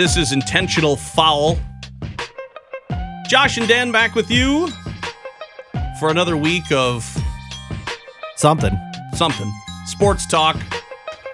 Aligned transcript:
This 0.00 0.16
is 0.16 0.32
Intentional 0.32 0.96
Foul. 0.96 1.58
Josh 3.28 3.58
and 3.58 3.68
Dan 3.68 3.92
back 3.92 4.14
with 4.14 4.30
you 4.30 4.68
for 5.98 6.08
another 6.08 6.38
week 6.38 6.72
of 6.72 7.04
Something. 8.36 8.72
something 9.12 9.52
sports 9.84 10.26
talk, 10.26 10.56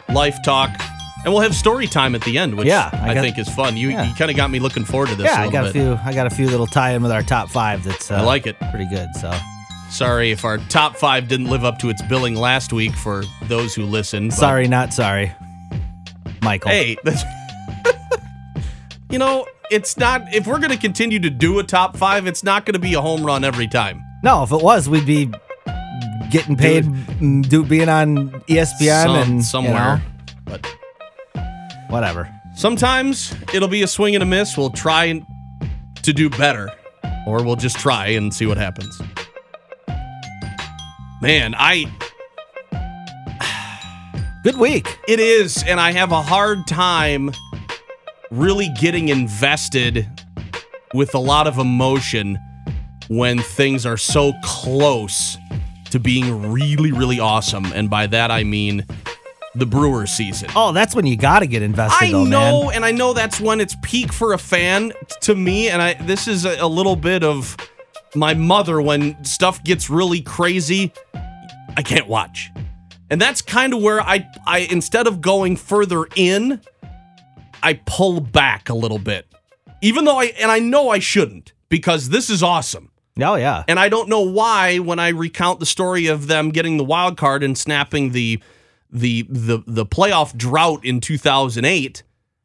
life 0.09 0.37
talk, 0.45 0.71
and 1.24 1.33
we'll 1.33 1.43
have 1.43 1.55
story 1.55 1.87
time 1.87 2.16
at 2.16 2.23
the 2.23 2.38
end, 2.38 2.57
which 2.59 2.66
Yeah, 2.66 2.91
I, 2.93 3.10
I 3.10 3.15
got- 3.15 3.21
think 3.21 3.38
is 3.38 3.48
fun. 3.48 3.77
You, 3.77 3.91
yeah. 3.91 4.09
you 4.09 4.12
kind 4.16 4.33
of 4.33 4.37
got 4.37 4.51
me 4.51 4.59
looking 4.59 4.85
forward 4.85 5.10
to 5.10 5.15
this. 5.15 5.27
Yeah, 5.27 5.45
a 5.45 5.46
I 5.46 5.51
got 5.52 5.66
a 5.69 5.71
few. 5.71 5.96
I 6.05 6.12
got 6.12 6.27
a 6.27 6.30
few 6.30 6.48
little 6.48 6.66
tie-in 6.66 7.05
with 7.05 7.12
our 7.12 7.23
top 7.23 7.48
five. 7.51 7.85
That's 7.85 8.10
uh, 8.10 8.16
I 8.16 8.23
like 8.23 8.48
it. 8.48 8.59
Pretty 8.73 8.88
good. 8.88 9.15
So 9.21 9.33
Sorry 9.91 10.33
if 10.33 10.45
our 10.45 10.59
top 10.59 10.96
five 10.96 11.29
didn't 11.29 11.46
live 11.51 11.65
up 11.65 11.79
to 11.79 11.88
its 11.88 12.02
billing 12.09 12.35
last 12.35 12.73
week 12.73 12.96
for 12.96 13.23
those 13.45 13.77
who 13.77 13.85
listened. 13.85 14.35
sorry, 14.35 14.66
not 14.66 14.93
sorry, 14.93 15.33
Michael. 16.43 16.73
Hey, 16.73 16.96
that's, 17.05 17.23
you 19.10 19.18
know, 19.18 19.46
it's 19.71 19.96
not. 19.96 20.23
If 20.35 20.46
we're 20.46 20.59
going 20.59 20.71
to 20.71 20.76
continue 20.79 21.18
to 21.21 21.30
do 21.30 21.59
a 21.59 21.62
top 21.65 21.96
five, 21.96 22.26
it's 22.26 22.43
not 22.45 22.65
going 22.66 22.74
to 22.74 22.79
be 22.79 22.95
a 22.95 23.01
home 23.01 23.24
run 23.24 23.45
every 23.45 23.66
time. 23.68 24.02
No, 24.23 24.43
if 24.43 24.52
it 24.52 24.63
was, 24.63 24.88
we'd 24.88 25.07
be 25.07 25.30
getting 26.30 26.57
paid, 26.57 26.85
do 27.48 27.63
being 27.65 27.88
on 27.88 28.30
ESPN 28.48 29.04
Some- 29.04 29.16
and 29.16 29.45
somewhere, 29.45 30.02
You 30.04 30.32
but 30.45 30.66
whatever. 31.88 32.29
sometimes 32.57 33.35
it'll 33.54 33.68
be 33.68 33.82
a 33.82 33.87
swing 33.87 34.15
and 34.15 34.23
a 34.23 34.26
miss. 34.26 34.57
We'll 34.57 34.71
try 34.71 35.23
to 36.02 36.13
do 36.13 36.29
better, 36.30 36.70
or 37.26 37.45
we'll 37.45 37.57
just 37.57 37.76
try 37.76 38.07
and 38.09 38.35
see 38.35 38.46
what 38.46 38.57
happens. 38.59 39.01
Man, 41.23 41.54
I 41.57 41.87
Good 44.43 44.59
week. 44.59 44.96
It 45.09 45.18
is, 45.18 45.65
and 45.65 45.80
I 45.80 45.91
have 45.91 46.13
a 46.13 46.23
hard 46.23 46.68
time 46.68 47.32
really 48.30 48.69
getting 48.80 49.09
invested 49.09 50.07
with 50.95 51.15
a 51.15 51.19
lot 51.19 51.46
of 51.46 51.59
emotion 51.59 52.38
when 53.09 53.38
things 53.38 53.87
are 53.87 53.96
so 53.96 54.32
close 54.43 55.37
to 55.91 56.01
being 56.01 56.51
really, 56.51 56.93
really 56.93 57.21
awesome. 57.21 57.66
And 57.66 57.88
by 57.88 58.07
that, 58.09 58.30
I 58.30 58.45
mean 58.45 58.85
the 59.54 59.66
Brewers 59.66 60.10
season. 60.10 60.51
Oh, 60.54 60.73
that's 60.73 60.95
when 60.95 61.07
you 61.07 61.16
got 61.16 61.41
to 61.41 61.47
get 61.47 61.63
invested. 61.63 62.04
I 62.04 62.10
though, 62.10 62.24
know, 62.24 62.63
man. 62.65 62.74
and 62.77 62.85
I 62.85 62.91
know 62.91 63.13
that's 63.13 63.41
when 63.41 63.60
it's 63.60 63.77
peak 63.82 64.12
for 64.12 64.32
a 64.32 64.38
fan 64.38 64.93
to 65.22 65.34
me. 65.34 65.69
And 65.69 65.81
I 65.81 65.94
this 65.94 66.28
is 66.28 66.44
a, 66.44 66.56
a 66.60 66.66
little 66.69 66.97
bit 66.97 67.25
of 67.25 67.56
my 68.15 68.34
mother 68.34 68.81
when 68.81 69.22
stuff 69.25 69.62
gets 69.65 69.88
really 69.88 70.21
crazy. 70.21 70.93
I 71.77 71.82
can't 71.82 72.06
watch, 72.06 72.53
and 73.10 73.21
that's 73.21 73.43
kind 73.43 73.75
of 73.75 73.82
where 73.82 74.00
I 74.00 74.27
I 74.47 74.60
instead 74.71 75.06
of 75.06 75.21
going 75.21 75.56
further 75.56 76.06
in, 76.16 76.60
I 77.62 77.75
pull 77.87 78.21
back 78.21 78.69
a 78.69 78.75
little 78.75 78.99
bit, 78.99 79.26
even 79.82 80.04
though 80.04 80.19
I 80.19 80.26
and 80.41 80.50
I 80.50 80.59
know 80.59 80.91
I 80.91 80.99
shouldn't 80.99 81.53
because 81.69 82.09
this 82.09 82.31
is 82.31 82.43
awesome. 82.43 82.91
Oh 83.20 83.36
yeah. 83.36 83.64
And 83.69 83.78
I 83.78 83.88
don't 83.88 84.08
know 84.08 84.20
why 84.20 84.78
when 84.78 84.98
I 84.98 85.08
recount 85.08 85.60
the 85.60 85.66
story 85.66 86.06
of 86.06 86.26
them 86.26 86.50
getting 86.50 86.76
the 86.76 86.84
wild 86.84 87.16
card 87.16 87.42
and 87.42 87.56
snapping 87.56 88.12
the 88.12 88.42
the 88.91 89.26
the 89.28 89.62
the 89.66 89.86
playoff 89.86 90.36
drought 90.36 90.84
in 90.84 91.00
2008, 91.00 92.03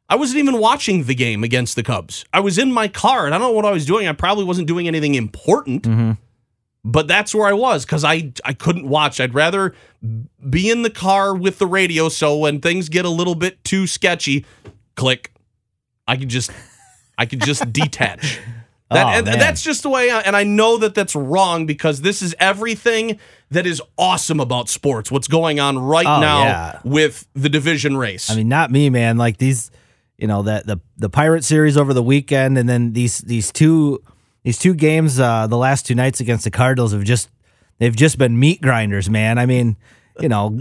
I 0.08 0.16
wasn't 0.16 0.38
even 0.38 0.58
watching 0.58 1.04
the 1.04 1.14
game 1.14 1.44
against 1.44 1.76
the 1.76 1.82
Cubs. 1.82 2.24
I 2.32 2.40
was 2.40 2.58
in 2.58 2.72
my 2.72 2.88
car 2.88 3.26
and 3.26 3.34
I 3.34 3.38
don't 3.38 3.48
know 3.48 3.56
what 3.56 3.66
I 3.66 3.70
was 3.70 3.86
doing. 3.86 4.08
I 4.08 4.12
probably 4.12 4.44
wasn't 4.44 4.66
doing 4.66 4.88
anything 4.88 5.14
important. 5.14 5.82
Mm-hmm. 5.82 6.12
But 6.84 7.06
that's 7.06 7.32
where 7.32 7.46
I 7.46 7.52
was 7.52 7.84
cuz 7.84 8.02
I 8.02 8.32
I 8.44 8.54
couldn't 8.54 8.88
watch. 8.88 9.20
I'd 9.20 9.34
rather 9.34 9.74
be 10.48 10.70
in 10.70 10.82
the 10.82 10.90
car 10.90 11.34
with 11.34 11.58
the 11.58 11.66
radio 11.66 12.08
so 12.08 12.36
when 12.36 12.60
things 12.60 12.88
get 12.88 13.04
a 13.04 13.10
little 13.10 13.34
bit 13.36 13.62
too 13.62 13.86
sketchy, 13.86 14.44
click. 14.94 15.32
I 16.06 16.16
can 16.16 16.28
just 16.28 16.50
I 17.18 17.26
can 17.26 17.38
just 17.40 17.72
detach. 17.72 18.38
That, 18.90 19.06
Oh, 19.06 19.08
and, 19.08 19.24
man. 19.24 19.38
that's 19.38 19.62
just 19.62 19.82
the 19.84 19.88
way, 19.88 20.10
I, 20.10 20.20
and 20.20 20.36
I 20.36 20.44
know 20.44 20.76
that 20.76 20.94
that's 20.94 21.14
wrong 21.16 21.64
because 21.64 22.02
this 22.02 22.20
is 22.20 22.34
everything 22.38 23.18
that 23.50 23.64
is 23.66 23.80
awesome 23.96 24.38
about 24.38 24.68
sports. 24.68 25.10
What's 25.10 25.28
going 25.28 25.58
on 25.58 25.78
right 25.78 26.04
Oh, 26.04 26.20
now 26.20 26.44
yeah. 26.44 26.80
with 26.84 27.26
the 27.32 27.48
division 27.48 27.96
race? 27.96 28.30
I 28.30 28.36
mean, 28.36 28.48
not 28.50 28.70
me, 28.70 28.90
man. 28.90 29.16
Like 29.16 29.38
these, 29.38 29.70
you 30.18 30.26
know, 30.26 30.42
that 30.42 30.66
the 30.66 30.78
the 30.98 31.08
Pirate 31.08 31.42
series 31.44 31.78
over 31.78 31.94
the 31.94 32.02
weekend, 32.02 32.58
and 32.58 32.68
then 32.68 32.92
these 32.92 33.18
these 33.20 33.50
two 33.50 34.02
these 34.42 34.58
two 34.58 34.74
games, 34.74 35.18
uh, 35.18 35.46
the 35.46 35.56
last 35.56 35.86
two 35.86 35.94
nights 35.94 36.20
against 36.20 36.44
the 36.44 36.50
Cardinals 36.50 36.92
have 36.92 37.04
just 37.04 37.30
they've 37.78 37.96
just 37.96 38.18
been 38.18 38.38
meat 38.38 38.60
grinders, 38.60 39.08
man. 39.08 39.38
I 39.38 39.46
mean, 39.46 39.78
you 40.20 40.28
know, 40.28 40.58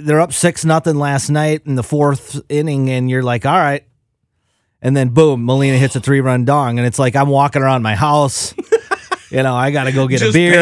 they're 0.00 0.20
up 0.20 0.32
six 0.32 0.64
nothing 0.64 0.96
last 0.96 1.30
night 1.30 1.62
in 1.66 1.74
the 1.74 1.82
fourth 1.82 2.40
inning, 2.48 2.90
and 2.90 3.10
you're 3.10 3.22
like, 3.22 3.44
all 3.46 3.56
right. 3.58 3.84
And 4.82 4.96
then 4.96 5.08
boom, 5.08 5.44
Molina 5.44 5.78
hits 5.78 5.96
a 5.96 6.00
three 6.00 6.20
run 6.20 6.44
dong, 6.44 6.78
and 6.78 6.86
it's 6.86 6.98
like 6.98 7.16
I'm 7.16 7.28
walking 7.28 7.62
around 7.62 7.82
my 7.82 7.94
house. 7.94 8.54
you 9.30 9.42
know, 9.42 9.54
I 9.54 9.70
got 9.70 9.84
to 9.84 9.92
go 9.92 10.06
get 10.06 10.20
a 10.22 10.32
beer. 10.32 10.52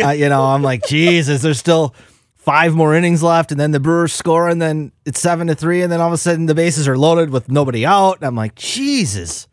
I- 0.00 0.02
uh, 0.02 0.10
you 0.12 0.28
know, 0.28 0.42
I'm 0.44 0.62
like, 0.62 0.86
Jesus, 0.86 1.42
there's 1.42 1.58
still 1.58 1.94
five 2.36 2.74
more 2.74 2.94
innings 2.94 3.22
left, 3.22 3.50
and 3.50 3.58
then 3.58 3.72
the 3.72 3.80
Brewers 3.80 4.12
score, 4.12 4.48
and 4.48 4.62
then 4.62 4.92
it's 5.04 5.20
seven 5.20 5.46
to 5.48 5.54
three, 5.54 5.82
and 5.82 5.90
then 5.90 6.00
all 6.00 6.06
of 6.08 6.12
a 6.12 6.18
sudden 6.18 6.46
the 6.46 6.54
bases 6.54 6.86
are 6.86 6.96
loaded 6.96 7.30
with 7.30 7.50
nobody 7.50 7.84
out. 7.84 8.18
And 8.18 8.26
I'm 8.26 8.36
like, 8.36 8.54
Jesus. 8.54 9.48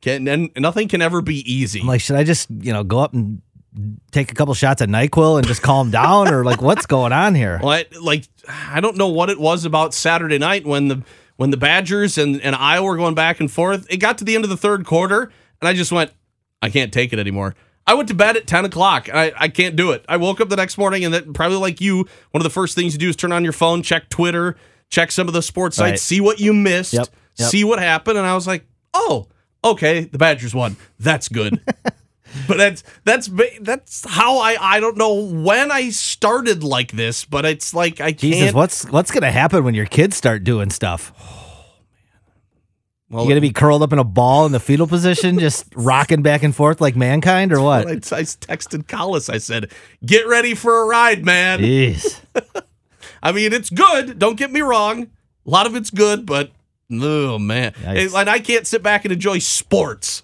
can, 0.00 0.26
and 0.28 0.50
nothing 0.56 0.88
can 0.88 1.02
ever 1.02 1.20
be 1.22 1.40
easy. 1.50 1.80
I'm 1.80 1.86
like, 1.86 2.00
should 2.00 2.16
I 2.16 2.24
just 2.24 2.50
you 2.50 2.72
know 2.72 2.82
go 2.84 2.98
up 3.00 3.12
and 3.14 3.42
take 4.12 4.30
a 4.30 4.34
couple 4.34 4.54
shots 4.54 4.80
at 4.82 4.88
Nyquil 4.88 5.38
and 5.38 5.46
just 5.46 5.62
calm 5.62 5.90
down, 5.90 6.32
or 6.32 6.44
like 6.44 6.62
what's 6.62 6.86
going 6.86 7.12
on 7.12 7.34
here? 7.34 7.58
Well, 7.62 7.72
I, 7.72 7.86
like 8.00 8.24
I 8.48 8.80
don't 8.80 8.96
know 8.96 9.08
what 9.08 9.30
it 9.30 9.38
was 9.38 9.64
about 9.64 9.94
Saturday 9.94 10.38
night 10.38 10.64
when 10.66 10.88
the 10.88 11.02
when 11.36 11.50
the 11.50 11.56
Badgers 11.56 12.16
and, 12.18 12.40
and 12.42 12.54
Iowa 12.54 12.86
were 12.86 12.96
going 12.96 13.14
back 13.14 13.40
and 13.40 13.50
forth. 13.50 13.86
It 13.90 13.96
got 13.96 14.18
to 14.18 14.24
the 14.24 14.34
end 14.36 14.44
of 14.44 14.50
the 14.50 14.56
third 14.56 14.86
quarter, 14.86 15.32
and 15.60 15.68
I 15.68 15.72
just 15.72 15.90
went, 15.90 16.12
I 16.62 16.70
can't 16.70 16.92
take 16.92 17.12
it 17.12 17.18
anymore. 17.18 17.54
I 17.86 17.94
went 17.94 18.08
to 18.08 18.14
bed 18.14 18.36
at 18.36 18.46
10 18.46 18.64
o'clock. 18.64 19.12
I, 19.12 19.32
I 19.36 19.48
can't 19.48 19.76
do 19.76 19.90
it. 19.90 20.04
I 20.08 20.16
woke 20.16 20.40
up 20.40 20.48
the 20.48 20.56
next 20.56 20.78
morning, 20.78 21.04
and 21.04 21.12
that 21.12 21.34
probably 21.34 21.58
like 21.58 21.80
you, 21.82 21.96
one 22.30 22.40
of 22.40 22.42
the 22.44 22.50
first 22.50 22.74
things 22.74 22.94
you 22.94 22.98
do 22.98 23.08
is 23.10 23.16
turn 23.16 23.30
on 23.32 23.42
your 23.44 23.52
phone, 23.52 23.82
check 23.82 24.08
Twitter, 24.08 24.56
check 24.88 25.10
some 25.12 25.26
of 25.28 25.34
the 25.34 25.42
sports 25.42 25.76
sites, 25.76 25.90
Right. 25.90 25.98
see 25.98 26.20
what 26.20 26.38
you 26.40 26.54
missed, 26.54 26.94
Yep, 26.94 27.08
yep. 27.36 27.48
see 27.50 27.62
what 27.64 27.78
happened. 27.80 28.16
And 28.16 28.26
I 28.26 28.34
was 28.34 28.46
like, 28.46 28.64
oh, 28.94 29.26
okay, 29.62 30.04
the 30.04 30.16
Badgers 30.18 30.54
won. 30.54 30.76
That's 30.98 31.28
good. 31.28 31.60
but 32.48 32.56
that's 32.58 32.82
that's 33.04 33.30
that's 33.60 34.04
how 34.08 34.38
I 34.38 34.56
I 34.60 34.80
don't 34.80 34.96
know 34.96 35.14
when 35.14 35.70
I 35.70 35.90
started 35.90 36.62
like 36.64 36.92
this, 36.92 37.24
but 37.24 37.44
it's 37.44 37.74
like 37.74 38.00
I 38.00 38.12
Jesus, 38.12 38.40
can't. 38.44 38.56
what's 38.56 38.84
what's 38.90 39.10
gonna 39.10 39.30
happen 39.30 39.64
when 39.64 39.74
your 39.74 39.86
kids 39.86 40.16
start 40.16 40.44
doing 40.44 40.70
stuff? 40.70 41.12
Oh, 43.10 43.16
well, 43.18 43.24
You 43.26 43.30
gonna 43.30 43.42
be 43.42 43.52
curled 43.52 43.82
up 43.82 43.92
in 43.92 44.00
a 44.00 44.04
ball 44.04 44.44
in 44.44 44.50
the 44.50 44.58
fetal 44.58 44.88
position, 44.88 45.38
just 45.38 45.66
rocking 45.76 46.22
back 46.22 46.42
and 46.42 46.56
forth 46.56 46.80
like 46.80 46.96
mankind, 46.96 47.52
or 47.52 47.60
what? 47.60 47.86
I, 47.86 47.90
I 47.92 47.94
texted 47.94 48.88
Collis. 48.88 49.28
I 49.28 49.38
said, 49.38 49.70
"Get 50.04 50.26
ready 50.26 50.54
for 50.54 50.82
a 50.82 50.86
ride, 50.86 51.24
man." 51.24 51.60
Jeez. 51.60 52.20
I 53.22 53.30
mean, 53.30 53.52
it's 53.52 53.70
good. 53.70 54.18
Don't 54.18 54.36
get 54.36 54.50
me 54.50 54.62
wrong. 54.62 55.02
A 55.46 55.50
lot 55.50 55.66
of 55.66 55.76
it's 55.76 55.90
good, 55.90 56.26
but 56.26 56.50
oh 56.90 57.38
man, 57.38 57.72
Yikes. 57.74 58.18
and 58.18 58.28
I 58.28 58.40
can't 58.40 58.66
sit 58.66 58.82
back 58.82 59.04
and 59.04 59.12
enjoy 59.12 59.38
sports. 59.38 60.23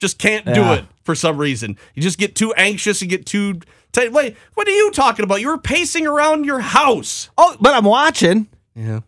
Just 0.00 0.18
can't 0.18 0.46
do 0.46 0.72
it 0.72 0.84
for 1.04 1.14
some 1.14 1.36
reason. 1.36 1.76
You 1.94 2.02
just 2.02 2.18
get 2.18 2.34
too 2.34 2.52
anxious 2.54 3.00
and 3.02 3.10
get 3.10 3.26
too. 3.26 3.60
Tight. 3.92 4.12
Wait, 4.12 4.36
what 4.54 4.66
are 4.66 4.70
you 4.70 4.90
talking 4.92 5.24
about? 5.24 5.40
You 5.40 5.48
were 5.48 5.58
pacing 5.58 6.06
around 6.06 6.44
your 6.46 6.60
house. 6.60 7.28
Oh, 7.36 7.56
but 7.60 7.74
I'm 7.74 7.84
watching. 7.84 8.48
Yeah. 8.74 9.00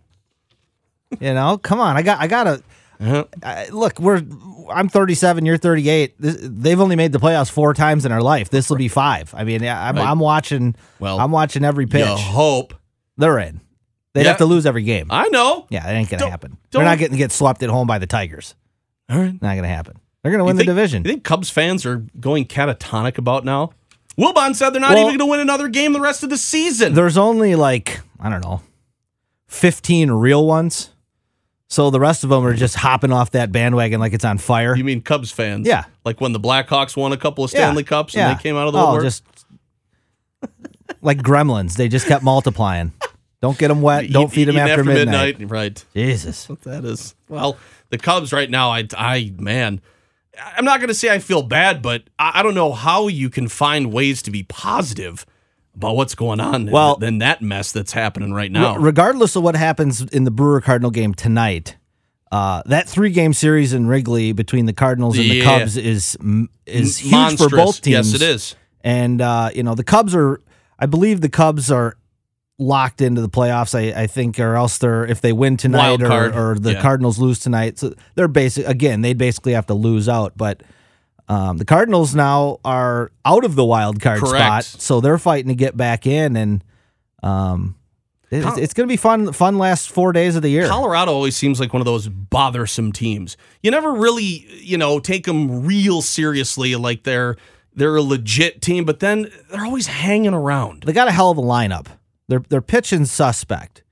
You 1.20 1.34
know, 1.34 1.58
come 1.58 1.80
on. 1.80 1.96
I 1.96 2.02
got. 2.02 2.20
I 2.20 2.26
gotta. 2.26 2.62
Uh-huh. 3.00 3.24
I, 3.42 3.68
look, 3.68 3.98
we're. 3.98 4.22
I'm 4.70 4.88
37. 4.88 5.44
You're 5.44 5.56
38. 5.58 6.14
This, 6.20 6.38
they've 6.40 6.80
only 6.80 6.96
made 6.96 7.12
the 7.12 7.18
playoffs 7.18 7.50
four 7.50 7.74
times 7.74 8.04
in 8.06 8.12
our 8.12 8.22
life. 8.22 8.48
This 8.50 8.70
will 8.70 8.76
be 8.76 8.88
five. 8.88 9.34
I 9.34 9.44
mean, 9.44 9.62
I'm, 9.62 9.96
Right. 9.96 10.06
I'm 10.06 10.18
watching. 10.18 10.74
Well, 11.00 11.18
I'm 11.18 11.30
watching 11.30 11.64
every 11.64 11.86
pitch. 11.86 12.06
You 12.06 12.16
hope. 12.16 12.74
They're 13.16 13.38
in. 13.40 13.60
They'd 14.14 14.22
Yeah. 14.22 14.28
have 14.28 14.38
to 14.38 14.44
lose 14.46 14.66
every 14.66 14.82
game. 14.84 15.06
I 15.10 15.28
know. 15.28 15.66
yeah, 15.70 15.88
it 15.88 15.94
ain't 15.94 16.08
gonna 16.10 16.20
Don't- 16.20 16.30
happen. 16.30 16.50
don't- 16.70 16.80
They're 16.80 16.90
not 16.90 16.98
getting 16.98 17.12
to 17.12 17.18
get 17.18 17.32
swept 17.32 17.62
at 17.62 17.70
home 17.70 17.86
by 17.86 17.98
the 17.98 18.06
Tigers. 18.06 18.54
All 19.10 19.18
right. 19.18 19.40
Not 19.40 19.56
gonna 19.56 19.68
happen. 19.68 19.96
They're 20.22 20.32
gonna 20.32 20.44
win 20.44 20.54
You 20.56 20.58
the 20.58 20.64
think- 20.66 20.76
division. 20.76 21.02
You 21.04 21.10
think 21.10 21.24
Cubs 21.24 21.50
fans 21.50 21.84
are 21.84 22.04
going 22.20 22.44
catatonic 22.46 23.19
about 23.19 23.44
now? 23.44 23.72
Wilbon 24.19 24.54
said 24.54 24.70
they're 24.70 24.80
not 24.80 24.90
Well- 24.90 24.98
even 25.08 25.19
going 25.19 25.19
to 25.20 25.26
win 25.26 25.40
another 25.40 25.69
game 25.69 25.92
the 25.94 26.00
rest 26.00 26.22
of 26.22 26.28
the 26.30 26.36
season. 26.36 26.94
There's 26.94 27.16
only 27.16 27.54
like 27.54 28.00
I 28.20 28.28
don't 28.28 28.42
know, 28.42 28.60
15 29.48 30.10
real 30.10 30.46
ones. 30.46 30.90
So 31.69 31.88
the 31.90 31.98
rest 31.98 32.22
of 32.22 32.28
them 32.30 32.44
are 32.44 32.52
just 32.54 32.74
hopping 32.76 33.12
off 33.12 33.30
that 33.30 33.50
bandwagon 33.50 33.98
like 33.98 34.12
it's 34.12 34.26
on 34.26 34.36
fire. 34.36 34.76
You 34.76 34.84
mean 34.84 35.00
Cubs 35.00 35.30
fans? 35.32 35.66
Yeah. 35.66 35.84
Like 36.04 36.20
when 36.20 36.32
the 36.32 36.38
Blackhawks 36.40 36.94
won 36.96 37.12
a 37.12 37.16
couple 37.16 37.42
of 37.44 37.50
Stanley 37.50 37.82
Yeah, 37.82 37.88
Cups 37.88 38.14
and 38.14 38.20
yeah. 38.20 38.34
they 38.34 38.42
came 38.42 38.56
out 38.56 38.66
of 38.66 38.75
the 38.75 38.78
oh, 38.78 38.92
woodwork? 38.92 39.04
just 39.04 39.25
like 41.00 41.18
gremlins. 41.22 41.76
They 41.76 41.88
just 41.88 42.06
kept 42.06 42.22
multiplying. 42.22 42.92
Don't 43.40 43.56
get 43.58 43.68
them 43.68 43.80
wet. 43.82 44.10
Don't 44.10 44.30
feed 44.30 44.44
them 44.48 44.56
eating 44.56 44.68
after, 44.70 44.84
midnight. 44.84 45.36
Right. 45.50 45.82
Jesus. 45.96 46.48
What 46.48 46.60
That 46.62 46.84
is 46.84 47.14
well, 47.28 47.56
the 47.88 47.98
Cubs 47.98 48.32
right 48.32 48.48
now. 48.50 48.70
I, 48.70 48.86
I 48.96 49.32
man, 49.38 49.80
I'm 50.40 50.64
not 50.64 50.81
going 50.81 50.88
to 50.88 50.94
say 50.94 51.11
I 51.11 51.19
feel 51.19 51.43
bad, 51.43 51.82
but 51.82 52.05
I, 52.19 52.40
I 52.40 52.43
don't 52.43 52.55
know 52.55 52.73
how 52.73 53.08
you 53.08 53.29
can 53.31 53.49
find 53.49 53.93
ways 53.93 54.23
to 54.23 54.31
be 54.31 54.43
positive 54.44 55.26
about 55.75 55.96
what's 55.96 56.14
going 56.14 56.40
on. 56.40 56.70
Well- 56.70 56.96
than 56.96 57.19
that 57.19 57.43
mess 57.43 57.73
that's 57.73 57.93
happening 57.93 58.32
right 58.32 58.50
now. 58.50 58.76
Re- 58.76 58.84
regardless 58.84 59.37
of 59.37 59.43
what 59.43 59.56
happens 59.56 60.00
in 60.00 60.25
the 60.25 60.31
Brewer 60.31 60.61
Cardinal 60.61 60.90
game 60.90 61.14
tonight, 61.14 61.76
uh, 62.31 62.62
that 62.67 62.88
three 62.88 63.11
game 63.11 63.34
series 63.34 63.73
in 63.75 63.87
Wrigley 63.87 64.32
between 64.32 64.64
the 64.67 64.73
Cardinals 64.73 65.19
and 65.19 65.31
the 65.31 65.43
Cubs 65.43 65.76
is 65.76 66.17
is 66.67 66.99
huge 66.99 67.12
monstrous. 67.12 67.50
for 67.50 67.56
both 67.56 67.82
teams. 67.82 68.12
Yes, 68.12 68.23
it 68.23 68.25
is. 68.25 68.56
And 68.82 69.20
uh, 69.20 69.50
you 69.55 69.62
know 69.62 69.75
the 69.75 69.85
Cubs 69.85 70.14
are, 70.14 70.40
I 70.78 70.87
believe 70.87 71.20
the 71.20 71.28
Cubs 71.28 71.70
are 71.70 71.96
locked 72.62 73.00
into 73.00 73.20
the 73.20 73.29
playoffs. 73.29 73.75
I, 73.75 74.03
I 74.03 74.06
think, 74.06 74.38
or 74.38 74.55
else 74.56 74.79
they're 74.79 75.05
if 75.05 75.20
they 75.20 75.32
win 75.32 75.56
tonight 75.56 76.03
or, 76.03 76.50
or 76.53 76.59
the 76.59 76.73
Yeah. 76.73 76.82
Cardinals 76.82 77.19
lose 77.19 77.38
tonight, 77.38 77.79
so 77.79 77.94
they're 78.14 78.29
basic 78.29 78.67
again. 78.67 79.03
They'd 79.03 79.19
basically 79.19 79.53
have 79.53 79.67
to 79.67 79.75
lose 79.75 80.09
out, 80.09 80.32
but. 80.37 80.62
Um, 81.29 81.56
the 81.56 81.64
Cardinals 81.64 82.14
now 82.14 82.59
are 82.64 83.11
out 83.25 83.44
of 83.44 83.55
the 83.55 83.64
wild 83.64 84.00
card 84.03 84.20
Correct. 84.20 84.67
spot, 84.67 84.81
so 84.82 85.00
they're 85.00 85.19
fighting 85.19 85.49
to 85.49 85.55
get 85.55 85.76
back 85.76 86.05
in, 86.06 86.37
and 86.37 86.64
um, 87.23 87.76
it's, 88.31 88.59
it's 88.59 88.75
going 88.75 88.87
to 88.88 88.93
be 88.93 88.97
fun. 88.97 89.32
Fun 89.32 89.56
last 89.56 89.91
four 89.91 90.12
days 90.12 90.37
of 90.37 90.43
the 90.43 90.49
year. 90.50 90.67
Colorado 90.67 91.12
always 91.12 91.37
seems 91.37 91.61
like 91.61 91.73
one 91.73 91.81
of 91.81 91.87
those 91.87 92.09
bothersome 92.09 92.93
teams. 92.93 93.37
You 93.62 93.70
never 93.70 93.93
really, 93.93 94.47
you 94.61 94.76
know, 94.76 94.99
take 94.99 95.25
them 95.25 95.64
real 95.64 96.03
seriously, 96.03 96.75
like 96.75 97.05
they're 97.05 97.37
they're 97.75 97.97
a 97.97 98.03
legit 98.03 98.61
team, 98.61 98.85
but 98.85 99.00
then 99.00 99.31
they're 99.50 99.64
always 99.64 99.87
hanging 99.87 100.35
around. 100.35 100.82
they 100.82 100.93
got 100.93 101.09
a 101.09 101.12
hell 101.12 101.31
of 101.31 101.38
a 101.38 101.43
lineup. 101.43 101.87
They're 102.28 102.42
they're 102.48 102.62
pitching 102.62 103.04
suspect, 103.04 103.82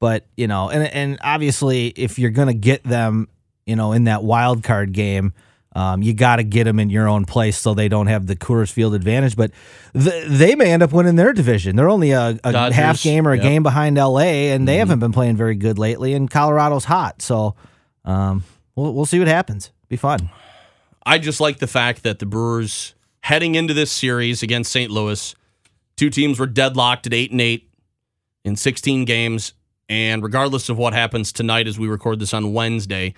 but 0.00 0.26
you 0.36 0.46
know, 0.46 0.70
and 0.70 0.84
and 0.84 1.18
obviously, 1.22 1.88
if 1.88 2.18
you're 2.18 2.30
going 2.30 2.48
to 2.48 2.54
get 2.54 2.84
them, 2.84 3.28
you 3.66 3.76
know, 3.76 3.92
in 3.92 4.04
that 4.04 4.22
wild 4.22 4.62
card 4.62 4.92
game. 4.92 5.32
Um, 5.74 6.02
you 6.02 6.12
got 6.12 6.36
to 6.36 6.42
get 6.42 6.64
them 6.64 6.80
in 6.80 6.90
your 6.90 7.06
own 7.06 7.24
place 7.24 7.56
so 7.56 7.72
they 7.72 7.88
don't 7.88 8.08
have 8.08 8.26
the 8.26 8.34
Coors 8.34 8.72
Field 8.72 8.94
advantage. 8.94 9.36
But 9.36 9.52
th- 9.92 10.26
they 10.26 10.56
may 10.56 10.72
end 10.72 10.82
up 10.82 10.92
winning 10.92 11.14
their 11.14 11.32
division. 11.32 11.76
They're 11.76 11.90
only 11.90 12.10
a, 12.12 12.36
a 12.42 12.72
half 12.72 13.00
game 13.02 13.28
or 13.28 13.32
a 13.32 13.36
yep. 13.36 13.44
Mm-hmm. 13.44 13.48
game 13.48 13.62
behind 13.62 13.96
LA, 13.96 14.18
and 14.18 14.66
they 14.66 14.78
haven't 14.78 14.98
been 14.98 15.12
playing 15.12 15.36
very 15.36 15.54
good 15.54 15.78
lately. 15.78 16.14
And 16.14 16.28
Colorado's 16.28 16.84
hot, 16.84 17.22
so 17.22 17.54
um, 18.04 18.42
we'll 18.74 18.92
we'll 18.94 19.06
see 19.06 19.18
what 19.18 19.28
happens. 19.28 19.70
Be 19.88 19.96
fun. 19.96 20.30
I 21.04 21.18
just 21.18 21.38
like 21.38 21.58
the 21.58 21.66
fact 21.66 22.02
that 22.02 22.18
the 22.18 22.26
Brewers 22.26 22.94
heading 23.20 23.54
into 23.54 23.74
this 23.74 23.92
series 23.92 24.42
against 24.42 24.72
St. 24.72 24.90
Louis, 24.90 25.34
two 25.96 26.10
teams 26.10 26.38
were 26.38 26.46
deadlocked 26.46 27.06
at 27.06 27.14
eight 27.14 27.30
and 27.30 27.40
eight 27.40 27.67
in 28.44 28.56
16 28.56 29.04
games, 29.04 29.52
and 29.88 30.22
regardless 30.22 30.68
of 30.68 30.78
what 30.78 30.92
happens 30.92 31.32
tonight 31.32 31.66
as 31.66 31.78
we 31.78 31.88
record 31.88 32.20
this 32.20 32.34
on 32.34 32.52
Wednesday, 32.52 33.14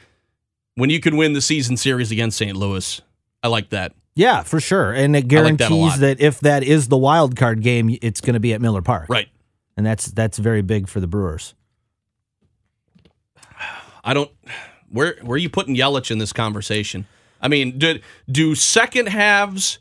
when 0.74 0.90
you 0.90 1.00
can 1.00 1.16
win 1.16 1.32
the 1.32 1.40
season 1.40 1.76
series 1.76 2.10
against 2.10 2.38
St. 2.38 2.56
Louis, 2.56 3.00
I 3.42 3.48
like 3.48 3.70
that. 3.70 3.92
Yeah, 4.14 4.42
for 4.42 4.60
sure. 4.60 4.92
And 4.92 5.16
it 5.16 5.32
I 5.32 5.40
like 5.40 5.58
that 5.58 5.68
guarantees 5.68 5.98
that, 6.00 6.20
if 6.20 6.40
that 6.40 6.62
is 6.62 6.88
the 6.88 6.96
wild 6.96 7.36
card 7.36 7.62
game, 7.62 7.96
it's 8.02 8.20
going 8.20 8.34
to 8.34 8.40
be 8.40 8.52
at 8.52 8.60
Miller 8.60 8.82
Park. 8.82 9.06
Right. 9.08 9.28
And 9.76 9.86
that's 9.86 10.06
that's 10.06 10.38
very 10.38 10.62
big 10.62 10.88
for 10.88 11.00
the 11.00 11.06
Brewers. 11.06 11.54
I 14.04 14.12
don't. 14.14 14.30
Where 14.90 15.16
where 15.22 15.36
are 15.36 15.38
you 15.38 15.48
putting 15.48 15.76
Yelich 15.76 16.10
in 16.10 16.18
this 16.18 16.32
conversation? 16.32 17.06
I 17.40 17.48
mean, 17.48 17.78
do 17.78 18.00
do 18.30 18.54
second 18.54 19.06
halves 19.06 19.78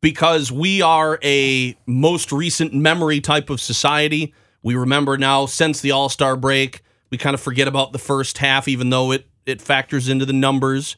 because 0.00 0.50
we 0.50 0.82
are 0.82 1.18
a 1.22 1.76
most 1.86 2.32
recent 2.32 2.74
memory 2.74 3.20
type 3.20 3.50
of 3.50 3.60
society. 3.60 4.34
We 4.62 4.74
remember 4.74 5.16
now 5.18 5.46
since 5.46 5.80
the 5.80 5.90
All 5.90 6.08
Star 6.08 6.36
break, 6.36 6.82
we 7.10 7.18
kind 7.18 7.34
of 7.34 7.40
forget 7.40 7.68
about 7.68 7.92
the 7.92 7.98
first 7.98 8.38
half, 8.38 8.68
even 8.68 8.90
though 8.90 9.12
it 9.12 9.26
it 9.46 9.60
factors 9.60 10.08
into 10.08 10.24
the 10.24 10.32
numbers. 10.32 10.96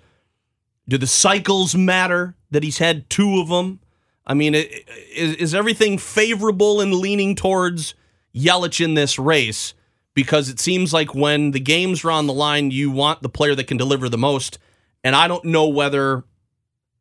Do 0.86 0.98
the 0.98 1.06
cycles 1.06 1.74
matter 1.74 2.36
that 2.50 2.62
he's 2.62 2.78
had 2.78 3.08
two 3.08 3.40
of 3.40 3.48
them? 3.48 3.80
I 4.26 4.34
mean, 4.34 4.54
i- 4.54 4.68
is, 5.14 5.34
is 5.36 5.54
everything 5.54 5.96
favorable 5.98 6.80
and 6.82 6.92
leaning 6.94 7.34
towards 7.34 7.94
Yelich 8.34 8.84
in 8.84 8.92
this 8.94 9.18
race? 9.18 9.72
Because 10.12 10.48
it 10.50 10.60
seems 10.60 10.92
like 10.92 11.14
when 11.14 11.50
the 11.52 11.58
games 11.60 12.04
are 12.04 12.10
on 12.10 12.26
the 12.26 12.32
line, 12.34 12.70
you 12.70 12.90
want 12.90 13.22
the 13.22 13.28
player 13.30 13.54
that 13.54 13.66
can 13.66 13.76
deliver 13.78 14.08
the 14.10 14.18
most. 14.18 14.58
And 15.02 15.16
I 15.16 15.26
don't 15.26 15.44
know 15.46 15.66
whether 15.68 16.22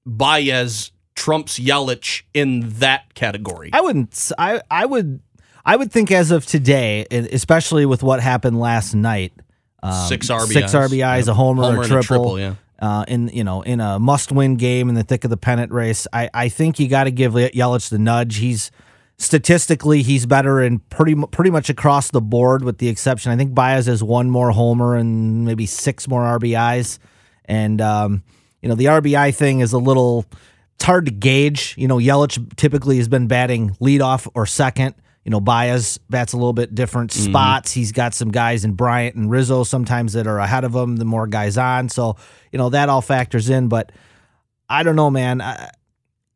Baez 0.06 0.92
trumps 1.16 1.60
Yelich 1.60 2.24
in 2.34 2.70
that 2.80 3.14
category. 3.14 3.70
I 3.74 3.82
wouldn't. 3.82 4.32
I 4.38 4.62
I 4.72 4.86
would. 4.86 5.22
I 5.66 5.76
would 5.76 5.92
think 5.92 6.12
as 6.12 6.32
of 6.32 6.46
today, 6.46 7.06
especially 7.12 7.86
with 7.86 8.04
what 8.04 8.20
happened 8.20 8.60
last 8.60 8.94
night, 8.94 9.34
um, 9.82 10.08
Six 10.08 10.30
RBIs. 10.30 10.52
six 10.54 10.74
RBIs, 10.74 11.26
Yeah. 11.26 11.32
a 11.32 11.34
homer, 11.34 11.64
Homer 11.64 11.78
a 11.78 11.82
and 11.84 11.86
a 11.86 11.88
triple, 11.88 12.38
triple, 12.38 12.40
yeah. 12.40 12.54
Uh, 12.80 13.06
in 13.08 13.30
you 13.30 13.44
know 13.46 13.62
in 13.62 13.80
a 13.80 13.98
must-win 14.00 14.56
game 14.58 14.90
in 14.90 14.96
the 14.96 15.04
thick 15.04 15.24
of 15.24 15.30
the 15.30 15.38
pennant 15.38 15.72
race, 15.72 16.06
I 16.12 16.30
I 16.34 16.50
think 16.50 16.80
you 16.80 16.88
got 16.90 17.06
to 17.06 17.12
give 17.12 17.34
Ye- 17.36 17.50
Yelich 17.52 17.90
the 17.90 17.98
nudge. 18.00 18.38
He's 18.38 18.72
statistically 19.18 20.02
he's 20.02 20.26
better 20.26 20.62
in 20.62 20.80
pretty 20.80 21.16
pretty 21.32 21.52
much 21.52 21.70
across 21.70 22.12
the 22.12 22.20
board, 22.22 22.64
with 22.64 22.80
the 22.80 22.90
exception 22.90 23.32
I 23.32 23.38
think 23.38 23.54
Baez 23.54 23.86
has 23.86 24.04
one 24.04 24.30
more 24.30 24.52
homer 24.52 24.96
and 24.96 25.46
maybe 25.46 25.66
six 25.66 26.08
more 26.08 26.24
RBIs, 26.24 27.00
and 27.46 27.80
um, 27.80 28.24
you 28.62 28.68
know 28.68 28.76
the 28.76 28.86
RBI 28.86 29.34
thing 29.34 29.60
is 29.62 29.72
a 29.72 29.78
little 29.78 30.26
it's 30.76 30.84
hard 30.84 31.06
to 31.06 31.12
gauge. 31.12 31.76
You 31.78 31.88
know, 31.88 31.98
Yelich 31.98 32.56
typically 32.58 32.98
has 32.98 33.08
been 33.08 33.28
batting 33.28 33.72
leadoff 33.82 34.28
or 34.34 34.46
second. 34.46 34.96
You 35.26 35.30
know, 35.32 35.40
Baez 35.40 35.98
bats 36.10 36.34
a 36.34 36.38
little 36.38 36.54
bit 36.54 36.76
different 36.76 37.12
Mm-hmm. 37.12 37.32
spots. 37.32 37.72
He's 37.72 37.92
got 37.92 38.14
some 38.14 38.30
guys 38.30 38.66
in 38.66 38.74
Bryant 38.74 39.16
and 39.16 39.30
Rizzo 39.32 39.64
sometimes 39.64 40.14
that 40.14 40.28
are 40.28 40.40
ahead 40.40 40.64
of 40.66 40.76
him, 40.76 40.98
the 40.98 41.06
more 41.06 41.28
guys 41.28 41.58
on. 41.58 41.88
So, 41.90 42.18
you 42.52 42.58
know, 42.58 42.70
that 42.70 42.90
all 42.90 43.02
factors 43.02 43.50
in. 43.50 43.70
But 43.70 43.92
I 44.70 44.84
don't 44.84 44.96
know, 44.98 45.10
man. 45.10 45.42
I, 45.42 45.70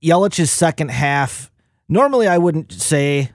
Yelich's 0.01 0.51
second 0.51 0.89
half, 0.91 1.51
normally 1.89 2.27
I 2.27 2.37
wouldn't 2.37 2.71
say, 2.71 3.31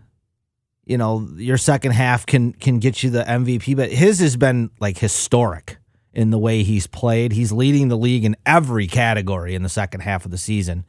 you 0.87 0.97
know, 0.97 1.29
your 1.37 1.59
second 1.59 1.93
half 1.93 2.25
can 2.27 2.53
can 2.53 2.79
get 2.79 3.03
you 3.03 3.11
the 3.11 3.23
MVP, 3.25 3.77
but 3.77 3.93
his 3.93 4.21
has 4.21 4.37
been 4.37 4.71
like 4.81 4.99
historic 4.99 5.79
in 6.15 6.31
the 6.31 6.39
way 6.39 6.63
he's 6.63 6.87
played. 6.87 7.33
He's 7.33 7.53
leading 7.53 7.89
the 7.89 7.97
league 7.97 8.25
in 8.25 8.37
every 8.47 8.87
category 8.87 9.55
in 9.55 9.63
the 9.63 9.69
second 9.69 10.01
half 10.01 10.25
of 10.25 10.31
the 10.31 10.39
season. 10.39 10.85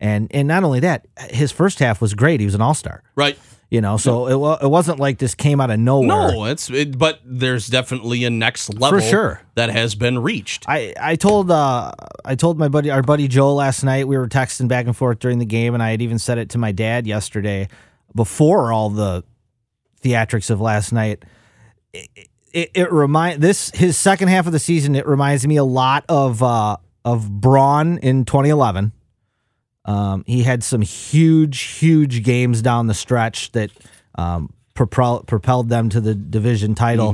And 0.00 0.28
and 0.32 0.46
not 0.46 0.64
only 0.64 0.80
that, 0.80 1.06
his 1.30 1.50
first 1.52 1.78
half 1.80 2.00
was 2.00 2.14
great. 2.14 2.40
He 2.40 2.46
was 2.46 2.54
an 2.54 2.60
all-star. 2.60 3.02
right. 3.16 3.38
You 3.70 3.82
know, 3.82 3.98
so 3.98 4.28
it, 4.28 4.62
it 4.64 4.68
wasn't 4.70 4.98
like 4.98 5.18
this 5.18 5.34
came 5.34 5.60
out 5.60 5.70
of 5.70 5.78
nowhere. 5.78 6.32
No, 6.32 6.44
it's 6.46 6.70
it, 6.70 6.96
but 6.96 7.20
there's 7.22 7.66
definitely 7.66 8.24
a 8.24 8.30
next 8.30 8.72
level 8.72 8.98
for 8.98 9.04
sure. 9.04 9.42
that 9.56 9.68
has 9.68 9.94
been 9.94 10.20
reached. 10.20 10.64
I, 10.66 10.94
I 10.98 11.16
told 11.16 11.50
uh 11.50 11.92
I 12.24 12.34
told 12.34 12.58
my 12.58 12.68
buddy 12.68 12.90
our 12.90 13.02
buddy 13.02 13.28
Joe 13.28 13.54
last 13.54 13.84
night 13.84 14.08
we 14.08 14.16
were 14.16 14.26
texting 14.26 14.68
back 14.68 14.86
and 14.86 14.96
forth 14.96 15.18
during 15.18 15.38
the 15.38 15.44
game 15.44 15.74
and 15.74 15.82
I 15.82 15.90
had 15.90 16.00
even 16.00 16.18
said 16.18 16.38
it 16.38 16.48
to 16.50 16.58
my 16.58 16.72
dad 16.72 17.06
yesterday 17.06 17.68
before 18.14 18.72
all 18.72 18.88
the 18.88 19.22
theatrics 20.02 20.48
of 20.48 20.62
last 20.62 20.90
night. 20.90 21.22
It, 21.92 22.08
it, 22.54 22.70
it 22.72 22.90
remind 22.90 23.42
this 23.42 23.68
his 23.74 23.98
second 23.98 24.28
half 24.28 24.46
of 24.46 24.52
the 24.52 24.58
season. 24.58 24.94
It 24.94 25.06
reminds 25.06 25.46
me 25.46 25.56
a 25.56 25.64
lot 25.64 26.06
of 26.08 26.42
uh 26.42 26.78
of 27.04 27.30
Braun 27.38 27.98
in 27.98 28.24
2011. 28.24 28.92
Um, 29.88 30.22
he 30.26 30.42
had 30.42 30.62
some 30.62 30.82
huge, 30.82 31.60
huge 31.60 32.22
games 32.22 32.60
down 32.60 32.88
the 32.88 32.94
stretch 32.94 33.52
that 33.52 33.70
um, 34.16 34.52
propel, 34.74 35.22
propelled 35.22 35.70
them 35.70 35.88
to 35.88 36.00
the 36.00 36.14
division 36.14 36.74
title. 36.74 37.12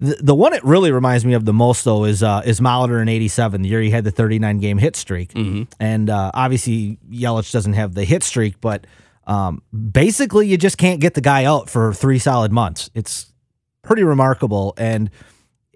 The, 0.00 0.16
the 0.20 0.34
one 0.34 0.52
it 0.52 0.64
really 0.64 0.90
reminds 0.90 1.24
me 1.24 1.34
of 1.34 1.44
the 1.44 1.52
most, 1.52 1.84
though, 1.84 2.04
is 2.04 2.22
uh, 2.24 2.42
is 2.44 2.60
Molitor 2.60 3.00
in 3.00 3.08
'87, 3.08 3.62
the 3.62 3.68
year 3.68 3.80
he 3.80 3.90
had 3.90 4.02
the 4.04 4.10
39 4.10 4.58
game 4.58 4.76
hit 4.78 4.96
streak. 4.96 5.32
And 5.80 6.10
uh, 6.10 6.32
obviously, 6.34 6.98
Yelich 7.10 7.52
doesn't 7.52 7.74
have 7.74 7.94
the 7.94 8.04
hit 8.04 8.22
streak, 8.24 8.60
but 8.60 8.86
um, 9.26 9.62
basically, 9.92 10.48
you 10.48 10.58
just 10.58 10.78
can't 10.78 11.00
get 11.00 11.14
the 11.14 11.20
guy 11.20 11.44
out 11.44 11.70
for 11.70 11.94
three 11.94 12.18
solid 12.18 12.52
months. 12.52 12.90
It's 12.94 13.32
pretty 13.82 14.02
remarkable. 14.02 14.74
And 14.76 15.10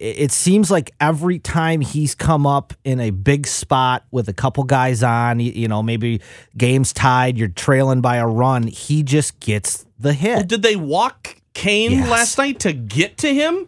it 0.00 0.32
seems 0.32 0.70
like 0.70 0.92
every 1.00 1.38
time 1.38 1.80
he's 1.82 2.14
come 2.14 2.46
up 2.46 2.72
in 2.84 3.00
a 3.00 3.10
big 3.10 3.46
spot 3.46 4.04
with 4.10 4.28
a 4.28 4.32
couple 4.32 4.64
guys 4.64 5.02
on, 5.02 5.40
you 5.40 5.68
know, 5.68 5.82
maybe 5.82 6.20
game's 6.56 6.92
tied, 6.92 7.36
you're 7.36 7.48
trailing 7.48 8.00
by 8.00 8.16
a 8.16 8.26
run, 8.26 8.66
he 8.66 9.02
just 9.02 9.38
gets 9.40 9.84
the 9.98 10.12
hit. 10.14 10.48
Did 10.48 10.62
they 10.62 10.76
walk 10.76 11.36
Cain 11.52 11.90
Yes. 11.92 12.08
last 12.08 12.38
night 12.38 12.60
to 12.60 12.72
get 12.72 13.18
to 13.18 13.34
him? 13.34 13.66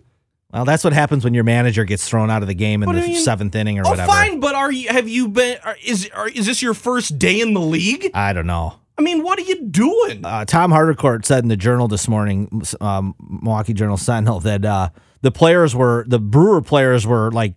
Well, 0.52 0.64
that's 0.64 0.84
what 0.84 0.92
happens 0.92 1.24
when 1.24 1.34
your 1.34 1.44
manager 1.44 1.84
gets 1.84 2.08
thrown 2.08 2.30
out 2.30 2.42
of 2.42 2.48
the 2.48 2.54
game 2.54 2.82
in 2.82 2.86
What 2.86 2.96
the 2.96 3.02
you 3.02 3.14
mean? 3.14 3.22
seventh 3.22 3.54
inning 3.54 3.78
or 3.78 3.86
Oh, 3.86 3.90
whatever. 3.90 4.10
fine, 4.12 4.40
but 4.40 4.54
are 4.54 4.70
you? 4.72 4.88
Have 4.90 5.08
you 5.08 5.28
been? 5.28 5.58
Are, 5.64 5.76
is 5.84 6.10
are, 6.14 6.28
is 6.28 6.44
this 6.46 6.60
your 6.62 6.74
first 6.74 7.18
day 7.18 7.40
in 7.40 7.54
the 7.54 7.60
league? 7.60 8.10
I 8.14 8.32
don't 8.34 8.46
know. 8.46 8.74
I 8.98 9.02
mean, 9.02 9.22
what 9.22 9.38
are 9.38 9.42
you 9.42 9.62
doing? 9.62 10.24
Uh, 10.24 10.44
Tom 10.44 10.70
Haudricourt 10.70 11.24
said 11.24 11.42
in 11.42 11.48
the 11.48 11.56
Journal 11.56 11.88
this 11.88 12.06
morning, 12.06 12.62
um, 12.82 13.14
Milwaukee 13.18 13.72
Journal 13.72 13.96
Sentinel, 13.96 14.40
that 14.40 14.64
uh, 14.66 14.90
the 15.22 15.30
players 15.30 15.74
were 15.74 16.04
the 16.06 16.18
Brewer 16.18 16.60
players 16.60 17.06
were 17.06 17.30
like 17.30 17.54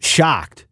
shocked. 0.00 0.66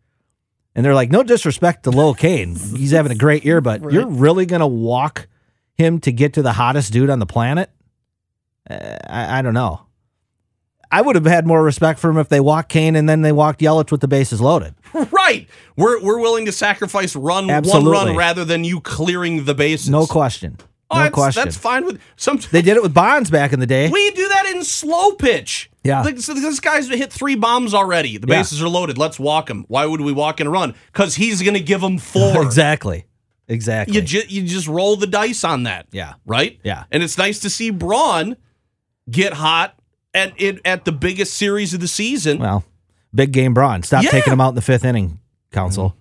And 0.74 0.86
they're 0.86 0.94
like, 0.94 1.10
no 1.10 1.22
disrespect 1.22 1.82
to 1.84 1.90
Lil 1.90 2.14
Cain. 2.14 2.56
He's 2.56 2.92
having 2.92 3.12
a 3.12 3.16
great 3.16 3.44
year, 3.44 3.60
but 3.60 3.82
you're 3.92 4.06
really 4.06 4.46
gonna 4.46 4.66
walk 4.66 5.28
him 5.76 6.00
to 6.00 6.12
get 6.12 6.32
to 6.34 6.42
the 6.42 6.52
hottest 6.52 6.92
dude 6.92 7.10
on 7.10 7.18
the 7.18 7.26
planet? 7.26 7.70
Uh, 8.70 8.96
I, 9.06 9.38
I 9.38 9.42
don't 9.42 9.54
know. 9.54 9.86
I 10.90 11.00
would 11.00 11.16
have 11.16 11.24
had 11.24 11.46
more 11.46 11.62
respect 11.62 11.98
for 11.98 12.10
him 12.10 12.18
if 12.18 12.28
they 12.28 12.38
walked 12.40 12.68
Cain 12.68 12.96
and 12.96 13.08
then 13.08 13.22
they 13.22 13.32
walked 13.32 13.60
Yelich 13.60 13.90
with 13.90 14.02
the 14.02 14.08
bases 14.08 14.40
loaded. 14.40 14.74
Right. 15.10 15.48
We're 15.76 16.02
we're 16.02 16.20
willing 16.20 16.44
to 16.44 16.52
sacrifice 16.52 17.16
run 17.16 17.48
Absolutely. 17.48 17.90
one 17.92 18.08
run 18.08 18.16
rather 18.16 18.44
than 18.44 18.62
you 18.64 18.80
clearing 18.80 19.46
the 19.46 19.54
bases. 19.54 19.88
No 19.88 20.04
question. 20.04 20.58
Oh, 20.90 20.96
No 20.96 21.02
that's, 21.04 21.14
question. 21.14 21.44
That's 21.44 21.56
fine 21.56 21.86
with 21.86 21.98
some. 22.16 22.38
They 22.50 22.60
did 22.60 22.76
it 22.76 22.82
with 22.82 22.92
Bonds 22.92 23.30
back 23.30 23.54
in 23.54 23.60
the 23.60 23.66
day. 23.66 23.88
We 23.88 24.10
do 24.10 24.28
that 24.28 24.46
in 24.54 24.62
slow 24.64 25.12
pitch. 25.12 25.70
Yeah. 25.84 26.02
Like, 26.02 26.18
so 26.20 26.32
this 26.34 26.60
guy's 26.60 26.88
hit 26.88 27.12
three 27.12 27.34
bombs 27.34 27.74
already. 27.74 28.16
The 28.18 28.26
Yeah. 28.28 28.38
bases 28.40 28.62
are 28.62 28.68
loaded. 28.68 28.98
Let's 28.98 29.18
walk 29.18 29.50
him. 29.50 29.64
Why 29.68 29.84
would 29.86 30.00
we 30.00 30.12
walk 30.12 30.38
and 30.40 30.50
run? 30.52 30.74
Because 30.92 31.16
he's 31.16 31.42
going 31.42 31.54
to 31.54 31.60
give 31.60 31.80
them 31.80 31.98
four. 32.12 32.42
exactly. 32.42 33.06
Exactly. 33.48 33.96
You, 33.96 34.02
ju- 34.02 34.22
you 34.28 34.42
just 34.44 34.68
roll 34.68 34.94
the 34.96 35.06
dice 35.08 35.42
on 35.44 35.64
that. 35.64 35.86
Yeah. 35.92 36.14
Right? 36.24 36.60
Yeah. 36.62 36.84
And 36.92 37.02
it's 37.02 37.18
nice 37.18 37.40
to 37.40 37.50
see 37.50 37.70
Braun 37.70 38.36
get 39.10 39.32
hot 39.32 39.74
at 40.14 40.32
it 40.40 40.60
at 40.64 40.84
the 40.84 40.92
biggest 40.92 41.34
series 41.34 41.74
of 41.74 41.80
the 41.80 41.88
season. 41.88 42.38
well, 42.38 42.64
big 43.14 43.32
game 43.32 43.52
Braun. 43.52 43.82
Stop 43.82 44.04
Yeah. 44.04 44.10
taking 44.10 44.32
him 44.32 44.40
out 44.40 44.50
in 44.50 44.54
the 44.54 44.62
fifth 44.62 44.84
inning, 44.84 45.18
Counsell. 45.50 45.96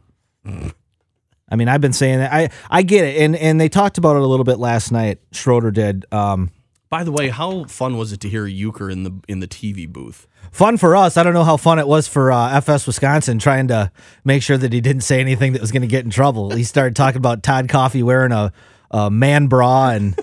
I 0.45 1.55
mean, 1.55 1.67
I've 1.67 1.81
been 1.81 1.93
saying 1.93 2.19
that. 2.19 2.31
I 2.31 2.49
I 2.69 2.83
get 2.83 3.03
it, 3.05 3.21
and 3.21 3.35
and 3.35 3.59
they 3.59 3.67
talked 3.69 3.97
about 3.97 4.15
it 4.15 4.21
a 4.21 4.25
little 4.25 4.43
bit 4.45 4.57
last 4.59 4.91
night. 4.91 5.19
Schroeder 5.33 5.71
did. 5.71 6.05
Um, 6.11 6.49
By 6.91 7.03
the 7.05 7.11
way, 7.11 7.29
how 7.29 7.63
fun 7.63 7.97
was 7.97 8.11
it 8.11 8.19
to 8.19 8.29
hear 8.29 8.45
Uecker 8.45 8.91
in 8.91 9.03
the 9.03 9.13
in 9.27 9.39
the 9.39 9.47
TV 9.47 9.87
booth? 9.87 10.27
fun 10.51 10.75
for 10.75 10.95
us. 10.97 11.15
I 11.15 11.23
don't 11.23 11.33
know 11.33 11.45
how 11.45 11.55
fun 11.55 11.79
it 11.79 11.87
was 11.87 12.09
for 12.09 12.29
uh, 12.31 12.57
FS 12.57 12.85
Wisconsin 12.85 13.39
trying 13.39 13.69
to 13.69 13.89
make 14.25 14.43
sure 14.43 14.57
that 14.57 14.73
he 14.73 14.81
didn't 14.81 15.03
say 15.03 15.21
anything 15.21 15.53
that 15.53 15.61
was 15.61 15.71
going 15.71 15.83
to 15.83 15.87
get 15.87 16.03
in 16.03 16.11
trouble. 16.11 16.51
He 16.51 16.65
started 16.65 16.93
talking 16.95 17.19
about 17.19 17.41
Todd 17.43 17.69
Coffey 17.69 18.03
wearing 18.03 18.33
a, 18.33 18.51
a 18.91 19.09
man 19.09 19.47
bra 19.47 19.91
and 19.91 20.19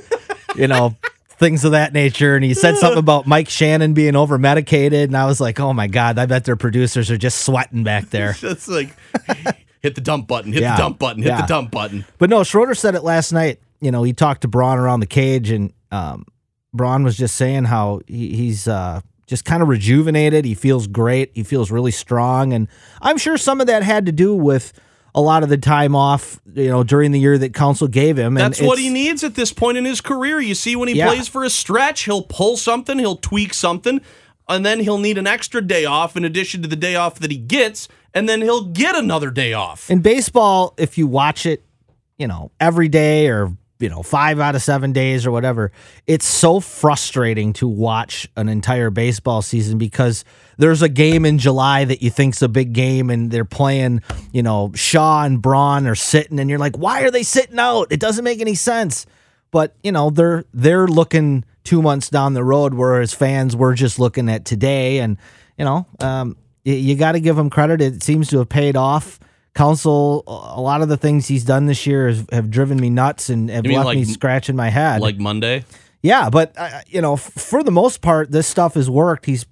you 0.54 0.66
know 0.68 0.94
things 1.38 1.64
of 1.64 1.72
that 1.72 1.94
nature, 1.94 2.36
and 2.36 2.44
he 2.44 2.52
said 2.52 2.76
something 2.76 2.98
about 2.98 3.26
Mike 3.26 3.48
Shannon 3.48 3.94
being 3.94 4.14
over 4.16 4.36
medicated, 4.36 5.08
and 5.08 5.16
I 5.16 5.24
was 5.24 5.40
like, 5.40 5.58
oh 5.60 5.72
my 5.72 5.86
god, 5.86 6.18
I 6.18 6.26
bet 6.26 6.44
their 6.44 6.56
producers 6.56 7.10
are 7.10 7.16
just 7.16 7.38
sweating 7.46 7.82
back 7.82 8.10
there. 8.10 8.34
That's 8.42 8.68
like 8.68 8.94
hit 9.80 9.94
the 9.94 10.02
dump 10.02 10.28
button, 10.28 10.52
hit 10.52 10.60
Yeah. 10.60 10.76
the 10.76 10.82
dump 10.82 10.98
button, 10.98 11.22
hit 11.22 11.30
Yeah. 11.30 11.40
the 11.40 11.46
dump 11.46 11.70
button. 11.70 12.04
But 12.18 12.28
no, 12.28 12.44
Schroeder 12.44 12.74
said 12.74 12.94
it 12.94 13.02
last 13.04 13.32
night. 13.32 13.60
You 13.80 13.90
know, 13.90 14.02
he 14.02 14.12
talked 14.12 14.42
to 14.42 14.48
Braun 14.48 14.76
around 14.76 15.00
the 15.00 15.06
cage, 15.06 15.50
and 15.50 15.72
um, 15.90 16.26
Braun 16.72 17.02
was 17.04 17.16
just 17.16 17.36
saying 17.36 17.64
how 17.64 18.00
he, 18.06 18.34
he's 18.36 18.68
uh, 18.68 19.00
just 19.26 19.44
kind 19.44 19.62
of 19.62 19.68
rejuvenated. 19.68 20.44
He 20.44 20.54
feels 20.54 20.86
great. 20.86 21.30
He 21.34 21.42
feels 21.42 21.70
really 21.70 21.90
strong, 21.92 22.52
and 22.52 22.68
I'm 23.00 23.18
sure 23.18 23.36
some 23.38 23.60
of 23.60 23.66
that 23.66 23.82
had 23.82 24.06
to 24.06 24.12
do 24.12 24.34
with 24.34 24.72
a 25.14 25.20
lot 25.22 25.42
of 25.42 25.48
the 25.48 25.56
time 25.56 25.96
off, 25.96 26.38
you 26.54 26.68
know, 26.68 26.84
during 26.84 27.10
the 27.12 27.18
year 27.18 27.38
that 27.38 27.54
Counsell 27.54 27.88
gave 27.88 28.16
him. 28.18 28.36
And 28.36 28.52
That's 28.52 28.60
what 28.60 28.78
he 28.78 28.90
needs 28.90 29.24
at 29.24 29.34
this 29.34 29.52
point 29.52 29.78
in 29.78 29.84
his 29.84 30.00
career. 30.00 30.38
You 30.38 30.54
see, 30.54 30.76
when 30.76 30.86
he 30.88 30.94
Yeah. 30.96 31.08
plays 31.08 31.26
for 31.26 31.42
a 31.44 31.50
stretch, 31.50 32.02
he'll 32.02 32.22
pull 32.22 32.56
something, 32.56 32.98
he'll 32.98 33.16
tweak 33.16 33.54
something, 33.54 34.00
and 34.48 34.64
then 34.64 34.80
he'll 34.80 34.98
need 34.98 35.18
an 35.18 35.26
extra 35.26 35.60
day 35.62 35.86
off 35.86 36.16
in 36.16 36.24
addition 36.24 36.62
to 36.62 36.68
the 36.68 36.76
day 36.76 36.94
off 36.94 37.18
that 37.20 37.30
he 37.30 37.38
gets, 37.38 37.88
and 38.14 38.28
then 38.28 38.42
he'll 38.42 38.66
get 38.66 38.94
another 38.94 39.30
day 39.30 39.54
off. 39.54 39.90
In 39.90 40.00
baseball, 40.00 40.74
if 40.76 40.98
you 40.98 41.06
watch 41.06 41.46
it, 41.46 41.64
you 42.18 42.28
know, 42.28 42.50
every 42.60 42.88
day 42.88 43.28
or, 43.28 43.56
you 43.78 43.88
know, 43.88 44.02
five 44.02 44.40
out 44.40 44.54
of 44.54 44.62
seven 44.62 44.92
days 44.92 45.26
or 45.26 45.30
whatever, 45.30 45.70
it's 46.06 46.26
so 46.26 46.60
frustrating 46.60 47.52
to 47.54 47.68
watch 47.68 48.28
an 48.36 48.48
entire 48.48 48.90
baseball 48.90 49.40
season 49.42 49.78
because 49.78 50.24
there's 50.56 50.82
a 50.82 50.88
game 50.88 51.24
in 51.24 51.38
July 51.38 51.84
that 51.84 52.02
you 52.02 52.10
think's 52.10 52.42
a 52.42 52.48
big 52.48 52.72
game 52.72 53.08
and 53.10 53.30
they're 53.30 53.44
playing, 53.44 54.02
you 54.32 54.42
know, 54.42 54.72
Shaw 54.74 55.24
and 55.24 55.40
Braun 55.40 55.86
are 55.86 55.94
sitting 55.94 56.40
and 56.40 56.50
you're 56.50 56.58
like, 56.58 56.76
why 56.76 57.02
are 57.02 57.10
they 57.10 57.22
sitting 57.22 57.58
out? 57.58 57.92
It 57.92 58.00
doesn't 58.00 58.24
make 58.24 58.40
any 58.40 58.54
sense. 58.54 59.06
But, 59.50 59.74
you 59.82 59.92
know, 59.92 60.10
they're 60.10 60.44
they're 60.52 60.86
looking 60.86 61.44
two 61.64 61.80
months 61.80 62.10
down 62.10 62.34
the 62.34 62.44
road, 62.44 62.74
whereas 62.74 63.14
fans 63.14 63.54
were 63.54 63.74
just 63.74 63.98
looking 63.98 64.28
at 64.28 64.44
today 64.44 64.98
and, 64.98 65.16
you 65.56 65.64
know, 65.64 65.86
um, 66.00 66.36
y- 66.66 66.72
you 66.72 66.96
got 66.96 67.12
to 67.12 67.20
give 67.20 67.36
them 67.36 67.48
credit. 67.48 67.80
It 67.80 68.02
seems 68.02 68.28
to 68.28 68.38
have 68.38 68.48
paid 68.48 68.76
off. 68.76 69.20
Counsell, 69.58 70.22
a 70.28 70.60
lot 70.60 70.82
of 70.82 70.88
the 70.88 70.96
things 70.96 71.26
he's 71.26 71.42
done 71.42 71.66
this 71.66 71.84
year 71.84 72.06
has, 72.06 72.24
have 72.30 72.48
driven 72.48 72.78
me 72.78 72.90
nuts 72.90 73.28
and 73.28 73.50
have 73.50 73.66
left 73.66 73.86
like- 73.86 73.98
me 73.98 74.04
scratching 74.04 74.54
my 74.54 74.68
head. 74.68 75.00
Like 75.00 75.18
Monday. 75.18 75.64
yeah, 76.00 76.30
but 76.30 76.52
uh, 76.56 76.82
you 76.86 77.00
know, 77.00 77.14
f- 77.14 77.32
for 77.32 77.64
the 77.64 77.72
most 77.72 78.00
part, 78.00 78.30
this 78.30 78.46
stuff 78.46 78.74
has 78.74 78.88
worked. 78.88 79.26
He's, 79.26 79.46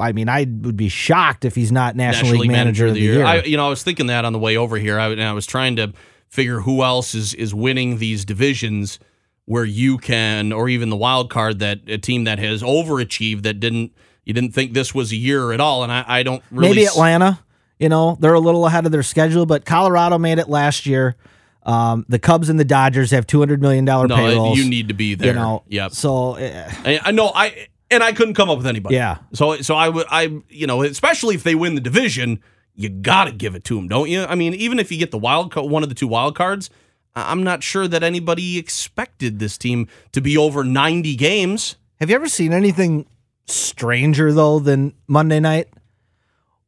I 0.00 0.10
mean, 0.10 0.28
I 0.28 0.40
would 0.40 0.76
be 0.76 0.88
shocked 0.88 1.44
if 1.44 1.54
he's 1.54 1.70
not 1.70 1.94
National, 1.94 2.40
League 2.40 2.50
Manager, 2.50 2.88
of 2.88 2.94
the 2.94 3.00
Year. 3.00 3.24
I, 3.24 3.42
you 3.42 3.56
know, 3.56 3.64
I 3.64 3.68
was 3.68 3.84
thinking 3.84 4.08
that 4.08 4.24
on 4.24 4.32
the 4.32 4.40
way 4.40 4.56
over 4.56 4.78
here. 4.78 4.98
I, 4.98 5.10
and 5.10 5.22
I 5.22 5.32
was 5.32 5.46
trying 5.46 5.76
to 5.76 5.92
figure 6.28 6.58
who 6.58 6.82
else 6.82 7.14
is 7.14 7.32
is 7.34 7.54
winning 7.54 7.98
these 7.98 8.24
divisions 8.24 8.98
where 9.44 9.64
you 9.64 9.96
can, 9.96 10.52
or 10.52 10.68
even 10.68 10.90
the 10.90 10.96
wild 10.96 11.30
card 11.30 11.60
that 11.60 11.82
a 11.86 11.98
team 11.98 12.24
that 12.24 12.40
has 12.40 12.64
overachieved 12.64 13.44
that 13.44 13.60
didn't 13.60 13.92
you 14.24 14.34
didn't 14.34 14.54
think 14.54 14.72
this 14.72 14.92
was 14.92 15.12
a 15.12 15.16
year 15.16 15.52
at 15.52 15.60
all. 15.60 15.84
And 15.84 15.92
I, 15.92 16.04
I 16.04 16.22
don't 16.24 16.42
really 16.50 16.70
Maybe 16.70 16.84
Atlanta. 16.86 17.38
You 17.82 17.88
know, 17.88 18.16
they're 18.20 18.32
a 18.32 18.40
little 18.40 18.64
ahead 18.66 18.86
of 18.86 18.92
their 18.92 19.02
schedule, 19.02 19.44
but 19.44 19.64
Colorado 19.64 20.16
made 20.16 20.38
it 20.38 20.48
last 20.48 20.86
year. 20.86 21.16
Um, 21.64 22.06
the 22.08 22.20
Cubs 22.20 22.48
and 22.48 22.58
the 22.58 22.64
Dodgers 22.64 23.10
have 23.10 23.26
two 23.26 23.40
hundred 23.40 23.60
million 23.60 23.84
dollar 23.84 24.06
No, 24.06 24.14
payrolls. 24.14 24.56
you 24.56 24.68
need 24.70 24.86
to 24.86 24.94
be 24.94 25.16
there. 25.16 25.28
You 25.28 25.34
know, 25.34 25.64
Yep. 25.68 25.92
So 25.92 26.36
uh, 26.36 26.70
I, 26.84 27.10
know 27.10 27.32
I 27.34 27.66
and 27.90 28.02
I 28.02 28.12
couldn't 28.12 28.34
come 28.34 28.50
up 28.50 28.58
with 28.58 28.68
anybody. 28.68 28.94
Yeah. 28.94 29.18
So 29.32 29.60
so 29.62 29.74
I 29.74 29.88
would 29.88 30.06
I 30.10 30.40
you 30.48 30.66
know 30.68 30.82
especially 30.82 31.34
if 31.34 31.42
they 31.42 31.56
win 31.56 31.74
the 31.74 31.80
division, 31.80 32.40
you 32.74 32.88
got 32.88 33.24
to 33.24 33.32
give 33.32 33.54
it 33.56 33.64
to 33.64 33.74
them, 33.74 33.88
don't 33.88 34.08
you? 34.08 34.24
I 34.24 34.36
mean, 34.36 34.54
even 34.54 34.78
if 34.78 34.92
you 34.92 34.98
get 34.98 35.10
the 35.10 35.18
wild 35.18 35.50
card, 35.52 35.68
one 35.68 35.82
of 35.82 35.88
the 35.88 35.94
two 35.96 36.06
wild 36.08 36.36
cards, 36.36 36.70
I'm 37.16 37.42
not 37.42 37.64
sure 37.64 37.88
that 37.88 38.02
anybody 38.04 38.58
expected 38.58 39.38
this 39.40 39.58
team 39.58 39.88
to 40.12 40.20
be 40.20 40.36
over 40.36 40.64
90 40.64 41.16
games. 41.16 41.76
Have 42.00 42.10
you 42.10 42.16
ever 42.16 42.28
seen 42.28 42.52
anything 42.52 43.06
stranger 43.46 44.32
though 44.32 44.58
than 44.58 44.94
Monday 45.06 45.40
night? 45.40 45.68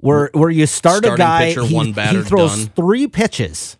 Where 0.05 0.31
where 0.35 0.51
you 0.51 0.67
start 0.67 1.05
a 1.07 1.17
guy, 1.17 1.47
pitcher, 1.49 1.65
he, 1.65 1.75
one 1.75 1.87
he 1.87 2.23
throws 2.23 2.67
done. 2.67 2.73
three 2.77 3.07
pitches, 3.07 3.79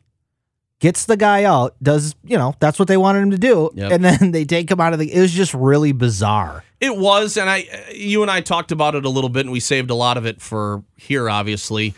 gets 0.81 1.05
the 1.05 1.17
guy 1.19 1.45
out, 1.45 1.77
does 1.83 2.15
you 2.25 2.39
know 2.39 2.55
that's 2.61 2.79
what 2.79 2.89
they 2.89 2.97
wanted 2.97 3.21
him 3.21 3.31
to 3.33 3.39
do, 3.39 3.71
Yep. 3.75 3.93
and 3.93 4.05
then 4.05 4.31
they 4.33 4.45
take 4.47 4.71
him 4.71 4.81
out 4.81 4.93
of 4.95 4.99
the. 4.99 5.13
It 5.13 5.21
was 5.21 5.33
just 5.33 5.53
really 5.53 5.93
bizarre. 5.93 6.65
It 6.81 6.97
was, 6.97 7.37
and 7.37 7.49
I, 7.51 7.67
you 7.95 8.23
and 8.23 8.31
I 8.31 8.41
talked 8.41 8.73
about 8.73 8.95
it 8.95 9.05
a 9.05 9.09
little 9.09 9.29
bit, 9.31 9.41
and 9.41 9.53
we 9.53 9.61
saved 9.61 9.91
a 9.91 9.95
lot 9.95 10.17
of 10.17 10.27
it 10.27 10.41
for 10.41 10.83
here, 10.97 11.29
obviously. 11.31 11.95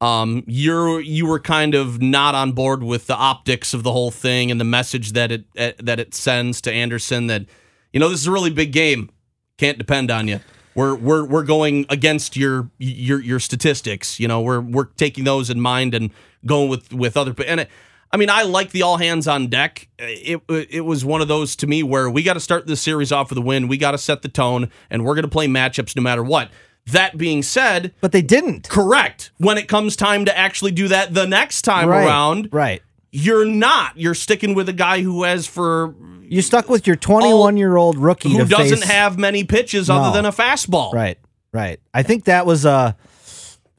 Um, 0.00 0.44
you're 0.46 1.00
you 1.00 1.26
were 1.26 1.40
kind 1.40 1.74
of 1.74 2.00
not 2.02 2.34
on 2.34 2.52
board 2.52 2.82
with 2.82 3.06
the 3.06 3.16
optics 3.16 3.74
of 3.74 3.82
the 3.84 3.92
whole 3.92 4.10
thing 4.10 4.50
and 4.50 4.60
the 4.60 4.64
message 4.64 5.12
that 5.12 5.30
it 5.32 5.44
that 5.54 5.98
it 6.00 6.14
sends 6.14 6.60
to 6.62 6.72
Anderson 6.72 7.26
that 7.28 7.46
you 7.92 8.00
know 8.00 8.08
this 8.08 8.20
is 8.20 8.26
a 8.26 8.32
really 8.32 8.50
big 8.50 8.72
game, 8.72 9.10
can't 9.56 9.78
depend 9.78 10.10
on 10.10 10.26
you. 10.28 10.40
We're 10.78 10.94
we're 10.94 11.24
we're 11.24 11.42
going 11.42 11.86
against 11.88 12.36
your 12.36 12.70
your 12.78 13.20
your 13.20 13.40
statistics. 13.40 14.20
You 14.20 14.28
know, 14.28 14.40
we're 14.40 14.60
we're 14.60 14.84
taking 14.84 15.24
those 15.24 15.50
in 15.50 15.60
mind 15.60 15.92
and 15.92 16.12
going 16.46 16.68
with 16.68 16.92
with 16.92 17.16
other. 17.16 17.34
And 17.48 17.58
it, 17.58 17.70
I 18.12 18.16
mean, 18.16 18.30
I 18.30 18.42
like 18.44 18.70
the 18.70 18.82
all 18.82 18.96
hands 18.96 19.26
on 19.26 19.48
deck. 19.48 19.88
It 19.98 20.40
it 20.48 20.82
was 20.82 21.04
one 21.04 21.20
of 21.20 21.26
those 21.26 21.56
to 21.56 21.66
me 21.66 21.82
where 21.82 22.08
we 22.08 22.22
got 22.22 22.34
to 22.34 22.40
start 22.40 22.68
this 22.68 22.80
series 22.80 23.10
off 23.10 23.30
with 23.30 23.38
a 23.38 23.42
win. 23.42 23.66
We 23.66 23.76
got 23.76 23.90
to 23.90 23.98
set 23.98 24.22
the 24.22 24.28
tone, 24.28 24.70
and 24.88 25.04
we're 25.04 25.16
going 25.16 25.24
to 25.24 25.28
play 25.28 25.48
matchups 25.48 25.96
no 25.96 26.02
matter 26.02 26.22
what. 26.22 26.48
That 26.86 27.18
being 27.18 27.42
said, 27.42 27.92
But 28.00 28.12
they 28.12 28.22
didn't. 28.22 28.68
correct. 28.68 29.32
When 29.38 29.58
it 29.58 29.66
comes 29.66 29.96
time 29.96 30.24
to 30.26 30.38
actually 30.38 30.70
do 30.70 30.86
that 30.86 31.12
the 31.12 31.26
next 31.26 31.62
time 31.62 31.88
right, 31.88 32.06
around, 32.06 32.50
right? 32.52 32.82
You're 33.10 33.44
not. 33.44 33.96
You're 33.96 34.14
sticking 34.14 34.54
with 34.54 34.68
a 34.68 34.72
guy 34.72 35.00
who 35.02 35.22
has 35.24 35.46
for 35.46 35.94
You 36.28 36.42
stuck 36.42 36.68
with 36.68 36.86
your 36.86 36.96
21 36.96 37.56
year 37.56 37.76
old 37.76 37.96
rookie 37.98 38.30
who 38.36 38.44
doesn't 38.44 38.78
face- 38.80 38.88
have 38.88 39.18
many 39.18 39.44
pitches 39.44 39.88
No. 39.88 39.96
other 39.96 40.16
than 40.16 40.26
a 40.26 40.32
fastball. 40.32 40.92
Right, 40.92 41.18
right. 41.52 41.80
I 41.94 42.02
think 42.02 42.24
that 42.24 42.44
was 42.46 42.64
a. 42.64 42.96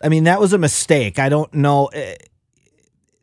I 0.01 0.07
mean, 0.09 0.23
that 0.23 0.39
was 0.39 0.53
a 0.53 0.57
mistake. 0.57 1.19
I 1.19 1.27
don't 1.29 1.53
know. 1.53 1.87
eh, 1.87 2.15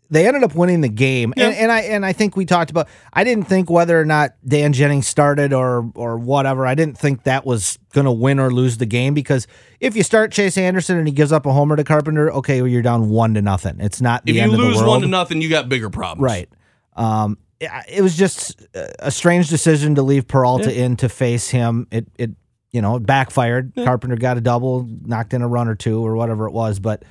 They 0.09 0.27
ended 0.29 0.45
up 0.45 0.55
winning 0.55 0.83
the 0.83 0.89
game, 0.89 1.33
and, 1.37 1.53
Yeah. 1.55 1.61
and 1.63 1.73
I 1.73 1.81
and 1.81 2.07
I 2.07 2.13
think 2.13 2.37
we 2.37 2.45
talked 2.45 2.71
about. 2.71 2.89
I 3.13 3.25
didn't 3.25 3.45
think 3.49 3.69
whether 3.71 4.01
or 4.01 4.05
not 4.05 4.35
Dan 4.47 4.73
Jennings 4.73 5.07
started 5.09 5.53
or 5.53 5.91
or 5.97 6.17
whatever. 6.19 6.67
I 6.67 6.75
didn't 6.77 6.97
think 6.97 7.25
that 7.25 7.45
was 7.45 7.79
going 7.93 8.05
to 8.05 8.13
win 8.13 8.39
or 8.39 8.53
lose 8.53 8.77
the 8.79 8.87
game 8.87 9.15
because 9.15 9.47
if 9.81 9.97
you 9.97 10.03
start 10.05 10.31
Chase 10.33 10.57
Anderson 10.57 10.97
and 10.99 11.09
he 11.09 11.13
gives 11.13 11.33
up 11.33 11.45
a 11.47 11.53
homer 11.53 11.75
to 11.77 11.85
Carpenter, 11.85 12.31
okay, 12.33 12.63
well, 12.63 12.69
you're 12.69 12.83
down 12.83 13.09
one 13.09 13.35
to 13.35 13.43
nothing. 13.43 13.81
It's 13.81 14.01
not 14.01 14.25
the 14.25 14.31
If 14.31 14.37
you 14.37 14.43
end 14.43 14.53
of 14.53 14.59
lose 14.61 14.75
the 14.77 14.83
world. 14.83 14.91
one 14.91 15.01
to 15.03 15.09
nothing, 15.09 15.43
you 15.43 15.49
got 15.49 15.69
bigger 15.69 15.91
problems. 15.91 16.23
Right. 16.25 16.49
Um, 16.95 17.39
it, 17.59 17.71
it 17.89 18.03
was 18.03 18.17
just 18.17 18.65
a 18.75 19.11
strange 19.11 19.49
decision 19.49 19.95
to 19.97 20.03
leave 20.03 20.29
Peralta 20.29 20.73
in 20.73 20.97
to 20.99 21.09
face 21.09 21.49
him. 21.51 21.87
It 21.91 22.07
it 22.17 22.31
you 22.71 22.81
know 22.83 22.97
it 22.97 23.07
backfired. 23.07 23.73
Carpenter 23.75 24.17
got 24.17 24.37
a 24.37 24.41
double, 24.41 24.87
knocked 25.03 25.35
in 25.35 25.43
a 25.43 25.49
run 25.49 25.67
or 25.67 25.75
two 25.75 26.07
or 26.07 26.15
whatever 26.17 26.47
it 26.47 26.53
was, 26.53 26.79
but 26.79 27.03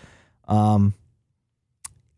um, 0.48 0.94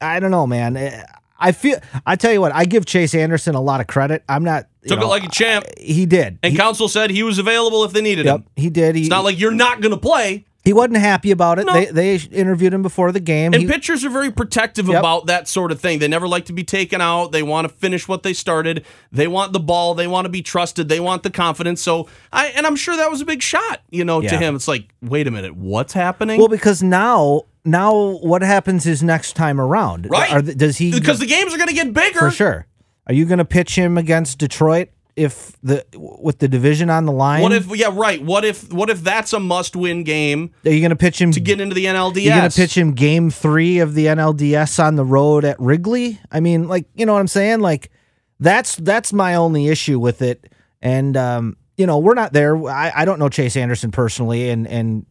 I 0.01 0.19
don't 0.19 0.31
know, 0.31 0.47
man. 0.47 0.77
Eh, 0.77 1.03
I 1.39 1.51
feel. 1.51 1.77
I 2.05 2.15
tell 2.15 2.31
you 2.33 2.41
what, 2.41 2.53
I 2.53 2.65
give 2.65 2.85
Chase 2.85 3.13
Anderson 3.13 3.55
a 3.55 3.61
lot 3.61 3.79
of 3.81 3.87
credit. 3.87 4.23
I'm 4.27 4.43
not 4.43 4.67
Took 4.87 4.99
know, 4.99 5.05
it 5.05 5.09
like 5.09 5.23
a 5.23 5.29
champ. 5.29 5.65
He 5.77 6.05
did. 6.05 6.39
And 6.41 6.53
He- 6.53 6.57
Counsell 6.57 6.87
said 6.89 7.11
he 7.11 7.23
was 7.23 7.37
available 7.39 7.83
if 7.83 7.91
they 7.93 8.01
needed 8.01 8.25
yep, 8.25 8.37
him. 8.39 8.45
he 8.55 8.69
did. 8.69 8.95
He, 8.95 9.01
It's 9.01 9.09
not 9.09 9.23
like 9.23 9.39
you're 9.39 9.51
not 9.51 9.81
going 9.81 9.91
to 9.91 9.99
play. 9.99 10.45
He 10.63 10.73
wasn't 10.73 10.97
happy 10.97 11.31
about 11.31 11.59
it. 11.59 11.65
No. 11.65 11.71
They 11.73 11.85
they 11.85 12.15
interviewed 12.15 12.73
him 12.73 12.81
before 12.81 13.11
the 13.13 13.19
game. 13.21 13.53
And 13.53 13.61
He- 13.63 13.69
pitchers 13.69 14.03
are 14.03 14.09
very 14.09 14.31
protective 14.31 14.87
Yep. 14.89 14.99
about 14.99 15.27
that 15.27 15.47
sort 15.47 15.71
of 15.71 15.79
thing. 15.79 15.99
They 15.99 16.07
never 16.09 16.27
like 16.27 16.45
to 16.45 16.53
be 16.53 16.63
taken 16.63 16.99
out. 17.01 17.31
They 17.31 17.43
want 17.43 17.69
to 17.69 17.73
finish 17.73 18.07
what 18.07 18.23
they 18.23 18.33
started. 18.33 18.83
They 19.11 19.27
want 19.27 19.53
the 19.53 19.59
ball. 19.61 19.93
They 19.93 20.07
want 20.07 20.25
to 20.25 20.29
be 20.29 20.41
trusted. 20.41 20.89
They 20.89 20.99
want 20.99 21.23
the 21.23 21.29
confidence. 21.29 21.81
So 21.81 22.09
I 22.33 22.47
and 22.47 22.65
I'm 22.65 22.75
sure 22.75 22.97
that 22.97 23.09
was 23.11 23.21
a 23.21 23.25
big 23.25 23.41
shot, 23.41 23.81
you 23.91 24.03
know, 24.03 24.21
to 24.21 24.37
him. 24.37 24.55
It's 24.55 24.67
like, 24.67 24.89
wait 25.01 25.27
a 25.27 25.31
minute, 25.31 25.55
what's 25.55 25.93
happening? 25.93 26.37
well, 26.39 26.49
because 26.49 26.81
now 26.83 27.43
now 27.67 28.17
what 28.17 28.41
happens 28.41 28.85
is 28.85 29.03
next 29.03 29.33
time 29.33 29.59
around? 29.59 30.07
right? 30.09 30.31
Are 30.31 30.41
does 30.41 30.77
he 30.77 30.91
because 30.91 31.19
the 31.19 31.25
games 31.25 31.53
are 31.53 31.57
going 31.57 31.69
to 31.69 31.75
get 31.75 31.93
bigger. 31.93 32.19
for 32.19 32.31
sure? 32.31 32.65
Are 33.07 33.13
you 33.13 33.25
going 33.25 33.37
to 33.37 33.45
pitch 33.45 33.75
him 33.75 33.97
against 33.97 34.37
Detroit 34.37 34.89
if 35.15 35.57
the 35.63 35.85
with 35.95 36.39
the 36.39 36.47
division 36.47 36.89
on 36.89 37.05
the 37.05 37.11
line? 37.11 37.41
What 37.41 37.53
if? 37.53 37.67
Yeah, 37.75 37.89
right. 37.91 38.21
What 38.23 38.45
if? 38.45 38.71
What 38.71 38.89
if 38.89 39.01
that's 39.01 39.33
a 39.33 39.39
must-win 39.39 40.03
game 40.03 40.53
are 40.65 40.71
you 40.71 40.79
going 40.79 40.89
to 40.91 40.95
pitch 40.95 41.19
him 41.19 41.31
to 41.31 41.39
get 41.39 41.59
into 41.59 41.73
the 41.73 41.85
NLDS? 41.85 42.23
You're 42.23 42.35
going 42.37 42.49
to 42.49 42.55
pitch 42.55 42.77
him 42.77 42.93
game 42.93 43.29
three 43.29 43.79
of 43.79 43.93
the 43.95 44.05
NLDS 44.05 44.83
on 44.83 44.95
the 44.95 45.05
road 45.05 45.45
at 45.45 45.59
Wrigley? 45.59 46.19
I 46.31 46.39
mean, 46.39 46.67
like, 46.67 46.85
you 46.95 47.05
know 47.05 47.13
what 47.13 47.19
I'm 47.19 47.27
saying? 47.27 47.61
Like, 47.61 47.91
that's 48.39 48.75
that's 48.75 49.11
my 49.13 49.35
only 49.35 49.67
issue 49.67 49.99
with 49.99 50.21
it. 50.21 50.51
And 50.81 51.17
um, 51.17 51.57
you 51.77 51.85
know, 51.85 51.97
we're 51.97 52.13
not 52.13 52.33
there. 52.33 52.55
I, 52.67 52.91
I 52.95 53.05
don't 53.05 53.19
know 53.19 53.29
Chase 53.29 53.57
Anderson 53.57 53.91
personally, 53.91 54.49
and 54.49 54.67
and 54.67 55.05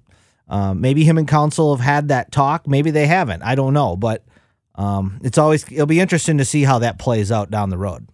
um, 0.48 0.80
maybe 0.80 1.04
him 1.04 1.18
and 1.18 1.26
Counsell 1.28 1.74
have 1.76 1.84
had 1.84 2.08
that 2.08 2.30
talk. 2.32 2.66
Maybe 2.66 2.90
they 2.90 3.06
haven't. 3.06 3.42
I 3.42 3.54
don't 3.54 3.72
know, 3.74 3.96
but 3.96 4.24
um, 4.76 5.18
it's 5.24 5.38
always 5.38 5.64
it'll 5.72 5.86
be 5.86 6.00
interesting 6.00 6.38
to 6.38 6.44
see 6.44 6.62
how 6.64 6.78
that 6.80 6.98
plays 6.98 7.32
out 7.32 7.50
down 7.50 7.70
the 7.70 7.78
road. 7.78 8.08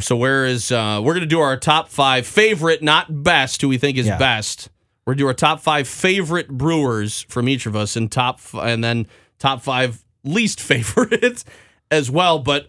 So 0.00 0.16
where 0.16 0.44
is? 0.46 0.70
Uh, 0.70 1.00
we're 1.02 1.12
going 1.14 1.22
to 1.22 1.26
do 1.26 1.40
our 1.40 1.56
top 1.56 1.88
five 1.88 2.26
favorite, 2.26 2.82
not 2.82 3.22
best, 3.24 3.60
who 3.62 3.68
we 3.68 3.78
think 3.78 3.98
is 3.98 4.06
Yeah. 4.06 4.16
best. 4.18 4.68
We're 5.04 5.12
going 5.12 5.18
to 5.18 5.22
do 5.24 5.28
our 5.28 5.34
top 5.34 5.60
five 5.60 5.88
favorite 5.88 6.48
Brewers 6.48 7.22
from 7.22 7.48
each 7.48 7.66
of 7.66 7.74
us, 7.74 7.96
and 7.96 8.10
top, 8.12 8.36
f- 8.36 8.54
and 8.54 8.84
then 8.84 9.06
top 9.38 9.60
five 9.62 10.04
least 10.22 10.60
favorites 10.62 11.44
as 11.90 12.10
well. 12.10 12.38
But 12.38 12.68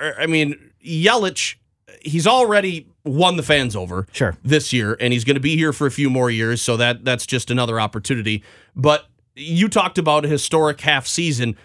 uh, 0.00 0.12
I 0.18 0.26
mean, 0.26 0.70
Yelich, 0.84 1.56
he's 2.00 2.26
already 2.26 2.88
won 3.04 3.36
the 3.36 3.42
fans 3.42 3.74
over. 3.76 4.06
Sure. 4.12 4.36
this 4.42 4.72
year, 4.72 4.96
and 5.00 5.12
he's 5.12 5.24
going 5.24 5.34
to 5.36 5.40
be 5.40 5.56
here 5.56 5.72
for 5.72 5.86
a 5.86 5.90
few 5.90 6.10
more 6.10 6.30
years. 6.30 6.62
So 6.62 6.76
that 6.76 7.04
that's 7.04 7.26
just 7.26 7.50
another 7.50 7.80
opportunity. 7.80 8.42
But 8.76 9.06
you 9.34 9.68
talked 9.68 9.98
about 9.98 10.24
a 10.24 10.28
historic 10.28 10.80
half 10.80 11.06
season, 11.06 11.56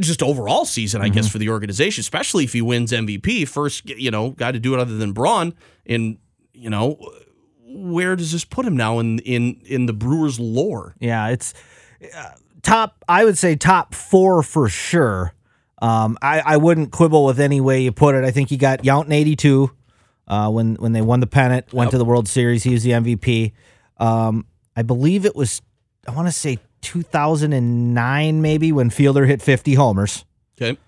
just 0.00 0.22
overall 0.22 0.64
season, 0.64 1.02
I 1.02 1.08
guess, 1.08 1.28
for 1.28 1.38
the 1.38 1.48
organization, 1.50 2.00
especially 2.00 2.44
if 2.44 2.52
he 2.52 2.62
wins 2.62 2.92
MVP. 2.92 3.46
First, 3.46 3.88
you 3.88 4.10
know, 4.10 4.30
guy 4.30 4.52
to 4.52 4.58
do 4.58 4.74
it 4.74 4.80
other 4.80 4.96
than 4.96 5.12
Braun. 5.12 5.54
And 5.86 6.18
you 6.52 6.70
know, 6.70 6.98
where 7.66 8.16
does 8.16 8.32
this 8.32 8.44
put 8.44 8.64
him 8.66 8.76
now 8.76 8.98
in 8.98 9.18
in 9.20 9.60
in 9.64 9.86
the 9.86 9.92
Brewers' 9.92 10.40
lore? 10.40 10.94
Yeah, 11.00 11.28
it's 11.28 11.54
uh, 12.16 12.32
top. 12.62 13.04
I 13.08 13.24
would 13.24 13.38
say 13.38 13.56
top 13.56 13.94
four 13.94 14.42
for 14.42 14.68
sure. 14.68 15.34
Um, 15.84 16.16
I, 16.22 16.40
I 16.40 16.56
wouldn't 16.56 16.92
quibble 16.92 17.24
with 17.26 17.38
any 17.40 17.60
way 17.60 17.82
you 17.82 17.92
put 17.92 18.14
it. 18.14 18.24
I 18.24 18.30
think 18.30 18.48
he 18.48 18.56
got 18.56 18.82
Yount 18.84 19.04
in 19.06 19.12
'82 19.12 19.70
uh, 20.28 20.50
when 20.50 20.76
when 20.76 20.92
they 20.92 21.02
won 21.02 21.20
the 21.20 21.26
pennant, 21.26 21.72
went 21.74 21.90
to 21.90 21.98
the 21.98 22.04
World 22.06 22.26
Series. 22.26 22.62
He 22.62 22.72
was 22.72 22.82
the 22.84 22.92
MVP. 22.92 23.52
Um, 23.98 24.46
I 24.74 24.82
believe 24.82 25.26
it 25.26 25.36
was. 25.36 25.60
I 26.08 26.12
want 26.12 26.26
to 26.28 26.32
say 26.32 26.58
2009, 26.82 28.42
maybe 28.42 28.72
when 28.72 28.90
Fielder 28.90 29.26
hit 29.26 29.42
50 29.42 29.74
homers. 29.74 30.24
Okay, 30.60 30.78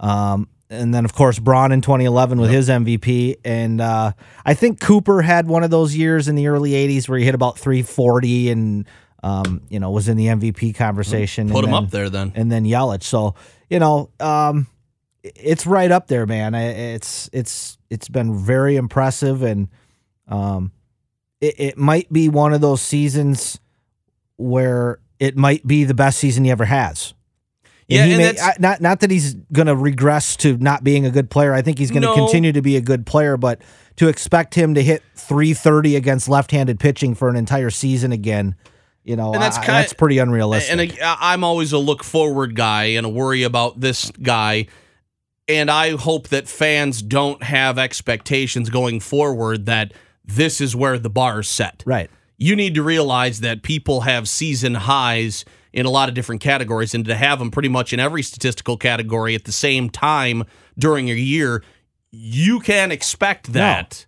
Um, 0.00 0.48
and 0.70 0.94
then 0.94 1.04
of 1.04 1.12
course 1.14 1.38
Braun 1.38 1.72
in 1.72 1.80
2011 1.80 2.40
with 2.40 2.50
his 2.50 2.68
MVP, 2.68 3.36
and 3.44 3.80
uh, 3.80 4.12
I 4.44 4.54
think 4.54 4.80
Cooper 4.80 5.22
had 5.22 5.48
one 5.48 5.64
of 5.64 5.70
those 5.70 5.94
years 5.96 6.28
in 6.28 6.34
the 6.34 6.46
early 6.48 6.72
80s 6.72 7.08
where 7.08 7.18
he 7.18 7.24
hit 7.24 7.34
about 7.34 7.58
340 7.58 8.50
and 8.50 8.86
um, 9.22 9.62
you 9.68 9.80
know 9.80 9.90
was 9.90 10.08
in 10.08 10.16
the 10.16 10.26
MVP 10.26 10.74
conversation. 10.76 11.48
put 11.48 11.58
and 11.58 11.66
him 11.68 11.72
then- 11.72 11.84
up 11.84 11.90
there 11.90 12.10
then. 12.10 12.32
and 12.34 12.50
then 12.52 12.64
Yelich. 12.64 13.02
So 13.02 13.34
you 13.68 13.78
know, 13.78 14.10
um, 14.20 14.66
it's 15.22 15.66
right 15.66 15.90
up 15.90 16.06
there, 16.06 16.26
man. 16.26 16.54
It's 16.54 17.28
it's 17.32 17.78
it's 17.90 18.08
been 18.08 18.36
very 18.38 18.76
impressive, 18.76 19.42
and 19.42 19.68
um, 20.28 20.72
it, 21.40 21.54
it 21.58 21.78
might 21.78 22.12
be 22.12 22.28
one 22.28 22.52
of 22.52 22.60
those 22.60 22.80
seasons 22.80 23.58
where 24.36 25.00
it 25.18 25.36
might 25.36 25.66
be 25.66 25.84
the 25.84 25.94
best 25.94 26.18
season 26.18 26.44
he 26.44 26.50
ever 26.50 26.64
has. 26.66 27.14
Yeah, 27.88 28.04
he 28.04 28.12
and 28.14 28.18
may, 28.36 28.40
I, 28.40 28.54
not 28.58 28.80
not 28.80 29.00
that 29.00 29.10
he's 29.10 29.34
going 29.52 29.66
to 29.68 29.76
regress 29.76 30.36
to 30.38 30.56
not 30.58 30.82
being 30.82 31.06
a 31.06 31.10
good 31.10 31.30
player. 31.30 31.52
I 31.54 31.62
think 31.62 31.78
he's 31.78 31.90
going 31.90 32.02
to 32.02 32.08
No. 32.08 32.14
continue 32.16 32.52
to 32.52 32.62
be 32.62 32.76
a 32.76 32.80
good 32.80 33.06
player, 33.06 33.36
but 33.36 33.60
to 33.96 34.08
expect 34.08 34.54
him 34.54 34.74
to 34.74 34.82
hit 34.82 35.02
330 35.14 35.94
against 35.96 36.28
left-handed 36.28 36.80
pitching 36.80 37.14
for 37.14 37.28
an 37.28 37.36
entire 37.36 37.70
season 37.70 38.10
again, 38.12 38.56
you 39.06 39.16
know, 39.16 39.32
And 39.32 39.40
that's 39.40 39.56
I- 39.56 39.60
kinda- 39.64 39.80
that's 39.80 39.92
pretty 39.94 40.18
unrealistic. 40.18 40.70
And 40.72 40.92
I, 41.02 41.16
I'm 41.20 41.44
always 41.44 41.72
a 41.72 41.78
look 41.78 42.02
forward 42.04 42.54
guy 42.56 42.84
and 42.84 43.06
a 43.06 43.08
worry 43.08 43.42
about 43.44 43.80
this 43.80 44.10
guy. 44.22 44.66
And 45.48 45.70
I 45.70 45.96
hope 45.96 46.28
that 46.28 46.48
fans 46.48 47.00
don't 47.02 47.42
have 47.44 47.78
expectations 47.78 48.68
going 48.68 48.98
forward 49.00 49.66
that 49.66 49.92
this 50.24 50.60
is 50.60 50.74
where 50.74 50.98
the 50.98 51.08
bar 51.10 51.40
is 51.40 51.48
set. 51.48 51.82
right. 51.86 52.10
You 52.38 52.54
need 52.54 52.74
to 52.74 52.82
realize 52.82 53.40
that 53.40 53.62
people 53.62 54.02
have 54.02 54.28
season 54.28 54.74
highs 54.74 55.44
in 55.72 55.86
a 55.86 55.90
lot 55.90 56.08
of 56.10 56.14
different 56.14 56.40
categories, 56.42 56.94
and 56.94 57.04
to 57.06 57.14
have 57.14 57.38
them 57.38 57.50
pretty 57.50 57.68
much 57.70 57.92
in 57.94 58.00
every 58.00 58.22
statistical 58.22 58.76
category 58.76 59.34
at 59.34 59.44
the 59.44 59.52
same 59.52 59.88
time 59.88 60.44
during 60.78 61.08
a 61.10 61.14
year, 61.14 61.62
you 62.10 62.60
can 62.60 62.90
expect 62.92 63.52
that 63.54 64.04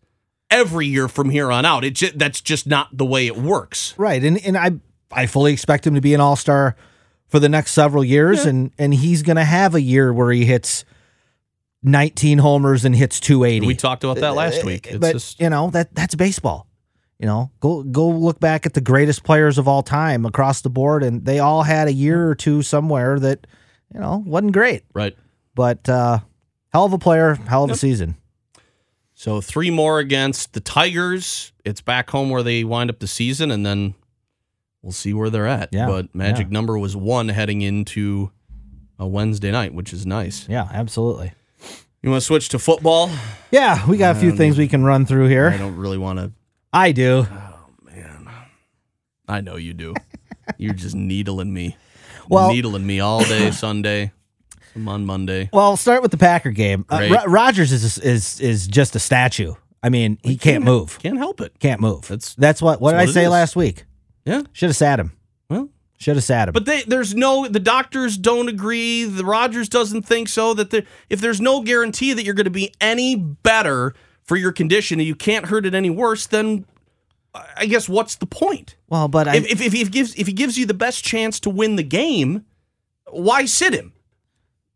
every 0.50 0.86
year 0.86 1.08
from 1.08 1.30
here 1.30 1.50
on 1.52 1.64
out. 1.64 1.84
It 1.84 1.94
ju- 1.94 2.10
that's 2.14 2.40
just 2.42 2.66
not 2.66 2.88
the 2.96 3.04
way 3.06 3.26
it 3.26 3.36
works. 3.36 3.94
Right, 3.96 4.22
and 4.22 4.38
and 4.44 4.56
I 4.58 4.72
I 5.10 5.26
fully 5.26 5.52
expect 5.52 5.86
him 5.86 5.94
to 5.94 6.00
be 6.00 6.14
an 6.14 6.20
all 6.20 6.36
star 6.36 6.76
for 7.28 7.38
the 7.38 7.48
next 7.48 7.72
several 7.72 8.04
years, 8.04 8.44
and 8.44 8.72
and 8.78 8.92
he's 8.92 9.22
going 9.22 9.36
to 9.36 9.44
have 9.44 9.74
a 9.74 9.80
year 9.80 10.12
where 10.12 10.30
he 10.32 10.44
hits 10.44 10.84
19 11.82 12.38
homers 12.38 12.84
and 12.84 12.94
hits 12.94 13.20
280. 13.20 13.66
We 13.66 13.74
talked 13.74 14.04
about 14.04 14.18
that 14.18 14.34
last 14.34 14.64
week. 14.64 14.86
It's 14.86 14.98
but 14.98 15.12
just 15.12 15.40
you 15.40 15.50
know 15.50 15.70
that 15.70 15.94
that's 15.94 16.14
baseball. 16.14 16.66
You 17.18 17.26
know, 17.26 17.50
go 17.60 17.82
go 17.82 18.08
look 18.08 18.38
back 18.38 18.64
at 18.64 18.74
the 18.74 18.80
greatest 18.80 19.24
players 19.24 19.58
of 19.58 19.66
all 19.66 19.82
time 19.82 20.24
across 20.24 20.60
the 20.60 20.70
board, 20.70 21.02
and 21.02 21.24
they 21.24 21.40
all 21.40 21.62
had 21.62 21.88
a 21.88 21.92
year 21.92 22.28
or 22.28 22.34
two 22.34 22.62
somewhere 22.62 23.18
that 23.18 23.46
you 23.92 24.00
know 24.00 24.22
wasn't 24.24 24.52
great, 24.52 24.84
right. 24.94 25.16
but 25.54 25.88
uh, 25.88 26.20
hell 26.72 26.84
of 26.84 26.92
a 26.92 26.98
player, 26.98 27.34
hell 27.34 27.64
of 27.64 27.70
a 27.70 27.76
season. 27.76 28.16
So 29.14 29.40
three 29.40 29.70
more 29.70 29.98
against 29.98 30.52
the 30.52 30.60
Tigers. 30.60 31.52
It's 31.64 31.80
back 31.80 32.08
home 32.10 32.30
where 32.30 32.44
they 32.44 32.62
wind 32.62 32.88
up 32.88 33.00
the 33.00 33.08
season, 33.08 33.50
and 33.50 33.66
then 33.66 33.94
we'll 34.82 34.92
see 34.92 35.12
where 35.12 35.30
they're 35.30 35.46
at. 35.46 35.70
Yeah, 35.72 35.86
But 35.86 36.14
magic 36.14 36.46
yeah. 36.48 36.52
number 36.52 36.78
was 36.78 36.96
one 36.96 37.28
heading 37.28 37.62
into 37.62 38.30
a 38.98 39.06
Wednesday 39.06 39.50
night, 39.50 39.74
which 39.74 39.92
is 39.92 40.06
nice. 40.06 40.48
Yeah, 40.48 40.68
absolutely. 40.72 41.32
You 42.02 42.10
want 42.10 42.20
to 42.22 42.26
switch 42.26 42.48
to 42.50 42.58
football? 42.58 43.10
Yeah, 43.50 43.84
we 43.88 43.96
got 43.96 44.16
a 44.16 44.18
few 44.20 44.32
things 44.32 44.56
we 44.56 44.68
can 44.68 44.84
run 44.84 45.04
through 45.06 45.28
here. 45.28 45.48
I 45.48 45.56
don't 45.56 45.76
really 45.76 45.98
want 45.98 46.18
to. 46.20 46.32
I 46.72 46.92
do. 46.92 47.26
Oh 47.30 47.66
man, 47.82 48.28
I 49.26 49.40
know 49.40 49.56
you 49.56 49.74
do. 49.74 49.94
You're 50.58 50.74
just 50.74 50.94
needling 50.94 51.52
me. 51.52 51.76
Well- 52.28 52.50
needling 52.50 52.86
me 52.86 53.00
all 53.00 53.24
day 53.24 53.50
Sunday, 53.52 54.12
on 54.76 55.06
Monday. 55.06 55.50
Well, 55.52 55.64
I'll 55.64 55.76
start 55.76 56.02
with 56.02 56.10
the 56.12 56.18
Packer 56.18 56.50
game. 56.50 56.84
Uh. 56.88 57.08
Ro- 57.10 57.24
Rodgers 57.32 57.72
is 57.72 57.98
is 57.98 58.38
is 58.40 58.66
just 58.68 58.94
a 58.94 58.98
statue. 59.00 59.54
I 59.82 59.88
mean, 59.88 60.18
he 60.22 60.36
can't 60.36 60.64
move. 60.64 60.98
Can't 61.00 61.18
help 61.18 61.40
it. 61.40 61.58
Can't 61.58 61.80
move. 61.80 62.02
That's- 62.02 62.34
that's 62.38 62.62
what. 62.62 62.80
What 62.80 62.92
that's 62.92 63.06
did 63.12 63.16
what 63.16 63.20
I 63.20 63.22
say 63.22 63.24
is. 63.24 63.30
last 63.30 63.56
week? 63.56 63.84
Yeah. 64.28 64.42
Should 64.52 64.68
have 64.68 64.76
sat 64.76 65.00
him. 65.00 65.12
Well, 65.48 65.70
Should 65.98 66.16
have 66.16 66.24
sat 66.24 66.48
him. 66.48 66.52
But 66.52 66.66
they, 66.66 66.82
there's 66.82 67.14
no, 67.14 67.48
the 67.48 67.60
doctors 67.60 68.18
don't 68.18 68.48
agree. 68.48 69.04
The 69.04 69.24
Rodgers 69.24 69.68
doesn't 69.68 70.02
think 70.02 70.28
so. 70.28 70.52
That 70.54 70.70
there, 70.70 70.82
if 71.08 71.20
there's 71.20 71.40
no 71.40 71.62
guarantee 71.62 72.12
that 72.12 72.24
you're 72.24 72.34
going 72.34 72.44
to 72.44 72.50
be 72.50 72.74
any 72.80 73.16
better 73.16 73.94
for 74.22 74.36
your 74.36 74.52
condition 74.52 75.00
and 75.00 75.06
you 75.06 75.14
can't 75.14 75.46
hurt 75.46 75.64
it 75.64 75.74
any 75.74 75.88
worse, 75.88 76.26
then 76.26 76.66
I 77.56 77.66
guess 77.66 77.88
what's 77.88 78.16
the 78.16 78.26
point? 78.26 78.76
well, 78.88 79.08
but 79.08 79.28
I 79.28 79.36
If, 79.36 79.50
if, 79.50 79.60
if, 79.62 79.72
he 79.72 79.84
gives, 79.84 80.14
if 80.16 80.26
he 80.26 80.32
gives 80.32 80.58
you 80.58 80.66
the 80.66 80.74
best 80.74 81.04
chance 81.04 81.40
to 81.40 81.50
win 81.50 81.76
the 81.76 81.82
game, 81.82 82.44
why 83.10 83.46
sit 83.46 83.72
him? 83.72 83.92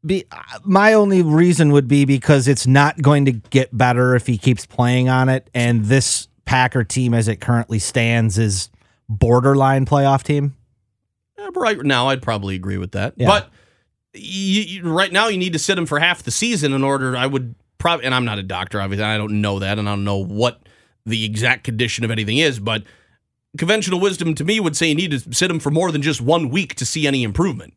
be, 0.05 0.25
uh, 0.33 0.59
my 0.65 0.95
only 0.95 1.23
reason 1.23 1.73
would 1.73 1.89
be 1.89 2.05
because 2.05 2.49
it's 2.49 2.67
not 2.67 3.01
going 3.01 3.25
to 3.27 3.33
get 3.33 3.77
better 3.77 4.17
if 4.17 4.27
he 4.27 4.37
keeps 4.39 4.67
playing 4.67 5.09
on 5.09 5.29
it, 5.29 5.49
and 5.55 5.85
this 5.85 6.29
Packer 6.45 6.85
team, 6.85 7.15
as 7.15 7.29
it 7.29 7.37
currently 7.37 7.79
stands, 7.79 8.39
is 8.39 8.69
borderline 9.09 9.87
playoff 9.87 10.23
team. 10.23 10.57
Right 11.55 11.79
now, 11.83 12.09
I'd 12.09 12.23
probably 12.23 12.55
agree 12.55 12.79
with 12.79 12.93
that. 12.93 13.15
Yeah. 13.17 13.27
But 13.27 13.51
you, 14.15 14.63
you- 14.63 14.83
right 14.89 15.13
now, 15.13 15.29
you 15.29 15.39
need 15.39 15.53
to 15.55 15.59
sit 15.59 15.77
him 15.77 15.87
for 15.87 15.99
half 15.99 16.23
the 16.23 16.31
season 16.31 16.73
in 16.73 16.85
order. 16.85 17.17
I 17.17 17.27
would 17.27 17.55
probably, 17.79 18.07
and 18.07 18.15
I'm 18.15 18.25
not 18.25 18.39
a 18.39 18.43
doctor, 18.43 18.81
obviously. 18.81 19.05
I 19.05 19.17
don't 19.17 19.41
know 19.41 19.59
that, 19.59 19.79
and 19.79 19.89
I 19.89 19.93
don't 19.93 20.05
know 20.05 20.19
what 20.19 20.61
the 21.05 21.25
exact 21.25 21.65
condition 21.65 22.05
of 22.05 22.11
anything 22.11 22.39
is. 22.39 22.61
But 22.61 22.85
conventional 23.59 23.99
wisdom 23.99 24.35
to 24.37 24.45
me 24.45 24.61
would 24.61 24.77
say 24.77 24.89
you 24.89 24.95
need 24.95 25.11
to 25.11 25.35
sit 25.35 25.51
him 25.51 25.59
for 25.59 25.71
more 25.71 25.91
than 25.91 26.01
just 26.03 26.21
one 26.21 26.49
week 26.49 26.75
to 26.77 26.87
see 26.87 27.07
any 27.07 27.23
improvement. 27.25 27.75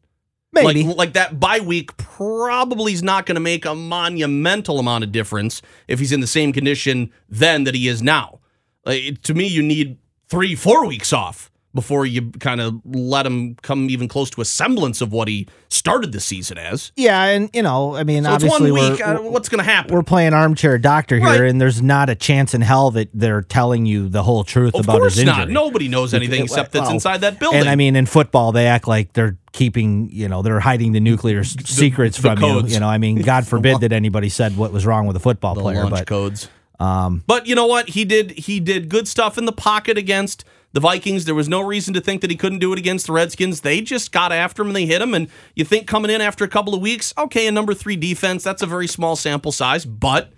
Maybe. 0.54 0.84
Like, 0.84 0.98
like 0.98 1.14
that 1.14 1.40
bye 1.40 1.60
week 1.60 1.98
probably 1.98 2.94
is 2.94 3.04
not 3.04 3.26
going 3.26 3.36
to 3.36 3.42
make 3.42 3.66
a 3.66 3.76
monumental 3.76 4.80
amount 4.80 5.04
of 5.04 5.12
difference 5.12 5.62
if 5.88 6.00
he's 6.00 6.14
in 6.14 6.22
the 6.22 6.28
same 6.28 6.54
condition 6.54 7.12
then 7.28 7.66
that 7.66 7.76
he 7.76 7.90
is 7.90 8.02
now. 8.02 8.40
Like, 8.86 9.22
to 9.24 9.34
me, 9.34 9.48
you 9.48 9.62
need 9.62 9.98
three, 10.30 10.56
four 10.56 10.86
weeks 10.86 11.14
off 11.14 11.52
before 11.74 12.06
you 12.06 12.32
kind 12.40 12.62
of 12.62 12.80
let 12.86 13.26
him 13.26 13.54
come 13.62 13.90
even 13.90 14.08
close 14.08 14.30
to 14.30 14.40
a 14.40 14.46
semblance 14.46 15.02
of 15.02 15.12
what 15.12 15.28
he 15.28 15.46
started 15.68 16.14
the 16.14 16.22
season 16.22 16.58
as. 16.58 16.94
Yeah, 16.96 17.22
and 17.26 17.50
you 17.54 17.62
know, 17.62 17.98
I 17.98 18.06
mean, 18.06 18.24
So 18.24 18.30
obviously 18.32 18.72
one 18.72 18.92
week. 18.92 19.02
uh, 19.06 19.18
what's 19.18 19.50
going 19.50 19.60
to 19.60 19.70
happen? 19.70 19.94
we're 19.94 20.02
playing 20.02 20.34
armchair 20.34 20.78
doctor 20.78 21.18
here, 21.18 21.26
Right. 21.28 21.42
and 21.42 21.60
there's 21.60 21.82
not 21.82 22.10
a 22.10 22.16
chance 22.16 22.54
in 22.54 22.62
hell 22.62 22.92
that 22.92 23.10
they're 23.14 23.42
telling 23.42 23.86
you 23.86 24.08
the 24.08 24.24
whole 24.24 24.46
truth 24.46 24.74
Of 24.74 24.86
about 24.86 25.04
his 25.04 25.20
injury. 25.20 25.36
not. 25.36 25.50
Nobody 25.50 25.90
knows 25.90 26.14
anything 26.14 26.40
It- 26.40 26.44
except 26.46 26.72
that's 26.72 26.84
well, 26.86 26.94
inside 26.94 27.20
that 27.22 27.42
building. 27.42 27.60
And 27.60 27.68
I 27.70 27.76
mean, 27.76 27.98
in 27.98 28.06
football, 28.06 28.54
they 28.54 28.68
act 28.68 28.88
like 28.88 29.12
they're 29.12 29.38
keeping, 29.52 30.10
you 30.14 30.30
know, 30.30 30.42
they're 30.42 30.62
hiding 30.62 30.94
the 30.94 31.02
nuclear 31.02 31.42
s- 31.42 31.58
secrets 31.66 32.16
the 32.16 32.22
from 32.30 32.38
codes. 32.38 32.70
you. 32.70 32.76
You 32.76 32.80
know, 32.80 32.88
I 32.88 33.00
mean, 33.00 33.18
God 33.22 33.46
forbid 33.54 33.82
that 33.82 33.92
anybody 33.92 34.30
said 34.30 34.56
what 34.56 34.72
was 34.72 34.86
wrong 34.86 35.08
with 35.08 35.18
a 35.18 35.20
football 35.22 35.56
the 35.56 35.62
player, 35.62 35.86
but 35.90 36.08
codes. 36.08 36.48
Um, 36.80 37.24
but 37.28 37.48
you 37.48 37.56
know 37.56 37.66
what? 37.66 37.90
He 37.90 38.06
did. 38.06 38.32
He 38.32 38.60
did 38.60 38.90
good 38.90 39.08
stuff 39.08 39.38
in 39.38 39.46
the 39.46 39.52
pocket 39.52 39.98
against 39.98 40.44
the 40.74 40.80
Vikings. 40.82 41.26
There 41.26 41.36
was 41.36 41.48
no 41.48 41.62
reason 41.62 41.94
to 41.94 42.02
think 42.02 42.22
that 42.22 42.30
he 42.30 42.36
couldn't 42.36 42.60
do 42.60 42.74
it 42.74 42.80
against 42.80 43.08
the 43.08 43.14
Redskins. 43.14 43.62
They 43.62 43.82
just 43.82 44.12
got 44.12 44.32
after 44.32 44.62
him 44.62 44.68
and 44.70 44.76
they 44.76 44.86
hit 44.86 45.02
him. 45.02 45.14
And 45.14 45.30
you 45.56 45.64
think 45.64 45.88
coming 45.88 46.12
in 46.12 46.20
after 46.20 46.44
a 46.44 46.50
couple 46.50 46.76
of 46.76 46.82
weeks, 46.82 47.14
okay, 47.18 47.48
a 47.48 47.52
number 47.52 47.74
three 47.74 47.96
defense. 47.96 48.44
That's 48.44 48.62
a 48.62 48.68
very 48.68 48.88
small 48.88 49.16
sample 49.16 49.54
size, 49.54 49.86
but 49.86 50.34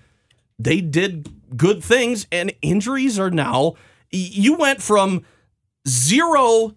they 0.59 0.79
did 0.79 1.57
good 1.57 1.83
things. 1.83 2.27
And 2.31 2.53
injuries 2.61 3.17
are 3.17 3.31
now, 3.31 3.73
you 4.11 4.55
went 4.55 4.81
from 4.81 5.23
zero 5.87 6.75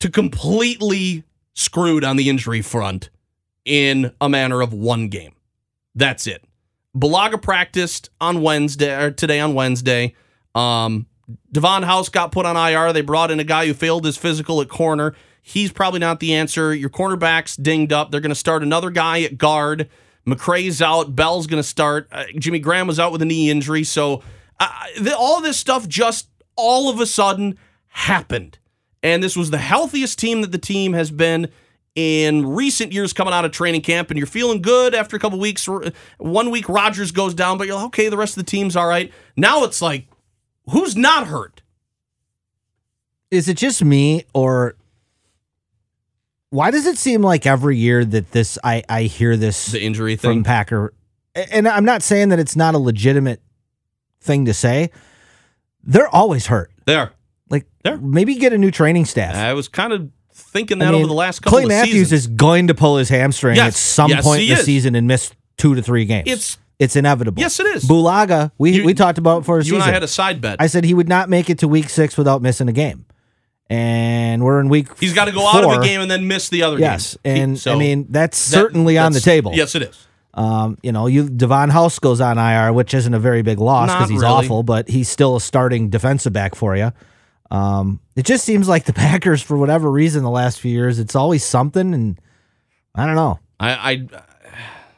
to 0.00 0.10
completely 0.10 1.24
screwed 1.54 2.04
on 2.04 2.16
the 2.16 2.30
injury 2.30 2.62
front 2.62 3.10
in 3.64 4.12
a 4.20 4.28
manner 4.28 4.62
of 4.62 4.72
one 4.72 5.08
game. 5.08 5.34
That's 5.94 6.26
it. 6.26 6.44
Bulaga 6.96 7.40
practiced 7.40 8.10
on 8.20 8.42
Wednesday 8.42 9.04
or 9.04 9.10
today 9.10 9.40
on 9.40 9.54
Wednesday. 9.54 10.14
Um, 10.54 11.06
Davon 11.50 11.82
House 11.82 12.08
got 12.08 12.32
put 12.32 12.46
on 12.46 12.56
IR. 12.56 12.92
They 12.92 13.00
brought 13.00 13.30
in 13.30 13.40
a 13.40 13.44
guy 13.44 13.66
who 13.66 13.74
failed 13.74 14.04
his 14.04 14.16
physical 14.16 14.60
at 14.60 14.68
corner. 14.68 15.14
He's 15.40 15.72
probably 15.72 16.00
not 16.00 16.20
the 16.20 16.34
answer. 16.34 16.74
Your 16.74 16.90
cornerback's 16.90 17.56
dinged 17.56 17.92
up. 17.92 18.10
They're 18.10 18.20
going 18.20 18.30
to 18.30 18.34
start 18.34 18.62
another 18.62 18.90
guy 18.90 19.22
at 19.22 19.38
guard. 19.38 19.88
McCray's 20.26 20.80
out. 20.80 21.16
Bell's 21.16 21.46
going 21.46 21.62
to 21.62 21.68
start. 21.68 22.08
Uh, 22.12 22.24
Jimmy 22.38 22.60
Graham 22.60 22.86
was 22.86 23.00
out 23.00 23.10
with 23.10 23.22
a 23.22 23.24
knee 23.24 23.50
injury. 23.50 23.82
So 23.82 24.22
uh, 24.60 24.68
the, 25.00 25.16
all 25.16 25.40
this 25.40 25.56
stuff 25.56 25.88
just 25.88 26.28
all 26.54 26.88
of 26.88 27.00
a 27.00 27.06
sudden 27.06 27.58
happened. 27.88 28.58
And 29.02 29.22
this 29.22 29.36
was 29.36 29.50
the 29.50 29.58
healthiest 29.58 30.18
team 30.18 30.42
that 30.42 30.52
the 30.52 30.58
team 30.58 30.92
has 30.92 31.10
been 31.10 31.48
in 31.94 32.46
recent 32.46 32.92
years 32.92 33.12
coming 33.12 33.34
out 33.34 33.44
of 33.44 33.52
training 33.52 33.82
camp. 33.82 34.10
And 34.10 34.18
you're 34.18 34.26
feeling 34.26 34.62
good 34.62 34.94
after 34.94 35.16
a 35.16 35.18
couple 35.18 35.38
weeks. 35.38 35.68
One 36.18 36.50
week 36.50 36.68
Rodgers 36.68 37.10
goes 37.12 37.34
down, 37.34 37.58
but 37.58 37.66
you're 37.66 37.76
like, 37.76 37.86
okay, 37.86 38.08
the 38.08 38.16
rest 38.16 38.36
of 38.36 38.44
the 38.44 38.50
team's 38.50 38.76
all 38.76 38.86
right. 38.86 39.12
Now 39.36 39.64
it's 39.64 39.82
like, 39.82 40.06
who's 40.70 40.96
not 40.96 41.26
hurt? 41.26 41.58
is 43.30 43.48
it 43.48 43.56
just 43.56 43.82
me 43.82 44.24
or 44.34 44.76
why 46.50 46.70
does 46.70 46.84
it 46.84 46.98
seem 46.98 47.22
like 47.22 47.46
every 47.46 47.78
year 47.78 48.04
that 48.04 48.30
this 48.32 48.58
I 48.62 48.82
I 48.90 49.04
hear 49.04 49.38
this 49.38 49.66
The 49.72 49.82
injury 49.82 50.16
from 50.16 50.30
thing. 50.34 50.44
Packer, 50.44 50.92
and 51.34 51.66
I'm 51.66 51.86
not 51.86 52.02
saying 52.02 52.28
that 52.28 52.38
it's 52.38 52.56
not 52.56 52.74
a 52.74 52.78
legitimate 52.78 53.40
thing 54.20 54.44
to 54.44 54.52
say. 54.52 54.90
They're 55.82 56.08
always 56.14 56.48
hurt. 56.48 56.70
They 56.84 56.94
are. 56.94 57.12
Like 57.48 57.64
There. 57.84 57.96
maybe 57.96 58.34
get 58.34 58.52
a 58.52 58.58
new 58.58 58.70
training 58.70 59.06
staff. 59.06 59.34
I 59.34 59.54
was 59.54 59.66
kind 59.66 59.94
of 59.94 60.10
thinking 60.52 60.80
I 60.80 60.84
that 60.86 60.90
mean, 60.92 61.00
over 61.00 61.08
the 61.08 61.14
last 61.14 61.40
couple 61.40 61.56
Clay 61.58 61.62
of 61.64 61.68
Matthews 61.70 61.94
seasons. 62.08 62.12
is 62.12 62.26
going 62.28 62.66
to 62.68 62.74
pull 62.74 62.96
his 62.98 63.08
hamstring 63.08 63.56
Yes. 63.56 63.68
at 63.68 63.74
some 63.74 64.10
Yes, 64.10 64.24
point 64.24 64.46
this 64.48 64.60
is. 64.60 64.64
season 64.66 64.94
and 64.94 65.06
miss 65.08 65.30
two 65.56 65.74
to 65.74 65.82
three 65.82 66.04
games. 66.04 66.28
It's- 66.28 66.58
it's 66.78 66.96
inevitable. 66.96 67.40
Yes, 67.40 67.60
it 67.60 67.66
is. 67.66 67.84
Bulaga, 67.84 68.50
we 68.58 68.72
You- 68.72 68.84
we 68.84 68.92
talked 68.94 69.16
about 69.18 69.42
it 69.42 69.44
for 69.44 69.56
a 69.56 69.60
you 69.60 69.64
season. 69.64 69.76
and 69.82 69.84
I 69.90 69.92
had 69.92 70.02
a 70.02 70.08
side 70.08 70.40
bet. 70.40 70.56
I 70.58 70.66
said 70.66 70.84
he 70.84 70.94
would 70.94 71.08
not 71.08 71.28
make 71.30 71.48
it 71.48 71.58
to 71.60 71.68
week 71.68 71.88
six 71.88 72.16
without 72.18 72.42
missing 72.42 72.68
a 72.68 72.72
game, 72.72 73.04
and 73.70 74.42
we're 74.44 74.60
in 74.60 74.68
week. 74.68 74.88
He's 75.00 75.12
got 75.14 75.26
to 75.26 75.32
go 75.32 75.46
out 75.46 75.64
of 75.64 75.70
a 75.80 75.84
game 75.84 76.00
and 76.00 76.10
then 76.10 76.26
miss 76.26 76.48
the 76.48 76.62
other 76.62 76.78
Yes, 76.78 77.16
game. 77.24 77.36
and 77.42 77.58
So 77.58 77.72
I 77.72 77.76
mean 77.76 78.06
that's 78.10 78.36
that- 78.50 78.56
certainly 78.56 78.98
on 78.98 79.12
the 79.12 79.20
table. 79.20 79.52
Yes, 79.54 79.74
it 79.74 79.82
is. 79.82 79.96
Um, 80.34 80.78
you 80.82 80.92
know, 80.92 81.06
you 81.08 81.28
Davon 81.28 81.68
House 81.70 81.98
goes 81.98 82.20
on 82.20 82.38
IR, 82.38 82.72
which 82.72 82.94
isn't 82.94 83.12
a 83.14 83.18
very 83.18 83.42
big 83.42 83.58
loss 83.58 83.90
because 83.92 84.08
he's 84.08 84.22
really. 84.22 84.32
awful, 84.32 84.62
but 84.62 84.88
he's 84.88 85.08
still 85.08 85.36
a 85.36 85.40
starting 85.40 85.88
defensive 85.90 86.32
back 86.32 86.54
for 86.54 86.74
you. 86.74 86.90
Um, 87.52 88.00
it 88.16 88.24
just 88.24 88.44
seems 88.44 88.66
like 88.68 88.84
the 88.84 88.92
Packers, 88.94 89.42
for 89.42 89.56
whatever 89.58 89.90
reason, 89.90 90.22
the 90.22 90.30
last 90.30 90.58
few 90.60 90.72
years, 90.72 90.98
it's 90.98 91.14
always 91.14 91.44
something, 91.44 91.92
and 91.92 92.18
I 92.94 93.04
don't 93.06 93.14
know. 93.14 93.38
I, 93.60 93.92
I, 93.92 94.08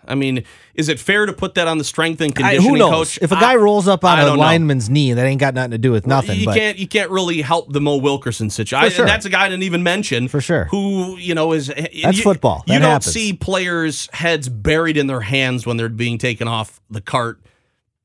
I 0.06 0.14
mean, 0.14 0.44
is 0.74 0.88
it 0.88 1.00
fair 1.00 1.26
to 1.26 1.32
put 1.32 1.54
that 1.56 1.66
on 1.66 1.78
the 1.78 1.84
strength 1.84 2.20
and 2.20 2.30
I, 2.32 2.34
conditioning 2.34 2.70
who 2.70 2.78
knows? 2.78 3.14
coach? 3.14 3.18
if 3.22 3.32
a 3.32 3.34
guy 3.36 3.52
I- 3.52 3.56
rolls 3.56 3.88
up 3.88 4.04
on 4.04 4.18
a 4.18 4.22
don't 4.22 4.36
know. 4.36 4.42
lineman's 4.42 4.88
knee, 4.88 5.12
that 5.12 5.26
ain't 5.26 5.40
got 5.40 5.54
nothing 5.54 5.72
to 5.72 5.78
do 5.78 5.90
with 5.90 6.06
nothing. 6.06 6.38
You 6.38 6.46
but 6.46 6.56
can't 6.56 6.78
you 6.78 6.86
can't 6.86 7.10
really 7.10 7.42
help 7.42 7.72
the 7.72 7.80
Mo 7.80 7.96
Wilkerson 7.96 8.50
situation. 8.50 8.90
Sure. 8.92 9.06
That's 9.06 9.26
a 9.26 9.30
guy 9.30 9.46
I 9.46 9.48
didn't 9.48 9.64
even 9.64 9.82
mention. 9.82 10.28
For 10.28 10.40
sure. 10.40 10.66
Who 10.66 11.16
you 11.16 11.34
know 11.34 11.52
is 11.52 11.66
That's 11.68 11.92
you, 12.18 12.22
football. 12.22 12.64
You 12.66 12.74
don't 12.74 12.82
happens. 12.82 13.12
see 13.12 13.32
players' 13.32 14.08
heads 14.12 14.48
buried 14.48 14.96
in 14.96 15.06
their 15.08 15.20
hands 15.22 15.66
when 15.66 15.76
they're 15.76 15.88
being 15.88 16.18
taken 16.18 16.48
off 16.48 16.80
the 16.90 17.00
cart 17.00 17.40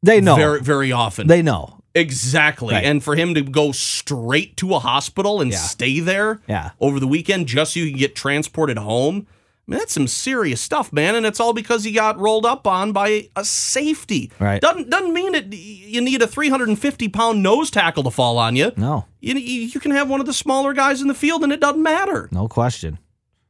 they 0.01 0.21
know. 0.21 0.35
very 0.35 0.61
very 0.61 0.91
often. 0.91 1.27
they 1.27 1.41
know. 1.41 1.78
Exactly. 1.95 2.73
Right. 2.73 2.83
And 2.83 3.03
for 3.03 3.15
him 3.15 3.33
to 3.35 3.41
go 3.41 3.71
straight 3.71 4.57
to 4.57 4.73
a 4.75 4.79
hospital 4.79 5.41
and 5.41 5.51
Yeah. 5.51 5.57
stay 5.57 5.99
there 5.99 6.39
Yeah. 6.47 6.71
over 6.79 6.99
the 6.99 7.07
weekend 7.07 7.47
just 7.47 7.73
so 7.73 7.79
you 7.79 7.89
can 7.89 7.97
get 7.99 8.15
transported 8.15 8.77
home, 8.77 9.25
I 9.67 9.71
mean, 9.71 9.79
that's 9.79 9.93
some 9.93 10.07
serious 10.07 10.61
stuff, 10.61 10.91
man. 10.93 11.13
And 11.15 11.25
it's 11.25 11.39
all 11.39 11.53
because 11.53 11.83
he 11.83 11.91
got 11.91 12.17
rolled 12.19 12.45
up 12.45 12.65
on 12.65 12.91
by 12.91 13.29
a 13.35 13.43
safety. 13.45 14.31
Right. 14.39 14.61
Doesn't, 14.61 14.89
doesn't 14.89 15.13
mean 15.13 15.35
it, 15.35 15.53
you 15.53 16.01
need 16.01 16.21
a 16.21 16.27
350 16.27 17.07
pound 17.09 17.43
nose 17.43 17.69
tackle 17.69 18.03
to 18.03 18.11
fall 18.11 18.37
on 18.39 18.55
you. 18.55 18.71
No, 18.77 19.05
You, 19.19 19.35
you 19.35 19.79
can 19.79 19.91
have 19.91 20.09
one 20.09 20.19
of 20.19 20.25
the 20.25 20.33
smaller 20.33 20.73
guys 20.73 21.01
in 21.01 21.07
the 21.07 21.13
field 21.13 21.43
and 21.43 21.51
it 21.53 21.59
doesn't 21.59 21.83
matter. 21.83 22.29
no 22.31 22.47
question. 22.47 22.97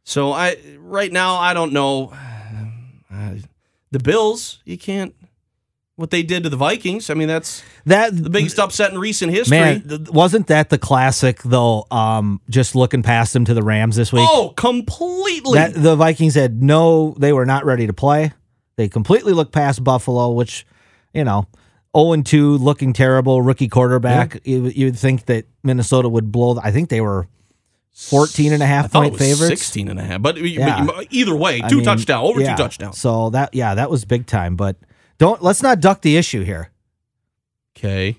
So 0.04 0.32
I 0.34 0.58
right 0.80 1.12
now 1.12 1.36
I 1.36 1.54
don't 1.54 1.72
know. 1.74 2.14
Uh, 3.12 3.34
the 3.92 3.98
Bills, 4.00 4.60
you 4.66 4.78
can't 4.78 5.16
what 6.00 6.12
they 6.12 6.24
did 6.24 6.44
to 6.44 6.50
the 6.50 6.56
Vikings. 6.56 7.10
I 7.10 7.14
mean, 7.14 7.28
that's 7.28 7.62
That 7.86 8.16
the 8.16 8.30
biggest 8.30 8.58
upset 8.58 8.92
in 8.94 8.98
recent 9.00 9.34
history. 9.34 9.58
man 9.60 9.88
th- 9.88 10.10
wasn't 10.10 10.48
that 10.48 10.70
the 10.70 10.78
classic 10.78 11.42
though? 11.44 11.86
Um, 11.92 12.40
just 12.50 12.74
looking 12.74 13.04
past 13.04 13.34
them 13.34 13.44
to 13.46 13.54
the 13.54 13.62
Rams 13.62 13.98
this 13.98 14.14
week. 14.14 14.26
Oh, 14.28 14.54
completely. 14.56 15.60
that 15.60 15.74
the 15.74 15.96
Vikings 15.98 16.36
had 16.36 16.64
no, 16.64 17.16
they 17.18 17.34
were 17.34 17.46
not 17.46 17.66
ready 17.66 17.86
to 17.86 17.94
play. 17.94 18.32
They 18.78 18.88
completely 18.88 19.34
looked 19.34 19.52
past 19.52 19.84
Buffalo, 19.84 20.32
which, 20.32 20.66
you 21.14 21.26
know, 21.26 21.48
0 21.98 22.14
and 22.14 22.26
2, 22.26 22.58
looking 22.60 22.94
terrible, 22.94 23.42
rookie 23.42 23.68
quarterback. 23.68 24.40
You, 24.46 24.68
you'd 24.68 24.98
think 24.98 25.26
that 25.26 25.48
Minnesota 25.64 26.08
would 26.08 26.32
blow. 26.32 26.58
I 26.64 26.72
think 26.72 26.88
they 26.90 27.02
were 27.02 27.28
14 27.92 28.54
and 28.54 28.62
a 28.64 28.66
I 28.66 28.70
half 28.70 28.94
point 28.94 29.18
favorites. 29.18 29.48
16 29.50 29.90
and 29.90 30.00
a 30.00 30.04
half. 30.04 30.22
But, 30.22 30.38
Yeah. 30.38 30.86
but 30.86 31.08
either 31.10 31.36
way, 31.36 31.62
I 31.62 31.68
two 31.68 31.78
mean, 31.78 31.86
touchdowns, 31.86 32.30
over 32.30 32.40
yeah. 32.40 32.56
two 32.56 32.64
touchdowns. 32.64 32.98
So 32.98 33.32
that, 33.32 33.54
yeah, 33.54 33.76
that 33.76 33.90
was 33.90 34.06
big 34.06 34.26
time. 34.28 34.56
But 34.56 34.78
don't, 35.20 35.44
let's 35.44 35.62
not 35.62 35.80
duck 35.80 36.02
the 36.02 36.18
issue 36.18 36.44
here. 36.44 36.72
Okay. 37.78 38.18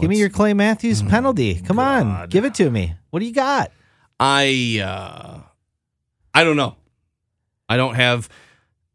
Give 0.00 0.10
me 0.10 0.18
your 0.18 0.28
Clay 0.28 0.54
Matthews 0.54 1.02
penalty. 1.02 1.54
Come 1.60 1.78
on, 1.78 2.28
give 2.28 2.44
it 2.44 2.54
to 2.54 2.68
me. 2.68 2.94
What 3.10 3.20
do 3.20 3.26
you 3.26 3.32
got? 3.32 3.70
I 4.18 4.80
uh 4.84 5.40
I 6.34 6.42
don't 6.42 6.56
know. 6.56 6.74
I 7.68 7.76
don't 7.76 7.94
have 7.94 8.28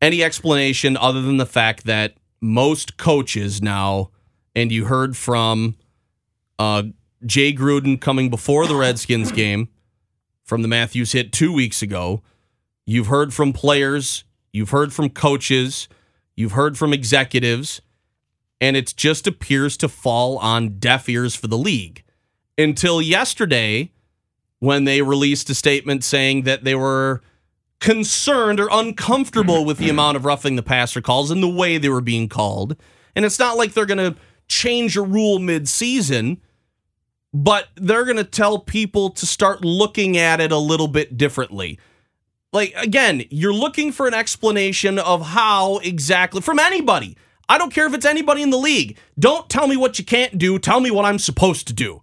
any 0.02 0.24
explanation 0.24 0.98
other 0.98 1.22
than 1.22 1.38
the 1.38 1.46
fact 1.46 1.86
that 1.86 2.16
most 2.42 2.98
coaches 2.98 3.62
now, 3.62 4.12
and 4.56 4.74
you 4.74 4.86
heard 4.86 5.16
from 5.16 5.76
uh 6.58 6.84
Jay 7.26 7.54
Gruden 7.54 8.00
coming 8.00 8.30
before 8.30 8.68
the 8.68 8.76
Redskins 8.76 9.32
game 9.32 9.70
from 10.44 10.64
the 10.64 10.68
Matthews 10.68 11.14
hit 11.14 11.32
two 11.32 11.54
weeks 11.54 11.82
ago. 11.82 12.24
You've 12.86 13.08
heard 13.08 13.34
from 13.34 13.54
players, 13.54 14.26
you've 14.52 14.72
heard 14.72 14.94
from 14.94 15.10
coaches, 15.10 15.88
you've 16.36 16.54
heard 16.54 16.78
from 16.78 16.94
executives, 16.94 17.82
and 18.62 18.76
it 18.76 18.94
just 18.96 19.28
appears 19.28 19.78
to 19.78 19.88
fall 19.88 20.38
on 20.38 20.80
deaf 20.80 21.08
ears 21.08 21.36
for 21.36 21.48
the 21.48 21.58
league. 21.58 22.04
Until 22.58 23.02
yesterday, 23.02 23.92
when 24.60 24.84
they 24.84 25.02
released 25.02 25.50
a 25.50 25.56
statement 25.56 26.04
saying 26.04 26.44
that 26.44 26.64
they 26.64 26.76
were 26.76 27.22
concerned 27.80 28.60
or 28.60 28.68
uncomfortable 28.72 29.64
with 29.64 29.78
the 29.78 29.90
amount 29.90 30.18
of 30.18 30.26
roughing 30.26 30.58
the 30.58 30.64
passer 30.64 31.02
calls 31.02 31.32
and 31.32 31.42
the 31.42 31.48
way 31.48 31.78
they 31.78 31.88
were 31.90 32.02
being 32.02 32.28
called. 32.28 32.76
And 33.16 33.24
it's 33.24 33.40
not 33.40 33.58
like 33.58 33.74
they're 33.74 33.86
going 33.86 34.14
to 34.14 34.20
change 34.48 34.98
a 34.98 35.02
rule 35.02 35.40
mid-season, 35.40 36.42
but 37.34 37.70
they're 37.76 38.04
going 38.04 38.18
to 38.18 38.26
tell 38.26 38.60
people 38.60 39.10
to 39.12 39.26
start 39.26 39.64
looking 39.64 40.18
at 40.18 40.42
it 40.42 40.52
a 40.52 40.58
little 40.58 40.90
bit 40.90 41.18
differently. 41.18 41.80
Like 42.52 42.74
again, 42.76 43.24
you're 43.30 43.54
looking 43.54 43.92
for 43.92 44.08
an 44.08 44.14
explanation 44.14 44.98
of 45.00 45.28
how 45.28 45.78
exactly 45.80 46.42
from 46.42 46.60
anybody. 46.60 47.18
I 47.48 47.58
don't 47.58 47.74
care 47.74 47.88
if 47.88 47.94
it's 47.94 48.06
anybody 48.06 48.44
in 48.44 48.52
the 48.52 48.58
league. 48.58 48.98
Don't 49.18 49.50
tell 49.50 49.68
me 49.68 49.76
what 49.76 49.98
you 49.98 50.06
can't 50.06 50.38
do, 50.38 50.60
tell 50.60 50.80
me 50.80 50.92
what 50.92 51.06
I'm 51.06 51.20
supposed 51.20 51.68
to 51.68 51.74
do. 51.74 52.02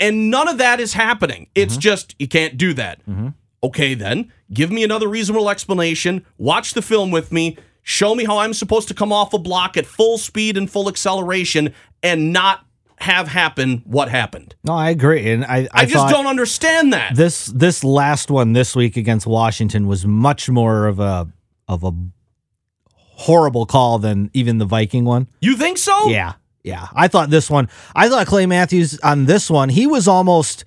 And 0.00 0.30
none 0.30 0.48
of 0.48 0.58
that 0.58 0.80
is 0.80 0.92
happening. 0.92 1.48
It's 1.54 1.74
mm-hmm. 1.74 1.80
just, 1.80 2.14
you 2.18 2.28
can't 2.28 2.56
do 2.56 2.72
that. 2.74 3.00
Mm-hmm. 3.06 3.28
Okay, 3.62 3.94
then, 3.94 4.32
give 4.52 4.70
me 4.70 4.84
another 4.84 5.08
reasonable 5.08 5.50
explanation. 5.50 6.24
Watch 6.38 6.74
the 6.74 6.82
film 6.82 7.10
with 7.10 7.32
me. 7.32 7.56
Show 7.82 8.14
me 8.14 8.24
how 8.24 8.38
I'm 8.38 8.54
supposed 8.54 8.86
to 8.88 8.94
come 8.94 9.12
off 9.12 9.32
a 9.32 9.38
block 9.38 9.76
at 9.76 9.86
full 9.86 10.18
speed 10.18 10.56
and 10.56 10.70
full 10.70 10.88
acceleration 10.88 11.74
and 12.02 12.32
not 12.32 12.64
have 13.00 13.28
happen 13.28 13.82
what 13.84 14.08
happened. 14.08 14.54
No, 14.64 14.74
I 14.74 14.90
agree, 14.90 15.30
and 15.30 15.44
I 15.44 15.58
I, 15.58 15.68
I, 15.72 15.86
just 15.86 16.08
don't 16.08 16.26
understand 16.26 16.92
that. 16.92 17.14
this 17.14 17.46
this 17.46 17.84
last 17.84 18.30
one 18.30 18.52
this 18.52 18.74
week 18.76 18.96
against 18.96 19.26
Washington 19.26 19.86
was 19.86 20.06
much 20.06 20.48
more 20.48 20.86
of 20.86 21.00
a 21.00 21.28
of 21.66 21.84
a 21.84 21.92
horrible 23.18 23.66
call 23.66 23.98
than 23.98 24.30
even 24.32 24.58
the 24.58 24.64
Viking 24.64 25.04
one. 25.04 25.26
you 25.40 25.56
think 25.56 25.78
so? 25.78 26.08
Yeah, 26.08 26.34
yeah. 26.62 26.88
I 26.94 27.08
thought 27.08 27.30
this 27.30 27.50
one. 27.50 27.68
I 27.94 28.08
thought 28.08 28.26
Clay 28.26 28.46
Matthews 28.46 28.98
on 29.00 29.26
this 29.26 29.50
one. 29.50 29.68
He 29.68 29.86
was 29.86 30.08
almost. 30.08 30.64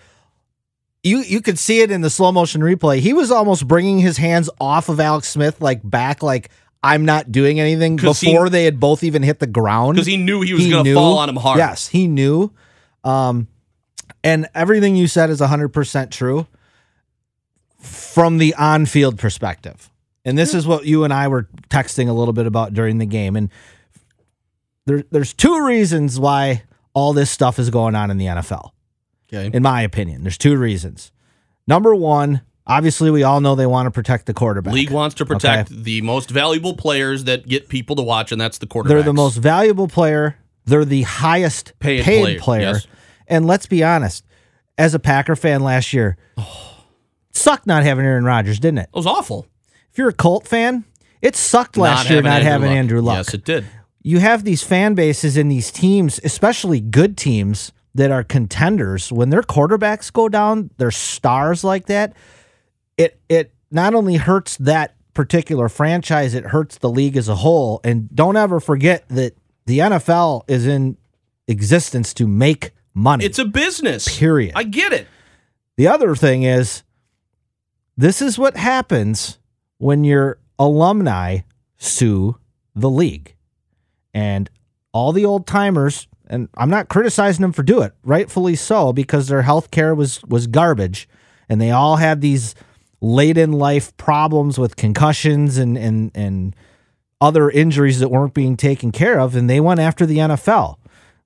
You 1.04 1.20
you 1.20 1.42
could 1.42 1.58
see 1.58 1.82
it 1.82 1.90
in 1.90 2.02
the 2.02 2.12
slow 2.12 2.32
motion 2.32 2.62
replay. 2.62 3.00
He 3.00 3.14
was 3.14 3.32
almost 3.32 3.68
bringing 3.68 4.00
his 4.00 4.18
hands 4.18 4.50
off 4.60 4.88
of 4.88 5.00
Alex 5.00 5.28
Smith, 5.30 5.60
like 5.60 5.82
back, 5.84 6.22
like 6.22 6.52
I'm 6.84 7.06
not 7.06 7.32
doing 7.32 7.60
anything 7.60 7.98
'Cause 7.98 8.20
he- 8.22 8.32
before 8.32 8.50
they 8.50 8.66
had 8.66 8.80
both 8.80 9.04
even 9.04 9.22
hit 9.24 9.40
the 9.40 9.48
ground. 9.48 9.96
Because 9.96 10.08
he 10.08 10.18
knew 10.18 10.42
he 10.42 10.54
was 10.54 10.68
going 10.68 10.86
to 10.86 10.94
fall 10.96 11.18
on 11.20 11.30
him 11.30 11.36
hard. 11.36 11.58
Yes, 11.60 11.88
he 11.88 12.08
knew. 12.08 12.52
Um, 13.04 13.48
and 14.24 14.48
everything 14.56 14.96
you 14.96 15.08
said 15.08 15.30
is 15.30 15.42
100% 15.42 16.12
true 16.12 16.48
from 17.80 18.38
the 18.38 18.54
on 18.56 18.86
field 18.86 19.18
perspective. 19.18 19.90
And 20.24 20.38
this 20.38 20.54
is 20.54 20.68
what 20.68 20.86
you 20.86 21.04
and 21.04 21.14
I 21.14 21.28
were 21.28 21.50
texting 21.70 22.08
a 22.08 22.14
little 22.14 22.34
bit 22.34 22.46
about 22.46 22.74
during 22.74 23.00
the 23.00 23.06
game. 23.08 23.36
And 23.36 23.50
there, 24.86 25.04
there's 25.12 25.34
two 25.34 25.66
reasons 25.66 26.20
why 26.20 26.64
all 26.94 27.14
this 27.14 27.32
stuff 27.32 27.58
is 27.58 27.70
going 27.70 27.96
on 27.96 28.12
in 28.12 28.18
the 28.18 28.26
NFL, 28.28 28.72
Okay. 29.34 29.50
in 29.56 29.64
my 29.64 29.82
opinion. 29.82 30.22
There's 30.24 30.38
two 30.38 30.58
reasons. 30.58 31.12
Number 31.68 31.96
one, 31.96 32.42
obviously, 32.72 33.12
we 33.12 33.24
all 33.24 33.42
know 33.42 33.56
they 33.56 33.66
want 33.66 33.88
to 33.88 33.92
protect 33.92 34.26
the 34.26 34.34
quarterback. 34.34 34.74
League 34.74 34.92
wants 34.92 35.16
to 35.16 35.26
protect 35.26 35.70
the 35.70 36.02
most 36.02 36.30
valuable 36.30 36.76
players 36.76 37.26
that 37.26 37.48
get 37.48 37.70
people 37.70 37.96
to 37.98 38.02
watch, 38.02 38.32
and 38.32 38.40
that's 38.40 38.58
the 38.58 38.68
quarterback. 38.68 38.96
They're 38.96 39.04
the 39.04 39.14
most 39.14 39.38
valuable 39.38 39.88
player. 39.88 40.38
They're 40.66 40.86
the 40.86 41.02
highest 41.04 41.74
Paid 41.80 42.04
paid, 42.04 42.22
player, 42.22 42.40
player. 42.40 42.62
yes. 42.74 42.88
And 43.28 43.46
let's 43.48 43.66
be 43.66 43.84
honest, 43.84 44.26
as 44.78 44.94
a 44.94 45.00
Packer 45.00 45.36
fan 45.36 45.62
last 45.62 45.92
year, 45.94 46.18
sucked 47.32 47.66
not 47.68 47.84
having 47.84 48.06
Aaron 48.06 48.26
Rodgers, 48.26 48.60
didn't 48.60 48.80
it? 48.80 48.90
It 48.94 48.96
was 48.96 49.08
awful. 49.08 49.48
If 49.92 49.98
you're 49.98 50.10
a 50.10 50.14
Colt 50.14 50.48
fan, 50.48 50.86
it 51.22 51.36
sucked 51.36 51.78
last 51.78 52.10
year 52.10 52.22
not 52.22 52.42
having 52.42 52.72
Andrew 52.72 53.02
Luck. 53.02 53.18
Yes, 53.18 53.34
it 53.34 53.44
did. 53.46 53.66
You 54.04 54.20
have 54.20 54.44
these 54.44 54.64
fan 54.64 54.96
bases 54.96 55.38
and 55.38 55.52
these 55.52 55.72
teams, 55.72 56.20
especially 56.24 56.80
good 56.80 57.18
teams 57.18 57.72
that 57.94 58.10
are 58.10 58.24
contenders. 58.24 59.12
When 59.12 59.30
their 59.30 59.44
quarterbacks 59.44 60.12
go 60.12 60.28
down, 60.30 60.72
their 60.78 60.92
stars 60.92 61.64
like 61.64 61.86
that. 61.88 62.14
It 63.02 63.20
it 63.30 63.54
not 63.72 63.94
only 63.96 64.18
hurts 64.18 64.58
that 64.58 64.96
particular 65.14 65.70
franchise, 65.70 66.34
it 66.34 66.46
hurts 66.46 66.78
the 66.78 66.90
league 66.90 67.18
as 67.18 67.28
a 67.28 67.36
whole. 67.36 67.82
And 67.84 68.14
don't 68.14 68.38
ever 68.38 68.60
forget 68.60 69.08
that 69.10 69.36
the 69.66 69.80
NFL 69.80 70.44
is 70.48 70.68
in 70.68 70.98
existence 71.48 72.14
to 72.16 72.28
make 72.28 72.72
money. 72.94 73.26
It's 73.26 73.40
a 73.40 73.46
business. 73.46 74.18
Period. 74.20 74.54
I 74.56 74.64
get 74.64 74.94
it. 74.94 75.08
The 75.78 75.88
other 75.88 76.16
thing 76.16 76.44
is, 76.44 76.84
this 77.98 78.22
is 78.22 78.38
what 78.38 78.56
happens 78.58 79.40
when 79.78 80.04
your 80.04 80.38
alumni 80.60 81.40
sue 81.78 82.38
the 82.76 82.90
league. 82.90 83.36
And 84.14 84.50
all 84.94 85.12
the 85.12 85.26
old 85.26 85.48
timers, 85.48 86.08
and 86.28 86.50
I'm 86.56 86.70
not 86.70 86.90
criticizing 86.90 87.42
them 87.42 87.54
for 87.54 87.64
do 87.64 87.82
it, 87.82 87.94
rightfully 88.04 88.56
so, 88.56 88.94
because 88.94 89.28
their 89.28 89.42
health 89.42 89.72
care 89.72 89.96
was 89.96 90.22
was 90.24 90.48
garbage. 90.48 91.08
And 91.50 91.60
they 91.60 91.72
all 91.72 91.98
had 91.98 92.22
these 92.22 92.56
late 93.02 93.38
in 93.38 93.52
life 93.52 93.96
problems 93.98 94.58
with 94.60 94.76
concussions 94.76 95.58
and 95.58 95.78
and 95.78 96.12
and 96.16 96.56
other 97.20 97.50
injuries 97.50 98.00
that 98.00 98.10
weren't 98.10 98.34
being 98.34 98.56
taken 98.58 98.92
care 98.92 99.20
of, 99.20 99.36
and 99.36 99.50
they 99.50 99.60
went 99.60 99.80
after 99.80 100.06
the 100.06 100.18
NFL. 100.18 100.78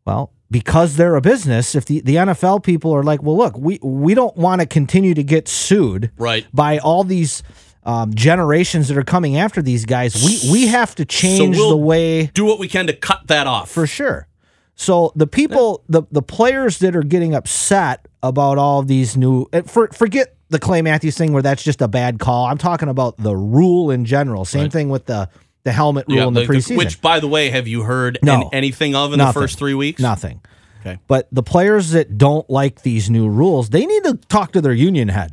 Well, 0.05 0.31
because 0.51 0.97
they're 0.97 1.15
a 1.15 1.21
business, 1.21 1.73
if 1.73 1.85
the, 1.85 2.01
the 2.01 2.15
NFL 2.15 2.63
people 2.63 2.93
are 2.93 3.01
like, 3.01 3.23
well, 3.23 3.38
look, 3.38 3.57
we, 3.57 3.79
we 3.81 4.13
don't 4.13 4.35
want 4.38 4.61
to 4.61 4.67
continue 4.67 5.13
to 5.15 5.23
get 5.23 5.47
sued 5.47 6.11
Right. 6.17 6.45
by 6.53 6.77
all 6.77 7.03
these 7.03 7.41
um, 7.83 8.13
generations 8.13 8.88
that 8.89 8.97
are 8.97 9.03
coming 9.03 9.38
after 9.38 9.61
these 9.61 9.85
guys, 9.85 10.23
we, 10.23 10.51
we 10.51 10.67
have 10.67 10.93
to 10.95 11.05
change 11.05 11.57
we'll- 11.57 11.69
the 11.71 11.77
way 11.77 12.27
Do 12.27 12.45
what 12.45 12.59
we 12.59 12.67
can 12.67 12.85
to 12.88 12.93
cut 12.93 13.27
that 13.27 13.47
off. 13.47 13.71
for 13.71 13.88
sure. 13.88 14.27
So 14.75 15.13
the 15.15 15.27
people, 15.27 15.83
the 15.88 16.03
the 16.11 16.21
players 16.21 16.79
that 16.79 16.95
are 16.97 17.03
getting 17.03 17.33
upset 17.33 18.07
about 18.21 18.57
all 18.57 18.83
these 18.83 19.15
new, 19.15 19.47
for, 19.65 19.88
forget 19.88 20.35
the 20.49 20.60
Clay 20.60 20.81
Matthews 20.81 21.17
thing 21.17 21.34
where 21.34 21.41
that's 21.41 21.63
just 21.63 21.81
a 21.81 21.88
bad 21.88 22.19
call. 22.19 22.45
I'm 22.45 22.58
talking 22.58 22.88
about 22.89 23.17
the 23.17 23.36
rule 23.36 23.91
in 23.91 24.05
general. 24.05 24.45
Same 24.45 24.63
Right. 24.63 24.71
thing 24.73 24.89
with 24.89 25.05
the 25.05 25.29
the 25.63 25.71
helmet 25.71 26.05
rule 26.08 26.27
in 26.27 26.34
the, 26.36 26.41
the- 26.41 26.45
the- 26.47 26.53
preseason. 26.53 26.77
which, 26.77 27.01
by 27.01 27.19
the 27.19 27.27
way, 27.27 27.49
have 27.49 27.67
you 27.67 27.81
heard 27.81 28.19
No. 28.21 28.41
an- 28.43 28.49
anything 28.53 28.93
of 28.93 29.13
in 29.13 29.17
Nothing. 29.17 29.34
the 29.34 29.47
first 29.47 29.58
three 29.58 29.73
weeks? 29.73 29.99
Nothing. 29.99 30.39
Okay. 30.81 30.99
But 31.08 31.27
the 31.31 31.41
players 31.41 31.89
that 31.91 32.19
don't 32.19 32.47
like 32.47 32.84
these 32.84 33.10
new 33.10 33.27
rules, 33.27 33.71
they 33.71 33.88
need 33.88 34.03
to 34.03 34.13
talk 34.29 34.51
to 34.51 34.62
their 34.62 34.73
union 34.73 35.08
head. 35.08 35.31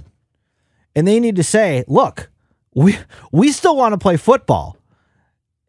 And 0.97 1.07
they 1.07 1.21
need 1.21 1.37
to 1.37 1.43
say, 1.43 1.85
look, 1.87 2.31
we 2.75 2.97
we 3.31 3.53
still 3.53 3.77
want 3.77 3.93
to 3.93 3.99
play 3.99 4.17
football. 4.17 4.79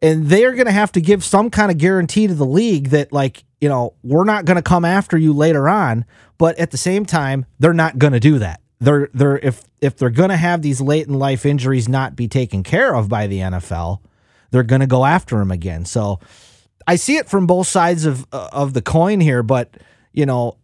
And 0.00 0.26
they're 0.28 0.52
going 0.52 0.66
to 0.66 0.72
have 0.72 0.92
to 0.92 1.00
give 1.02 1.22
some 1.24 1.50
kind 1.50 1.70
of 1.70 1.76
guarantee 1.78 2.26
to 2.26 2.34
the 2.34 2.46
league 2.46 2.88
that 2.90 3.12
like, 3.12 3.44
you 3.60 3.68
know, 3.68 3.92
we're 4.02 4.24
not 4.24 4.46
going 4.46 4.56
to 4.56 4.62
come 4.62 4.84
after 4.86 5.16
you 5.18 5.32
later 5.34 5.68
on, 5.68 6.04
but 6.38 6.58
at 6.58 6.70
the 6.70 6.76
same 6.78 7.04
time, 7.06 7.44
they're 7.58 7.72
not 7.74 7.98
going 7.98 8.12
to 8.14 8.20
do 8.20 8.38
that. 8.38 8.60
They're 8.80 9.08
they're 9.14 9.38
if 9.38 9.64
if 9.80 9.96
they're 9.96 10.10
going 10.10 10.30
to 10.30 10.36
have 10.36 10.62
these 10.62 10.80
late 10.80 11.06
in 11.06 11.14
life 11.14 11.46
injuries 11.46 11.88
not 11.88 12.16
be 12.16 12.28
taken 12.28 12.62
care 12.62 12.94
of 12.94 13.08
by 13.08 13.26
the 13.26 13.38
NFL, 13.38 14.00
they're 14.50 14.62
going 14.62 14.80
to 14.80 14.86
go 14.86 15.04
after 15.04 15.38
them 15.38 15.50
again. 15.50 15.84
So 15.84 16.20
I 16.86 16.96
see 16.96 17.16
it 17.16 17.28
from 17.28 17.46
both 17.46 17.66
sides 17.66 18.04
of 18.04 18.26
uh, 18.32 18.48
of 18.52 18.74
the 18.74 18.82
coin 18.82 19.20
here, 19.20 19.42
but 19.42 19.76
you 20.12 20.26
know, 20.26 20.56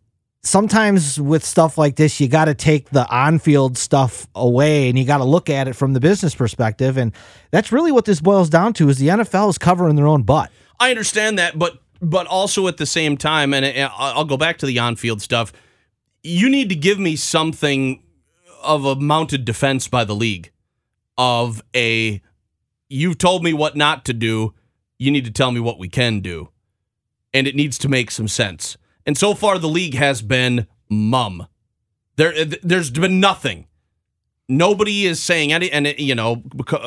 sometimes 0.42 1.20
with 1.20 1.44
stuff 1.44 1.78
like 1.78 1.96
this, 1.96 2.20
you 2.20 2.28
got 2.28 2.46
to 2.46 2.54
take 2.54 2.90
the 2.90 3.08
on-field 3.08 3.76
stuff 3.76 4.26
away 4.34 4.88
and 4.88 4.98
you 4.98 5.04
got 5.04 5.18
to 5.18 5.24
look 5.24 5.50
at 5.50 5.68
it 5.68 5.74
from 5.74 5.92
the 5.92 6.00
business 6.00 6.34
perspective, 6.34 6.96
and 6.96 7.12
that's 7.50 7.72
really 7.72 7.92
what 7.92 8.04
this 8.04 8.20
boils 8.20 8.50
down 8.50 8.72
to: 8.74 8.88
is 8.88 8.98
the 8.98 9.08
NFL 9.08 9.50
is 9.50 9.58
covering 9.58 9.96
their 9.96 10.06
own 10.06 10.22
butt. 10.22 10.50
I 10.78 10.90
understand 10.90 11.38
that, 11.38 11.58
but 11.58 11.78
but 12.02 12.26
also 12.26 12.66
at 12.68 12.76
the 12.76 12.86
same 12.86 13.16
time, 13.16 13.54
and 13.54 13.64
I'll 13.64 14.18
I'll 14.18 14.24
go 14.24 14.36
back 14.36 14.58
to 14.58 14.66
the 14.66 14.78
on-field 14.78 15.22
stuff. 15.22 15.52
You 16.22 16.48
need 16.48 16.68
to 16.68 16.74
give 16.74 16.98
me 16.98 17.16
something 17.16 18.02
of 18.62 18.84
a 18.84 18.96
mounted 18.96 19.44
defense 19.44 19.88
by 19.88 20.04
the 20.04 20.14
league, 20.14 20.50
of 21.16 21.62
a 21.74 22.20
you've 22.88 23.18
told 23.18 23.42
me 23.42 23.52
what 23.52 23.76
not 23.76 24.04
to 24.06 24.12
do. 24.12 24.54
You 24.98 25.10
need 25.10 25.24
to 25.24 25.30
tell 25.30 25.50
me 25.50 25.60
what 25.60 25.78
we 25.78 25.88
can 25.88 26.20
do, 26.20 26.50
and 27.32 27.46
it 27.46 27.56
needs 27.56 27.78
to 27.78 27.88
make 27.88 28.10
some 28.10 28.28
sense. 28.28 28.76
And 29.06 29.16
so 29.16 29.34
far, 29.34 29.58
the 29.58 29.68
league 29.68 29.94
has 29.94 30.20
been 30.20 30.66
mum. 30.90 31.46
There, 32.16 32.44
there's 32.44 32.90
been 32.90 33.18
nothing. 33.18 33.66
Nobody 34.46 35.06
is 35.06 35.22
saying 35.22 35.52
any, 35.52 35.70
and 35.70 35.94
you 35.98 36.14
know, 36.14 36.42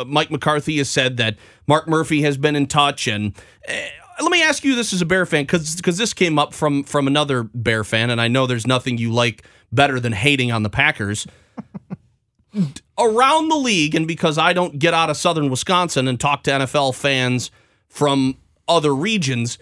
Mike 0.06 0.30
McCarthy 0.30 0.78
has 0.78 0.90
said 0.90 1.18
that 1.18 1.38
Mark 1.66 1.88
Murphy 1.88 2.22
has 2.22 2.38
been 2.38 2.56
in 2.56 2.68
touch. 2.68 3.08
And 3.08 3.34
uh, 3.68 3.74
let 4.20 4.32
me 4.32 4.44
ask 4.44 4.64
you 4.64 4.76
this 4.76 4.94
as 4.94 5.02
a 5.02 5.06
Bear 5.06 5.26
fan, 5.26 5.44
because 5.44 5.76
because 5.76 5.98
this 5.98 6.14
came 6.14 6.38
up 6.38 6.54
from 6.54 6.84
from 6.84 7.08
another 7.08 7.44
Bear 7.44 7.84
fan, 7.84 8.10
and 8.10 8.20
I 8.22 8.28
know 8.28 8.46
there's 8.48 8.68
nothing 8.68 8.98
you 8.98 9.12
like 9.12 9.44
better 9.72 10.00
than 10.00 10.14
hating 10.14 10.52
on 10.52 10.64
the 10.64 10.70
Packers. 10.70 11.28
Around 13.00 13.50
the 13.50 13.56
league, 13.56 13.96
and 13.96 14.08
because 14.08 14.38
I 14.38 14.54
don't 14.54 14.78
get 14.78 14.94
out 14.94 15.10
of 15.10 15.18
Southern 15.18 15.50
Wisconsin 15.50 16.08
and 16.08 16.20
talk 16.20 16.44
to 16.44 16.52
NFL 16.52 16.94
fans 16.94 17.50
from 17.88 18.38
other 18.68 18.94
regions, 18.94 19.58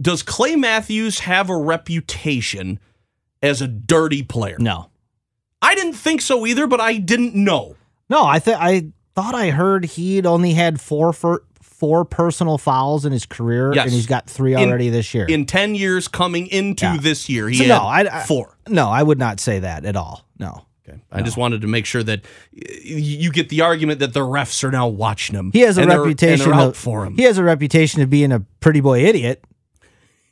does 0.00 0.22
Clay 0.22 0.54
Matthews 0.54 1.20
have 1.20 1.50
a 1.50 1.56
reputation 1.56 2.78
as 3.42 3.60
a 3.60 3.66
dirty 3.66 4.22
player? 4.22 4.56
No, 4.60 4.90
I 5.60 5.74
didn't 5.74 5.94
think 5.94 6.20
so 6.20 6.46
either, 6.46 6.68
but 6.68 6.80
I 6.80 6.98
didn't 6.98 7.34
know. 7.34 7.74
no, 8.08 8.24
I 8.24 8.38
think 8.38 8.58
I 8.60 8.92
thought 9.16 9.34
I 9.34 9.50
heard 9.50 9.84
he'd 9.84 10.26
only 10.26 10.54
had 10.54 10.80
four 10.80 11.12
for 11.12 11.42
four 11.78 12.04
personal 12.04 12.58
fouls 12.58 13.04
in 13.06 13.12
his 13.12 13.24
career, 13.24 13.72
Yes. 13.74 13.84
and 13.86 13.92
he's 13.94 14.06
got 14.06 14.28
three 14.28 14.52
In- 14.54 14.60
already 14.68 14.90
this 14.90 15.14
year. 15.14 15.26
In 15.26 15.46
10 15.46 15.74
years 15.74 16.08
coming 16.08 16.46
into 16.48 16.84
Yeah. 16.86 16.96
this 17.00 17.28
year, 17.28 17.48
he 17.48 17.56
So 17.56 17.66
no, 17.66 17.78
I, 17.78 18.00
I 18.20 18.24
four. 18.24 18.56
No, 18.68 18.88
I 18.88 19.02
would 19.02 19.18
not 19.18 19.38
say 19.40 19.60
that 19.60 19.84
at 19.84 19.94
all. 19.96 20.26
No. 20.38 20.64
Okay. 20.88 20.98
I 21.12 21.22
just 21.22 21.36
wanted 21.36 21.60
to 21.60 21.66
make 21.66 21.84
sure 21.86 22.02
that 22.02 22.22
you 22.82 23.30
get 23.30 23.48
the 23.50 23.60
argument 23.60 24.00
that 24.00 24.14
the 24.14 24.20
refs 24.20 24.64
are 24.64 24.70
now 24.70 24.88
watching 24.88 25.36
him. 25.36 25.50
He 25.52 25.60
has 25.60 25.76
a 25.78 25.82
and 25.82 25.90
they're- 25.90 25.98
and 25.98 26.06
reputation 26.06 26.52
of, 26.52 26.76
for 26.76 27.04
him. 27.04 27.14
He 27.16 27.24
has 27.24 27.36
a 27.38 27.44
reputation 27.44 28.00
of 28.02 28.08
being 28.10 28.32
a 28.32 28.40
pretty 28.60 28.80
boy 28.80 29.04
idiot, 29.04 29.44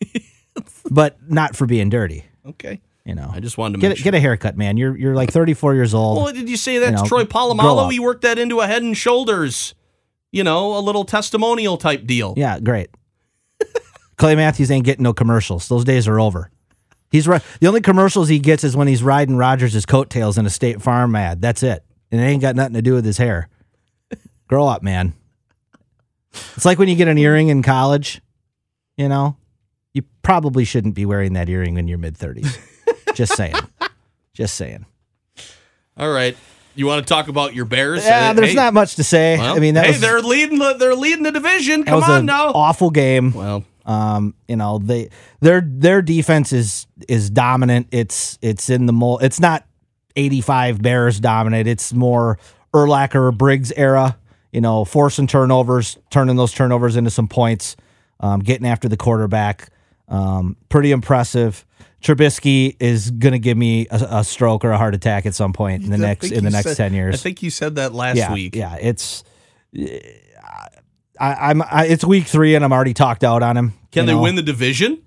but 0.91 1.19
not 1.29 1.55
for 1.57 1.67
being 1.67 1.89
dirty. 1.91 2.25
Okay. 2.47 2.81
You 3.05 3.15
know, 3.15 3.31
I 3.33 3.39
just 3.39 3.57
wanted 3.57 3.75
to 3.75 3.81
get 3.81 3.89
make 3.91 4.01
a, 4.01 4.03
get 4.03 4.15
a 4.15 4.21
haircut, 4.21 4.57
man. 4.57 4.77
You're 4.77 4.97
you're 4.97 5.15
like 5.15 5.31
34 5.31 5.75
years 5.77 5.95
old. 5.95 6.25
Well, 6.25 6.33
did 6.33 6.49
you 6.49 6.57
say 6.57 6.79
that's 6.79 6.91
You 6.91 6.97
know, 7.05 7.09
Troy 7.09 7.25
Polamalu? 7.25 7.93
He 7.93 8.01
worked 8.01 8.23
that 8.23 8.37
into 8.37 8.59
a 8.61 8.67
head 8.67 8.83
and 8.83 8.97
shoulders, 8.97 9.76
you 10.37 10.45
know, 10.45 10.77
a 10.77 10.81
little 10.81 11.05
testimonial 11.05 11.79
type 11.79 12.05
deal. 12.05 12.35
yeah, 12.37 12.61
great. 12.61 12.91
Clay 14.19 14.37
Matthews 14.37 14.71
ain't 14.71 14.85
getting 14.85 15.03
no 15.03 15.15
commercials. 15.15 15.67
Those 15.69 15.83
days 15.85 16.07
are 16.07 16.21
over. 16.21 16.51
He's 17.11 17.27
right. 17.27 17.43
The 17.61 17.69
only 17.69 17.81
commercials 17.81 18.29
he 18.29 18.39
gets 18.39 18.63
is 18.63 18.77
when 18.77 18.87
he's 18.87 19.03
riding 19.03 19.37
Rodgers' 19.37 19.87
coattails 19.87 20.37
in 20.37 20.45
a 20.45 20.51
State 20.51 20.83
Farm 20.83 21.17
ad. 21.17 21.41
That's 21.41 21.63
it, 21.63 21.83
and 22.11 22.21
it 22.21 22.25
ain't 22.25 22.43
got 22.43 22.55
nothing 22.55 22.75
to 22.75 22.83
do 22.83 22.93
with 22.95 23.07
his 23.07 23.17
hair. 23.17 23.49
Grow 24.49 24.67
up, 24.67 24.83
man. 24.83 25.15
It's 26.55 26.67
like 26.67 26.79
when 26.79 26.89
you 26.89 26.97
get 26.97 27.09
an 27.09 27.17
earring 27.19 27.49
in 27.49 27.63
college. 27.63 28.21
You 28.99 29.09
know, 29.09 29.37
you 29.93 30.03
probably 30.23 30.65
shouldn't 30.65 30.95
be 30.95 31.07
wearing 31.07 31.33
that 31.35 31.49
earring 31.49 31.77
in 31.79 31.89
your 31.89 31.99
mid 31.99 32.17
30s. 32.17 32.59
Just 33.15 33.37
saying. 33.37 33.55
Just 34.35 34.55
saying. 34.55 34.87
All 35.97 36.11
right. 36.11 36.37
You 36.77 36.87
want 36.87 37.07
to 37.07 37.13
talk 37.13 37.29
about 37.29 37.55
your 37.55 37.65
Bears? 37.65 38.05
Yeah, 38.05 38.33
there's 38.33 38.51
hey, 38.51 38.55
not 38.55 38.75
much 38.75 38.97
to 38.97 39.05
say. 39.05 39.39
well, 39.39 39.57
I 39.57 39.59
mean, 39.59 39.75
that 39.75 39.87
hey, 39.87 39.93
was, 39.93 40.01
they're 40.01 40.21
leading 40.21 40.59
the 40.59 40.75
they're 40.75 40.95
leading 40.95 41.23
the 41.23 41.33
division. 41.33 41.85
Come 41.85 42.01
was 42.01 42.09
on 42.09 42.27
now. 42.27 42.49
awful 42.53 42.91
game. 42.91 43.33
Well, 43.33 43.65
Um, 43.85 44.35
you 44.49 44.57
know, 44.57 44.79
they 44.79 45.11
their 45.41 45.63
their 45.65 46.03
defense 46.03 46.53
is 46.53 46.87
is 47.09 47.31
dominant. 47.31 47.89
It's 47.93 48.39
it's 48.43 48.69
in 48.71 48.87
the 48.87 48.93
mold. 48.93 49.23
It's 49.23 49.41
not 49.41 49.65
85 50.17 50.81
Bears 50.83 51.21
dominant. 51.21 51.69
It's 51.69 51.93
more 51.93 52.39
Urlacher 52.73 53.37
Briggs 53.37 53.73
era. 53.73 54.17
You 54.53 54.61
know, 54.63 54.85
forcing 54.87 55.27
turnovers, 55.27 55.99
turning 56.11 56.37
those 56.37 56.53
turnovers 56.53 56.97
into 56.97 57.11
some 57.11 57.29
points, 57.29 57.77
um, 58.21 58.41
getting 58.41 58.67
after 58.67 58.89
the 58.89 58.97
quarterback. 58.97 59.69
Um, 60.09 60.57
pretty 60.69 60.93
impressive. 60.93 61.66
Trubisky 62.03 62.77
is 62.79 63.11
going 63.11 63.33
to 63.33 63.39
give 63.39 63.57
me 63.57 63.87
a, 63.91 64.07
a 64.11 64.25
stroke 64.25 64.65
or 64.65 64.71
a 64.71 64.79
heart 64.79 64.95
attack 64.95 65.27
at 65.27 65.35
some 65.35 65.53
point 65.53 65.85
in 65.85 65.91
the 65.91 65.97
I 65.97 66.01
next 66.01 66.31
in 66.31 66.45
the 66.45 66.51
next 66.51 66.69
said- 66.69 66.77
ten 66.77 66.95
years. 66.95 67.15
I 67.15 67.19
think 67.19 67.43
you 67.43 67.51
said 67.51 67.77
that 67.77 67.95
last 67.95 68.17
yeah, 68.17 68.33
week. 68.33 68.55
Yeah, 68.55 68.77
it's 68.81 69.25
I, 69.75 70.71
I'm 71.19 71.63
I, 71.63 71.87
it's 71.87 72.05
week 72.05 72.27
three 72.27 72.55
and 72.55 72.65
I'm 72.65 72.73
already 72.73 72.95
talked 72.95 73.25
out 73.25 73.43
on 73.43 73.57
him. 73.57 73.73
Can 73.91 74.07
they 74.07 74.13
know? 74.13 74.23
win 74.23 74.35
the 74.35 74.43
division? 74.43 75.03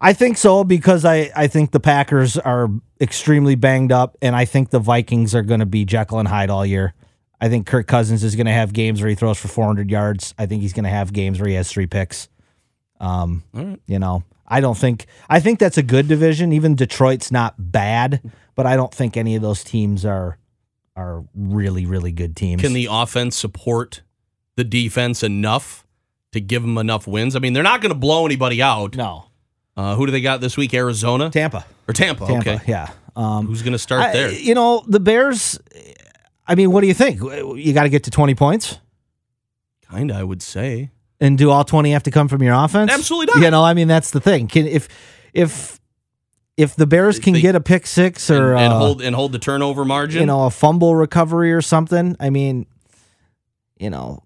I 0.00 0.12
think 0.12 0.36
so 0.36 0.62
because 0.64 1.04
I, 1.04 1.30
I 1.34 1.46
think 1.46 1.70
the 1.70 1.80
Packers 1.80 2.36
are 2.36 2.68
extremely 3.00 3.54
banged 3.54 3.92
up, 3.92 4.16
and 4.20 4.36
I 4.36 4.44
think 4.44 4.70
the 4.70 4.78
Vikings 4.78 5.34
are 5.34 5.42
going 5.42 5.60
to 5.60 5.66
be 5.66 5.84
Jekyll 5.84 6.18
and 6.18 6.28
Hyde 6.28 6.50
all 6.50 6.66
year. 6.66 6.94
I 7.40 7.48
think 7.48 7.66
Kirk 7.66 7.86
Cousins 7.86 8.24
is 8.24 8.34
going 8.34 8.46
to 8.46 8.52
have 8.52 8.72
games 8.72 9.00
where 9.00 9.08
he 9.08 9.14
throws 9.14 9.38
for 9.38 9.48
400 9.48 9.90
yards. 9.90 10.34
I 10.38 10.46
think 10.46 10.62
he's 10.62 10.72
going 10.72 10.84
to 10.84 10.90
have 10.90 11.12
games 11.12 11.38
where 11.38 11.48
he 11.48 11.54
has 11.54 11.70
three 11.70 11.86
picks. 11.86 12.28
Um, 12.98 13.42
you 13.86 13.98
know, 13.98 14.22
I 14.48 14.60
don't 14.60 14.76
think 14.76 15.06
I 15.28 15.40
think 15.40 15.58
that's 15.58 15.78
a 15.78 15.82
good 15.82 16.08
division. 16.08 16.52
Even 16.52 16.74
Detroit's 16.74 17.30
not 17.32 17.54
bad, 17.58 18.20
but 18.54 18.66
I 18.66 18.76
don't 18.76 18.92
think 18.94 19.16
any 19.16 19.34
of 19.36 19.42
those 19.42 19.64
teams 19.64 20.04
are 20.04 20.38
are 20.96 21.24
really 21.34 21.84
really 21.86 22.12
good 22.12 22.36
teams. 22.36 22.62
Can 22.62 22.72
the 22.72 22.88
offense 22.90 23.36
support 23.36 24.02
the 24.56 24.64
defense 24.64 25.22
enough 25.22 25.86
to 26.32 26.40
give 26.40 26.62
them 26.62 26.78
enough 26.78 27.06
wins? 27.06 27.36
I 27.36 27.38
mean, 27.40 27.52
they're 27.52 27.62
not 27.62 27.80
going 27.80 27.92
to 27.92 27.98
blow 27.98 28.24
anybody 28.26 28.62
out. 28.62 28.96
no 28.96 29.26
Uh, 29.76 29.94
who 29.96 30.06
do 30.06 30.12
they 30.12 30.20
got 30.20 30.40
this 30.40 30.56
week? 30.56 30.72
Arizona 30.74 31.28
Tampa? 31.30 31.66
or 31.88 31.92
Tampa? 31.94 32.26
Tampa, 32.26 32.50
Okay. 32.54 32.60
yeah. 32.66 32.90
Um, 33.14 33.46
Who's 33.46 33.62
going 33.62 33.72
to 33.72 33.78
start 33.78 34.02
I- 34.02 34.12
there? 34.12 34.32
You 34.32 34.54
know, 34.54 34.84
the 34.86 35.00
Bears. 35.00 35.58
I 36.46 36.54
mean, 36.54 36.70
what 36.70 36.82
do 36.82 36.86
you 36.86 36.94
think? 36.94 37.20
You 37.20 37.72
got 37.72 37.82
to 37.84 37.88
get 37.88 38.04
to 38.04 38.10
20 38.10 38.34
points? 38.34 38.78
Kind 39.90 40.10
of, 40.10 40.16
I 40.16 40.22
would 40.24 40.42
say. 40.42 40.90
And 41.20 41.38
do 41.38 41.50
all 41.50 41.64
20 41.64 41.92
have 41.92 42.02
to 42.04 42.10
come 42.10 42.28
from 42.28 42.42
your 42.42 42.52
offense? 42.54 42.92
Absolutely 42.92 43.34
not. 43.34 43.44
You 43.44 43.50
know, 43.50 43.64
I 43.64 43.72
mean, 43.74 43.88
that's 43.88 44.10
the 44.10 44.20
thing. 44.20 44.48
Can 44.48 44.66
if 44.66 44.88
if 45.32 45.80
if 46.56 46.76
the 46.76 46.86
Bears 46.86 47.18
can 47.18 47.32
They- 47.34 47.40
get 47.40 47.54
a 47.54 47.60
pick 47.60 47.86
six 47.86 48.30
or 48.30 48.52
and, 48.52 48.64
and 48.64 48.72
uh, 48.74 48.78
hold 48.78 49.02
and 49.02 49.14
hold 49.16 49.32
the 49.32 49.38
turnover 49.38 49.84
margin. 49.84 50.20
you 50.20 50.26
know 50.26 50.44
a 50.46 50.50
fumble 50.50 50.94
recovery 50.94 51.52
or 51.52 51.62
something, 51.62 52.16
I 52.20 52.28
mean, 52.30 52.66
you 53.78 53.88
know, 53.90 54.22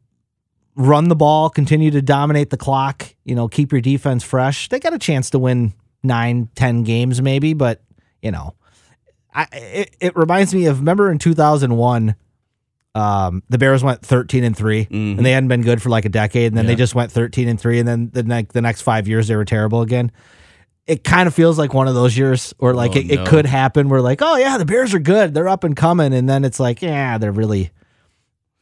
run 0.76 1.08
the 1.08 1.16
ball, 1.16 1.48
continue 1.50 1.90
to 1.92 2.02
dominate 2.02 2.50
the 2.50 2.56
clock. 2.56 3.14
You 3.24 3.34
know, 3.34 3.46
keep 3.48 3.70
your 3.72 3.80
defense 3.80 4.24
fresh. 4.24 4.68
They 4.68 4.78
got 4.80 4.92
a 4.92 4.98
chance 4.98 5.30
to 5.30 5.38
win 5.38 5.74
nine, 6.02 6.48
ten 6.54 6.82
games 6.82 7.20
maybe, 7.22 7.52
but 7.54 7.82
you 8.22 8.30
know, 8.32 8.54
I 9.32 9.46
it, 9.52 9.96
it 10.00 10.16
reminds 10.16 10.52
me 10.54 10.66
of 10.66 10.80
remember 10.80 11.10
in 11.10 11.18
two 11.18 11.34
thousand 11.34 11.76
one. 11.76 12.16
Um, 12.94 13.42
the 13.48 13.56
Bears 13.58 13.84
went 13.84 14.02
thirteen 14.02 14.42
and 14.42 14.56
3 14.56 14.86
Mhm. 14.86 15.16
and 15.18 15.24
they 15.26 15.30
hadn't 15.30 15.48
been 15.48 15.62
good 15.62 15.80
for 15.80 15.90
like 15.90 16.04
a 16.04 16.08
decade, 16.08 16.48
and 16.48 16.56
then 16.56 16.66
they 16.66 16.74
just 16.74 16.94
went 16.94 17.12
thirteen 17.12 17.48
and 17.48 17.60
three, 17.60 17.78
and 17.78 17.86
then 17.86 18.10
the 18.12 18.24
next 18.24 18.52
the 18.52 18.60
next 18.60 18.82
five 18.82 19.06
years 19.06 19.28
they 19.28 19.36
were 19.36 19.44
terrible 19.44 19.82
again. 19.82 20.10
It 20.88 21.04
kind 21.04 21.28
of 21.28 21.34
feels 21.34 21.56
like 21.56 21.72
one 21.72 21.86
of 21.86 21.94
those 21.94 22.18
years, 22.18 22.52
or 22.58 22.74
like 22.74 22.96
Oh, 22.96 22.98
it, 22.98 23.06
no. 23.06 23.22
it 23.22 23.28
could 23.28 23.46
happen. 23.46 23.88
Where 23.88 24.00
like, 24.00 24.22
oh 24.22 24.36
yeah, 24.36 24.58
the 24.58 24.64
Bears 24.64 24.92
are 24.92 24.98
good, 24.98 25.34
they're 25.34 25.48
up 25.48 25.62
and 25.62 25.76
coming, 25.76 26.12
and 26.12 26.28
then 26.28 26.44
it's 26.44 26.58
like, 26.58 26.82
yeah, 26.82 27.16
they're 27.18 27.30
really 27.30 27.70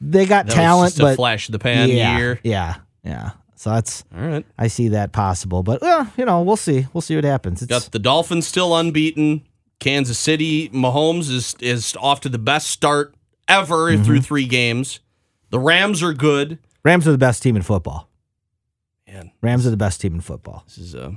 they 0.01 0.27
got 0.27 0.47
that 0.47 0.53
talent, 0.55 0.95
but 0.99 1.15
a 1.15 1.17
flash 1.17 1.49
of 1.49 1.53
the 1.53 1.59
pan 1.59 1.89
yeah, 1.89 2.19
year. 2.19 2.41
yeah, 2.45 2.75
yeah. 3.03 3.31
So 3.57 3.71
that's 3.71 4.05
All 4.15 4.21
right. 4.25 4.47
I 4.59 4.69
see 4.69 4.89
that 4.89 5.11
possible, 5.13 5.63
but 5.65 5.81
well, 5.81 6.13
you 6.19 6.25
know, 6.27 6.43
we'll 6.43 6.57
see. 6.57 6.87
We'll 6.93 7.01
see 7.01 7.17
what 7.17 7.25
happens. 7.25 7.63
It's, 7.63 7.69
Got 7.71 7.91
the 7.93 7.99
Dolphins 7.99 8.47
still 8.47 8.77
unbeaten. 8.77 9.43
Kansas 9.81 10.19
City, 10.19 10.69
Mahomes 10.69 11.31
is 11.31 11.57
is 11.61 11.97
off 11.99 12.21
to 12.21 12.29
the 12.29 12.39
best 12.39 12.69
start 12.69 13.15
ever 13.49 13.91
Mm-hmm. 13.93 14.03
through 14.05 14.21
three 14.21 14.47
games. 14.47 15.01
The 15.51 15.59
Rams 15.59 16.03
are 16.03 16.13
good. 16.13 16.59
Rams 16.85 17.09
are 17.09 17.13
the 17.13 17.19
best 17.19 17.43
team 17.43 17.57
in 17.57 17.63
football. 17.63 18.09
Man, 19.07 19.33
Rams 19.41 19.67
are 19.67 19.71
the 19.71 19.77
best 19.77 20.01
team 20.01 20.15
in 20.15 20.21
football. 20.21 20.63
this 20.67 20.79
is 20.79 20.95
a 20.95 21.15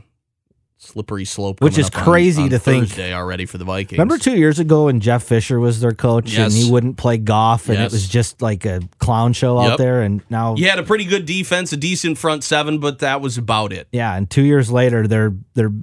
slippery 0.78 1.26
slope. 1.26 1.62
Which 1.62 1.78
is 1.78 1.88
up 1.88 1.98
on- 1.98 2.04
crazy 2.06 2.44
on 2.44 2.50
to 2.52 2.60
think. 2.60 2.88
Thursday 2.88 3.14
already 3.14 3.46
for 3.46 3.58
the 3.58 3.66
Vikings. 3.66 4.00
Remember 4.00 4.18
two 4.18 4.36
years 4.38 4.58
ago 4.60 4.86
when 4.86 5.00
Jeff 5.00 5.24
Fisher 5.24 5.60
was 5.60 5.80
their 5.82 5.92
coach 5.92 6.36
and 6.38 6.52
he 6.52 6.72
wouldn't 6.72 6.98
play 6.98 7.18
golf 7.18 7.68
and 7.70 7.78
Yes. 7.78 7.92
it 7.92 7.96
was 7.96 8.08
just 8.10 8.42
like 8.42 8.66
a 8.66 8.82
clown 9.00 9.34
show 9.34 9.60
out 9.60 9.78
there 9.78 10.02
and 10.02 10.22
now 10.30 10.56
He 10.56 10.64
had 10.64 10.80
a 10.80 10.84
pretty 10.84 11.06
good 11.06 11.26
defense, 11.26 11.72
a 11.74 11.78
decent 11.78 12.18
front 12.18 12.44
seven, 12.44 12.80
but 12.80 13.00
that 13.00 13.22
was 13.22 13.38
about 13.38 13.72
it. 13.74 13.88
yeah, 13.92 14.16
and 14.16 14.30
two 14.30 14.42
years 14.44 14.72
later 14.72 15.06
they're 15.08 15.34
they're 15.54 15.74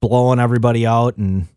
blowing 0.00 0.38
everybody 0.38 0.86
out 0.86 1.16
and 1.16 1.48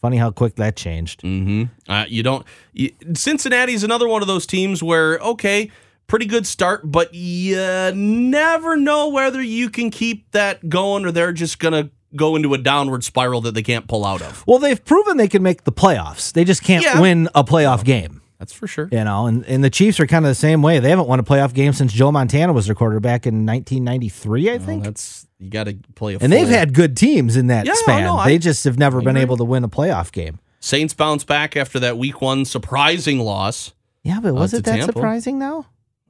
funny 0.00 0.16
how 0.16 0.30
quick 0.30 0.56
that 0.56 0.76
changed. 0.76 1.22
hmm 1.22 1.64
Uh, 1.88 2.04
you 2.08 2.22
don't. 2.22 2.44
You, 2.72 2.90
Cincinnati's 3.14 3.84
another 3.84 4.08
one 4.08 4.22
of 4.22 4.28
those 4.28 4.46
teams 4.46 4.82
where 4.82 5.18
okay, 5.18 5.70
pretty 6.06 6.26
good 6.26 6.46
start, 6.46 6.90
but 6.90 7.14
you 7.14 7.56
never 7.94 8.76
know 8.76 9.08
whether 9.08 9.42
you 9.42 9.70
can 9.70 9.90
keep 9.90 10.30
that 10.32 10.68
going 10.68 11.04
or 11.04 11.12
they're 11.12 11.32
just 11.32 11.58
gonna 11.58 11.90
go 12.16 12.34
into 12.34 12.52
a 12.54 12.58
downward 12.58 13.04
spiral 13.04 13.40
that 13.42 13.54
they 13.54 13.62
can't 13.62 13.86
pull 13.86 14.04
out 14.04 14.20
of. 14.20 14.44
Well, 14.46 14.58
they've 14.58 14.84
proven 14.84 15.16
they 15.16 15.28
can 15.28 15.42
make 15.44 15.62
the 15.64 15.72
playoffs. 15.72 16.32
They 16.32 16.44
just 16.44 16.64
can't 16.64 16.82
Yeah. 16.84 17.00
win 17.00 17.28
a 17.34 17.44
playoff 17.44 17.84
game. 17.84 18.20
That's 18.40 18.52
for 18.54 18.66
sure. 18.66 18.88
You 18.90 19.04
know, 19.04 19.26
and, 19.26 19.44
and 19.44 19.62
the 19.62 19.68
Chiefs 19.70 20.00
are 20.00 20.06
kind 20.06 20.24
of 20.24 20.30
the 20.30 20.34
same 20.34 20.62
way. 20.62 20.78
They 20.80 20.88
haven't 20.88 21.06
won 21.06 21.20
a 21.20 21.22
playoff 21.22 21.52
game 21.52 21.72
since 21.74 21.92
Joe 21.92 22.10
Montana 22.10 22.52
was 22.54 22.66
their 22.66 22.74
quarterback 22.74 23.26
in 23.26 23.44
1993, 23.46 24.48
I 24.50 24.56
Well, 24.56 24.66
think. 24.66 24.84
that's 24.84 25.19
you 25.40 25.50
got 25.50 25.64
to 25.64 25.76
play 25.94 26.14
a. 26.14 26.18
and 26.20 26.32
they've 26.32 26.48
had 26.48 26.74
good 26.74 26.96
teams 26.96 27.36
in 27.36 27.46
that 27.48 27.66
Yeah, 27.66 27.72
span. 27.74 28.04
know. 28.04 28.16
I- 28.16 28.26
they 28.28 28.38
just 28.38 28.64
have 28.64 28.78
never 28.78 29.00
been 29.00 29.16
able 29.16 29.36
to 29.38 29.44
win 29.44 29.64
a 29.64 29.68
playoff 29.68 30.12
game. 30.12 30.38
Saints 30.60 30.92
bounce 30.94 31.24
back 31.24 31.56
after 31.56 31.80
that 31.80 31.96
Week 31.96 32.20
One 32.20 32.44
surprising 32.44 33.18
loss. 33.20 33.72
Yeah, 34.02 34.20
but 34.20 34.30
uh, 34.30 34.34
was 34.34 34.50
to 34.52 34.58
it 34.58 34.64
that 34.64 34.76
Tampa. 34.76 34.92
surprising 34.92 35.38
now? 35.38 35.66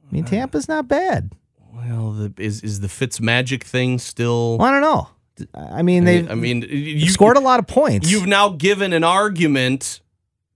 I 0.09 0.13
mean, 0.13 0.25
uh, 0.25 0.27
Tampa's 0.27 0.67
not 0.67 0.87
bad. 0.89 1.31
Well, 1.73 2.11
the, 2.11 2.33
is 2.37 2.61
is 2.61 2.81
the 2.81 2.89
Fitz 2.89 3.19
magic 3.21 3.63
thing 3.63 3.97
still? 3.97 4.57
Well, 4.57 4.67
I 4.67 4.71
don't 4.71 4.81
know. 4.81 5.07
I 5.55 5.81
mean, 5.81 6.03
they 6.03 6.27
I 6.27 6.35
mean, 6.35 6.61
you 6.69 7.09
scored 7.09 7.37
a 7.37 7.39
lot 7.41 7.59
of 7.59 7.65
points. 7.67 8.11
You've 8.11 8.27
now 8.27 8.49
given 8.49 8.91
an 8.93 9.03
argument 9.03 10.01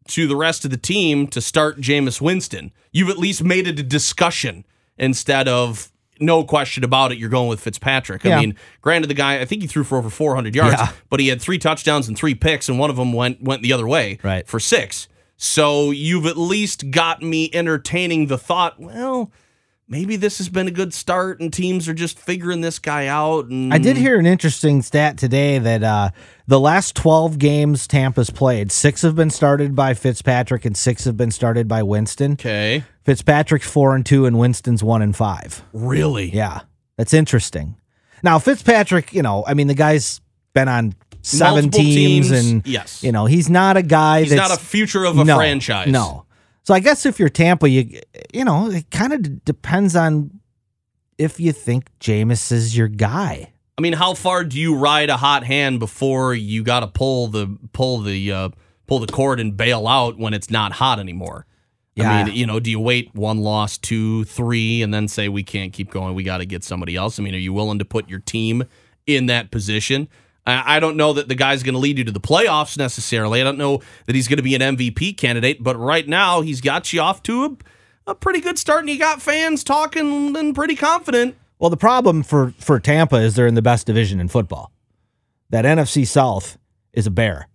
to 0.09 0.27
the 0.27 0.35
rest 0.35 0.65
of 0.65 0.71
the 0.71 0.77
team 0.77 1.25
to 1.27 1.41
start 1.41 1.79
Jameis 1.81 2.19
Winston. 2.21 2.71
You've 2.91 3.09
at 3.09 3.17
least 3.17 3.43
made 3.43 3.67
it 3.67 3.79
a 3.79 3.83
discussion 3.83 4.65
instead 4.97 5.47
of 5.47 5.91
no 6.19 6.43
question 6.43 6.83
about 6.83 7.11
it. 7.11 7.17
You're 7.17 7.29
going 7.29 7.47
with 7.49 7.59
Fitzpatrick. 7.59 8.23
Yeah. 8.23 8.37
I 8.37 8.41
mean, 8.41 8.55
granted, 8.81 9.07
the 9.07 9.13
guy 9.15 9.39
I 9.39 9.45
think 9.45 9.61
he 9.61 9.67
threw 9.67 9.83
for 9.83 9.97
over 9.97 10.09
400 10.09 10.55
yards, 10.55 10.75
Yeah. 10.79 10.91
but 11.09 11.19
he 11.19 11.27
had 11.27 11.41
three 11.41 11.57
touchdowns 11.57 12.07
and 12.07 12.17
three 12.17 12.35
picks, 12.35 12.69
and 12.69 12.79
one 12.79 12.89
of 12.89 12.95
them 12.95 13.13
went 13.13 13.41
went 13.41 13.61
the 13.61 13.73
other 13.73 13.87
way 13.87 14.17
Right. 14.23 14.47
for 14.47 14.59
six. 14.59 15.07
So 15.37 15.91
you've 15.91 16.25
at 16.25 16.37
least 16.37 16.91
got 16.91 17.21
me 17.21 17.49
entertaining 17.53 18.27
the 18.27 18.37
thought. 18.37 18.79
Well. 18.79 19.31
Maybe 19.87 20.15
this 20.15 20.39
has 20.39 20.49
been 20.49 20.67
a 20.67 20.71
good 20.71 20.95
start, 20.95 21.39
and 21.39 21.53
teams 21.53 21.87
are 21.87 21.93
just 21.93 22.17
figuring 22.17 22.61
this 22.61 22.79
guy 22.79 23.05
out. 23.05 23.45
And 23.45 23.71
I 23.71 23.77
did 23.77 23.97
hear 23.97 24.17
an 24.17 24.25
interesting 24.25 24.81
stat 24.81 25.15
today 25.15 25.59
that 25.59 25.83
uh, 25.83 26.09
the 26.47 26.59
last 26.59 26.95
12 26.95 27.37
games 27.37 27.85
Tampa's 27.85 28.31
played, 28.31 28.71
six 28.71 29.03
have 29.03 29.15
been 29.15 29.29
started 29.29 29.75
by 29.75 29.93
Fitzpatrick 29.93 30.65
and 30.65 30.75
six 30.75 31.03
have 31.03 31.17
been 31.17 31.29
started 31.29 31.67
by 31.67 31.83
Winston. 31.83 32.31
Okay, 32.33 32.83
Fitzpatrick's 33.03 33.69
four 33.69 33.95
and 33.95 34.03
two, 34.03 34.25
and 34.25 34.39
Winston's 34.39 34.83
one 34.83 35.03
and 35.03 35.15
five. 35.15 35.63
really? 35.71 36.31
Yeah, 36.31 36.61
that's 36.97 37.13
interesting. 37.13 37.75
Now 38.23 38.39
Fitzpatrick, 38.39 39.13
you 39.13 39.21
know, 39.21 39.43
I 39.45 39.53
mean, 39.53 39.67
the 39.67 39.75
guy's 39.75 40.19
been 40.55 40.67
on 40.67 40.95
seven 41.21 41.69
teams, 41.69 42.29
teams, 42.29 42.31
and 42.31 42.67
yes. 42.67 43.03
you 43.03 43.11
know, 43.11 43.25
he's 43.25 43.51
not 43.51 43.77
a 43.77 43.83
guy. 43.83 44.21
He's 44.21 44.31
that's 44.31 44.49
not 44.49 44.57
a 44.57 44.61
future 44.61 45.05
of 45.05 45.19
a 45.19 45.23
no, 45.23 45.35
franchise. 45.35 45.91
No. 45.91 46.24
So 46.65 46.73
I 46.73 46.79
guess 46.79 47.05
if 47.05 47.19
you're 47.19 47.29
Tampa, 47.29 47.69
you 47.69 48.01
you 48.33 48.43
know, 48.43 48.69
it 48.69 48.89
kind 48.89 49.13
of 49.13 49.21
d- 49.21 49.41
depends 49.45 49.95
on 49.95 50.39
if 51.17 51.39
you 51.39 51.51
think 51.51 51.89
Jameis 51.99 52.51
is 52.51 52.75
your 52.75 52.87
guy. 52.87 53.53
I 53.77 53.81
mean, 53.81 53.93
how 53.93 54.15
far 54.15 54.43
do 54.43 54.59
you 54.59 54.75
ride 54.75 55.09
a 55.09 55.17
hot 55.17 55.43
hand 55.43 55.79
before 55.79 56.33
you 56.33 56.63
got 56.63 56.79
to 56.79 56.87
pull 56.87 57.27
the 57.27 57.55
pull 57.71 57.99
the 57.99 58.31
uh, 58.31 58.49
pull 58.87 58.99
the 58.99 59.07
cord 59.07 59.39
and 59.39 59.55
bail 59.55 59.87
out 59.87 60.17
when 60.17 60.33
it's 60.33 60.49
not 60.49 60.71
hot 60.73 60.99
anymore? 60.99 61.45
Yeah. 61.93 62.11
I 62.11 62.23
mean, 62.23 62.35
you 62.35 62.47
know, 62.47 62.59
do 62.59 62.71
you 62.71 62.79
wait 62.79 63.13
one 63.13 63.39
loss, 63.39 63.77
two, 63.77 64.23
three, 64.25 64.81
and 64.81 64.93
then 64.93 65.07
say 65.07 65.29
we 65.29 65.43
can't 65.43 65.71
keep 65.71 65.91
going? 65.91 66.15
We 66.15 66.23
got 66.23 66.39
to 66.39 66.45
get 66.45 66.63
somebody 66.63 66.95
else. 66.95 67.19
I 67.19 67.23
mean, 67.23 67.35
are 67.35 67.37
you 67.37 67.53
willing 67.53 67.79
to 67.79 67.85
put 67.85 68.09
your 68.09 68.19
team 68.19 68.63
in 69.05 69.27
that 69.27 69.51
position? 69.51 70.09
I 70.47 70.79
don't 70.79 70.95
know 70.95 71.13
that 71.13 71.27
the 71.27 71.35
guy's 71.35 71.63
going 71.63 71.73
to 71.73 71.79
lead 71.79 71.97
you 71.97 72.03
to 72.03 72.11
the 72.11 72.19
playoffs 72.19 72.77
necessarily. 72.77 73.41
I 73.41 73.43
don't 73.43 73.57
know 73.57 73.81
that 74.05 74.15
he's 74.15 74.27
going 74.27 74.37
to 74.37 74.43
be 74.43 74.53
an 74.53 74.61
MVP 74.61 75.17
candidate, 75.17 75.63
but 75.63 75.75
right 75.75 76.07
now 76.07 76.41
he's 76.41 76.61
got 76.61 76.93
you 76.93 77.01
off 77.01 77.23
to 77.23 77.57
a, 78.05 78.11
a 78.11 78.15
pretty 78.15 78.41
good 78.41 78.59
start, 78.59 78.81
and 78.81 78.89
you 78.89 78.99
got 78.99 79.23
fans 79.23 79.63
talking 79.63 80.35
and 80.35 80.53
pretty 80.53 80.75
confident. 80.75 81.35
Well, 81.57 81.69
the 81.71 81.77
problem 81.77 82.21
for 82.21 82.53
for 82.59 82.79
Tampa 82.79 83.15
is 83.17 83.35
they're 83.35 83.47
in 83.47 83.55
the 83.55 83.61
best 83.61 83.87
division 83.87 84.19
in 84.19 84.27
football. 84.27 84.71
that 85.49 85.65
NFC 85.65 86.05
South 86.05 86.57
is 86.93 87.07
a 87.07 87.11
bear 87.11 87.47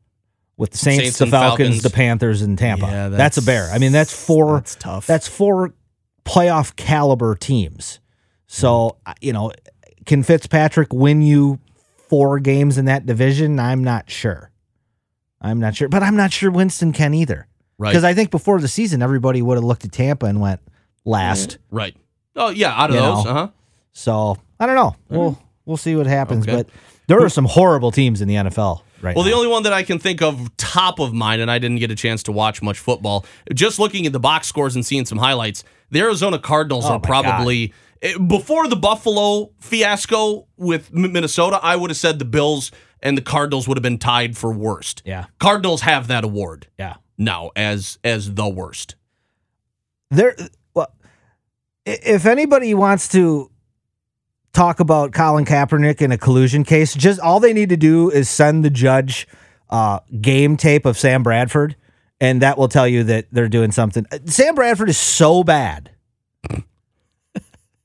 with 0.56 0.72
the 0.72 0.78
Saints, 0.78 1.02
Saints 1.04 1.18
the 1.18 1.26
Falcons, 1.26 1.68
Falcons. 1.68 1.82
the 1.82 1.90
Panthers, 1.90 2.42
and 2.42 2.58
Tampa. 2.58 2.86
Yeah, 2.86 3.08
that's, 3.08 3.38
a 3.38 3.42
bear. 3.42 3.70
I 3.70 3.78
mean, 3.78 3.92
that's 3.92 4.12
four. 4.12 4.54
that's 4.54 4.74
tough. 4.74 5.06
That's 5.06 5.28
four 5.28 5.74
playoff 6.24 6.76
caliber 6.76 7.34
teams. 7.34 8.00
So 8.46 8.96
uh, 9.06 9.14
you 9.20 9.32
know, 9.32 9.52
can 10.06 10.22
Fitzpatrick 10.22 10.92
win 10.92 11.22
you 11.22 11.60
four 12.10 12.38
games 12.40 12.76
in 12.76 12.84
that 12.84 13.06
division? 13.06 13.58
I'm 13.58 13.82
not 13.82 14.10
sure. 14.10 14.50
I'm 15.40 15.58
not 15.58 15.74
sure, 15.74 15.88
but 15.88 16.02
I'm 16.02 16.16
not 16.16 16.32
sure 16.32 16.50
Winston 16.50 16.92
can 16.92 17.14
either. 17.14 17.46
Right. 17.78 17.90
Because 17.90 18.04
I 18.04 18.12
think 18.12 18.30
before 18.30 18.60
the 18.60 18.68
season, 18.68 19.00
everybody 19.00 19.40
would 19.40 19.54
have 19.56 19.64
looked 19.64 19.86
at 19.86 19.92
Tampa 19.92 20.26
and 20.26 20.38
went 20.40 20.60
last. 21.06 21.56
Right. 21.70 21.96
Oh 22.36 22.50
yeah, 22.50 22.74
out 22.78 22.90
of 22.90 22.96
You 22.96 23.00
those. 23.00 23.26
Uh 23.26 23.32
huh. 23.32 23.48
So 23.92 24.36
I 24.58 24.66
don't 24.66 24.74
know. 24.76 24.94
We'll 25.08 25.42
we'll 25.64 25.76
see 25.78 25.96
what 25.96 26.06
happens. 26.06 26.46
Okay. 26.46 26.56
But 26.56 26.68
there 27.06 27.20
are 27.22 27.30
some 27.30 27.46
horrible 27.46 27.90
teams 27.90 28.20
in 28.20 28.28
the 28.28 28.34
NFL 28.34 28.82
right 29.00 29.16
Well, 29.16 29.24
now. 29.24 29.30
the 29.30 29.36
only 29.36 29.48
one 29.48 29.62
that 29.62 29.72
I 29.72 29.82
can 29.82 29.98
think 29.98 30.20
of 30.20 30.54
top 30.58 30.98
of 31.00 31.14
mind, 31.14 31.40
and 31.40 31.50
I 31.50 31.58
didn't 31.58 31.78
get 31.78 31.90
a 31.90 31.96
chance 31.96 32.22
to 32.24 32.32
watch 32.32 32.60
much 32.60 32.78
football, 32.78 33.24
just 33.54 33.78
looking 33.78 34.04
at 34.06 34.12
the 34.12 34.20
box 34.20 34.46
scores 34.46 34.74
and 34.76 34.84
seeing 34.84 35.06
some 35.06 35.18
highlights, 35.18 35.64
the 35.90 36.00
Arizona 36.00 36.38
Cardinals 36.38 36.84
Oh, 36.84 36.90
are 36.94 37.00
probably. 37.00 37.64
eh, 37.64 37.68
Before 38.26 38.66
the 38.66 38.76
Buffalo 38.76 39.52
fiasco 39.60 40.46
with 40.56 40.92
Minnesota, 40.92 41.60
I 41.62 41.76
would 41.76 41.90
have 41.90 41.98
said 41.98 42.18
the 42.18 42.24
Bills 42.24 42.70
and 43.02 43.16
the 43.16 43.22
Cardinals 43.22 43.68
would 43.68 43.76
have 43.76 43.82
been 43.82 43.98
tied 43.98 44.36
for 44.36 44.52
worst. 44.52 45.02
Yeah. 45.04 45.26
Cardinals 45.38 45.82
have 45.82 46.08
that 46.08 46.24
award 46.24 46.68
yeah. 46.78 46.96
now 47.18 47.50
as 47.56 47.98
as 48.04 48.34
the 48.34 48.48
worst. 48.48 48.94
there 50.10 50.34
well 50.74 50.92
if 51.84 52.26
anybody 52.26 52.74
wants 52.74 53.08
to 53.08 53.50
talk 54.52 54.80
about 54.80 55.12
Colin 55.12 55.44
Kaepernick 55.44 56.00
in 56.00 56.10
a 56.12 56.18
collusion 56.18 56.64
case 56.64 56.94
just 56.94 57.20
all 57.20 57.38
they 57.38 57.52
need 57.52 57.68
to 57.68 57.76
do 57.76 58.10
is 58.10 58.28
send 58.28 58.64
the 58.64 58.70
judge 58.70 59.28
uh, 59.68 60.00
game 60.20 60.56
tape 60.56 60.84
of 60.86 60.98
Sam 60.98 61.22
Bradford 61.22 61.76
and 62.20 62.42
that 62.42 62.58
will 62.58 62.68
tell 62.68 62.88
you 62.88 63.04
that 63.04 63.26
they're 63.30 63.48
doing 63.48 63.72
something 63.72 64.06
Sam 64.26 64.54
Bradford 64.54 64.88
is 64.88 64.98
so 64.98 65.44
bad 65.44 65.90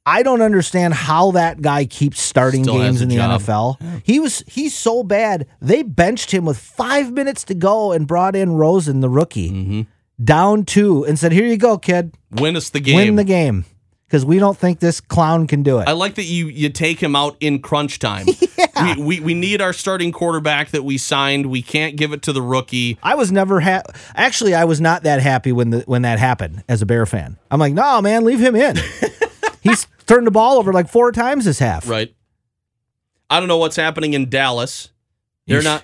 I 0.05 0.21
don't 0.23 0.41
understand 0.41 0.93
how 0.93 1.31
that 1.31 1.61
guy 1.61 1.85
keeps 1.85 2.21
starting 2.21 2.63
Still 2.63 2.75
games 2.77 3.01
in 3.01 3.09
the 3.09 3.15
job. 3.15 3.41
NFL. 3.41 4.01
He 4.03 4.19
was 4.19 4.43
he's 4.47 4.75
so 4.75 5.03
bad. 5.03 5.47
They 5.61 5.81
benched 5.83 6.31
him 6.31 6.45
with 6.45 6.57
5 6.57 7.11
minutes 7.11 7.43
to 7.45 7.55
go 7.55 7.91
and 7.91 8.05
brought 8.05 8.35
in 8.35 8.51
Rosen 8.53 8.99
the 9.01 9.09
rookie. 9.09 9.49
Mm-hmm. 9.51 9.81
Down 10.23 10.63
2 10.63 11.05
and 11.05 11.17
said, 11.19 11.31
"Here 11.31 11.45
you 11.45 11.57
go, 11.57 11.77
kid 11.77 12.13
Win 12.31 12.55
us 12.55 12.69
the 12.69 12.79
game. 12.79 12.95
win 12.95 13.15
the 13.15 13.23
game 13.23 13.65
because 14.07 14.23
we 14.23 14.37
don't 14.39 14.57
think 14.57 14.79
this 14.79 15.01
clown 15.01 15.47
can 15.47 15.63
do 15.63 15.79
it. 15.79 15.87
I 15.89 15.91
like 15.93 16.15
that 16.15 16.23
you 16.23 16.47
you 16.47 16.69
take 16.69 17.01
him 17.01 17.15
out 17.15 17.35
in 17.39 17.59
crunch 17.59 17.99
time. 17.99 18.25
we, 18.81 18.95
we 19.01 19.19
we 19.19 19.33
need 19.33 19.59
our 19.61 19.73
starting 19.73 20.11
quarterback 20.11 20.69
that 20.69 20.83
we 20.85 20.97
signed. 20.97 21.47
We 21.47 21.61
can't 21.61 21.95
give 21.97 22.13
it 22.13 22.21
to 22.23 22.31
the 22.31 22.41
rookie. 22.41 22.97
I 23.03 23.15
was 23.15 23.31
never 23.31 23.59
ha- 23.59 23.81
actually 24.15 24.53
I 24.53 24.63
was 24.65 24.79
not 24.79 25.03
that 25.03 25.21
happy 25.21 25.51
when 25.51 25.71
the 25.71 25.79
when 25.81 26.03
that 26.03 26.19
happened 26.19 26.63
as 26.69 26.81
a 26.81 26.85
Bear 26.85 27.05
fan. 27.05 27.37
I'm 27.51 27.59
like, 27.59 27.73
no 27.73 28.01
man, 28.01 28.23
leave 28.23 28.39
him 28.39 28.55
in. 28.55 28.77
Turned 30.07 30.27
the 30.27 30.31
ball 30.31 30.57
over 30.57 30.71
like 30.73 30.89
four 30.89 31.11
times 31.11 31.45
this 31.45 31.59
half. 31.59 31.87
Right. 31.89 32.13
I 33.29 33.39
don't 33.39 33.47
know 33.49 33.57
what's 33.57 33.75
happening 33.75 34.13
in 34.13 34.29
Dallas. 34.29 34.89
They're 35.47 35.61
Yeesh. 35.61 35.63
not. 35.63 35.83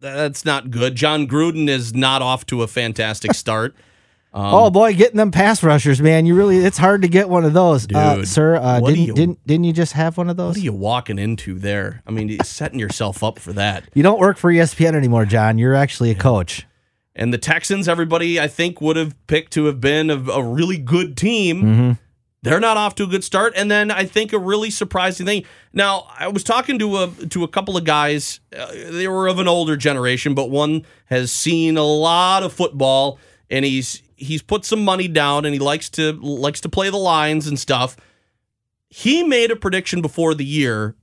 That's 0.00 0.44
not 0.44 0.70
good. 0.70 0.94
Jon 0.94 1.26
Gruden 1.28 1.68
is 1.68 1.94
not 1.94 2.22
off 2.22 2.46
to 2.46 2.62
a 2.62 2.66
fantastic 2.66 3.34
start. 3.34 3.74
Um, 4.32 4.54
oh 4.54 4.70
boy, 4.70 4.94
getting 4.94 5.16
them 5.16 5.32
pass 5.32 5.60
rushers, 5.64 6.00
man. 6.00 6.24
You 6.24 6.36
really 6.36 6.58
it's 6.58 6.78
hard 6.78 7.02
to 7.02 7.08
get 7.08 7.28
one 7.28 7.44
of 7.44 7.52
those, 7.52 7.92
uh, 7.92 8.24
sir. 8.24 8.54
Uh, 8.58 8.78
didn't 8.78 9.00
you- 9.00 9.12
didn't 9.12 9.44
didn't 9.44 9.64
you 9.64 9.72
just 9.72 9.94
have 9.94 10.16
one 10.16 10.30
of 10.30 10.36
those? 10.36 10.50
What 10.50 10.58
are 10.58 10.60
you 10.60 10.72
walking 10.72 11.18
into 11.18 11.58
there? 11.58 12.00
I 12.06 12.12
mean, 12.12 12.28
you're 12.28 12.44
setting 12.44 12.78
yourself 12.78 13.24
up 13.24 13.40
for 13.40 13.52
that. 13.54 13.88
You 13.92 14.04
don't 14.04 14.20
work 14.20 14.36
for 14.36 14.52
ESPN 14.52 14.94
anymore, 14.94 15.24
John. 15.24 15.58
You're 15.58 15.74
actually 15.74 16.12
a 16.12 16.14
coach. 16.14 16.64
And 17.16 17.34
the 17.34 17.38
Texans, 17.38 17.88
everybody 17.88 18.38
I 18.38 18.46
think 18.46 18.80
would 18.80 18.94
have 18.94 19.16
picked 19.26 19.52
to 19.54 19.64
have 19.64 19.80
been 19.80 20.10
a, 20.10 20.22
a 20.30 20.44
really 20.44 20.78
good 20.78 21.16
team. 21.16 21.62
Mm-hmm. 21.62 21.92
They're 22.42 22.60
not 22.60 22.76
off 22.76 22.94
to 22.96 23.04
a 23.04 23.06
good 23.06 23.22
start. 23.22 23.52
And 23.54 23.70
then 23.70 23.90
I 23.90 24.04
think 24.04 24.32
a 24.32 24.38
really 24.38 24.70
surprising 24.70 25.26
thing. 25.26 25.44
Now 25.72 26.06
I 26.18 26.28
was 26.28 26.42
talking 26.42 26.78
to 26.78 26.96
a 26.96 27.08
to 27.28 27.44
a 27.44 27.48
couple 27.48 27.76
of 27.76 27.84
guys. 27.84 28.40
Uh, 28.56 28.72
they 28.72 29.08
were 29.08 29.28
of 29.28 29.38
an 29.38 29.48
older 29.48 29.76
generation, 29.76 30.34
but 30.34 30.50
one 30.50 30.86
has 31.06 31.30
seen 31.30 31.76
a 31.76 31.84
lot 31.84 32.42
of 32.42 32.52
football, 32.52 33.18
and 33.50 33.64
he's 33.64 34.02
he's 34.16 34.42
put 34.42 34.64
some 34.64 34.84
money 34.84 35.08
down, 35.08 35.44
and 35.44 35.52
he 35.52 35.58
likes 35.58 35.90
to 35.90 36.12
likes 36.12 36.60
to 36.62 36.68
play 36.68 36.88
the 36.88 36.96
lines 36.96 37.46
and 37.46 37.58
stuff. 37.58 37.96
He 38.88 39.22
made 39.22 39.50
a 39.50 39.56
prediction 39.56 40.00
before 40.00 40.34
the 40.34 40.44
year 40.44 40.96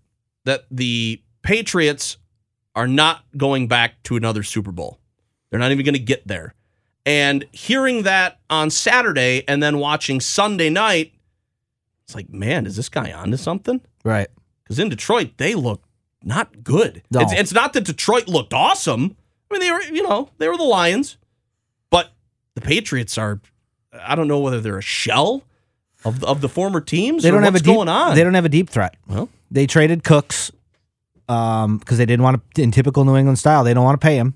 that 0.46 0.66
the 0.72 1.22
Patriots 1.44 2.18
are 2.76 2.88
not 2.88 3.24
going 3.38 3.68
back 3.68 4.02
to 4.04 4.16
another 4.16 4.44
Super 4.44 4.72
Bowl. 4.72 5.00
They're 5.50 5.60
not 5.60 5.72
even 5.72 5.86
going 5.86 5.94
to 5.94 6.00
get 6.00 6.28
there. 6.28 6.54
And 7.06 7.46
hearing 7.54 8.04
that 8.04 8.40
on 8.50 8.70
Saturday 8.70 9.44
and 9.48 9.64
then 9.64 9.78
watching 9.78 10.20
Sunday 10.20 10.70
night, 10.70 11.14
it's 12.08 12.16
like, 12.16 12.30
man, 12.30 12.66
is 12.66 12.78
this 12.78 12.88
guy 12.88 13.12
onto 13.12 13.36
something? 13.36 13.82
Right. 14.05 14.30
Because 14.64 14.80
in 14.80 14.88
Detroit, 14.88 15.32
they 15.36 15.55
look 15.55 15.84
not 16.24 16.64
good. 16.64 17.03
No. 17.12 17.20
It's, 17.20 17.34
it's 17.34 17.53
not 17.53 17.74
that 17.74 17.84
Detroit 17.84 18.30
looked 18.30 18.53
awesome. 18.53 19.18
I 19.51 19.53
mean, 19.53 19.60
they 19.60 19.72
were, 19.72 19.82
you 19.82 20.03
know, 20.03 20.30
they 20.38 20.47
were 20.47 20.55
the 20.55 20.64
Lions, 20.64 21.18
but 21.89 22.12
the 22.55 22.62
Patriots 22.62 23.18
are. 23.18 23.41
I 23.93 24.16
don't 24.16 24.28
know 24.30 24.39
whether 24.39 24.62
they're 24.62 24.78
a 24.78 24.82
shell 24.82 25.43
of 26.05 26.22
the, 26.22 26.28
of 26.28 26.39
the 26.39 26.47
former 26.49 26.80
teams. 26.80 27.24
They 27.24 27.30
or 27.30 27.34
don't 27.34 27.43
have 27.43 27.53
a 27.53 27.55
what's 27.55 27.64
deep, 27.64 27.74
going 27.76 27.89
on. 27.89 28.16
They 28.16 28.24
don't 28.24 28.36
have 28.36 28.45
a 28.45 28.49
deep 28.49 28.70
threat. 28.70 28.95
Well, 29.08 29.30
They 29.51 29.68
traded 29.68 30.03
Cooks 30.03 30.51
um 31.28 31.78
because 31.80 31.97
they 31.97 32.05
didn't 32.05 32.24
want 32.24 32.41
to 32.55 32.62
in 32.64 32.72
typical 32.72 33.03
New 33.03 33.18
England 33.18 33.38
style. 33.38 33.66
They 33.66 33.74
don't 33.74 33.84
want 33.84 33.99
to 33.99 34.05
pay 34.05 34.16
him, 34.16 34.34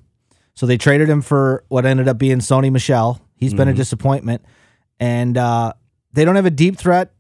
so 0.55 0.65
they 0.65 0.77
traded 0.77 1.07
him 1.09 1.21
for 1.21 1.63
what 1.69 1.85
ended 1.85 2.09
up 2.09 2.17
being 2.17 2.39
Sony 2.39 2.69
Michel. 2.69 3.21
He's 3.37 3.53
been 3.53 3.69
a 3.69 3.73
disappointment, 3.73 4.43
and 4.99 5.37
uh 5.37 5.73
they 6.11 6.25
don't 6.25 6.35
have 6.35 6.45
a 6.45 6.51
deep 6.51 6.77
threat. 6.77 7.13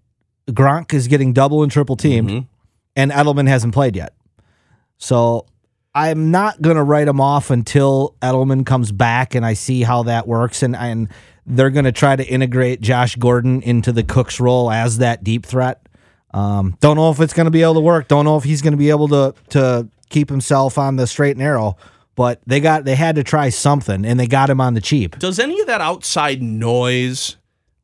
Gronk 0.51 0.93
is 0.93 1.07
getting 1.07 1.33
double 1.33 1.63
and 1.63 1.71
triple 1.71 1.95
teamed, 1.95 2.29
Mhm. 2.29 2.45
and 2.95 3.11
Edelman 3.11 3.47
hasn't 3.47 3.73
played 3.73 3.95
yet. 3.95 4.13
So 4.97 5.45
I'm 5.93 6.31
not 6.31 6.61
gonna 6.61 6.83
write 6.83 7.07
him 7.07 7.19
off 7.19 7.49
until 7.49 8.15
Edelman 8.21 8.65
comes 8.65 8.91
back 8.91 9.35
and 9.35 9.45
I 9.45 9.53
see 9.53 9.81
how 9.83 10.03
that 10.03 10.27
works, 10.27 10.63
and 10.63 10.75
and 10.75 11.09
they're 11.45 11.69
gonna 11.71 11.91
try 11.91 12.15
to 12.15 12.23
integrate 12.25 12.81
Josh 12.81 13.15
Gordon 13.15 13.61
into 13.61 13.91
the 13.91 14.03
Cooks 14.03 14.39
role 14.39 14.71
as 14.71 14.99
that 14.99 15.23
deep 15.23 15.45
threat. 15.45 15.81
Um, 16.33 16.77
don't 16.79 16.95
know 16.95 17.09
if 17.11 17.19
it's 17.19 17.33
going 17.33 17.43
to 17.45 17.51
be 17.51 17.61
able 17.61 17.73
to 17.73 17.81
work. 17.81 18.07
Don't 18.07 18.23
know 18.23 18.37
if 18.37 18.45
he's 18.45 18.61
going 18.61 18.71
to 18.71 18.77
be 18.77 18.89
able 18.89 19.09
to 19.09 19.33
to 19.49 19.87
keep 20.09 20.29
himself 20.29 20.77
on 20.77 20.95
the 20.95 21.05
straight 21.05 21.31
and 21.31 21.39
narrow. 21.39 21.75
But 22.15 22.39
they 22.47 22.61
got 22.61 22.85
they 22.85 22.95
had 22.95 23.15
to 23.15 23.23
try 23.23 23.49
something, 23.49 24.05
and 24.05 24.17
they 24.17 24.27
got 24.27 24.49
him 24.49 24.61
on 24.61 24.73
the 24.73 24.79
cheap. 24.79 25.19
Does 25.19 25.39
any 25.39 25.59
of 25.59 25.67
that 25.67 25.81
outside 25.81 26.41
noise 26.41 27.35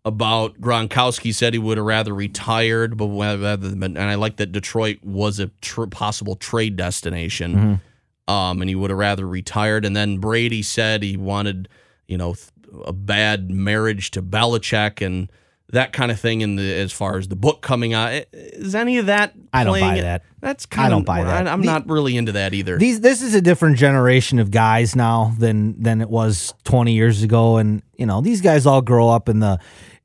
about 0.08 0.60
Gronkowski 0.62 1.34
said 1.34 1.54
he 1.54 1.60
would 1.60 1.78
have 1.78 1.86
rather 1.86 2.14
retired, 2.14 2.96
but 2.98 3.08
rather 3.08 3.58
than, 3.58 3.84
and 3.84 4.00
I 4.00 4.16
like 4.16 4.38
that 4.38 4.52
Detroit 4.52 5.00
was 5.04 5.40
a 5.40 5.48
tr- 5.62 5.86
possible 5.86 6.36
trade 6.36 6.78
destination, 6.78 7.82
um, 8.28 8.62
and 8.62 8.70
he 8.70 8.76
would 8.76 8.90
have 8.90 9.00
rather 9.00 9.28
retired. 9.28 9.86
And 9.86 9.96
then 9.96 10.18
Brady 10.20 10.62
said 10.64 11.04
he 11.04 11.18
wanted, 11.18 11.68
you 12.08 12.18
know, 12.18 12.34
th- 12.36 12.48
a 12.86 12.94
bad 12.94 13.50
marriage 13.52 14.12
to 14.12 14.22
Belichick 14.22 15.06
and 15.06 15.30
that 15.74 15.92
kind 15.92 16.12
of 16.12 16.20
thing. 16.20 16.40
In 16.42 16.56
the 16.56 16.74
as 16.74 16.94
far 16.94 17.18
as 17.18 17.28
the 17.28 17.36
book 17.36 17.62
coming 17.62 17.94
out, 17.94 18.26
is 18.32 18.74
any 18.76 18.98
of 19.00 19.08
that? 19.08 19.34
I 19.52 19.64
don't 19.66 19.80
buy 19.80 19.96
it? 19.98 20.02
that. 20.02 20.24
That's 20.40 20.66
kind 20.66 20.86
I 20.88 20.90
don't 20.90 21.06
buy 21.06 21.24
that. 21.24 21.48
I'm 21.48 21.62
The- 21.62 21.66
not 21.66 21.90
really 21.90 22.16
into 22.16 22.32
that 22.34 22.54
either. 22.54 22.78
These 22.78 23.02
this 23.02 23.22
is 23.22 23.34
a 23.36 23.42
different 23.42 23.78
generation 23.78 24.40
of 24.40 24.52
guys 24.52 24.96
now 24.96 25.34
than 25.38 25.82
than 25.82 26.00
it 26.00 26.10
was 26.10 26.54
20 26.64 26.94
years 26.94 27.24
ago, 27.24 27.58
and 27.58 27.82
you 27.98 28.06
know 28.06 28.22
these 28.22 28.40
guys 28.42 28.66
all 28.66 28.82
grow 28.82 29.10
up 29.10 29.28
in 29.28 29.40
the 29.40 29.60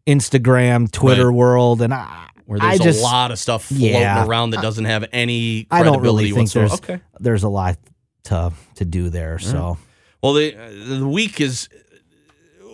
Instagram, 0.07 0.91
Twitter 0.91 1.29
Right. 1.29 1.35
world, 1.37 1.83
and 1.83 1.93
I 1.95 2.29
where 2.47 2.59
there's 2.59 2.81
just 2.81 3.01
a 3.01 3.03
lot 3.03 3.31
of 3.31 3.39
stuff 3.39 3.65
floating 3.67 3.91
Yeah. 3.93 4.27
around 4.27 4.51
that 4.51 4.63
doesn't 4.63 4.85
have 4.85 5.05
any 5.13 5.67
I 5.71 5.81
credibility 5.83 5.93
don't 5.93 6.03
really 6.03 6.25
think 6.31 6.39
whatsoever. 6.39 6.69
there's 6.69 6.81
okay. 6.81 7.01
there's 7.21 7.43
a 7.45 7.49
lot 7.49 7.77
to 8.25 8.53
to 8.77 8.85
do 8.85 9.09
there. 9.11 9.39
So 9.39 9.79
Well, 10.23 10.35
the 10.35 10.51
the 10.99 11.07
week 11.07 11.41
is. 11.41 11.69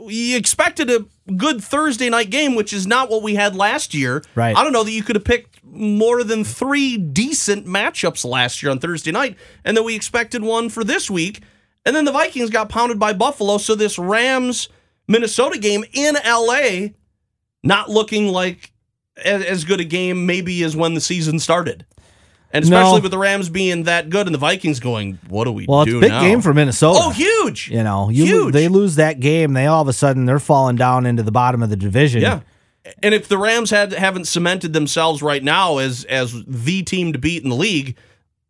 We 0.01 0.35
expected 0.37 0.91
a 0.91 1.05
good 1.37 1.63
Thursday 1.63 2.09
night 2.09 2.31
game, 2.31 2.55
which 2.55 2.73
is 2.73 2.87
not 2.87 3.11
what 3.11 3.23
we 3.23 3.35
had 3.35 3.55
last 3.55 3.93
year. 3.93 4.23
Right. 4.35 4.57
I 4.57 4.63
don't 4.65 4.73
know 4.73 4.83
that 4.85 4.91
you 4.93 5.03
could 5.03 5.17
have 5.17 5.25
picked 5.25 5.63
more 5.63 6.25
than 6.25 6.45
three 6.45 6.97
decent 6.97 7.67
matchups 7.67 8.25
last 8.25 8.63
year 8.63 8.73
on 8.73 8.79
Thursday 8.79 9.11
night, 9.13 9.37
and 9.67 9.77
then 9.77 9.85
we 9.85 9.95
expected 9.95 10.43
one 10.43 10.71
for 10.71 10.83
this 10.83 11.11
week. 11.11 11.43
And 11.85 11.95
then 11.95 12.07
the 12.07 12.13
Vikings 12.13 12.49
got 12.49 12.71
pounded 12.71 12.99
by 12.99 13.13
Buffalo, 13.13 13.59
so 13.59 13.75
this 13.75 13.99
Rams 13.99 14.71
Minnesota 15.07 15.59
game 15.59 15.85
in 15.93 16.17
LA 16.25 16.91
not 17.63 17.91
looking 17.91 18.29
like 18.29 18.73
as, 19.25 19.45
as 19.45 19.65
good 19.65 19.81
a 19.81 19.85
game 19.85 20.27
maybe 20.27 20.63
as 20.63 20.77
when 20.77 20.95
the 20.95 21.01
season 21.01 21.39
started. 21.39 21.85
And 22.51 22.63
especially 22.65 22.99
No. 22.99 23.03
with 23.03 23.11
the 23.11 23.19
Rams 23.19 23.51
being 23.51 23.83
that 23.83 24.09
good 24.09 24.27
and 24.27 24.33
the 24.35 24.39
Vikings 24.39 24.81
going, 24.81 25.19
what 25.29 25.45
do 25.45 25.53
we 25.53 25.67
well, 25.69 25.83
it's 25.83 25.91
do 25.91 25.99
a 25.99 26.01
big 26.01 26.11
now? 26.11 26.23
game 26.23 26.41
for 26.41 26.55
Minnesota. 26.55 26.99
Oh, 27.03 27.11
huge. 27.11 27.69
You 27.71 27.83
know, 27.83 28.09
you 28.09 28.25
lo- 28.25 28.43
Huge. 28.45 28.55
they 28.55 28.69
lose 28.69 28.97
that 28.97 29.21
game, 29.21 29.53
they 29.53 29.67
all 29.67 29.83
of 29.83 29.89
a 29.89 29.93
sudden 29.93 30.25
they're 30.25 30.39
falling 30.39 30.77
down 30.77 31.05
into 31.05 31.23
the 31.23 31.31
bottom 31.33 31.63
of 31.63 31.69
the 31.69 31.77
division. 31.77 32.23
Yeah. 32.23 32.41
And 33.03 33.13
if 33.13 33.29
the 33.29 33.37
Rams 33.37 33.71
had 33.71 33.93
haven't 33.93 34.25
cemented 34.29 34.73
themselves 34.73 35.21
right 35.21 35.45
now 35.45 35.77
as 35.77 36.05
as 36.05 36.43
the 36.47 36.83
team 36.85 37.13
to 37.13 37.19
beat 37.19 37.43
in 37.43 37.51
the 37.51 37.55
league, 37.57 37.99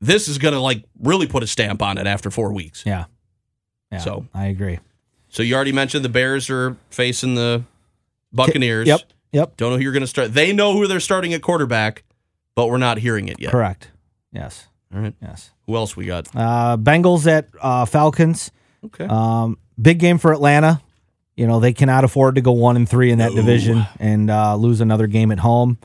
this 0.00 0.28
is 0.28 0.38
going 0.38 0.54
to 0.54 0.60
like 0.60 0.84
really 1.02 1.26
put 1.26 1.42
a 1.42 1.46
stamp 1.48 1.82
on 1.82 1.98
it 1.98 2.06
after 2.06 2.30
four 2.30 2.52
weeks. 2.52 2.84
Yeah. 2.86 3.06
Yeah. 3.90 3.98
So- 3.98 4.26
I 4.32 4.44
agree. 4.46 4.78
So 5.28 5.42
you 5.42 5.56
already 5.56 5.72
mentioned 5.72 6.04
the 6.04 6.08
Bears 6.08 6.48
are 6.50 6.76
facing 6.90 7.34
the 7.34 7.64
Buccaneers. 8.32 8.86
Yep. 8.86 9.00
Yep. 9.32 9.56
Don't 9.56 9.70
know 9.70 9.76
who 9.76 9.82
you're 9.82 9.92
going 9.92 10.02
to 10.02 10.06
start. 10.06 10.32
They 10.32 10.52
know 10.52 10.72
who 10.72 10.86
they're 10.86 11.00
starting 11.00 11.34
at 11.34 11.42
quarterback, 11.42 12.04
but 12.54 12.68
we're 12.68 12.78
not 12.78 12.98
hearing 12.98 13.28
it 13.28 13.40
yet. 13.40 13.50
Correct. 13.50 13.90
Yes. 14.32 14.68
All 14.94 15.00
right. 15.00 15.14
Yes. 15.20 15.50
Who 15.66 15.76
else 15.76 15.96
we 15.96 16.06
got? 16.06 16.28
Uh, 16.34 16.76
Bengals 16.78 17.26
at 17.26 17.48
uh, 17.60 17.84
Falcons. 17.84 18.50
Okay. 18.84 19.04
Um, 19.04 19.58
big 19.80 19.98
game 19.98 20.18
for 20.18 20.32
Atlanta. 20.32 20.80
You 21.36 21.46
know 21.46 21.60
they 21.60 21.72
cannot 21.72 22.02
afford 22.02 22.34
to 22.34 22.40
go 22.40 22.50
one 22.50 22.74
and 22.74 22.88
three 22.88 23.12
in 23.12 23.18
that 23.18 23.32
division 23.32 23.86
and 24.00 24.28
uh, 24.28 24.56
lose 24.56 24.80
another 24.80 25.06
game 25.06 25.30
at 25.30 25.38
home. 25.38 25.78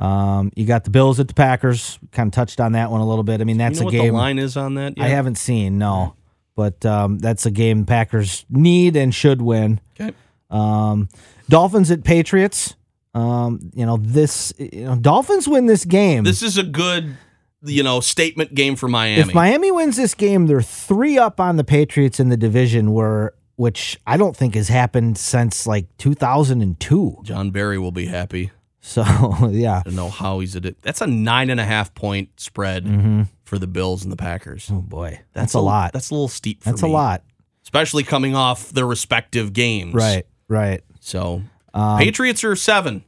Um, 0.00 0.50
you 0.56 0.66
got 0.66 0.82
the 0.82 0.90
Bills 0.90 1.20
at 1.20 1.28
the 1.28 1.34
Packers. 1.34 1.96
Kind 2.10 2.26
of 2.26 2.32
touched 2.32 2.60
on 2.60 2.72
that 2.72 2.90
one 2.90 3.00
a 3.00 3.06
little 3.06 3.22
bit. 3.22 3.40
I 3.40 3.44
mean, 3.44 3.56
that's 3.56 3.78
you 3.78 3.84
know 3.84 3.90
a 3.90 3.92
what 3.92 4.02
game 4.02 4.12
the 4.14 4.18
line 4.18 4.38
is 4.40 4.56
on 4.56 4.74
that? 4.74 4.96
Yet? 4.96 5.04
I 5.04 5.08
haven't 5.10 5.36
seen. 5.36 5.78
No, 5.78 6.16
but 6.56 6.84
um, 6.84 7.20
that's 7.20 7.46
a 7.46 7.52
game 7.52 7.86
Packers 7.86 8.44
need 8.50 8.96
and 8.96 9.14
should 9.14 9.40
win. 9.40 9.80
Okay. 10.00 10.12
Um, 10.50 11.08
Dolphins 11.50 11.90
at 11.90 12.04
Patriots. 12.04 12.76
Um, 13.12 13.70
you 13.74 13.84
know 13.84 13.98
this. 13.98 14.52
You 14.58 14.84
know, 14.84 14.96
Dolphins 14.96 15.48
win 15.48 15.66
this 15.66 15.84
game. 15.84 16.24
This 16.24 16.42
is 16.42 16.56
a 16.56 16.62
good, 16.62 17.16
you 17.62 17.82
know, 17.82 18.00
statement 18.00 18.54
game 18.54 18.76
for 18.76 18.88
Miami. 18.88 19.20
If 19.20 19.34
Miami 19.34 19.70
wins 19.70 19.96
this 19.96 20.14
game, 20.14 20.46
they're 20.46 20.62
three 20.62 21.18
up 21.18 21.40
on 21.40 21.56
the 21.56 21.64
Patriots 21.64 22.20
in 22.20 22.28
the 22.28 22.36
division, 22.36 22.92
where 22.92 23.34
which 23.56 24.00
I 24.06 24.16
don't 24.16 24.34
think 24.34 24.54
has 24.54 24.68
happened 24.68 25.18
since 25.18 25.66
like 25.66 25.86
2002. 25.98 27.18
John 27.24 27.50
Barry 27.50 27.78
will 27.78 27.92
be 27.92 28.06
happy. 28.06 28.52
So 28.80 29.02
yeah, 29.50 29.80
I 29.80 29.82
don't 29.82 29.96
know 29.96 30.08
how 30.08 30.38
he's 30.40 30.56
at 30.56 30.64
it. 30.64 30.80
That's 30.80 31.00
a 31.00 31.06
nine 31.06 31.50
and 31.50 31.60
a 31.60 31.64
half 31.64 31.94
point 31.94 32.40
spread 32.40 33.28
for 33.44 33.58
the 33.58 33.66
Bills 33.66 34.02
and 34.02 34.12
the 34.12 34.16
Packers. 34.16 34.70
oh 34.72 34.80
boy, 34.80 35.20
that's, 35.32 35.54
a 35.54 35.60
lot. 35.60 35.92
That's 35.92 36.10
a 36.10 36.14
little 36.14 36.28
steep 36.28 36.62
for 36.62 36.70
That's 36.70 36.82
a 36.82 36.86
lot. 36.86 37.22
especially 37.64 38.04
coming 38.04 38.34
off 38.34 38.70
their 38.70 38.86
respective 38.86 39.52
games. 39.52 39.94
Right, 39.94 40.26
right. 40.48 40.82
So 41.00 41.42
Um, 41.74 41.98
Patriots 41.98 42.44
are 42.44 42.54
seven 42.56 43.04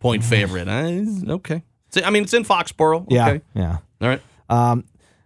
point 0.00 0.24
favorite. 0.24 0.68
Uh, 0.68 1.32
okay. 1.34 1.62
I 2.04 2.10
mean, 2.10 2.22
it's 2.24 2.32
in 2.34 2.44
Foxborough. 2.44 3.06
Yeah, 3.10 3.28
Okay. 3.28 3.44
yeah. 3.54 3.78
All 4.00 4.08
right. 4.08 4.22
Um, 4.48 4.84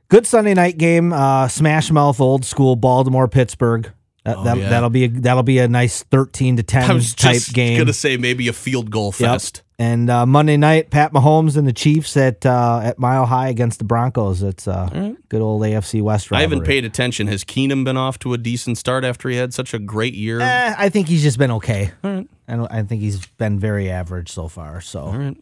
good 0.08 0.26
Sunday 0.26 0.54
night 0.54 0.78
game. 0.78 1.12
Uh, 1.12 1.46
smash 1.48 1.90
mouth, 1.90 2.20
old 2.20 2.44
school, 2.44 2.74
Baltimore, 2.76 3.28
Pittsburgh. 3.28 3.92
That, 4.24 4.36
Oh, 4.38 4.44
that, 4.44 4.58
yeah. 4.58 4.68
That'll 4.70 4.90
be 4.90 5.04
a, 5.04 5.08
that'll 5.08 5.42
be 5.44 5.58
a 5.60 5.68
nice 5.68 6.02
thirteen 6.02 6.56
to 6.56 6.64
ten 6.64 6.90
I 6.90 6.94
was 6.94 7.14
type 7.14 7.34
just 7.34 7.52
game. 7.54 7.78
gonna 7.78 7.92
say 7.92 8.16
maybe 8.16 8.48
a 8.48 8.52
field 8.52 8.90
goal 8.90 9.14
Yep. 9.16 9.64
And 9.78 10.08
uh, 10.08 10.24
Monday 10.24 10.56
night, 10.56 10.88
Pat 10.90 11.12
Mahomes 11.12 11.54
and 11.56 11.68
the 11.68 11.72
Chiefs 11.72 12.16
at 12.16 12.46
uh, 12.46 12.80
at 12.82 12.98
Mile 12.98 13.26
High 13.26 13.48
against 13.48 13.78
the 13.78 13.84
Broncos. 13.84 14.42
It's 14.42 14.66
uh, 14.66 15.12
good 15.28 15.42
old 15.42 15.60
AFC 15.60 16.00
West. 16.00 16.30
Rivalry. 16.30 16.38
I 16.38 16.48
haven't 16.48 16.64
paid 16.64 16.86
attention. 16.86 17.26
Has 17.26 17.44
Keenum 17.44 17.84
been 17.84 17.98
off 17.98 18.18
to 18.20 18.32
a 18.32 18.38
decent 18.38 18.78
start 18.78 19.04
after 19.04 19.28
he 19.28 19.36
had 19.36 19.52
such 19.52 19.74
a 19.74 19.78
great 19.78 20.14
year? 20.14 20.40
Eh, 20.40 20.74
I 20.78 20.88
think 20.88 21.08
he's 21.08 21.22
just 21.22 21.36
been 21.36 21.50
okay. 21.50 21.92
All 22.02 22.10
right. 22.10 22.28
I, 22.48 22.78
I 22.78 22.82
think 22.84 23.02
he's 23.02 23.26
been 23.26 23.58
very 23.58 23.90
average 23.90 24.30
so 24.30 24.48
far. 24.48 24.80
So 24.80 25.00
All 25.00 25.18
right. 25.18 25.36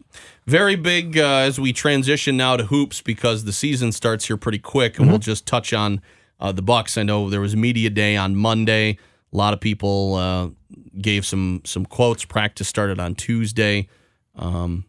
Very 0.46 0.74
big 0.74 1.16
uh, 1.16 1.22
as 1.38 1.60
we 1.60 1.72
transition 1.72 2.36
now 2.36 2.56
to 2.56 2.64
hoops 2.64 3.02
because 3.02 3.44
the 3.44 3.52
season 3.52 3.92
starts 3.92 4.26
here 4.26 4.36
pretty 4.36 4.58
quick, 4.58 4.98
and 4.98 5.08
we'll 5.08 5.18
just 5.18 5.46
touch 5.46 5.72
on 5.72 6.00
uh, 6.40 6.50
the 6.50 6.62
Bucks. 6.62 6.98
I 6.98 7.04
know 7.04 7.30
there 7.30 7.40
was 7.40 7.54
media 7.54 7.88
day 7.88 8.16
on 8.16 8.34
Monday. 8.34 8.98
A 9.32 9.36
lot 9.36 9.54
of 9.54 9.60
people 9.60 10.14
uh, 10.14 10.48
gave 11.00 11.24
some 11.24 11.60
some 11.64 11.86
quotes. 11.86 12.24
Practice 12.24 12.66
started 12.66 12.98
on 12.98 13.14
Tuesday. 13.14 13.88
Um, 14.36 14.84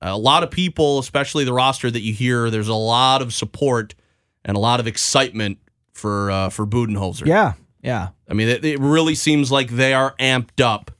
a 0.00 0.16
lot 0.16 0.42
of 0.42 0.50
people, 0.50 0.98
especially 0.98 1.44
the 1.44 1.52
roster 1.52 1.90
that 1.90 2.00
you 2.00 2.12
hear, 2.12 2.50
there's 2.50 2.68
a 2.68 2.74
lot 2.74 3.22
of 3.22 3.32
support 3.32 3.94
and 4.44 4.56
a 4.56 4.60
lot 4.60 4.80
of 4.80 4.86
excitement 4.86 5.58
for 5.92 6.30
uh, 6.30 6.48
for 6.50 6.66
Budenholzer. 6.66 7.26
yeah, 7.26 7.54
yeah, 7.82 8.08
I 8.28 8.34
mean, 8.34 8.48
it, 8.48 8.64
it 8.64 8.80
really 8.80 9.14
seems 9.14 9.50
like 9.50 9.70
they 9.70 9.94
are 9.94 10.14
amped 10.18 10.62
up, 10.62 10.90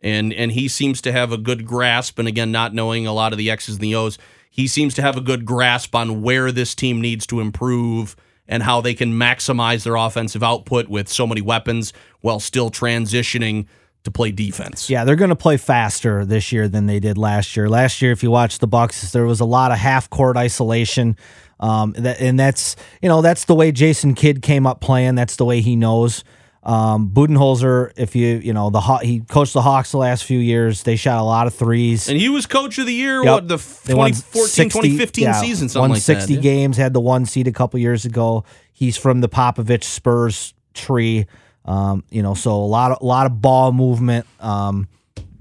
and 0.00 0.32
and 0.32 0.52
he 0.52 0.68
seems 0.68 1.00
to 1.02 1.12
have 1.12 1.32
a 1.32 1.38
good 1.38 1.66
grasp. 1.66 2.18
And 2.18 2.26
again, 2.26 2.50
not 2.50 2.74
knowing 2.74 3.06
a 3.06 3.12
lot 3.12 3.32
of 3.32 3.38
the 3.38 3.50
X's 3.50 3.76
and 3.76 3.82
the 3.82 3.94
O's, 3.94 4.18
he 4.50 4.66
seems 4.66 4.94
to 4.94 5.02
have 5.02 5.16
a 5.16 5.20
good 5.20 5.44
grasp 5.44 5.94
on 5.94 6.22
where 6.22 6.50
this 6.50 6.74
team 6.74 7.00
needs 7.00 7.26
to 7.28 7.40
improve 7.40 8.16
and 8.48 8.62
how 8.62 8.80
they 8.80 8.94
can 8.94 9.12
maximize 9.12 9.84
their 9.84 9.96
offensive 9.96 10.42
output 10.42 10.88
with 10.88 11.08
so 11.08 11.26
many 11.26 11.42
weapons 11.42 11.92
while 12.22 12.40
still 12.40 12.70
transitioning 12.70 13.66
to 14.08 14.12
play 14.12 14.30
defense. 14.32 14.88
yeah. 14.90 15.04
They're 15.04 15.16
going 15.16 15.30
to 15.30 15.36
play 15.36 15.56
faster 15.56 16.24
this 16.24 16.50
year 16.52 16.68
than 16.68 16.86
they 16.86 16.98
did 17.00 17.16
last 17.18 17.56
year. 17.56 17.68
Last 17.68 18.02
year, 18.02 18.12
if 18.12 18.22
you 18.22 18.30
watch 18.30 18.58
the 18.58 18.66
Bucks, 18.66 19.12
there 19.12 19.24
was 19.26 19.40
a 19.40 19.44
lot 19.44 19.70
of 19.70 19.78
half 19.78 20.08
court 20.10 20.36
isolation. 20.36 21.16
Um, 21.60 21.92
that, 21.98 22.20
and 22.20 22.38
that's 22.38 22.76
you 23.02 23.08
know 23.08 23.20
that's 23.20 23.44
the 23.46 23.54
way 23.54 23.72
Jason 23.72 24.14
Kidd 24.14 24.42
came 24.42 24.66
up 24.66 24.80
playing. 24.80 25.14
That's 25.16 25.36
the 25.36 25.44
way 25.44 25.60
he 25.60 25.74
knows. 25.76 26.22
Um, 26.62 27.10
Budenholzer, 27.10 27.92
if 27.96 28.14
you 28.14 28.36
you 28.42 28.52
know 28.52 28.70
the 28.70 28.80
Haw- 28.80 28.98
he 28.98 29.20
coached 29.20 29.54
the 29.54 29.62
Hawks 29.62 29.90
the 29.90 29.98
last 29.98 30.24
few 30.24 30.38
years. 30.38 30.82
They 30.82 30.96
shot 30.96 31.18
a 31.18 31.24
lot 31.24 31.46
of 31.46 31.54
threes. 31.54 32.08
And 32.08 32.18
he 32.18 32.28
was 32.28 32.46
coach 32.46 32.78
of 32.78 32.86
the 32.86 32.92
year, 32.94 33.24
Yep. 33.24 33.32
what, 33.32 33.48
the 33.48 33.56
2014, 33.56 34.46
60 34.46 34.80
2015 34.80 35.24
yeah, 35.24 35.32
season, 35.40 35.68
something 35.68 35.92
like 35.92 36.02
60 36.02 36.34
that. 36.36 36.42
games, 36.42 36.76
had 36.76 36.92
the 36.92 37.00
one 37.00 37.26
seed 37.26 37.46
a 37.48 37.52
couple 37.52 37.80
years 37.80 38.04
ago. 38.04 38.44
He's 38.72 38.96
from 38.96 39.20
the 39.20 39.28
Popovich 39.28 39.84
Spurs 39.84 40.54
tree. 40.74 41.26
Um, 41.68 42.02
you 42.10 42.22
know, 42.22 42.32
so 42.34 42.52
a 42.52 42.64
lot 42.66 42.92
of 42.92 42.98
a 43.02 43.04
lot 43.04 43.26
of 43.26 43.42
ball 43.42 43.72
movement, 43.72 44.26
um, 44.40 44.88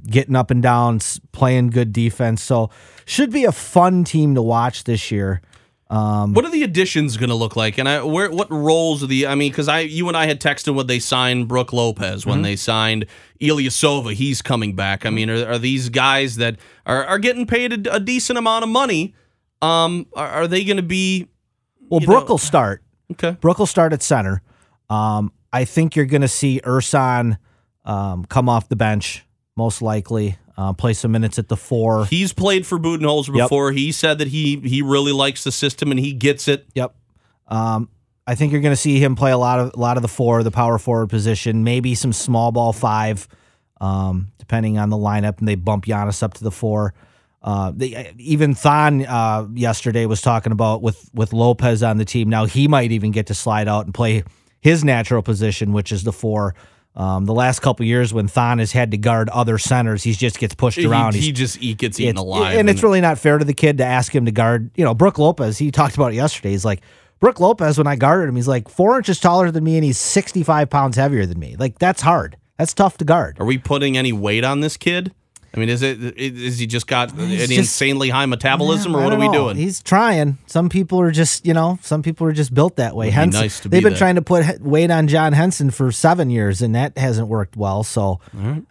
getting 0.06 0.36
up 0.36 0.52
and 0.52 0.62
down, 0.62 1.00
playing 1.32 1.70
good 1.70 1.94
defense. 1.94 2.44
So 2.44 2.70
should 3.06 3.32
be 3.32 3.46
a 3.46 3.52
fun 3.54 4.04
team 4.04 4.36
to 4.36 4.42
watch 4.42 4.84
this 4.84 5.10
year. 5.10 5.42
What 5.90 6.44
are 6.44 6.52
the 6.52 6.64
additions 6.64 7.16
going 7.16 7.30
to 7.30 7.36
look 7.36 7.56
like? 7.56 7.78
And 7.78 7.88
I, 7.88 8.04
where, 8.04 8.30
what 8.30 8.52
roles 8.52 9.02
are 9.04 9.08
the? 9.08 9.26
I 9.28 9.36
mean, 9.36 9.54
because 9.54 9.70
I, 9.70 9.80
you 9.80 10.10
and 10.10 10.18
I 10.18 10.26
had 10.26 10.42
texted 10.42 10.76
when 10.76 10.86
they 10.88 11.00
signed 11.00 11.48
Brooke 11.48 11.72
Lopez, 11.72 12.26
when 12.26 12.42
they 12.42 12.58
signed 12.58 13.06
Ilyasova, 13.40 14.12
he's 14.14 14.42
coming 14.42 14.76
back. 14.76 15.06
I 15.06 15.10
mean, 15.12 15.30
are, 15.30 15.48
are 15.52 15.58
these 15.58 15.88
guys 15.88 16.36
that 16.36 16.58
are, 16.86 17.06
are 17.06 17.20
getting 17.20 17.46
paid 17.48 17.88
a, 17.88 17.96
a 17.96 18.00
decent 18.02 18.38
amount 18.38 18.64
of 18.66 18.70
money? 18.70 19.16
Um, 19.62 20.08
are, 20.14 20.28
are 20.28 20.48
they 20.48 20.66
going 20.66 20.76
to 20.76 20.84
be 20.84 21.30
Well, 21.88 22.02
Brooke 22.02 22.26
know- 22.28 22.34
will 22.34 22.38
start. 22.38 22.84
okay? 23.14 23.38
Brooke 23.40 23.60
will 23.60 23.66
start 23.66 23.94
at 23.94 24.04
center. 24.04 24.42
Um, 24.90 25.32
I 25.58 25.66
think 25.66 25.96
you're 25.96 26.06
going 26.06 26.22
to 26.22 26.28
see 26.28 26.62
Ersan 26.64 27.40
um, 27.84 28.26
come 28.26 28.48
off 28.48 28.70
the 28.70 28.76
bench, 28.76 29.26
most 29.56 29.82
likely, 29.82 30.38
uh, 30.56 30.74
play 30.74 30.94
some 30.94 31.12
minutes 31.12 31.40
at 31.40 31.48
the 31.48 31.58
four. 31.58 32.06
He's 32.06 32.32
played 32.32 32.68
for 32.68 32.78
Budenholzer 32.78 33.36
Yep. 33.36 33.46
before. 33.46 33.72
He 33.72 33.92
said 33.92 34.20
that 34.20 34.28
he 34.28 34.58
he 34.60 34.84
really 34.84 35.12
likes 35.12 35.44
the 35.44 35.52
system 35.52 35.90
and 35.90 36.00
he 36.00 36.14
gets 36.14 36.48
it. 36.48 36.68
Yep. 36.76 36.96
Um, 37.48 37.90
I 38.28 38.36
think 38.36 38.52
you're 38.52 38.62
going 38.62 38.74
to 38.76 38.84
see 38.88 39.00
him 39.00 39.16
play 39.16 39.32
a 39.32 39.38
lot 39.38 39.60
of 39.60 39.72
a 39.74 39.80
lot 39.80 39.98
of 39.98 40.04
the 40.04 40.08
four, 40.10 40.44
the 40.44 40.52
power 40.52 40.78
forward 40.78 41.10
position, 41.10 41.64
maybe 41.64 41.96
some 41.96 42.14
small 42.14 42.52
ball 42.52 42.72
five, 42.74 43.28
um, 43.82 44.28
depending 44.38 44.78
on 44.78 44.92
the 44.92 44.98
lineup, 44.98 45.40
and 45.40 45.48
they 45.48 45.56
bump 45.56 45.86
Giannis 45.86 46.22
up 46.22 46.36
to 46.36 46.44
the 46.44 46.52
four. 46.52 46.94
Uh, 47.42 47.72
they, 47.74 48.14
even 48.20 48.54
Thon 48.54 49.06
uh, 49.06 49.48
yesterday 49.56 50.06
was 50.06 50.22
talking 50.22 50.52
about 50.52 50.84
with 50.84 51.10
with 51.14 51.34
Lopez 51.34 51.82
on 51.82 51.98
the 51.98 52.06
team. 52.06 52.30
Now 52.30 52.46
he 52.46 52.68
might 52.68 52.92
even 52.92 53.12
get 53.12 53.28
to 53.28 53.34
slide 53.34 53.68
out 53.68 53.86
and 53.86 53.94
play 53.94 54.24
his 54.62 54.84
natural 54.84 55.22
position, 55.22 55.74
which 55.74 55.92
is 55.92 56.04
the 56.04 56.14
four. 56.14 56.56
Um, 56.96 57.26
the 57.26 57.34
last 57.34 57.60
couple 57.60 57.86
years 57.86 58.12
when 58.12 58.28
Thon 58.28 58.58
has 58.58 58.72
had 58.72 58.90
to 58.90 58.98
guard 58.98 59.30
other 59.30 59.60
centers, 59.60 60.02
he 60.02 60.14
just 60.14 60.40
gets 60.40 60.56
pushed 60.56 60.80
around. 60.80 61.14
He, 61.14 61.22
he 61.22 61.32
just 61.32 61.58
he 61.58 61.76
gets 61.76 62.00
eaten 62.00 62.18
alive, 62.18 62.58
And 62.58 62.68
it's 62.70 62.82
really 62.82 63.02
not 63.02 63.20
fair 63.20 63.38
to 63.38 63.46
the 63.46 63.54
kid 63.54 63.78
to 63.78 63.86
ask 63.86 64.14
him 64.16 64.26
to 64.26 64.32
guard. 64.32 64.72
You 64.76 64.84
know, 64.84 64.96
Brooke 64.96 65.20
Lopez, 65.20 65.60
he 65.60 65.70
talked 65.70 65.94
about 65.96 66.14
it 66.14 66.16
yesterday. 66.16 66.50
He's 66.52 66.66
like, 66.66 66.82
Brooke 67.20 67.40
Lopez, 67.40 67.78
when 67.78 67.86
I 67.88 67.96
guarded 67.98 68.30
him, 68.30 68.36
he's 68.36 68.48
like 68.48 68.68
four 68.68 68.98
inches 68.98 69.20
taller 69.20 69.52
than 69.52 69.64
me 69.64 69.76
and 69.76 69.84
he's 69.84 69.98
65 70.00 70.70
pounds 70.72 70.98
heavier 70.98 71.26
than 71.28 71.40
me. 71.40 71.56
Like, 71.58 71.78
that's 71.78 72.02
hard. 72.02 72.38
That's 72.58 72.74
tough 72.74 72.98
to 72.98 73.06
guard. 73.06 73.40
Are 73.40 73.46
we 73.46 73.60
putting 73.60 73.96
any 73.96 74.12
weight 74.12 74.44
on 74.44 74.62
this 74.62 74.78
kid? 74.78 75.14
I 75.58 75.60
mean, 75.60 75.70
is 75.70 75.82
it 75.82 76.00
is 76.20 76.60
he 76.60 76.68
just 76.68 76.86
got 76.86 77.12
an 77.18 77.30
just- 77.32 77.52
insanely 77.52 78.10
high 78.10 78.28
metabolism, 78.28 78.92
Yeah, 78.92 79.00
or 79.00 79.04
what 79.06 79.14
are 79.14 79.18
we 79.20 79.26
know. 79.28 79.34
doing? 79.34 79.58
He's 79.58 79.82
trying. 79.82 80.38
Some 80.46 80.70
people 80.70 81.02
are 81.02 81.10
just, 81.10 81.46
you 81.48 81.54
know, 81.56 81.80
some 81.82 82.04
people 82.04 82.28
are 82.28 82.32
just 82.32 82.54
built 82.54 82.76
that 82.76 82.96
way. 82.96 83.08
Would 83.08 83.32
be 83.32 83.38
nice 83.38 83.60
to 83.62 83.68
they've 83.70 83.80
be 83.82 83.86
been 83.86 83.94
that. 83.94 83.98
trying 84.00 84.16
to 84.16 84.22
put 84.22 84.62
weight 84.62 84.92
on 84.92 85.08
John 85.08 85.34
Henson 85.34 85.72
for 85.72 85.92
seven 85.92 86.30
years, 86.30 86.62
and 86.62 86.76
that 86.76 86.96
hasn't 86.98 87.28
worked 87.28 87.58
well. 87.58 87.84
So, 87.84 88.20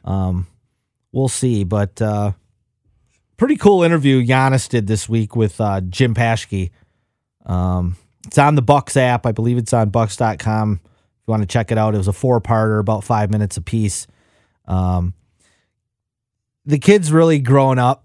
um, 0.05 0.47
we'll 1.11 1.26
see. 1.28 1.64
But 1.64 2.01
uh, 2.01 2.32
pretty 3.37 3.57
cool 3.57 3.82
interview 3.82 4.24
Giannis 4.24 4.68
did 4.68 4.87
this 4.87 5.09
week 5.09 5.34
with 5.34 5.61
uh, 5.61 5.80
Jim 5.80 6.14
Paschke. 6.14 6.70
Um, 7.45 7.97
it's 8.28 8.39
on 8.39 8.55
the 8.55 8.62
Bucks 8.62 8.97
app. 8.97 9.26
I 9.26 9.32
believe 9.32 9.59
it's 9.59 9.72
on 9.72 9.91
Bucks.com. 9.91 10.80
If 10.84 11.28
you 11.28 11.30
want 11.32 11.43
to 11.43 11.47
check 11.49 11.72
it 11.72 11.78
out, 11.78 11.95
it 11.95 11.99
was 11.99 12.09
a 12.09 12.12
four-parter, 12.12 12.78
about 12.78 13.03
five 13.03 13.30
minutes 13.30 13.57
apiece. 13.57 14.07
Um, 14.66 15.14
the 16.67 16.79
kid's 16.79 17.12
really 17.12 17.39
grown 17.39 17.79
up. 17.79 18.05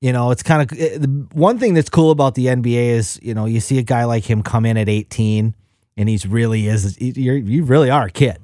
You 0.00 0.12
know, 0.12 0.30
it's 0.30 0.42
kind 0.42 0.62
of 0.62 0.68
the 0.76 1.26
one 1.32 1.58
thing 1.58 1.72
that's 1.74 1.88
cool 1.88 2.10
about 2.10 2.34
the 2.34 2.46
NBA 2.46 2.90
is, 2.90 3.18
you 3.22 3.34
know, 3.34 3.46
you 3.46 3.60
see 3.60 3.78
a 3.78 3.82
guy 3.82 4.04
like 4.04 4.28
him 4.28 4.42
come 4.42 4.66
in 4.66 4.76
at 4.76 4.88
18 4.88 5.54
and 5.96 6.08
he's 6.08 6.26
really 6.26 6.66
is, 6.66 7.00
you're, 7.00 7.36
you 7.36 7.64
really 7.64 7.88
are 7.88 8.06
a 8.06 8.10
kid, 8.10 8.38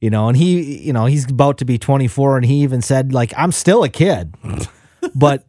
you 0.00 0.10
know, 0.10 0.28
and 0.28 0.36
he, 0.36 0.78
you 0.78 0.92
know, 0.92 1.06
he's 1.06 1.30
about 1.30 1.56
to 1.58 1.64
be 1.64 1.78
24 1.78 2.36
and 2.36 2.46
he 2.46 2.62
even 2.62 2.82
said, 2.82 3.14
like, 3.14 3.32
I'm 3.34 3.50
still 3.50 3.82
a 3.82 3.88
kid. 3.88 4.34
but 5.14 5.46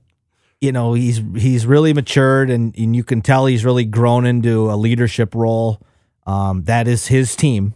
you 0.61 0.71
know, 0.71 0.93
he's 0.93 1.21
he's 1.35 1.65
really 1.65 1.91
matured, 1.91 2.51
and, 2.51 2.77
and 2.77 2.95
you 2.95 3.03
can 3.03 3.21
tell 3.21 3.47
he's 3.47 3.65
really 3.65 3.83
grown 3.83 4.27
into 4.27 4.71
a 4.71 4.77
leadership 4.77 5.33
role. 5.33 5.81
Um, 6.27 6.63
that 6.65 6.87
is 6.87 7.07
his 7.07 7.35
team, 7.35 7.73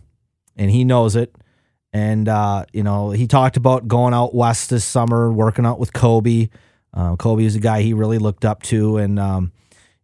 and 0.56 0.70
he 0.70 0.84
knows 0.84 1.16
it. 1.16 1.36
And 1.96 2.28
uh, 2.28 2.66
you 2.74 2.84
know, 2.84 3.12
he 3.12 3.26
talked 3.26 3.56
about 3.56 3.88
going 3.88 4.14
out 4.14 4.36
west 4.36 4.70
this 4.70 4.84
summer, 4.84 5.32
working 5.32 5.66
out 5.66 5.80
with 5.80 5.94
Kobe. 5.94 6.50
Uh, 6.94 7.16
Kobe 7.16 7.46
is 7.46 7.56
a 7.56 7.60
guy 7.62 7.84
he 7.84 7.94
really 7.94 8.18
looked 8.18 8.44
up 8.44 8.64
to, 8.64 8.98
and 8.98 9.18
um, 9.18 9.54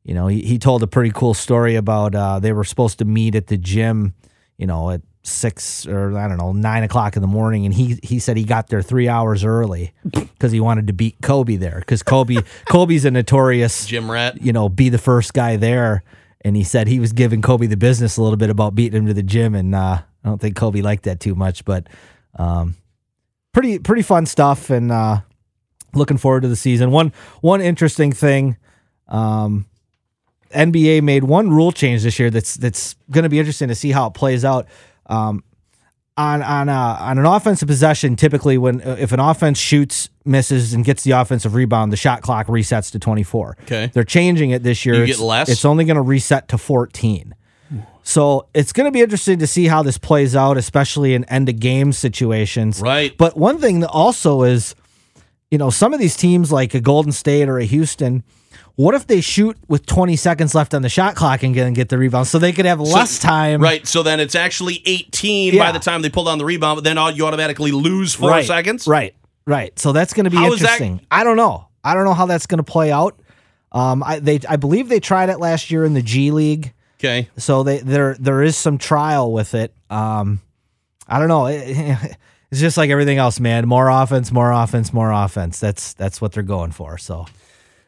you 0.05 0.13
know, 0.13 0.27
he, 0.27 0.41
he 0.41 0.57
told 0.57 0.83
a 0.83 0.87
pretty 0.87 1.11
cool 1.11 1.33
story 1.33 1.75
about 1.75 2.15
uh, 2.15 2.39
they 2.39 2.53
were 2.53 2.63
supposed 2.63 2.99
to 2.99 3.05
meet 3.05 3.35
at 3.35 3.47
the 3.47 3.57
gym, 3.57 4.13
you 4.57 4.65
know, 4.65 4.89
at 4.89 5.01
six 5.23 5.85
or 5.85 6.17
I 6.17 6.29
don't 6.29 6.37
know 6.37 6.53
nine 6.53 6.83
o'clock 6.83 7.17
in 7.17 7.21
the 7.21 7.27
morning, 7.27 7.65
and 7.65 7.73
he 7.73 7.99
he 8.01 8.19
said 8.19 8.37
he 8.37 8.45
got 8.45 8.67
there 8.67 8.81
three 8.81 9.09
hours 9.09 9.43
early 9.43 9.91
because 10.09 10.53
he 10.53 10.61
wanted 10.61 10.87
to 10.87 10.93
beat 10.93 11.17
Kobe 11.21 11.57
there. 11.57 11.79
Because 11.81 12.03
Kobe 12.03 12.37
Kobe's 12.69 13.03
a 13.03 13.11
notorious 13.11 13.85
gym 13.85 14.09
Rat. 14.09 14.41
you 14.41 14.53
know 14.53 14.69
be 14.69 14.87
the 14.87 14.97
first 14.97 15.33
guy 15.33 15.57
there, 15.57 16.03
and 16.39 16.55
he 16.55 16.63
said 16.63 16.87
he 16.87 17.01
was 17.01 17.11
giving 17.11 17.41
Kobe 17.41 17.67
the 17.67 17.75
business 17.75 18.15
a 18.15 18.21
little 18.23 18.37
bit 18.37 18.49
about 18.49 18.75
beating 18.75 19.01
him 19.01 19.07
to 19.07 19.13
the 19.13 19.23
gym, 19.23 19.55
and 19.55 19.75
uh, 19.75 20.03
I 20.24 20.30
don't 20.30 20.39
think 20.39 20.55
Kobe 20.55 20.82
liked 20.82 21.03
that 21.03 21.19
too 21.19 21.36
much, 21.36 21.65
but 21.65 21.88
um, 22.36 22.76
pretty 23.53 23.80
pretty 23.80 24.01
fun 24.01 24.26
stuff, 24.26 24.69
and 24.69 24.91
uh, 24.91 25.22
looking 25.93 26.17
forward 26.17 26.41
to 26.41 26.47
the 26.47 26.55
season. 26.55 26.91
One 26.91 27.11
one 27.41 27.61
interesting 27.61 28.11
thing. 28.11 28.57
Um, 29.07 29.65
NBA 30.51 31.01
made 31.01 31.24
one 31.24 31.49
rule 31.49 31.72
change 31.72 32.03
this 32.03 32.19
year 32.19 32.30
that's 32.30 32.55
that's 32.55 32.95
going 33.09 33.24
to 33.24 33.30
be 33.30 33.39
interesting 33.39 33.69
to 33.69 33.76
see 33.76 33.91
how 33.91 34.07
it 34.07 34.13
plays 34.13 34.45
out. 34.45 34.67
Um, 35.07 35.43
on 36.17 36.41
on 36.43 36.69
uh, 36.69 36.97
on 36.99 37.17
an 37.17 37.26
offensive 37.26 37.67
possession, 37.67 38.15
typically 38.15 38.57
when 38.57 38.82
uh, 38.82 38.97
if 38.99 39.11
an 39.11 39.19
offense 39.19 39.57
shoots, 39.57 40.09
misses, 40.26 40.74
and 40.74 40.84
gets 40.84 41.03
the 41.03 41.11
offensive 41.11 41.55
rebound, 41.55 41.91
the 41.91 41.97
shot 41.97 42.22
clock 42.22 42.47
resets 42.47 42.91
to 42.91 42.99
24. 42.99 43.57
Okay. 43.63 43.89
they're 43.93 44.03
changing 44.03 44.51
it 44.51 44.61
this 44.61 44.86
year. 44.86 44.95
You 44.95 45.05
get 45.05 45.19
less? 45.19 45.49
It's 45.49 45.65
only 45.65 45.86
going 45.86 45.95
to 45.95 46.01
reset 46.01 46.49
to 46.49 46.57
14. 46.57 47.34
So 48.03 48.47
it's 48.53 48.73
going 48.73 48.85
to 48.85 48.91
be 48.91 49.01
interesting 49.01 49.39
to 49.39 49.47
see 49.47 49.67
how 49.67 49.83
this 49.83 49.97
plays 49.97 50.35
out, 50.35 50.57
especially 50.57 51.13
in 51.13 51.23
end 51.25 51.49
of 51.49 51.59
game 51.59 51.93
situations. 51.93 52.81
Right. 52.81 53.15
But 53.17 53.37
one 53.37 53.59
thing 53.59 53.81
that 53.81 53.89
also 53.89 54.43
is, 54.43 54.75
you 55.49 55.57
know, 55.57 55.69
some 55.69 55.93
of 55.93 55.99
these 55.99 56.15
teams 56.17 56.51
like 56.51 56.73
a 56.73 56.81
Golden 56.81 57.11
State 57.11 57.47
or 57.47 57.59
a 57.59 57.65
Houston, 57.65 58.23
what 58.75 58.95
if 58.95 59.05
they 59.05 59.21
shoot 59.21 59.57
with 59.67 59.85
20 59.85 60.15
seconds 60.15 60.55
left 60.55 60.73
on 60.73 60.81
the 60.81 60.89
shot 60.89 61.15
clock 61.15 61.43
and 61.43 61.53
get, 61.53 61.71
get 61.73 61.89
the 61.89 61.97
rebound 61.97 62.27
so 62.27 62.39
they 62.39 62.51
could 62.51 62.65
have 62.65 62.79
less 62.79 63.19
time? 63.19 63.61
Right. 63.61 63.85
So 63.85 64.01
then 64.01 64.19
it's 64.19 64.33
actually 64.35 64.81
18 64.85 65.53
Yeah. 65.53 65.67
by 65.67 65.71
the 65.71 65.79
time 65.79 66.01
they 66.01 66.09
pull 66.09 66.23
down 66.23 66.37
the 66.37 66.45
rebound, 66.45 66.77
but 66.77 66.83
then 66.83 66.97
you 67.15 67.25
automatically 67.25 67.71
lose 67.71 68.15
four 68.15 68.29
right, 68.29 68.45
seconds. 68.45 68.87
Right, 68.87 69.13
right. 69.45 69.77
So 69.77 69.91
that's 69.91 70.13
going 70.13 70.23
to 70.23 70.31
be 70.31 70.37
How 70.37 70.51
is 70.53 70.61
that- 70.61 70.81
interesting. 70.81 71.05
I 71.11 71.23
don't 71.23 71.37
know. 71.37 71.67
I 71.83 71.93
don't 71.93 72.05
know 72.05 72.13
how 72.13 72.25
that's 72.25 72.45
going 72.47 72.59
to 72.59 72.63
play 72.63 72.91
out. 72.91 73.19
Um, 73.71 74.03
I 74.03 74.19
they 74.19 74.39
I 74.49 74.57
believe 74.57 74.89
they 74.89 74.99
tried 74.99 75.29
it 75.29 75.39
last 75.39 75.71
year 75.71 75.85
in 75.85 75.93
the 75.93 76.01
G 76.01 76.31
League, 76.31 76.73
Okay. 77.01 77.29
so 77.37 77.63
they 77.63 77.79
there 77.79 78.15
there 78.19 78.43
is 78.43 78.55
some 78.55 78.77
trial 78.77 79.33
with 79.33 79.55
it. 79.55 79.73
Um, 79.89 80.39
I 81.07 81.17
don't 81.19 81.27
know. 81.27 81.47
It- 81.47 81.65
it's 82.51 82.59
just 82.61 82.77
like 82.77 82.89
everything 82.91 83.17
else, 83.17 83.39
man. 83.39 83.67
More 83.67 83.89
offense, 83.89 84.31
more 84.31 84.51
offense, 84.51 84.93
more 84.93 85.11
offense. 85.11 85.59
That's 85.59 85.93
that's 85.93 86.21
what 86.21 86.31
they're 86.33 86.43
going 86.43 86.71
for. 86.71 86.97
So 86.99 87.25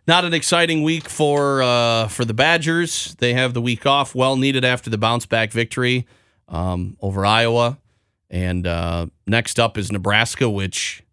Not 0.08 0.26
an 0.26 0.34
exciting 0.34 0.82
week 0.84 1.08
for 1.10 1.62
uh, 1.62 2.08
for 2.08 2.26
the 2.26 2.34
Badgers. 2.34 3.16
They 3.20 3.34
have 3.34 3.54
the 3.54 3.62
week 3.62 3.86
off, 3.86 4.16
well 4.16 4.36
needed 4.36 4.66
after 4.66 4.90
the 4.90 4.98
bounce 4.98 5.26
back 5.28 5.52
victory 5.52 6.08
um, 6.48 6.98
over 7.02 7.26
Iowa. 7.26 7.78
And 8.30 8.66
uh, 8.66 9.08
next 9.28 9.60
up 9.60 9.78
is 9.78 9.92
Nebraska, 9.92 10.50
which 10.50 11.04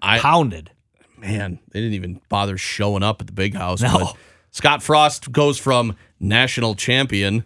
I 0.00 0.18
pounded. 0.20 0.70
man, 1.18 1.58
they 1.70 1.80
didn't 1.80 1.94
even 1.94 2.20
bother 2.30 2.56
showing 2.56 3.02
up 3.02 3.20
at 3.20 3.26
the 3.26 3.32
big 3.34 3.54
house. 3.54 3.82
No. 3.82 4.12
Scott 4.50 4.82
Frost 4.82 5.32
goes 5.32 5.58
from 5.58 5.96
national 6.18 6.74
champion 6.74 7.44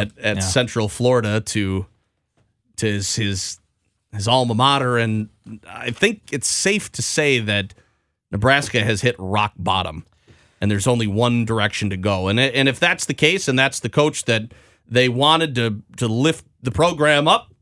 at, 0.00 0.18
at 0.18 0.36
yeah. 0.36 0.42
Central 0.42 0.88
Florida 0.88 1.40
to 1.40 1.86
to 2.76 2.86
his, 2.86 3.16
his 3.16 3.58
his 4.12 4.28
alma 4.28 4.54
mater, 4.54 4.98
and 4.98 5.28
I 5.68 5.90
think 5.90 6.22
it's 6.32 6.48
safe 6.48 6.90
to 6.92 7.02
say 7.02 7.38
that 7.40 7.74
Nebraska 8.30 8.82
has 8.82 9.02
hit 9.02 9.14
rock 9.18 9.52
bottom, 9.56 10.04
and 10.60 10.70
there's 10.70 10.86
only 10.86 11.06
one 11.06 11.44
direction 11.44 11.90
to 11.90 11.96
go. 11.96 12.28
And 12.28 12.40
and 12.40 12.68
if 12.68 12.80
that's 12.80 13.04
the 13.04 13.14
case, 13.14 13.48
and 13.48 13.58
that's 13.58 13.80
the 13.80 13.88
coach 13.88 14.24
that 14.24 14.52
they 14.88 15.08
wanted 15.08 15.54
to 15.56 15.82
to 15.98 16.08
lift 16.08 16.44
the 16.62 16.70
program 16.70 17.28
up, 17.28 17.52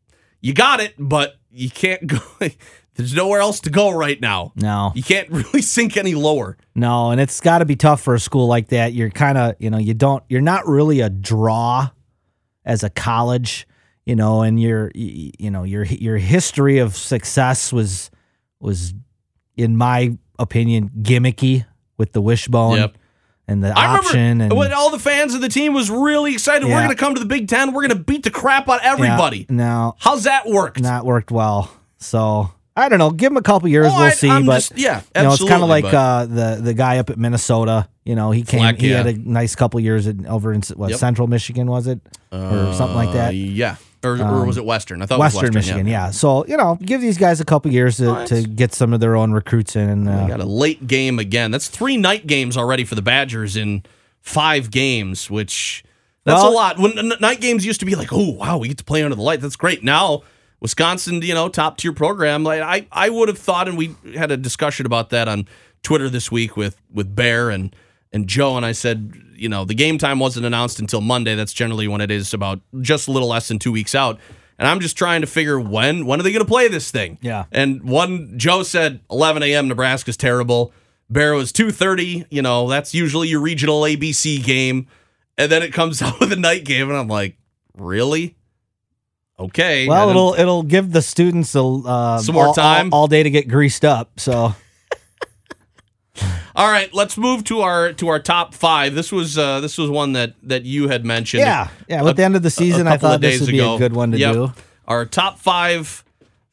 you 0.40 0.54
got 0.54 0.80
it, 0.80 0.94
but 0.98 1.36
you 1.50 1.70
can't 1.70 2.06
go. 2.06 2.20
There's 2.96 3.14
nowhere 3.14 3.40
else 3.40 3.60
to 3.60 3.70
go 3.70 3.90
right 3.90 4.20
now. 4.20 4.52
No. 4.56 4.92
You 4.94 5.02
can't 5.02 5.28
really 5.30 5.62
sink 5.62 5.96
any 5.96 6.14
lower. 6.14 6.56
No, 6.74 7.10
and 7.10 7.20
it's 7.20 7.40
got 7.40 7.58
to 7.58 7.64
be 7.64 7.76
tough 7.76 8.00
for 8.00 8.14
a 8.14 8.20
school 8.20 8.46
like 8.46 8.68
that. 8.68 8.92
You're 8.92 9.10
kind 9.10 9.36
of, 9.38 9.54
you 9.58 9.70
know, 9.70 9.78
you 9.78 9.94
don't, 9.94 10.22
you're 10.28 10.40
not 10.40 10.66
really 10.66 11.00
a 11.00 11.10
draw 11.10 11.90
as 12.64 12.82
a 12.84 12.90
college, 12.90 13.66
you 14.06 14.14
know, 14.16 14.42
and 14.42 14.60
your, 14.60 14.90
you 14.94 15.50
know, 15.50 15.64
your 15.64 15.84
your 15.84 16.16
history 16.18 16.78
of 16.78 16.96
success 16.96 17.72
was 17.72 18.10
was, 18.60 18.94
in 19.56 19.76
my 19.76 20.16
opinion, 20.38 20.90
gimmicky 21.02 21.66
with 21.96 22.12
the 22.12 22.20
wishbone 22.20 22.76
Yep. 22.78 22.98
and 23.46 23.62
the 23.62 23.68
I 23.76 23.86
option 23.98 24.20
remember 24.20 24.44
and 24.44 24.56
when 24.56 24.72
all 24.72 24.90
the 24.90 24.98
fans 24.98 25.34
of 25.34 25.40
the 25.40 25.48
team 25.48 25.74
was 25.74 25.90
really 25.90 26.32
excited. 26.32 26.64
We're 26.66 26.78
going 26.78 26.88
to 26.88 26.94
come 26.96 27.14
to 27.14 27.20
the 27.20 27.26
Big 27.26 27.48
Ten. 27.48 27.72
We're 27.72 27.86
going 27.86 27.98
to 27.98 28.04
beat 28.04 28.22
the 28.24 28.30
crap 28.30 28.68
out 28.68 28.80
of 28.80 28.84
everybody. 28.84 29.40
Yeah, 29.48 29.56
no, 29.56 29.96
How's 29.98 30.24
that 30.24 30.46
worked? 30.46 30.80
not 30.80 31.04
worked 31.04 31.30
well. 31.30 31.70
So 31.98 32.50
I 32.76 32.88
don't 32.88 32.98
know. 32.98 33.10
Give 33.10 33.30
him 33.30 33.36
a 33.36 33.42
couple 33.42 33.68
years, 33.68 33.86
Oh, 33.88 33.94
we'll 33.94 34.06
I- 34.06 34.10
see. 34.10 34.28
I'm 34.28 34.44
but 34.46 34.54
just- 34.56 34.76
yeah, 34.76 35.02
you 35.16 35.22
know, 35.22 35.32
it's 35.32 35.44
kind 35.44 35.62
of 35.62 35.68
like 35.68 35.84
but- 35.84 35.94
uh, 35.94 36.26
the 36.26 36.58
the 36.60 36.74
guy 36.74 36.98
up 36.98 37.08
at 37.10 37.18
Minnesota. 37.18 37.88
You 38.04 38.14
know, 38.16 38.32
he 38.32 38.42
came. 38.42 38.60
Fleck, 38.60 38.80
he 38.80 38.90
had 38.90 39.06
a 39.06 39.12
nice 39.14 39.54
couple 39.54 39.80
years 39.80 40.06
in, 40.06 40.26
over 40.26 40.52
in 40.52 40.60
what 40.76 40.90
Yep. 40.90 40.98
Central 40.98 41.26
Michigan 41.28 41.66
was 41.68 41.86
it, 41.86 42.00
or 42.32 42.72
something 42.76 42.96
like 42.96 43.08
Uh, 43.10 43.12
that. 43.12 43.34
yeah. 43.34 43.76
Or, 44.02 44.20
or 44.20 44.44
was 44.44 44.58
it 44.58 44.66
Western? 44.66 45.00
I 45.00 45.06
thought 45.06 45.18
Western, 45.18 45.44
it 45.44 45.48
was 45.48 45.54
Western 45.56 45.76
Michigan, 45.76 45.86
yeah. 45.86 46.10
So 46.10 46.44
you 46.46 46.58
know, 46.58 46.76
give 46.82 47.00
these 47.00 47.16
guys 47.16 47.40
a 47.40 47.44
couple 47.46 47.72
years 47.72 47.96
to, 47.98 48.26
to 48.26 48.42
get 48.42 48.74
some 48.74 48.92
of 48.92 49.00
their 49.00 49.16
own 49.16 49.32
recruits 49.32 49.76
in. 49.76 49.88
And 49.88 50.08
uh, 50.08 50.26
got 50.26 50.40
a 50.40 50.44
late 50.44 50.86
game 50.86 51.18
again. 51.18 51.50
That's 51.50 51.68
three 51.68 51.96
night 51.96 52.26
games 52.26 52.56
already 52.58 52.84
for 52.84 52.96
the 52.96 53.02
Badgers 53.02 53.56
in 53.56 53.82
five 54.20 54.70
games, 54.70 55.30
which 55.30 55.82
that's 56.24 56.42
Well- 56.42 56.52
a 56.52 56.54
lot. 56.54 56.78
When 56.78 56.98
n- 56.98 57.12
night 57.20 57.40
games 57.40 57.64
used 57.64 57.80
to 57.80 57.86
be 57.86 57.94
like, 57.94 58.12
oh 58.12 58.32
wow, 58.32 58.58
we 58.58 58.68
get 58.68 58.76
to 58.78 58.84
play 58.84 59.02
under 59.02 59.14
the 59.16 59.22
light. 59.22 59.40
That's 59.40 59.56
great. 59.56 59.82
Now 59.82 60.22
Wisconsin, 60.64 61.20
you 61.20 61.34
know, 61.34 61.50
top 61.50 61.76
tier 61.76 61.92
program. 61.92 62.42
Like 62.42 62.62
I, 62.62 62.86
I 62.90 63.10
would 63.10 63.28
have 63.28 63.36
thought, 63.36 63.68
and 63.68 63.76
we 63.76 63.94
had 64.14 64.30
a 64.30 64.36
discussion 64.38 64.86
about 64.86 65.10
that 65.10 65.28
on 65.28 65.46
Twitter 65.82 66.08
this 66.08 66.32
week 66.32 66.56
with 66.56 66.80
with 66.90 67.14
Bear 67.14 67.50
and 67.50 67.76
and 68.14 68.26
Joe, 68.26 68.56
and 68.56 68.64
I 68.64 68.72
said, 68.72 69.12
you 69.34 69.46
know, 69.46 69.66
the 69.66 69.74
game 69.74 69.98
time 69.98 70.18
wasn't 70.18 70.46
announced 70.46 70.80
until 70.80 71.02
Monday. 71.02 71.34
That's 71.34 71.52
generally 71.52 71.86
when 71.86 72.00
it 72.00 72.10
is, 72.10 72.32
about 72.32 72.62
just 72.80 73.08
a 73.08 73.10
little 73.10 73.28
less 73.28 73.46
than 73.48 73.58
two 73.58 73.72
weeks 73.72 73.94
out. 73.94 74.18
And 74.58 74.66
I'm 74.66 74.80
just 74.80 74.96
trying 74.96 75.20
to 75.20 75.26
figure 75.26 75.60
when 75.60 76.06
when 76.06 76.18
are 76.18 76.22
they 76.22 76.32
going 76.32 76.42
to 76.42 76.50
play 76.50 76.68
this 76.68 76.90
thing? 76.90 77.18
Yeah. 77.20 77.44
And 77.52 77.82
one 77.82 78.38
Joe 78.38 78.62
said 78.62 79.00
11 79.10 79.42
a.m. 79.42 79.68
Nebraska's 79.68 80.16
terrible. 80.16 80.72
Bear 81.10 81.34
was 81.34 81.52
2:30. 81.52 82.24
You 82.30 82.40
know 82.40 82.70
that's 82.70 82.94
usually 82.94 83.28
your 83.28 83.42
regional 83.42 83.82
ABC 83.82 84.42
game, 84.42 84.86
and 85.36 85.52
then 85.52 85.62
it 85.62 85.74
comes 85.74 86.00
out 86.02 86.20
with 86.20 86.32
a 86.32 86.36
night 86.36 86.64
game, 86.64 86.88
and 86.88 86.96
I'm 86.96 87.08
like, 87.08 87.36
really? 87.76 88.36
Okay. 89.38 89.88
well, 89.88 90.10
it'll 90.10 90.34
it'll 90.38 90.62
give 90.62 90.92
the 90.92 91.02
students 91.02 91.54
a 91.54 91.62
uh, 91.62 92.18
Some 92.18 92.34
more 92.36 92.48
all- 92.48 92.54
time? 92.54 92.92
all, 92.92 93.00
all 93.02 93.06
day 93.08 93.22
to 93.22 93.30
get 93.30 93.48
greased 93.48 93.84
up. 93.84 94.20
So 94.20 94.54
all 96.56 96.68
right. 96.70 96.92
Let's 96.94 97.18
move 97.18 97.42
to 97.44 97.60
our 97.60 97.92
to 97.94 98.08
our 98.08 98.20
top 98.20 98.54
five. 98.54 98.94
This 98.94 99.10
was 99.10 99.36
uh, 99.36 99.60
this 99.60 99.76
was 99.76 99.90
one 99.90 100.12
that 100.12 100.34
that 100.44 100.64
you 100.64 100.88
had 100.88 101.04
mentioned. 101.04 101.40
yeah, 101.40 101.68
yeah. 101.88 102.02
With 102.02 102.12
a- 102.12 102.16
the 102.16 102.24
end 102.24 102.36
of 102.36 102.42
the 102.42 102.50
season, 102.50 102.86
I 102.86 102.96
thought 102.96 103.20
this 103.20 103.40
would 103.40 103.50
be 103.50 103.58
a 103.58 103.78
good 103.78 103.92
one 103.94 104.12
to 104.12 104.18
Yep. 104.18 104.32
do. 104.34 104.52
Our 104.86 105.04
top 105.06 105.38
five 105.38 106.04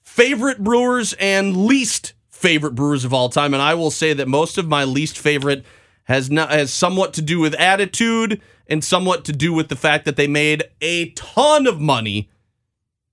favorite 0.02 0.64
brewers 0.64 1.14
and 1.14 1.56
least 1.66 2.14
favorite 2.30 2.74
brewers 2.74 3.06
of 3.06 3.14
all 3.14 3.30
time, 3.30 3.54
and 3.54 3.62
I 3.62 3.76
will 3.76 3.92
say 3.92 4.14
that 4.14 4.28
most 4.28 4.58
of 4.58 4.68
my 4.68 4.84
least 4.86 5.18
favorite 5.20 5.64
has 6.06 6.32
not 6.32 6.50
has 6.52 6.74
somewhat 6.74 7.14
to 7.14 7.22
do 7.22 7.40
with 7.40 7.54
attitude 7.56 8.42
and 8.68 8.84
somewhat 8.84 9.24
to 9.26 9.32
do 9.34 9.54
with 9.54 9.68
the 9.70 9.76
fact 9.76 10.06
that 10.06 10.16
they 10.16 10.28
made 10.28 10.64
a 10.82 11.10
ton 11.12 11.68
of 11.68 11.80
money 11.80 12.30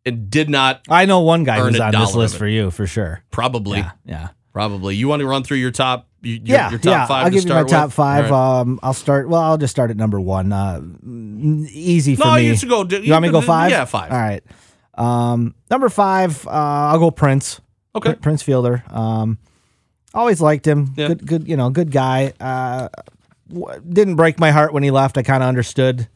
and 0.09 0.31
did 0.31 0.51
not 0.51 0.83
I 0.89 1.05
know 1.07 1.21
one 1.21 1.45
guy 1.45 1.61
who's 1.61 1.79
on 1.81 1.93
this 1.93 2.15
list 2.15 2.37
for 2.37 2.47
you 2.47 2.71
for 2.71 2.87
sure. 2.87 3.23
probably 3.31 3.79
Yeah, 3.79 3.91
yeah. 4.05 4.29
probably. 4.53 4.97
You 4.97 5.09
want 5.09 5.21
to 5.21 5.27
run 5.27 5.43
through 5.45 5.59
your 5.59 5.71
top 5.71 6.07
your, 6.21 6.39
yeah, 6.43 6.71
your 6.71 6.79
top 6.81 6.91
yeah. 6.91 7.07
five 7.07 7.25
I'll 7.27 7.31
to 7.31 7.37
give 7.37 7.45
you 7.45 7.49
my 7.51 7.55
start 7.61 7.69
top 7.69 7.85
with? 7.87 7.95
five. 7.95 8.31
Right. 8.31 8.61
Um, 8.61 8.81
I'll 8.83 8.93
start. 8.93 9.29
Well, 9.29 9.41
I'll 9.41 9.57
just 9.59 9.71
start 9.71 9.91
at 9.93 9.97
number 9.97 10.21
one. 10.21 10.53
Uh, 10.53 10.81
easy 11.71 12.17
for 12.17 12.25
No, 12.27 12.35
me. 12.35 12.47
you 12.49 12.57
should 12.57 12.69
go. 12.69 12.83
You 12.85 13.13
want 13.13 13.23
me 13.23 13.29
to 13.29 13.33
go 13.33 13.41
five? 13.41 13.71
Yeah, 13.71 13.85
five. 13.85 14.11
All 14.11 14.19
right. 14.19 14.43
Um, 14.95 15.55
number 15.71 15.89
five. 15.89 16.45
Uh, 16.47 16.51
I'll 16.51 16.99
go 16.99 17.11
Prince. 17.13 17.61
Okay. 17.95 18.15
Pr- 18.15 18.21
Prince 18.21 18.43
Fielder. 18.43 18.83
Um, 18.91 19.39
always 20.13 20.41
liked 20.41 20.67
him. 20.67 20.93
Yeah. 20.97 21.09
Good, 21.09 21.27
good. 21.27 21.49
You 21.49 21.57
know, 21.57 21.71
good 21.71 21.93
guy. 21.93 22.33
Uh, 22.41 22.89
w- 23.49 23.81
didn't 23.89 24.17
break 24.17 24.41
my 24.41 24.51
heart 24.51 24.73
when 24.73 24.83
he 24.83 24.91
left. 24.91 25.17
I 25.19 25.23
kind 25.23 25.43
of 25.45 25.49
understood. 25.49 26.09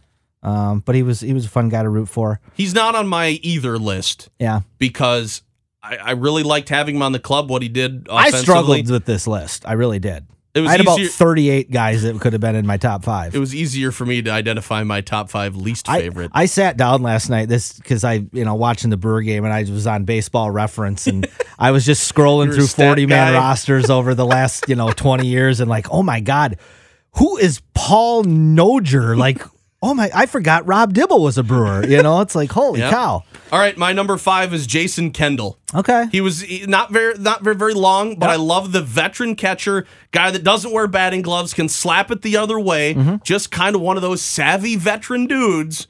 Um, 0.43 0.81
but 0.81 0.95
he 0.95 1.03
was 1.03 1.21
he 1.21 1.33
was 1.33 1.45
a 1.47 1.49
fun 1.49 1.69
guy 1.69 1.83
to 1.83 1.89
root 1.89 2.09
for. 2.09 2.41
He's 2.55 2.75
not 2.75 2.95
on 2.95 3.07
my 3.07 3.29
either 3.43 3.79
list 3.79 4.29
Yeah. 4.39 4.61
because 4.79 5.43
I, 5.83 5.97
I 5.97 6.11
really 6.13 6.43
liked 6.43 6.69
having 6.69 6.97
him 6.97 7.03
on 7.03 7.13
the 7.13 7.19
club. 7.21 7.49
What 7.51 7.63
he 7.63 7.69
did, 7.69 8.09
I 8.11 8.31
struggled 8.31 8.91
with 8.91 9.05
this 9.05 9.27
list. 9.27 9.65
I 9.67 9.73
really 9.75 9.99
did. 9.99 10.27
It 10.55 10.61
was 10.61 10.69
I 10.69 10.73
had 10.73 10.81
about 10.83 11.01
38 11.01 11.71
guys 11.71 12.03
that 12.03 12.21
could 12.21 12.35
have 12.35 12.41
been 12.43 12.55
in 12.57 12.67
my 12.67 12.77
top 12.77 13.05
five. 13.05 13.35
It 13.35 13.39
was 13.39 13.55
easier 13.55 13.91
for 13.91 14.05
me 14.05 14.21
to 14.21 14.31
identify 14.31 14.83
my 14.83 15.01
top 15.01 15.31
five 15.31 15.57
least 15.57 15.87
favorite. 15.87 16.31
I 16.35 16.45
sat 16.45 16.77
down 16.77 17.03
last 17.03 17.31
night 17.31 17.49
this 17.49 17.73
because 17.73 18.05
I 18.05 18.27
you 18.33 18.45
know 18.45 18.55
watching 18.55 18.91
the 18.91 18.99
Brewer 18.99 19.23
game 19.23 19.45
and 19.47 19.55
I 19.55 19.63
was 19.63 19.87
on 19.87 20.05
Baseball 20.05 20.51
Reference 20.51 21.07
and 21.07 21.27
I 21.59 21.71
was 21.71 21.87
just 21.87 22.13
scrolling 22.13 22.53
through 22.53 22.67
stat 22.67 22.89
40 22.89 23.07
man 23.07 23.33
rosters 23.33 23.89
over 23.89 24.15
the 24.15 24.27
last 24.27 24.69
you 24.69 24.77
know 24.77 24.91
20 24.93 25.27
years 25.27 25.61
and 25.61 25.71
like 25.71 25.87
oh 25.91 26.03
my 26.03 26.21
god 26.21 26.59
who 27.17 27.39
is 27.39 27.63
Paul 27.73 28.25
Noger 28.25 29.17
like 29.17 29.43
oh 29.83 29.95
my 29.95 30.11
I 30.15 30.27
forgot 30.27 30.67
Rob 30.67 30.95
Dibble 30.95 31.23
was 31.23 31.37
a 31.39 31.43
Brewer 31.43 31.85
you 31.87 32.03
know 32.03 32.21
it's 32.21 32.35
like 32.35 32.51
holy 32.53 32.81
Yep. 32.81 32.91
cow 32.93 33.25
All 33.51 33.59
right, 33.59 33.77
my 33.77 33.93
number 33.93 34.17
five 34.17 34.55
is 34.55 34.67
Jason 34.67 35.11
Kendall. 35.11 35.59
okay 35.75 36.07
He 36.13 36.21
was 36.21 36.45
not 36.67 36.91
very 36.91 37.15
not 37.19 37.43
very 37.43 37.57
very 37.57 37.75
long, 37.75 38.17
but 38.19 38.31
I 38.31 38.37
love 38.37 38.73
the 38.73 38.81
veteran 38.83 39.35
catcher 39.37 39.87
guy 40.13 40.31
that 40.31 40.45
doesn't 40.45 40.73
wear 40.73 40.87
batting 40.87 41.23
gloves, 41.23 41.53
can 41.55 41.69
slap 41.69 42.11
it 42.11 42.23
the 42.23 42.37
other 42.37 42.59
way. 42.59 42.95
Mm-hmm. 42.95 43.17
Just 43.25 43.51
kind 43.51 43.75
of 43.77 43.83
one 43.83 43.97
of 43.97 44.03
those 44.03 44.23
savvy 44.23 44.77
veteran 44.77 45.27
dudes. 45.27 45.87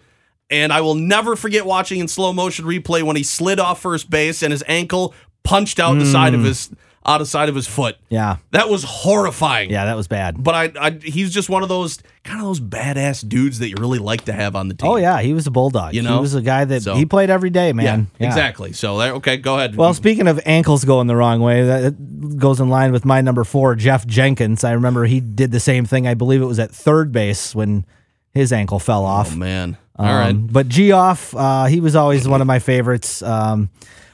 And 0.50 0.70
I 0.72 0.80
will 0.82 0.94
never 0.94 1.34
forget 1.34 1.64
watching 1.64 1.98
in 2.00 2.08
slow 2.08 2.32
motion 2.32 2.66
replay 2.66 3.02
when 3.02 3.16
he 3.16 3.22
slid 3.22 3.58
off 3.58 3.80
first 3.80 4.10
base 4.10 4.42
and 4.42 4.52
his 4.52 4.62
ankle 4.68 5.14
punched 5.44 5.80
out 5.80 5.98
the 5.98 6.04
side 6.06 6.32
Mm. 6.34 6.40
of 6.40 6.44
his 6.44 6.70
out 7.04 7.20
of 7.20 7.26
side 7.28 7.48
of 7.48 7.54
his 7.54 7.66
foot. 7.66 7.96
yeah 8.08 8.36
That 8.52 8.68
was 8.68 8.84
horrifying. 8.84 9.70
yeah 9.70 9.84
that 9.86 9.96
was 9.96 10.06
bad 10.08 10.42
But 10.42 10.54
I, 10.54 10.72
I 10.86 10.90
he's 11.02 11.32
just 11.34 11.48
one 11.48 11.62
of 11.62 11.68
those 11.68 11.98
kind 12.24 12.38
of 12.40 12.46
those 12.46 12.60
badass 12.60 13.28
dudes 13.28 13.58
that 13.58 13.68
you 13.68 13.74
really 13.78 13.98
like 13.98 14.24
to 14.26 14.32
have 14.32 14.54
on 14.54 14.68
the 14.68 14.74
team. 14.74 14.88
oh 14.90 14.96
yeah 14.96 15.20
he 15.20 15.34
was 15.34 15.46
a 15.46 15.50
bulldog 15.50 15.94
You 15.94 16.02
know? 16.02 16.14
he 16.14 16.20
was 16.20 16.34
a 16.36 16.42
guy 16.42 16.64
that 16.64 16.82
So- 16.82 16.94
he 16.94 17.04
played 17.04 17.28
every 17.30 17.50
day 17.50 17.66
Yeah, 17.68 17.72
man 17.72 18.06
exactly. 18.20 18.72
So 18.72 19.00
okay, 19.00 19.36
go 19.36 19.56
ahead. 19.56 19.74
Well, 19.76 19.94
speaking 19.94 20.28
of 20.28 20.40
ankles 20.46 20.84
going 20.84 21.06
the 21.08 21.16
wrong 21.16 21.40
way, 21.40 21.64
that 21.64 22.38
goes 22.38 22.60
in 22.60 22.68
line 22.68 22.92
with 22.92 23.04
my 23.04 23.20
number 23.20 23.42
four, 23.44 23.74
Geoff 23.74 24.06
Jenkins. 24.06 24.62
I 24.64 24.72
remember 24.72 25.04
he 25.04 25.20
did 25.20 25.50
the 25.50 25.60
same 25.60 25.84
thing. 25.84 26.06
I 26.06 26.14
believe 26.14 26.40
it 26.40 26.46
was 26.46 26.58
at 26.60 26.70
third 26.70 27.10
base 27.12 27.54
when 27.54 27.84
his 28.32 28.52
ankle 28.52 28.78
fell 28.78 29.04
off. 29.04 29.32
oh 29.32 29.36
man. 29.36 29.76
All 29.96 30.06
Um, 30.06 30.14
right. 30.14 30.52
But 30.52 30.68
Geoff, 30.68 31.34
uh, 31.36 31.66
he 31.66 31.80
was 31.80 31.94
always 31.96 32.26
one 32.26 32.40
of 32.40 32.46
my 32.46 32.58
favorites. 32.60 33.22
Um, 33.22 33.68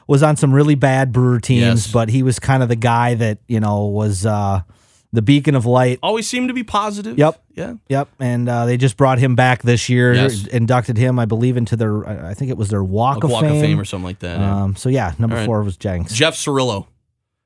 was 0.08 0.24
on 0.24 0.36
some 0.36 0.52
really 0.52 0.74
bad 0.74 1.12
Brewer 1.12 1.38
teams, 1.38 1.60
Yes. 1.86 1.92
but 1.92 2.08
he 2.08 2.24
was 2.24 2.40
kind 2.40 2.62
of 2.64 2.68
the 2.68 2.76
guy 2.76 3.14
that 3.14 3.38
you 3.46 3.60
know 3.60 3.86
was 3.86 4.26
uh, 4.26 4.62
the 5.12 5.22
beacon 5.22 5.54
of 5.54 5.64
light. 5.66 6.00
Always 6.02 6.26
seemed 6.28 6.48
to 6.48 6.54
be 6.54 6.64
positive. 6.64 7.16
Yep. 7.16 7.40
Yeah. 7.54 7.74
Yep, 7.88 8.08
and 8.20 8.48
uh, 8.48 8.66
they 8.66 8.76
just 8.76 8.96
brought 8.96 9.18
him 9.18 9.34
back 9.36 9.62
this 9.62 9.88
year. 9.88 10.14
Yes. 10.14 10.46
Inducted 10.46 10.96
him, 10.96 11.18
I 11.18 11.24
believe, 11.26 11.56
into 11.56 11.76
their 11.76 12.06
I 12.08 12.34
think 12.34 12.50
it 12.50 12.56
was 12.56 12.68
their 12.70 12.82
Walk, 12.84 13.22
of, 13.24 13.30
Walk 13.30 13.42
fame. 13.42 13.54
of 13.56 13.60
Fame 13.60 13.78
or 13.80 13.84
something 13.84 14.04
like 14.04 14.18
that. 14.20 14.38
yeah. 14.40 14.62
Um, 14.64 14.76
so 14.76 14.88
yeah, 14.88 15.14
number 15.18 15.36
right. 15.36 15.46
four 15.46 15.62
was 15.62 15.76
Jenks. 15.76 16.12
Jeff 16.12 16.34
Cirillo, 16.34 16.86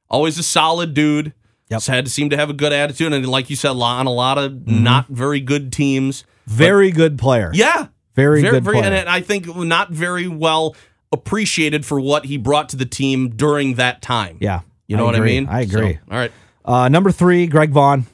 always 0.09 0.39
a 0.39 0.43
solid 0.43 0.95
dude. 0.95 1.33
Yep. 1.71 1.83
Had 1.85 2.05
to 2.05 2.11
seem 2.11 2.29
to 2.31 2.37
have 2.37 2.51
a 2.51 2.53
good 2.53 2.73
attitude, 2.75 3.15
and 3.15 3.27
like 3.27 3.49
you 3.49 3.57
said, 3.57 3.71
on 3.71 4.07
a 4.07 4.13
lot 4.13 4.37
of 4.39 4.53
Mm-hmm. 4.53 4.83
not 4.85 5.09
very 5.09 5.41
good 5.41 5.73
teams. 5.73 6.25
Very 6.47 6.91
good 6.91 7.17
player. 7.19 7.51
Yeah, 7.55 7.87
Very 8.15 8.43
good 8.43 8.63
player. 8.65 8.83
and 8.85 9.09
I 9.09 9.21
think 9.23 9.47
not 9.57 9.91
very 9.91 10.29
well 10.29 10.77
appreciated 11.13 11.85
for 11.87 12.01
what 12.01 12.25
he 12.27 12.37
brought 12.37 12.69
to 12.71 12.77
the 12.77 12.87
team 12.87 13.31
during 13.31 13.75
that 13.75 14.03
time. 14.03 14.37
Yeah, 14.41 14.61
you 14.87 14.97
know 14.97 15.05
I 15.05 15.07
what 15.07 15.15
agree. 15.17 15.37
I 15.37 15.41
mean. 15.41 15.49
I 15.49 15.61
agree. 15.63 15.95
So, 15.95 16.01
all 16.11 16.19
right. 16.19 16.33
Uh, 16.65 16.89
number 16.89 17.11
three, 17.11 17.47
Greg 17.47 17.71
Vaughn. 17.71 18.07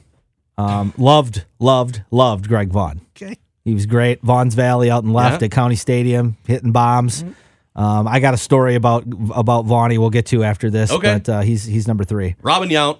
Um, 0.57 0.93
loved, 0.97 1.45
loved, 1.59 2.01
loved 2.11 2.47
Greg 2.49 2.69
Vaughn. 2.69 2.99
Okay. 3.15 3.37
He 3.63 3.73
was 3.73 3.85
great. 3.85 4.21
Vaughn's 4.21 4.55
Valley 4.55 4.89
out 4.91 5.03
and 5.03 5.13
left 5.13 5.31
Yeah. 5.33 5.35
Mm-hmm. 5.37 5.43
at 5.45 5.51
County 5.51 5.75
Stadium, 5.75 6.35
hitting 6.47 6.71
bombs. 6.71 7.23
Um, 7.75 8.07
I 8.07 8.19
got 8.19 8.33
a 8.33 8.37
story 8.37 8.75
about 8.75 9.03
about 9.33 9.65
Vaughny 9.65 9.97
we'll 9.97 10.09
get 10.09 10.25
to 10.27 10.43
after 10.43 10.69
this. 10.69 10.91
Okay. 10.91 11.13
But 11.13 11.29
uh, 11.29 11.41
he's 11.41 11.63
he's 11.63 11.87
number 11.87 12.03
three. 12.03 12.35
Robin 12.41 12.67
Yount 12.69 12.99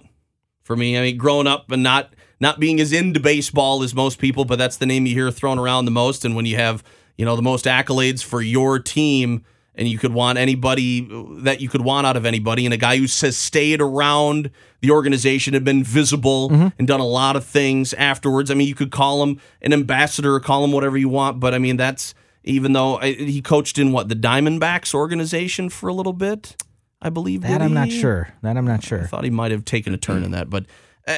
for 0.63 0.75
me. 0.75 0.97
I 0.97 1.01
mean, 1.01 1.17
growing 1.17 1.47
up 1.47 1.69
and 1.71 1.83
not 1.83 2.13
not 2.39 2.59
being 2.61 2.79
as 2.79 2.93
into 2.93 3.19
baseball 3.19 3.83
as 3.83 3.93
most 3.93 4.19
people, 4.19 4.45
but 4.45 4.57
that's 4.57 4.77
the 4.77 4.85
name 4.85 5.05
you 5.05 5.13
hear 5.13 5.31
thrown 5.31 5.59
around 5.59 5.83
the 5.85 5.91
most. 5.91 6.23
And 6.23 6.35
when 6.35 6.45
you 6.45 6.55
have 6.55 6.83
you 7.17 7.25
know 7.25 7.35
the 7.35 7.41
most 7.41 7.65
accolades 7.65 8.23
for 8.23 8.41
your 8.41 8.79
team, 8.79 9.43
and 9.75 9.87
you 9.87 9.97
could 9.97 10.13
want 10.13 10.37
anybody 10.37 11.07
that 11.43 11.61
you 11.61 11.69
could 11.69 11.81
want 11.81 12.05
out 12.05 12.17
of 12.17 12.25
anybody, 12.25 12.65
and 12.65 12.73
a 12.73 12.77
guy 12.77 12.97
who 12.97 13.03
has 13.03 13.37
stayed 13.37 13.81
around 13.81 14.51
the 14.81 14.91
organization, 14.91 15.53
had 15.53 15.63
been 15.63 15.83
visible, 15.83 16.51
and 16.77 16.87
done 16.87 16.99
a 16.99 17.05
lot 17.05 17.35
of 17.35 17.45
things 17.45 17.93
afterwards. 17.93 18.49
I 18.51 18.53
mean, 18.53 18.67
you 18.67 18.75
could 18.75 18.91
call 18.91 19.23
him 19.23 19.39
an 19.61 19.73
ambassador, 19.73 20.39
call 20.39 20.63
him 20.63 20.71
whatever 20.71 20.97
you 20.97 21.09
want, 21.09 21.39
but 21.39 21.53
I 21.53 21.57
mean 21.59 21.77
that's 21.77 22.13
even 22.43 22.73
though 22.73 22.97
I, 22.97 23.13
he 23.13 23.41
coached 23.41 23.77
in 23.77 23.91
what 23.91 24.09
the 24.09 24.15
Diamondbacks 24.15 24.93
organization 24.93 25.69
for 25.69 25.89
a 25.89 25.93
little 25.93 26.13
bit. 26.13 26.55
I 27.01 27.09
believe 27.09 27.41
That 27.41 27.61
I'm 27.61 27.73
not 27.73 27.91
sure. 27.91 28.33
That 28.41 28.57
I'm 28.57 28.65
not 28.65 28.83
sure. 28.83 29.01
I 29.03 29.05
thought 29.05 29.23
he 29.23 29.29
might 29.29 29.51
have 29.51 29.63
taken 29.63 29.93
a 29.93 29.97
turn 29.97 30.23
in 30.23 30.31
that, 30.31 30.49
but 30.49 30.65
uh, 31.07 31.17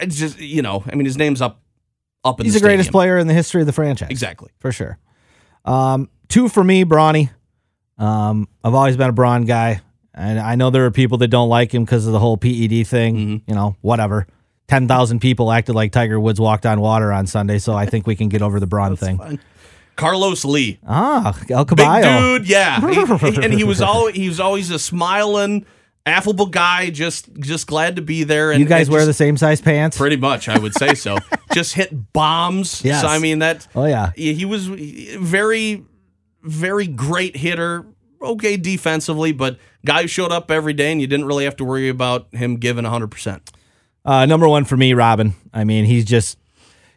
it's 0.00 0.16
just 0.16 0.38
you 0.38 0.60
know, 0.62 0.84
I 0.86 0.94
mean, 0.94 1.06
his 1.06 1.16
name's 1.16 1.40
up 1.40 1.62
up 2.24 2.40
in 2.40 2.44
He's 2.44 2.54
the 2.54 2.60
the 2.60 2.66
greatest 2.66 2.90
player 2.90 3.16
in 3.16 3.26
the 3.26 3.34
history 3.34 3.62
of 3.62 3.66
the 3.66 3.72
franchise. 3.72 4.10
Exactly. 4.10 4.50
for 4.58 4.72
sure. 4.72 4.98
Um, 5.64 6.10
two 6.28 6.48
for 6.48 6.62
me, 6.62 6.84
Brawny. 6.84 7.30
Um, 7.98 8.48
I've 8.62 8.74
always 8.74 8.96
been 8.96 9.08
a 9.08 9.12
Braun 9.12 9.44
guy, 9.44 9.80
and 10.14 10.38
I 10.38 10.54
know 10.54 10.70
there 10.70 10.84
are 10.84 10.90
people 10.90 11.18
that 11.18 11.28
don't 11.28 11.48
like 11.48 11.72
him 11.74 11.84
because 11.84 12.06
of 12.06 12.12
the 12.12 12.18
whole 12.18 12.36
PED 12.36 12.86
thing. 12.86 13.16
Mm-hmm. 13.16 13.50
You 13.50 13.54
know, 13.54 13.76
whatever. 13.80 14.26
Ten 14.68 14.88
thousand 14.88 15.20
people 15.20 15.52
acted 15.52 15.74
like 15.74 15.92
Tiger 15.92 16.18
Woods 16.18 16.40
walked 16.40 16.66
on 16.66 16.80
water 16.80 17.12
on 17.12 17.26
Sunday, 17.26 17.58
so 17.58 17.74
I 17.74 17.86
think 17.86 18.06
we 18.06 18.16
can 18.16 18.28
get 18.28 18.42
over 18.42 18.58
the 18.60 18.66
Braun 18.66 18.96
thing. 18.96 19.38
Carlos 19.94 20.44
Lee, 20.44 20.78
Ah, 20.86 21.38
El 21.48 21.64
big 21.64 21.78
Caballo. 21.78 22.38
dude, 22.38 22.48
yeah, 22.48 22.80
He- 22.80 23.36
and 23.42 23.54
he 23.54 23.64
was 23.64 23.80
always 23.80 24.14
he 24.14 24.28
was 24.28 24.40
always 24.40 24.70
a 24.70 24.78
smiling, 24.78 25.64
affable 26.04 26.46
guy. 26.46 26.90
Just 26.90 27.32
just 27.38 27.66
glad 27.66 27.96
to 27.96 28.02
be 28.02 28.24
there. 28.24 28.50
And 28.50 28.60
You 28.60 28.66
guys 28.66 28.90
wear 28.90 28.98
just- 29.00 29.06
the 29.06 29.14
same 29.14 29.36
size 29.38 29.60
pants? 29.62 29.96
pretty 29.96 30.16
much, 30.16 30.48
I 30.50 30.58
would 30.58 30.74
say 30.74 30.94
so. 30.94 31.16
just 31.54 31.72
hit 31.74 32.12
bombs. 32.12 32.84
Yes. 32.84 33.00
So 33.00 33.06
I 33.06 33.20
mean 33.20 33.38
that. 33.38 33.66
Oh. 33.74 33.86
Yeah, 33.86 34.10
he 34.16 34.44
was 34.44 34.66
very, 34.66 35.84
very 36.46 36.86
great 36.86 37.36
hitter. 37.36 37.86
Okay, 38.22 38.56
defensively, 38.56 39.32
but 39.32 39.58
guy 39.84 40.02
who 40.02 40.08
showed 40.08 40.32
up 40.32 40.50
every 40.50 40.72
day, 40.72 40.90
and 40.90 41.00
you 41.00 41.06
didn't 41.06 41.26
really 41.26 41.44
have 41.44 41.56
to 41.56 41.64
worry 41.64 41.88
about 41.88 42.34
him 42.34 42.56
giving 42.56 42.84
hundred 42.84 43.10
percent. 43.10 43.50
Uh, 44.04 44.24
number 44.24 44.48
one 44.48 44.64
for 44.64 44.76
me, 44.76 44.94
Robin. 44.94 45.34
I 45.52 45.64
mean, 45.64 45.84
he's 45.84 46.04
just, 46.04 46.38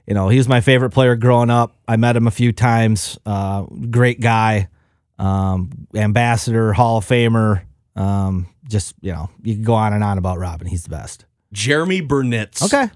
you 0.07 0.13
know, 0.13 0.29
he 0.29 0.37
was 0.37 0.47
my 0.47 0.61
favorite 0.61 0.91
player 0.91 1.15
growing 1.15 1.49
up. 1.49 1.75
I 1.87 1.97
met 1.97 2.15
him 2.15 2.27
a 2.27 2.31
few 2.31 2.51
times. 2.51 3.17
Uh, 3.25 3.63
great 3.63 4.21
guy, 4.21 4.69
um, 5.17 5.87
ambassador, 5.93 6.71
Hall 6.71 6.97
of 6.97 7.05
Famer. 7.05 7.63
Um, 7.95 8.47
just, 8.67 8.93
you 9.01 9.11
know, 9.11 9.29
you 9.43 9.55
can 9.55 9.63
go 9.63 9.73
on 9.73 9.91
and 9.91 10.03
on 10.03 10.17
about 10.17 10.37
Robin. 10.37 10.67
He's 10.67 10.83
the 10.83 10.89
best. 10.89 11.25
Jeremy 11.51 12.01
Burnitz. 12.01 12.63
Okay. 12.63 12.91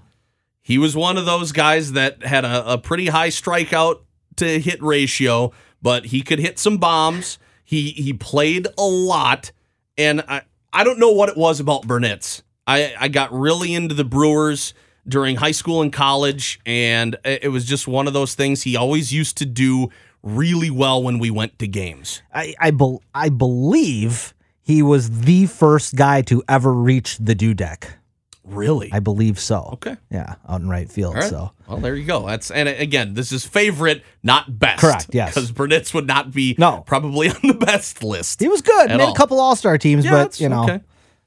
He 0.62 0.78
was 0.78 0.96
one 0.96 1.18
of 1.18 1.26
those 1.26 1.52
guys 1.52 1.92
that 1.92 2.24
had 2.24 2.44
a, 2.44 2.74
a 2.74 2.78
pretty 2.78 3.08
high 3.08 3.28
strikeout 3.28 4.00
to 4.36 4.60
hit 4.60 4.82
ratio, 4.82 5.52
but 5.84 6.06
he 6.06 6.22
could 6.22 6.38
hit 6.38 6.58
some 6.58 6.78
bombs. 6.78 7.38
He 7.62 7.90
he 7.90 8.14
played 8.14 8.66
a 8.78 8.82
lot, 8.82 9.52
and 9.96 10.22
I 10.26 10.42
I 10.72 10.82
don't 10.82 10.98
know 10.98 11.12
what 11.12 11.28
it 11.28 11.36
was 11.36 11.60
about 11.60 11.82
Burnitz. 11.82 12.42
I 12.66 12.94
I 12.98 13.08
got 13.08 13.32
really 13.32 13.74
into 13.74 13.94
the 13.94 14.04
Brewers 14.04 14.72
during 15.06 15.36
high 15.36 15.52
school 15.52 15.82
and 15.82 15.92
college, 15.92 16.58
and 16.64 17.16
it 17.24 17.52
was 17.52 17.66
just 17.66 17.86
one 17.86 18.06
of 18.06 18.14
those 18.14 18.34
things. 18.34 18.62
He 18.62 18.74
always 18.76 19.12
used 19.12 19.36
to 19.36 19.44
do 19.44 19.90
really 20.22 20.70
well 20.70 21.02
when 21.02 21.18
we 21.18 21.30
went 21.30 21.58
to 21.58 21.68
games. 21.68 22.22
I, 22.32 22.54
I, 22.58 22.70
bel 22.70 23.02
I 23.14 23.28
believe 23.28 24.32
he 24.62 24.80
was 24.80 25.20
the 25.20 25.44
first 25.44 25.96
guy 25.96 26.22
to 26.22 26.42
ever 26.48 26.72
reach 26.72 27.18
the 27.18 27.34
dew 27.34 27.52
deck. 27.52 27.98
Really? 28.44 28.90
I 28.92 29.00
believe 29.00 29.38
so. 29.38 29.70
okay. 29.74 29.96
Yeah, 30.10 30.34
out 30.48 30.60
in 30.60 30.68
right 30.68 30.90
field. 30.90 31.14
Right. 31.14 31.24
So 31.24 31.52
Well, 31.66 31.78
there 31.78 31.96
you 31.96 32.04
go. 32.04 32.26
That's 32.26 32.50
and 32.50 32.68
again, 32.68 33.14
this 33.14 33.32
is 33.32 33.46
favorite, 33.46 34.02
not 34.22 34.58
best. 34.58 34.80
Correct, 34.80 35.06
yes. 35.12 35.34
Because 35.34 35.50
Burnitz 35.50 35.94
would 35.94 36.06
not 36.06 36.30
be 36.30 36.54
No. 36.58 36.82
probably 36.86 37.28
on 37.30 37.36
the 37.42 37.54
best 37.54 38.02
list. 38.04 38.40
he 38.40 38.48
was 38.48 38.60
good. 38.62 38.88
Made 38.90 39.00
all. 39.00 39.12
a 39.12 39.16
couple 39.16 39.40
All 39.40 39.56
Star 39.56 39.78
teams, 39.78 40.04
Yeah, 40.04 40.10
but 40.24 40.40
you 40.40 40.48
know. 40.50 40.64
okay. 40.64 40.80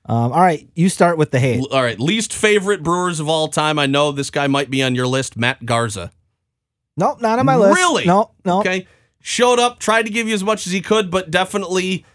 Um, 0.10 0.32
all 0.32 0.40
right, 0.40 0.70
you 0.74 0.88
start 0.88 1.18
with 1.18 1.32
the 1.32 1.40
hate. 1.40 1.62
All 1.72 1.82
right, 1.84 2.00
least 2.00 2.34
favorite 2.34 2.82
Brewers 2.82 3.20
of 3.20 3.28
all 3.28 3.50
time. 3.50 3.78
I 3.78 3.88
know 3.88 4.12
this 4.14 4.30
guy 4.30 4.48
might 4.48 4.70
be 4.70 4.82
on 4.82 4.96
your 4.96 5.08
list, 5.08 5.36
Matt 5.36 5.66
Garza. 5.66 6.12
Nope, 6.96 7.22
not 7.22 7.40
on 7.40 7.46
my 7.46 7.56
list. 7.58 7.76
Really? 7.76 8.06
No, 8.06 8.32
no. 8.46 8.60
Okay. 8.60 8.88
Showed 9.22 9.60
up, 9.60 9.80
tried 9.80 10.04
to 10.04 10.10
give 10.12 10.28
you 10.28 10.34
as 10.34 10.44
much 10.44 10.66
as 10.66 10.72
he 10.72 10.80
could, 10.82 11.12
but 11.12 11.30
definitely 11.30 12.06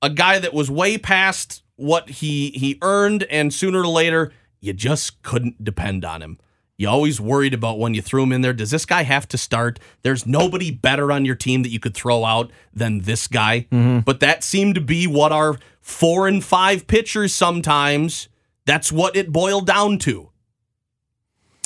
a 0.00 0.08
guy 0.08 0.38
that 0.38 0.54
was 0.54 0.70
way 0.70 0.96
past 0.96 1.62
what 1.76 2.08
he 2.08 2.50
he 2.50 2.78
earned, 2.82 3.24
and 3.24 3.52
sooner 3.52 3.80
or 3.80 3.86
later, 3.88 4.32
you 4.64 4.72
just 4.72 5.22
couldn't 5.22 5.62
depend 5.62 6.04
on 6.04 6.22
him. 6.22 6.38
You 6.76 6.88
always 6.88 7.20
worried 7.20 7.54
about 7.54 7.78
when 7.78 7.94
you 7.94 8.02
threw 8.02 8.24
him 8.24 8.32
in 8.32 8.40
there. 8.40 8.52
Does 8.52 8.70
this 8.72 8.84
guy 8.84 9.02
have 9.04 9.28
to 9.28 9.38
start? 9.38 9.78
There's 10.02 10.26
nobody 10.26 10.72
better 10.72 11.12
on 11.12 11.24
your 11.24 11.36
team 11.36 11.62
that 11.62 11.68
you 11.68 11.78
could 11.78 11.94
throw 11.94 12.24
out 12.24 12.50
than 12.72 13.00
this 13.02 13.28
guy. 13.28 13.66
But 13.70 14.18
that 14.20 14.42
seemed 14.42 14.74
to 14.74 14.80
be 14.80 15.06
what 15.06 15.30
our 15.30 15.56
four 15.80 16.26
and 16.26 16.42
five 16.42 16.88
pitchers 16.88 17.32
sometimes. 17.32 18.28
That's 18.66 18.90
what 18.90 19.14
it 19.14 19.30
boiled 19.30 19.66
down 19.68 19.98
to. 20.00 20.30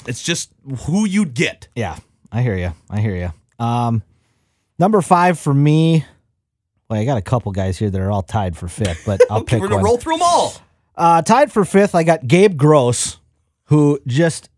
It's 0.07 0.23
just 0.23 0.51
who 0.87 1.07
you'd 1.07 1.33
get. 1.35 1.69
Yeah, 1.75 1.97
I 2.31 2.43
hear 2.43 2.57
you. 2.57 2.75
I 2.91 3.01
hear 3.01 3.17
you. 3.17 3.65
Um, 3.65 4.03
number 4.79 5.01
five 5.01 5.39
for 5.39 5.55
me. 5.55 6.05
Well, 6.89 7.01
I 7.01 7.05
got 7.05 7.19
a 7.19 7.23
couple 7.23 7.51
guys 7.53 7.79
here 7.79 7.91
that 7.91 8.01
are 8.01 8.11
all 8.11 8.23
tied 8.23 8.57
for 8.57 8.69
fifth, 8.69 9.03
but 9.07 9.21
I'll 9.31 9.43
pick 9.45 9.61
We're 9.61 9.69
gonna 9.69 9.77
one. 9.77 9.85
roll 9.85 9.97
through 9.99 10.15
them 10.15 10.23
all. 10.23 10.55
Uh, 10.99 11.23
tied 11.23 11.51
for 11.53 11.65
fifth, 11.65 11.95
I 11.95 12.03
got 12.03 12.27
Gabe 12.27 12.57
Gross. 12.57 13.19
who 13.67 14.01
just 14.07 14.51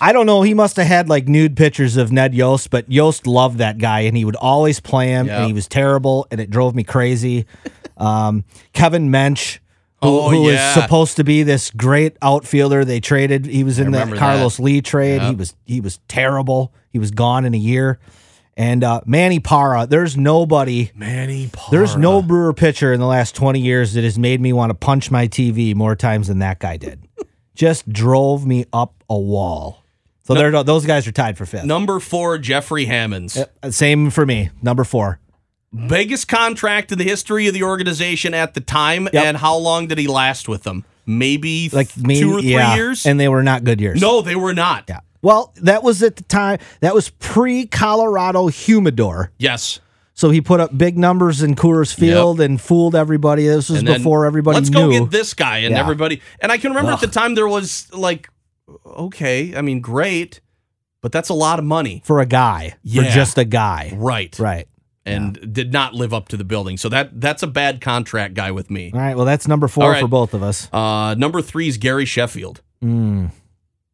I 0.00 0.12
don't 0.12 0.26
know. 0.26 0.42
He 0.42 0.54
must 0.54 0.76
have 0.76 0.86
had 0.86 1.08
like 1.08 1.28
nude 1.28 1.56
pictures 1.56 1.96
of 1.96 2.12
Ned 2.12 2.34
Yost, 2.34 2.70
but 2.70 2.90
Yost 2.90 3.26
loved 3.26 3.58
that 3.58 3.78
guy, 3.78 4.00
and 4.00 4.16
he 4.16 4.24
would 4.24 4.36
always 4.36 4.80
play 4.80 5.08
him, 5.08 5.26
Yeah. 5.26 5.38
and 5.38 5.46
he 5.46 5.52
was 5.52 5.66
terrible, 5.68 6.26
and 6.30 6.40
it 6.40 6.50
drove 6.50 6.74
me 6.74 6.84
crazy. 6.84 7.46
Um, 7.96 8.44
Kevin 8.72 9.10
Mench, 9.10 9.58
who, 10.02 10.08
Oh, 10.08 10.28
who 10.30 10.42
was 10.42 10.60
supposed 10.74 11.16
to 11.16 11.24
be 11.24 11.42
this 11.42 11.70
great 11.72 12.16
outfielder, 12.22 12.84
they 12.84 13.00
traded. 13.00 13.46
He 13.46 13.64
was 13.64 13.78
in 13.80 13.90
the 13.90 14.14
Carlos 14.16 14.56
that. 14.58 14.62
Lee 14.62 14.80
trade. 14.80 15.20
He 15.22 15.34
was 15.34 15.54
he 15.64 15.80
was 15.80 15.98
terrible. 16.08 16.72
He 16.90 16.98
was 16.98 17.10
gone 17.10 17.44
in 17.44 17.52
a 17.54 17.58
year. 17.58 17.98
And 18.58 18.82
uh, 18.82 19.02
Manny 19.06 19.38
Parra, 19.38 19.86
there's 19.86 20.16
nobody. 20.16 20.90
Manny 20.92 21.48
Parra. 21.52 21.70
There's 21.70 21.96
no 21.96 22.20
Brewer 22.20 22.52
pitcher 22.52 22.92
in 22.92 22.98
the 22.98 23.06
last 23.06 23.36
20 23.36 23.60
years 23.60 23.92
that 23.94 24.02
has 24.02 24.18
made 24.18 24.40
me 24.40 24.52
want 24.52 24.70
to 24.70 24.74
punch 24.74 25.12
my 25.12 25.28
TV 25.28 25.76
more 25.76 25.94
times 25.94 26.26
than 26.26 26.40
that 26.40 26.58
guy 26.58 26.76
did. 26.76 27.06
Just 27.54 27.88
drove 27.90 28.44
me 28.44 28.64
up 28.72 29.04
a 29.08 29.16
wall. 29.16 29.84
So 30.24 30.34
they're, 30.34 30.64
those 30.64 30.84
guys 30.84 31.06
are 31.06 31.12
tied 31.12 31.38
for 31.38 31.46
fifth. 31.46 31.64
Number 31.64 32.00
four, 32.00 32.36
Jeffrey 32.36 32.86
Hammonds. 32.86 33.38
Uh, 33.62 33.70
Same 33.70 34.10
for 34.10 34.26
me. 34.26 34.50
Number 34.60 34.82
four. 34.82 35.20
Biggest 35.86 36.26
contract 36.28 36.90
in 36.90 36.98
the 36.98 37.04
history 37.04 37.46
of 37.46 37.54
the 37.54 37.62
organization 37.62 38.34
at 38.34 38.54
the 38.54 38.60
time. 38.60 39.08
And 39.12 39.36
how 39.36 39.56
long 39.56 39.86
did 39.86 39.98
he 39.98 40.08
last 40.08 40.48
with 40.48 40.64
them? 40.64 40.84
Maybe 41.06 41.70
Like 41.72 41.96
me, 41.96 42.20
two 42.20 42.34
or 42.34 42.40
three 42.40 42.50
yeah. 42.52 42.74
years? 42.74 43.06
And 43.06 43.20
they 43.20 43.28
were 43.28 43.42
not 43.42 43.64
good 43.64 43.80
years. 43.80 44.00
no, 44.00 44.20
they 44.20 44.36
were 44.36 44.52
not. 44.52 44.84
Yeah. 44.88 45.00
Well, 45.22 45.52
that 45.62 45.82
was 45.82 46.02
at 46.02 46.16
the 46.16 46.22
time. 46.24 46.58
That 46.80 46.94
was 46.94 47.08
pre 47.10 47.66
Colorado 47.66 48.46
Humidor. 48.48 49.32
Yes. 49.38 49.80
So 50.14 50.30
he 50.30 50.40
put 50.40 50.58
up 50.58 50.76
big 50.76 50.98
numbers 50.98 51.42
in 51.42 51.54
Coors 51.54 51.94
Field 51.94 52.40
and 52.40 52.60
fooled 52.60 52.96
everybody. 52.96 53.46
This 53.46 53.68
was 53.70 53.84
before 53.84 54.26
everybody 54.26 54.56
let's 54.56 54.70
knew. 54.70 54.78
go 54.78 54.90
get 54.90 55.10
this 55.12 55.32
guy 55.32 55.58
and 55.58 55.74
Yeah. 55.74 55.80
everybody. 55.80 56.20
And 56.40 56.50
I 56.50 56.58
can 56.58 56.70
remember 56.72 56.90
at 56.90 57.00
the 57.00 57.06
time 57.06 57.36
there 57.36 57.46
was 57.46 57.86
like, 57.92 58.28
okay, 58.84 59.54
I 59.56 59.62
mean, 59.62 59.80
great, 59.80 60.40
but 61.02 61.12
that's 61.12 61.28
a 61.28 61.34
lot 61.34 61.60
of 61.60 61.64
money. 61.64 62.02
for 62.04 62.18
a 62.20 62.26
guy. 62.26 62.74
Yeah. 62.82 63.04
For 63.04 63.10
just 63.10 63.38
a 63.38 63.44
guy. 63.44 63.92
Right. 63.94 64.36
Right. 64.40 64.66
And 65.06 65.54
did 65.54 65.72
not 65.72 65.94
live 65.94 66.12
up 66.12 66.28
to 66.30 66.36
the 66.36 66.44
building. 66.44 66.76
So 66.78 66.88
that 66.88 67.20
that's 67.20 67.42
a 67.42 67.46
bad 67.46 67.80
contract 67.80 68.34
guy 68.34 68.50
with 68.50 68.70
me. 68.70 68.90
All 68.92 68.98
right. 69.00 69.16
Well, 69.16 69.24
that's 69.24 69.46
number 69.48 69.68
four 69.68 69.92
right. 69.92 70.00
for 70.00 70.08
both 70.08 70.34
of 70.34 70.42
us. 70.42 70.68
Uh, 70.72 71.14
number 71.14 71.40
three 71.40 71.68
is 71.68 71.78
Gary 71.78 72.04
Sheffield. 72.04 72.60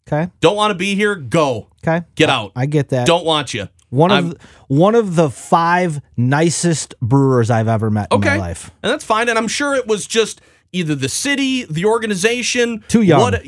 Okay. 0.07 0.31
Don't 0.41 0.57
want 0.57 0.71
to 0.71 0.75
be 0.75 0.95
here? 0.95 1.15
Go. 1.15 1.69
Okay. 1.87 2.05
Get 2.15 2.29
out. 2.29 2.53
I 2.55 2.67
get 2.67 2.91
that. 2.91 3.07
Don't 3.07 3.25
want 3.25 3.55
you. 3.55 3.69
One 3.91 4.11
of 4.11 4.37
one 4.69 4.95
of 4.95 5.15
the 5.15 5.31
five 5.31 6.01
nicest 6.17 6.95
brewers 7.01 7.51
I've 7.51 7.69
ever 7.69 7.91
met 7.91 8.09
in 8.11 8.19
Okay. 8.19 8.31
my 8.31 8.37
life. 8.39 8.71
And 8.83 8.93
that's 8.93 9.05
fine. 9.05 9.29
And 9.29 9.39
I'm 9.39 9.49
sure 9.49 9.75
it 9.75 9.87
was 9.87 10.07
just 10.07 10.41
either 10.73 10.95
the 10.97 11.09
city, 11.09 11.65
the 11.65 11.85
organization. 11.85 12.83
Too 12.89 13.03
young. 13.03 13.21
What, 13.21 13.47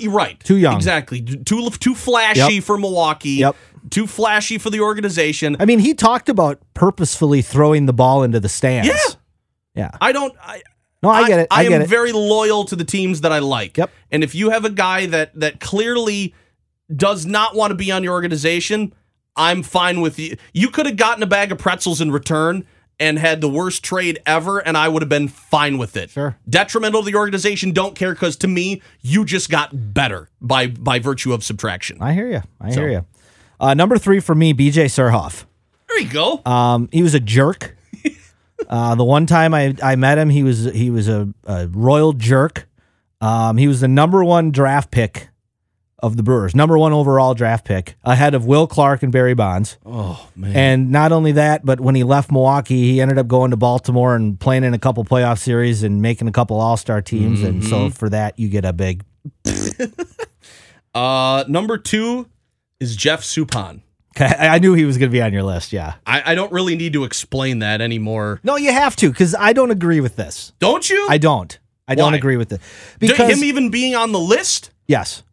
you're 0.00 0.12
right. 0.12 0.38
Too 0.40 0.56
young. 0.56 0.76
Exactly. 0.76 1.20
Too 1.22 1.68
too 1.70 1.94
flashy 1.94 2.54
Yep. 2.54 2.62
for 2.64 2.78
Milwaukee. 2.78 3.30
Yep. 3.30 3.56
Too 3.90 4.06
flashy 4.06 4.58
for 4.58 4.70
the 4.70 4.80
organization. 4.80 5.56
I 5.58 5.64
mean, 5.64 5.80
he 5.80 5.94
talked 5.94 6.28
about 6.28 6.60
purposefully 6.74 7.42
throwing 7.42 7.86
the 7.86 7.92
ball 7.94 8.22
into 8.22 8.38
the 8.38 8.48
stands. 8.48 8.88
Yeah. 8.88 8.94
Yeah. 9.74 9.90
I 10.00 10.12
don't. 10.12 10.34
I, 10.42 10.62
No, 11.02 11.08
I 11.10 11.26
get 11.26 11.40
it. 11.40 11.46
I, 11.50 11.60
I, 11.60 11.62
get 11.64 11.72
am 11.72 11.82
it. 11.82 11.88
very 11.88 12.12
loyal 12.12 12.64
to 12.64 12.76
the 12.76 12.84
teams 12.84 13.22
that 13.22 13.32
I 13.32 13.38
like. 13.38 13.76
Yep. 13.78 13.90
And 14.10 14.22
if 14.22 14.34
you 14.34 14.50
have 14.50 14.64
a 14.64 14.70
guy 14.70 15.06
that 15.06 15.38
that 15.40 15.60
clearly 15.60 16.34
does 16.94 17.24
not 17.24 17.54
want 17.54 17.70
to 17.70 17.74
be 17.74 17.90
on 17.90 18.02
your 18.04 18.12
organization, 18.12 18.92
I'm 19.36 19.62
fine 19.62 20.00
with 20.00 20.18
you. 20.18 20.36
You 20.52 20.68
could 20.68 20.86
have 20.86 20.96
gotten 20.96 21.22
a 21.22 21.26
bag 21.26 21.52
of 21.52 21.58
pretzels 21.58 22.00
in 22.00 22.10
return 22.10 22.66
and 22.98 23.18
had 23.18 23.40
the 23.40 23.48
worst 23.48 23.82
trade 23.82 24.18
ever, 24.26 24.58
and 24.58 24.76
I 24.76 24.88
would 24.88 25.00
have 25.00 25.08
been 25.08 25.28
fine 25.28 25.78
with 25.78 25.96
it. 25.96 26.10
Sure. 26.10 26.36
Detrimental 26.46 27.02
to 27.02 27.10
the 27.10 27.16
organization, 27.16 27.70
don't 27.72 27.94
care 27.96 28.12
because 28.12 28.36
to 28.36 28.48
me, 28.48 28.82
you 29.00 29.24
just 29.24 29.48
got 29.48 29.94
better 29.94 30.28
by 30.42 30.66
by 30.66 30.98
virtue 30.98 31.32
of 31.32 31.42
subtraction. 31.42 31.96
I 32.00 32.12
hear 32.12 32.28
you. 32.30 32.42
I 32.60 32.70
So- 32.72 32.80
hear 32.80 32.90
you. 32.90 33.06
Uh, 33.58 33.72
number 33.74 33.96
three 33.98 34.20
for 34.20 34.34
me, 34.34 34.52
BJ 34.54 34.86
Surhoff. 34.86 35.44
There 35.88 36.00
you 36.00 36.08
go. 36.10 36.40
Um, 36.46 36.88
he 36.92 37.02
was 37.02 37.14
a 37.14 37.20
jerk. 37.20 37.76
Uh, 38.68 38.94
the 38.94 39.04
one 39.04 39.26
time 39.26 39.54
I, 39.54 39.74
I 39.82 39.96
met 39.96 40.18
him, 40.18 40.30
he 40.30 40.42
was 40.42 40.64
he 40.64 40.90
was 40.90 41.08
a, 41.08 41.28
a 41.44 41.66
royal 41.68 42.12
jerk. 42.12 42.68
Um, 43.20 43.56
he 43.56 43.68
was 43.68 43.80
the 43.80 43.88
number 43.88 44.24
one 44.24 44.50
draft 44.50 44.90
pick 44.90 45.28
of 46.02 46.16
the 46.16 46.22
Brewers, 46.22 46.54
number 46.54 46.78
one 46.78 46.92
overall 46.92 47.34
draft 47.34 47.66
pick, 47.66 47.96
ahead 48.04 48.34
of 48.34 48.46
Will 48.46 48.66
Clark 48.66 49.02
and 49.02 49.12
Barry 49.12 49.34
Bonds. 49.34 49.76
oh 49.84 50.28
man. 50.34 50.56
And 50.56 50.90
not 50.90 51.12
only 51.12 51.32
that, 51.32 51.64
but 51.64 51.80
when 51.80 51.94
he 51.94 52.04
left 52.04 52.32
Milwaukee, 52.32 52.90
he 52.92 53.00
ended 53.00 53.18
up 53.18 53.28
going 53.28 53.50
to 53.50 53.56
Baltimore 53.56 54.16
and 54.16 54.40
playing 54.40 54.64
in 54.64 54.72
a 54.72 54.78
couple 54.78 55.04
playoff 55.04 55.38
series 55.38 55.82
and 55.82 56.00
making 56.00 56.28
a 56.28 56.32
couple 56.32 56.58
All 56.58 56.76
Star 56.76 57.02
teams. 57.02 57.42
And 57.42 57.62
so 57.62 57.90
for 57.90 58.08
that, 58.08 58.38
you 58.38 58.48
get 58.48 58.64
a 58.64 58.72
big. 58.72 59.04
uh, 60.94 61.44
number 61.48 61.76
two 61.76 62.28
is 62.78 62.96
Jeff 62.96 63.22
Suppan. 63.22 63.82
Okay, 64.16 64.26
I 64.26 64.56
I 64.56 64.58
knew 64.58 64.74
he 64.74 64.84
was 64.84 64.98
going 64.98 65.10
to 65.10 65.12
be 65.12 65.22
on 65.22 65.32
your 65.32 65.42
list. 65.42 65.72
Yeah. 65.72 65.94
I, 66.06 66.32
I 66.32 66.34
don't 66.34 66.52
really 66.52 66.76
need 66.76 66.92
to 66.94 67.04
explain 67.04 67.60
that 67.60 67.80
anymore. 67.80 68.40
No, 68.42 68.56
you 68.56 68.72
have 68.72 68.96
to 68.96 69.10
because 69.10 69.34
I 69.34 69.52
don't 69.52 69.70
agree 69.70 70.00
with 70.00 70.16
this. 70.16 70.52
Don't 70.58 70.88
you? 70.88 71.06
I 71.08 71.18
don't. 71.18 71.58
I 71.86 71.94
don't 71.96 72.14
agree 72.14 72.36
with 72.36 72.52
it 72.52 72.60
because 73.00 73.36
him 73.36 73.42
even 73.42 73.70
being 73.70 73.96
on 73.96 74.12
the 74.12 74.20
list? 74.20 74.70
yes, 74.86 75.24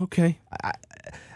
Okay. 0.00 0.38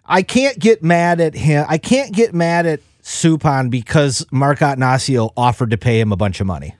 I 0.05 0.23
can't 0.23 0.59
get 0.59 0.83
mad 0.83 1.21
at 1.21 1.35
him. 1.35 1.67
I 1.69 1.79
can't 1.79 2.13
get 2.13 2.35
mad 2.35 2.67
at 2.67 2.81
Suppan 3.03 3.71
because 3.71 4.27
Mark 4.33 4.61
Ignacio 4.63 5.33
offered 5.37 5.71
to 5.71 5.77
pay 5.77 6.01
him 6.01 6.13
a 6.13 6.17
bunch 6.17 6.41
of 6.41 6.47
money. 6.47 6.75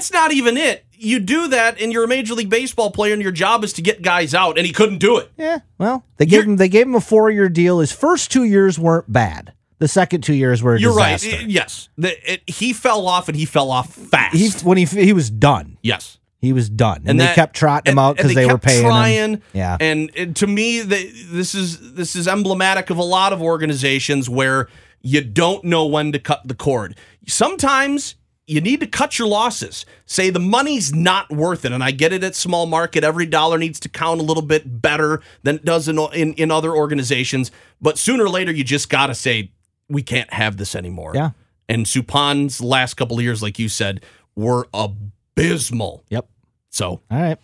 That's 0.00 0.12
not 0.12 0.32
even 0.32 0.56
it. 0.56 0.86
You 0.92 1.18
do 1.18 1.48
that 1.48 1.78
and 1.78 1.92
you're 1.92 2.04
a 2.04 2.08
major 2.08 2.32
league 2.34 2.48
baseball 2.48 2.90
player 2.90 3.12
and 3.12 3.20
your 3.22 3.32
job 3.32 3.64
is 3.64 3.74
to 3.74 3.82
get 3.82 4.00
guys 4.00 4.34
out 4.34 4.56
and 4.56 4.66
he 4.66 4.72
couldn't 4.72 4.96
do 4.98 5.18
it. 5.18 5.30
Yeah, 5.36 5.58
well, 5.76 6.04
they 6.16 6.24
gave 6.24 6.32
You're- 6.38 6.46
him 6.52 6.56
they 6.56 6.68
gave 6.70 6.86
him 6.86 6.94
a 6.94 7.00
four 7.02 7.30
year 7.30 7.50
deal. 7.50 7.80
His 7.80 7.92
first 7.92 8.30
two 8.32 8.44
years 8.44 8.78
weren't 8.78 9.12
bad. 9.12 9.52
The 9.78 9.88
second 9.88 10.22
two 10.22 10.32
years 10.34 10.62
were 10.62 10.74
a 10.74 10.80
You're 10.80 10.92
disaster. 10.92 11.30
right. 11.32 11.40
I- 11.40 11.48
Yes. 11.48 11.88
The, 11.98 12.32
it, 12.32 12.42
he 12.46 12.72
fell 12.72 13.06
off 13.06 13.28
and 13.28 13.36
he 13.36 13.44
fell 13.44 13.70
off 13.70 13.92
fast. 13.94 14.34
He 14.36 14.48
when 14.66 14.78
he 14.78 14.84
he 14.86 15.12
was 15.12 15.28
done. 15.28 15.76
yes. 15.82 16.16
He 16.42 16.54
was 16.54 16.70
done, 16.70 17.02
and, 17.04 17.20
they 17.20 17.24
that- 17.26 17.34
kept 17.34 17.54
trotting 17.54 17.92
him 17.92 17.98
and- 17.98 18.06
out 18.06 18.16
because 18.16 18.34
they, 18.34 18.46
were 18.46 18.52
kept 18.52 18.64
paying 18.64 18.86
trying, 18.86 19.14
him. 19.34 19.42
Yeah, 19.52 19.76
And, 19.78 20.10
and 20.16 20.34
to 20.36 20.46
me, 20.46 20.80
they, 20.80 21.08
this 21.30 21.54
is 21.54 21.92
this 21.92 22.16
is 22.16 22.26
emblematic 22.26 22.88
of 22.88 22.96
a 22.96 23.02
lot 23.02 23.34
of 23.34 23.42
organizations 23.42 24.26
where 24.30 24.66
you 25.02 25.20
don't 25.22 25.64
know 25.64 25.84
when 25.84 26.12
to 26.12 26.18
cut 26.18 26.40
the 26.48 26.54
cord. 26.54 26.96
Sometimes 27.26 28.14
you 28.50 28.60
need 28.60 28.80
to 28.80 28.86
cut 28.86 29.18
your 29.18 29.28
losses. 29.28 29.86
Say 30.06 30.30
the 30.30 30.40
money's 30.40 30.92
not 30.92 31.30
worth 31.30 31.64
it, 31.64 31.70
and 31.70 31.84
I 31.84 31.92
get 31.92 32.12
it 32.12 32.24
at 32.24 32.34
small 32.34 32.66
market. 32.66 33.04
Every 33.04 33.26
dollar 33.26 33.58
needs 33.58 33.78
to 33.80 33.88
count 33.88 34.20
a 34.20 34.24
little 34.24 34.42
bit 34.42 34.82
better 34.82 35.22
than 35.44 35.56
it 35.56 35.64
does 35.64 35.86
in 35.86 35.98
in, 36.12 36.34
in 36.34 36.50
other 36.50 36.74
organizations. 36.74 37.52
But 37.80 37.96
sooner 37.96 38.24
or 38.24 38.28
later, 38.28 38.50
you 38.50 38.64
just 38.64 38.90
got 38.90 39.06
to 39.06 39.14
say 39.14 39.52
we 39.88 40.02
can't 40.02 40.32
have 40.32 40.56
this 40.56 40.74
anymore. 40.74 41.12
Yeah. 41.14 41.30
And 41.68 41.86
Suppan's 41.86 42.60
last 42.60 42.94
couple 42.94 43.16
of 43.16 43.22
years, 43.22 43.40
like 43.40 43.60
you 43.60 43.68
said, 43.68 44.04
were 44.34 44.68
abysmal. 44.74 46.04
Yep. 46.08 46.28
So 46.70 47.00
All 47.10 47.20
right. 47.20 47.38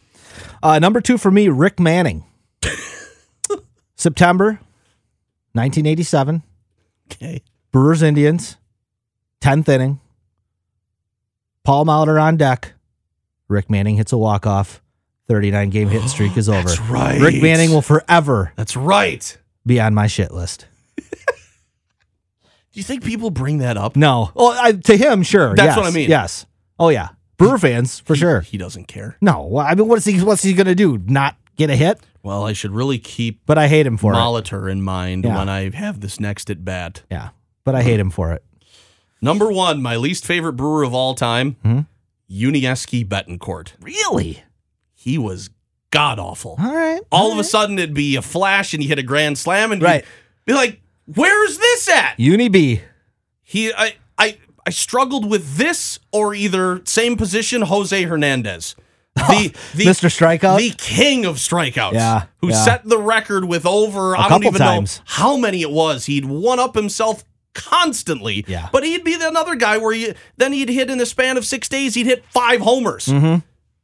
Uh, 0.62 0.78
number 0.80 1.00
two 1.00 1.18
for 1.18 1.30
me, 1.30 1.48
Rick 1.48 1.78
Manning. 1.78 2.24
September 3.96 4.58
1987, 5.52 6.42
okay. 7.10 7.42
Brewers 7.72 8.02
Indians, 8.02 8.56
10th 9.40 9.68
inning. 9.68 10.00
Paul 11.66 11.84
Molitor 11.84 12.22
on 12.22 12.36
deck. 12.36 12.74
Rick 13.48 13.68
Manning 13.68 13.96
hits 13.96 14.12
a 14.12 14.16
walk 14.16 14.46
off. 14.46 14.80
39 15.26 15.70
game 15.70 15.88
hit 15.88 16.08
streak 16.08 16.36
is 16.36 16.48
over. 16.48 16.68
That's 16.68 16.80
right. 16.82 17.20
Rick 17.20 17.42
Manning 17.42 17.70
will 17.70 17.82
forever 17.82 18.52
That's 18.54 18.76
right. 18.76 19.36
be 19.66 19.80
on 19.80 19.92
my 19.92 20.06
shit 20.06 20.30
list. 20.30 20.66
Do 20.96 21.02
you 22.72 22.84
think 22.84 23.02
people 23.02 23.30
bring 23.30 23.58
that 23.58 23.76
up? 23.76 23.96
No. 23.96 24.30
Well, 24.36 24.56
I, 24.56 24.72
to 24.72 24.96
him, 24.96 25.24
sure. 25.24 25.56
That's 25.56 25.70
yes, 25.70 25.76
what 25.76 25.86
I 25.86 25.90
mean. 25.90 26.08
Yes. 26.08 26.46
Oh, 26.78 26.88
yeah. 26.88 27.08
Brewer 27.36 27.58
fans, 27.58 27.98
for 27.98 28.14
sure. 28.14 28.42
He 28.42 28.58
doesn't 28.58 28.84
care. 28.86 29.16
No. 29.20 29.44
Well, 29.46 29.66
I 29.66 29.74
mean, 29.74 29.88
what's 29.88 30.04
he, 30.04 30.22
what's 30.22 30.44
he 30.44 30.52
going 30.52 30.66
to 30.68 30.74
do? 30.76 30.98
Not 30.98 31.36
get 31.56 31.68
a 31.68 31.74
hit? 31.74 31.98
Well, 32.22 32.44
I 32.44 32.52
should 32.52 32.70
really 32.70 33.00
keep 33.00 33.40
But 33.44 33.58
I 33.58 33.66
hate 33.66 33.86
him 33.86 33.96
for 33.96 34.12
it. 34.12 34.16
Molitor 34.16 34.70
in 34.70 34.82
mind 34.82 35.24
Yeah. 35.24 35.36
when 35.38 35.48
I 35.48 35.70
have 35.70 35.98
this 36.00 36.20
next 36.20 36.48
at 36.48 36.64
bat. 36.64 37.02
Yeah. 37.10 37.30
But 37.64 37.74
I 37.74 37.82
hate 37.82 37.98
him 37.98 38.10
for 38.10 38.30
it. 38.32 38.44
Number 39.20 39.50
one, 39.50 39.82
my 39.82 39.96
least 39.96 40.24
favorite 40.26 40.54
brewer 40.54 40.82
of 40.82 40.92
all 40.94 41.14
time, 41.14 41.56
Hmm? 41.62 41.80
Yuniesky 42.30 43.06
Betancourt. 43.06 43.72
Really? 43.80 44.42
He 44.94 45.16
was 45.18 45.50
god 45.90 46.18
awful. 46.18 46.56
All 46.58 46.74
right. 46.74 47.00
All 47.12 47.32
of 47.32 47.38
a 47.38 47.44
sudden, 47.44 47.78
it'd 47.78 47.94
be 47.94 48.16
a 48.16 48.22
flash 48.22 48.74
and 48.74 48.82
he 48.82 48.88
hit 48.88 48.98
a 48.98 49.02
grand 49.02 49.38
slam, 49.38 49.72
and 49.72 49.80
Right. 49.80 50.04
be 50.44 50.52
like, 50.52 50.80
"Where's 51.06 51.58
this 51.58 51.88
at?" 51.88 52.18
Yuni 52.18 52.48
B. 52.48 52.80
He, 53.42 53.72
I, 53.72 53.94
I, 54.18 54.38
I 54.66 54.70
struggled 54.70 55.30
with 55.30 55.56
this 55.56 56.00
or 56.12 56.34
either 56.34 56.82
same 56.84 57.16
position, 57.16 57.62
Jose 57.62 58.02
Hernandez. 58.02 58.74
The, 59.16 59.54
the 59.74 59.84
Mr. 59.86 60.10
Strikeout? 60.10 60.58
the 60.58 60.74
king 60.76 61.24
of 61.24 61.36
strikeouts, 61.36 61.94
Yeah, 61.94 62.24
who 62.42 62.50
yeah. 62.50 62.54
set 62.64 62.84
the 62.84 62.98
record 62.98 63.46
with 63.46 63.64
over 63.64 64.14
I 64.14 64.28
don't 64.28 64.44
even 64.44 64.58
times. 64.58 64.98
know 64.98 65.02
how 65.06 65.36
many 65.38 65.62
it 65.62 65.70
was. 65.70 66.04
He'd 66.04 66.26
one 66.26 66.58
up 66.60 66.74
himself 66.74 67.24
constantly. 67.56 68.44
Yeah. 68.46 68.68
but 68.70 68.84
he'd 68.84 69.02
be 69.02 69.14
another 69.14 69.56
guy 69.56 69.78
where 69.78 69.92
you 69.92 70.14
then 70.36 70.52
he'd 70.52 70.68
hit 70.68 70.90
in 70.90 70.98
the 70.98 71.06
span 71.06 71.36
of 71.36 71.44
six 71.44 71.68
days, 71.68 71.94
he'd 71.94 72.06
hit 72.06 72.24
five 72.26 72.60
homers. 72.60 73.06
Mm-hmm. 73.06 73.38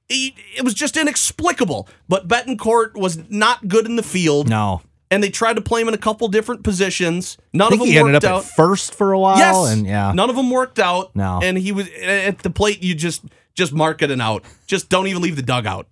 he, 0.09 0.35
it 0.57 0.63
was 0.63 0.75
just 0.75 0.97
inexplicable. 0.97 1.89
But 2.09 2.29
Betancourt 2.29 2.95
was 2.95 3.19
not 3.31 3.67
good 3.67 3.87
in 3.87 3.97
the 3.97 4.03
field. 4.03 4.49
No. 4.49 4.83
And 5.11 5.23
they 5.23 5.29
tried 5.31 5.57
to 5.57 5.61
play 5.63 5.81
him 5.83 5.89
in 5.89 5.95
a 5.95 5.99
couple 5.99 6.29
different 6.29 6.63
positions. 6.63 7.37
None 7.53 7.73
of 7.73 7.79
them 7.79 7.89
he 7.89 7.99
ended 7.99 8.15
worked 8.15 8.25
up 8.25 8.31
out. 8.31 8.45
at 8.45 8.51
first 8.51 8.95
for 8.95 9.13
a 9.13 9.19
while. 9.19 9.37
Yes. 9.37 9.73
And 9.73 9.87
yeah. 9.87 10.13
None 10.13 10.31
of 10.31 10.37
them 10.37 10.51
worked 10.51 10.79
out. 10.79 11.15
No. 11.15 11.41
And 11.43 11.59
he 11.59 11.73
was 11.73 11.89
at 12.03 12.39
the 12.39 12.51
plate. 12.51 12.83
You 12.83 12.95
just 12.95 13.23
just 13.55 13.75
mark 13.75 14.01
it 14.01 14.11
and 14.11 14.23
out. 14.23 14.45
Just 14.67 14.89
don't 14.89 15.07
even 15.09 15.21
leave 15.21 15.37
the 15.37 15.43
dugout. 15.43 15.87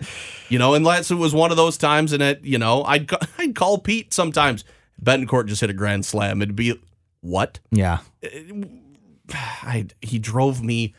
You 0.49 0.59
know, 0.59 0.73
unless 0.73 1.11
it 1.11 1.17
was 1.17 1.35
one 1.35 1.51
of 1.51 1.59
those 1.59 1.77
times. 1.77 2.15
And 2.15 2.23
it, 2.23 2.43
you 2.43 2.57
know, 2.57 2.83
I'd 2.85 3.11
I'd 3.39 3.55
call 3.55 3.77
Pete 3.79 4.15
sometimes. 4.15 4.65
Betancourt 5.03 5.47
just 5.47 5.61
hit 5.61 5.69
a 5.71 5.75
grand 5.75 6.07
slam. 6.07 6.41
It'd 6.41 6.57
be 6.57 6.81
what? 7.21 7.61
Yeah. 7.71 7.99
I 9.33 9.87
he 10.03 10.19
drove 10.19 10.63
me 10.63 10.95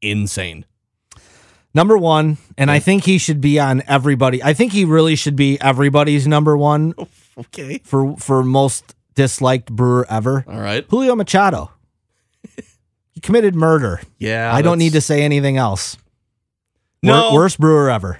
insane. 0.00 0.64
Number 1.76 1.98
one, 1.98 2.38
and 2.56 2.70
I 2.70 2.78
think 2.78 3.04
he 3.04 3.18
should 3.18 3.40
be 3.40 3.58
on 3.58 3.82
everybody. 3.88 4.42
I 4.42 4.54
think 4.54 4.72
he 4.72 4.84
really 4.84 5.16
should 5.16 5.34
be 5.34 5.60
everybody's 5.60 6.26
number 6.26 6.56
one 6.56 6.94
oh, 6.96 7.08
Okay. 7.36 7.78
for 7.84 8.16
for 8.16 8.44
most 8.44 8.94
disliked 9.16 9.72
brewer 9.72 10.06
ever. 10.08 10.44
All 10.46 10.60
right. 10.60 10.86
Julio 10.88 11.16
Machado. 11.16 11.70
he 13.10 13.20
committed 13.20 13.54
murder. 13.56 14.00
Yeah. 14.18 14.54
I 14.54 14.62
don't 14.62 14.78
need 14.78 14.92
to 14.92 15.00
say 15.00 15.22
anything 15.22 15.56
else. 15.56 15.96
Wor- 17.02 17.12
No. 17.12 17.34
worst 17.34 17.58
brewer 17.58 17.90
ever. 17.90 18.18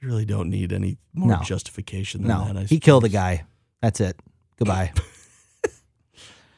You 0.00 0.08
really 0.08 0.24
don't 0.26 0.50
need 0.50 0.72
any 0.72 0.98
more 1.14 1.28
No. 1.38 1.42
justification 1.42 2.22
than 2.22 2.28
No, 2.28 2.44
that. 2.52 2.56
I 2.56 2.64
he 2.64 2.80
killed 2.80 3.04
a 3.04 3.08
guy. 3.08 3.44
That's 3.80 4.00
it. 4.00 4.16
Goodbye. 4.58 4.92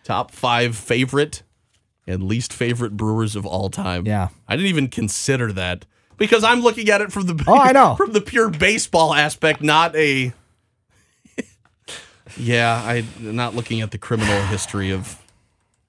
Top 0.04 0.30
five 0.30 0.76
favorite 0.76 1.42
and 2.06 2.22
least 2.22 2.52
favorite 2.52 2.96
brewers 2.96 3.34
of 3.34 3.44
all 3.46 3.70
time. 3.70 4.06
Yeah. 4.06 4.28
I 4.46 4.54
didn't 4.56 4.68
even 4.68 4.88
consider 4.88 5.50
that 5.52 5.86
because 6.18 6.44
I'm 6.44 6.60
looking 6.60 6.88
at 6.90 7.00
it 7.00 7.10
from 7.10 7.26
the 7.26 7.42
Oh, 7.48 7.58
I 7.58 7.72
know. 7.72 7.94
from 7.96 8.12
the 8.12 8.20
pure 8.20 8.50
baseball 8.50 9.14
aspect, 9.14 9.62
not 9.62 9.96
a. 9.96 10.32
yeah, 12.36 12.82
I'm 12.84 13.06
not 13.36 13.54
looking 13.54 13.80
at 13.80 13.90
the 13.90 13.98
criminal 13.98 14.40
history 14.46 14.90
of 14.90 15.18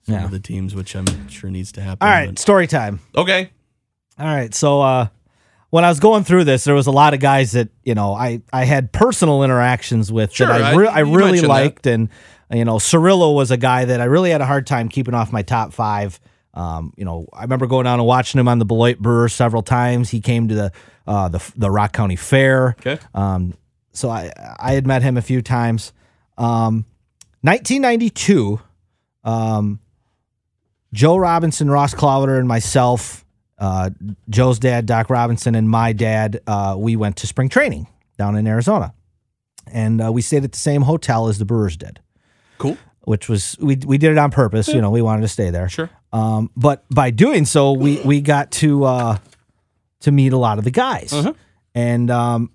some 0.06 0.16
Yeah. 0.16 0.26
of 0.26 0.32
the 0.32 0.40
teams, 0.40 0.76
which 0.76 0.96
I'm 0.96 1.28
sure 1.30 1.50
needs 1.50 1.72
to 1.74 1.82
happen. 1.82 2.08
All 2.08 2.14
right, 2.14 2.28
but- 2.30 2.40
story 2.40 2.68
time. 2.68 3.00
Okay. 3.16 3.50
All 4.20 4.26
right. 4.28 4.54
So 4.54 4.82
uh 4.82 5.08
when 5.72 5.84
I 5.84 5.90
was 5.90 6.00
going 6.00 6.24
through 6.24 6.46
this, 6.46 6.64
there 6.64 6.76
was 6.76 6.88
a 6.88 6.92
lot 6.92 7.14
of 7.14 7.20
guys 7.20 7.52
that, 7.52 7.68
you 7.84 7.96
know, 7.96 8.14
I 8.14 8.42
I 8.54 8.64
had 8.66 8.92
personal 8.94 9.44
interactions 9.44 10.12
with 10.12 10.32
Sure, 10.32 10.48
that 10.48 10.62
I, 10.62 10.72
I- 10.72 10.76
re- 10.76 10.88
I, 10.88 11.00
you 11.00 11.06
really 11.16 11.32
mentioned 11.32 11.44
that. 11.50 11.54
liked 11.54 11.88
and 11.88 12.10
you 12.52 12.66
know, 12.66 12.76
Cirillo 12.76 13.34
was 13.36 13.52
a 13.52 13.58
guy 13.58 13.86
that 13.86 14.02
I 14.02 14.06
really 14.06 14.32
had 14.32 14.42
a 14.42 14.46
hard 14.46 14.68
time 14.68 14.90
keeping 14.90 15.14
off 15.14 15.32
my 15.32 15.42
top 15.42 15.74
5. 15.74 16.20
Um, 16.54 16.94
you 16.96 17.04
know, 17.06 17.28
I 17.34 17.42
remember 17.42 17.68
going 17.68 17.84
down 17.84 18.00
and 18.00 18.08
watching 18.08 18.40
him 18.40 18.48
on 18.48 18.60
the 18.60 18.66
Beloit 18.66 19.00
Brewer 19.00 19.28
several 19.30 19.62
times. 19.62 20.10
He 20.10 20.22
came 20.22 20.48
to 20.48 20.56
the 20.56 20.72
uh 21.06 21.28
the 21.28 21.52
the 21.56 21.70
Rock 21.70 21.92
County 21.94 22.16
Fair. 22.16 22.76
Okay. 22.80 22.98
Um, 23.14 23.54
so 23.92 24.10
I 24.10 24.32
I 24.58 24.74
had 24.74 24.88
met 24.88 25.02
him 25.02 25.18
a 25.18 25.22
few 25.22 25.42
times. 25.42 25.92
Um, 26.38 26.86
1992, 27.42 28.60
um, 29.24 29.80
Joe 30.94 31.18
Robinson, 31.18 31.70
Ross 31.70 31.94
Clowder, 31.94 32.40
and 32.40 32.48
myself, 32.48 33.24
uh, 33.60 33.92
Joe's 34.30 34.58
dad, 34.60 34.86
Doc 34.86 35.10
Robinson, 35.10 35.54
and 35.54 35.70
my 35.70 35.94
dad, 35.94 36.42
uh, 36.48 36.76
we 36.78 36.96
went 36.96 37.18
to 37.18 37.28
spring 37.28 37.50
training 37.50 37.88
down 38.18 38.36
in 38.36 38.48
Arizona, 38.48 38.94
and 39.72 40.02
uh, 40.02 40.12
we 40.12 40.22
stayed 40.22 40.44
at 40.44 40.54
the 40.54 40.58
same 40.58 40.82
hotel 40.82 41.28
as 41.28 41.38
the 41.38 41.46
Brewers 41.46 41.78
did, 41.78 42.00
Cool. 42.58 42.78
which 43.04 43.28
was 43.30 43.56
we 43.60 43.76
we 43.86 43.98
did 43.98 44.12
it 44.12 44.18
on 44.18 44.32
purpose. 44.32 44.68
You 44.68 44.82
know, 44.82 44.90
we 44.92 45.02
wanted 45.02 45.22
to 45.22 45.28
stay 45.28 45.50
there. 45.50 45.70
Sure. 45.70 45.90
Um, 46.14 46.50
but 46.56 46.86
by 46.90 47.12
doing 47.12 47.46
so, 47.46 47.74
we 47.74 48.00
we 48.02 48.22
got 48.22 48.52
to 48.52 48.84
uh, 48.86 49.18
to 50.02 50.12
meet 50.12 50.34
a 50.34 50.38
lot 50.38 50.58
of 50.58 50.64
the 50.64 50.72
guys, 50.72 51.12
Uh-huh. 51.14 51.34
and 51.74 52.10
um, 52.12 52.52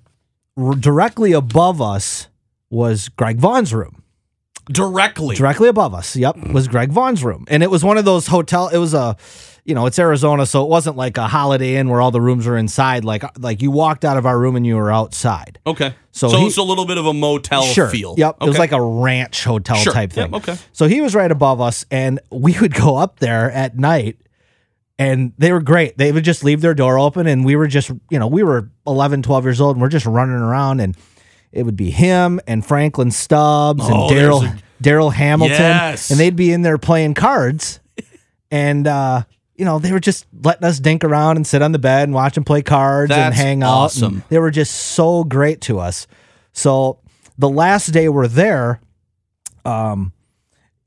r- 0.57 0.75
directly 0.75 1.33
above 1.33 1.81
us 1.83 2.29
was 2.71 3.09
Greg 3.11 3.39
Vaughn's 3.39 3.75
room. 3.75 4.03
Directly. 4.71 5.35
Directly 5.37 5.69
above 5.69 5.95
us, 5.95 6.15
yep, 6.15 6.37
was 6.53 6.69
Greg 6.69 6.91
Vaughn's 6.93 7.25
room, 7.25 7.45
and 7.49 7.63
it 7.63 7.71
was 7.71 7.83
one 7.85 7.99
of 7.99 8.05
those 8.05 8.29
hotel. 8.29 8.69
It 8.69 8.79
was 8.79 8.95
a, 8.95 9.17
you 9.71 9.75
know, 9.75 9.87
it's 9.87 9.99
Arizona, 9.99 10.45
so 10.45 10.63
it 10.65 10.69
wasn't 10.69 10.97
like 10.97 11.17
a 11.17 11.27
Holiday 11.27 11.77
Inn 11.77 11.89
where 11.89 12.03
all 12.03 12.11
the 12.11 12.21
rooms 12.21 12.47
are 12.47 12.57
inside. 12.59 13.05
Like 13.05 13.25
like 13.39 13.63
you 13.63 13.71
walked 13.71 14.05
out 14.05 14.19
of 14.19 14.27
our 14.27 14.39
room 14.39 14.57
and 14.57 14.67
you 14.67 14.77
were 14.77 14.91
outside. 14.93 15.59
Okay. 15.67 15.95
So 16.13 16.29
So, 16.29 16.39
he- 16.41 16.47
it's 16.49 16.59
a 16.59 16.63
little 16.63 16.85
bit 16.85 16.99
of 16.99 17.07
a 17.07 17.15
motel 17.15 17.63
Sure. 17.63 17.89
feel. 17.89 18.15
Yep. 18.19 18.37
It 18.43 18.47
was 18.49 18.59
like 18.59 18.73
a 18.73 18.83
ranch 18.83 19.45
hotel 19.45 19.77
Sure. 19.77 19.93
type 19.95 20.15
Yep, 20.15 20.27
thing. 20.31 20.35
okay. 20.35 20.57
So 20.73 20.87
he 20.89 21.01
was 21.01 21.15
right 21.15 21.31
above 21.31 21.61
us, 21.61 21.87
and 21.91 22.21
we 22.31 22.59
would 22.61 22.75
go 22.75 22.97
up 22.97 23.21
there 23.21 23.51
at 23.53 23.79
night, 23.79 24.19
and 24.99 25.33
they 25.39 25.53
were 25.53 25.63
great. 25.63 25.97
They 25.97 26.13
would 26.13 26.25
just 26.25 26.45
leave 26.45 26.61
their 26.61 26.75
door 26.75 26.99
open, 26.99 27.27
and 27.27 27.45
we 27.45 27.57
were 27.57 27.69
just, 27.69 27.91
you 28.11 28.19
know, 28.19 28.27
we 28.27 28.43
were 28.43 28.69
11, 28.87 29.23
12 29.23 29.45
years 29.45 29.61
old, 29.61 29.77
and 29.77 29.83
we're 29.83 29.89
just 29.89 30.05
running 30.05 30.35
around, 30.35 30.81
and 30.81 30.97
it 31.53 31.63
would 31.63 31.77
be 31.77 31.91
him 31.91 32.41
and 32.47 32.67
Franklin 32.67 33.11
Stubbs 33.11 33.85
Oh, 33.87 34.09
and 34.09 34.17
Darryl 34.17 34.59
Darryl 34.83 35.13
Hamilton, 35.13 35.57
Yes. 35.59 36.11
and 36.11 36.19
they'd 36.19 36.35
be 36.37 36.53
in 36.53 36.63
there 36.63 36.79
playing 36.79 37.15
cards, 37.15 37.81
and 38.51 38.87
uh, 38.87 39.23
you 39.61 39.67
know 39.67 39.79
they 39.79 39.93
were 39.93 40.01
just 40.01 40.27
letting 40.43 40.65
us 40.65 40.81
dink 40.81 41.05
around 41.05 41.37
and 41.37 41.47
sit 41.47 41.61
on 41.61 41.73
the 41.73 41.79
bed 41.79 42.05
and 42.05 42.15
watch 42.15 42.35
them 42.35 42.45
play 42.45 42.63
cards 42.63 43.11
and 43.27 43.35
hang 43.35 43.63
out. 43.63 43.69
and 44.07 44.23
they 44.31 44.39
were 44.39 44.51
just 44.51 44.75
so 44.75 45.23
great 45.23 45.61
to 45.63 45.79
us. 45.79 46.07
So 46.53 46.99
the 47.37 47.49
last 47.51 47.89
day 47.89 48.09
we're 48.09 48.27
there, 48.27 48.81
um, 49.67 50.13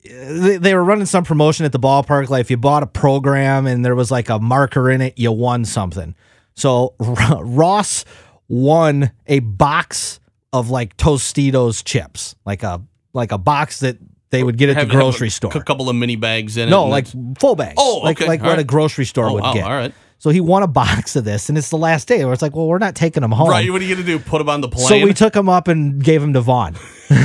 they, 0.03 0.57
they 0.57 0.73
were 0.73 0.83
running 0.83 1.05
some 1.05 1.23
promotion 1.23 1.65
at 1.67 1.71
the 1.71 1.79
ballpark. 1.79 2.29
Like 2.29 2.41
if 2.41 2.49
you 2.51 2.57
bought 2.57 2.81
a 2.81 2.87
program 2.87 3.67
and 3.67 3.85
there 3.85 3.93
was 3.95 4.09
like 4.09 4.29
a 4.29 4.39
marker 4.39 4.89
in 4.89 5.01
it, 5.01 5.17
you 5.17 5.31
won 5.31 5.65
something. 5.65 6.15
So 6.55 6.95
Ross 6.99 8.05
won 8.47 9.11
a 9.27 9.39
box 9.39 10.19
of 10.51 10.71
like 10.71 10.97
Tostitos 10.97 11.83
chips, 11.85 12.35
like 12.43 12.63
a 12.63 12.81
like 13.13 13.31
a 13.31 13.37
box 13.37 13.81
that 13.81 13.97
they 14.33 14.43
would 14.43 14.57
get 14.57 14.69
at 14.69 14.75
Have- 14.75 14.87
the 14.89 14.93
grocery 14.93 15.29
a, 15.29 15.31
store. 15.31 15.51
A 15.55 15.63
couple 15.63 15.87
of 15.89 15.95
mini 15.95 16.17
bags 16.17 16.57
in 16.57 16.67
it. 16.67 16.71
no, 16.71 16.87
like 16.87 17.07
full 17.39 17.55
bags. 17.55 17.75
Oh, 17.77 18.05
okay. 18.09 18.27
like 18.27 18.41
All 18.41 18.49
what 18.49 18.59
a 18.59 18.63
grocery 18.65 19.05
store 19.05 19.27
Oh, 19.29 19.33
would 19.35 19.43
wow. 19.43 19.53
get. 19.53 19.63
All 19.63 19.71
right. 19.71 19.93
So 20.17 20.29
he 20.29 20.39
won 20.41 20.63
a 20.63 20.67
box 20.67 21.15
of 21.17 21.25
this, 21.25 21.49
and 21.49 21.57
it's 21.57 21.69
the 21.69 21.77
last 21.77 22.07
day 22.07 22.23
where 22.23 22.33
it's 22.33 22.41
like, 22.41 22.55
well, 22.55 22.67
we're 22.67 22.77
not 22.77 22.95
taking 22.95 23.21
them 23.21 23.31
home. 23.31 23.49
Right. 23.49 23.69
What 23.71 23.81
are 23.81 23.85
you 23.85 23.95
gonna 23.95 24.05
do? 24.07 24.19
Put 24.19 24.39
them 24.39 24.49
on 24.49 24.61
the 24.61 24.69
plane? 24.69 24.87
So 24.87 24.99
we 25.03 25.13
took 25.13 25.35
him 25.35 25.49
up 25.49 25.67
and 25.67 26.01
gave 26.03 26.21
him 26.23 26.33
to 26.33 26.41
Vaughn. 26.41 26.75
and 27.09 27.19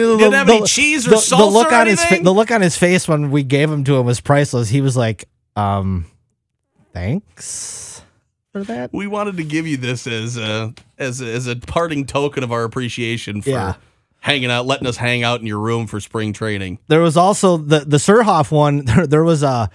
the, 0.00 0.16
Didn't 0.16 0.32
have 0.32 0.48
any 0.48 0.66
cheese 0.66 1.06
or 1.06 1.10
the, 1.10 1.16
salsa 1.16 1.38
the 1.38 1.44
look 1.46 1.72
or 1.72 1.74
on 1.74 1.86
his 1.86 2.02
fa- 2.04 2.20
the 2.22 2.32
look 2.32 2.50
on 2.50 2.60
his 2.60 2.76
face 2.76 3.06
when 3.06 3.30
we 3.30 3.42
gave 3.42 3.70
him 3.70 3.84
to 3.84 3.96
him 3.96 4.06
was 4.06 4.20
priceless. 4.20 4.68
He 4.68 4.80
was 4.80 4.96
like, 4.96 5.28
um, 5.56 6.06
thanks 6.92 8.02
for 8.52 8.64
that. 8.64 8.90
we 8.92 9.06
wanted 9.06 9.36
to 9.36 9.44
give 9.44 9.66
you 9.66 9.76
this 9.76 10.06
as 10.06 10.36
a 10.36 10.74
as 10.98 11.20
a, 11.20 11.26
as 11.26 11.46
a 11.46 11.56
parting 11.56 12.06
token 12.06 12.42
of 12.42 12.52
our 12.52 12.64
appreciation 12.64 13.42
for 13.42 13.50
Yeah. 13.50 13.74
Hanging 14.24 14.50
out, 14.50 14.64
letting 14.64 14.86
us 14.86 14.96
hang 14.96 15.22
out 15.22 15.40
in 15.40 15.46
your 15.46 15.58
room 15.60 15.86
for 15.86 16.00
spring 16.00 16.32
training. 16.32 16.78
There 16.88 17.02
was 17.02 17.16
also 17.16 17.58
the 17.58 17.80
the 17.80 17.98
Surhoff 17.98 18.50
one. 18.50 18.84
There, 18.86 19.06
there 19.06 19.24
was 19.24 19.42
a. 19.42 19.70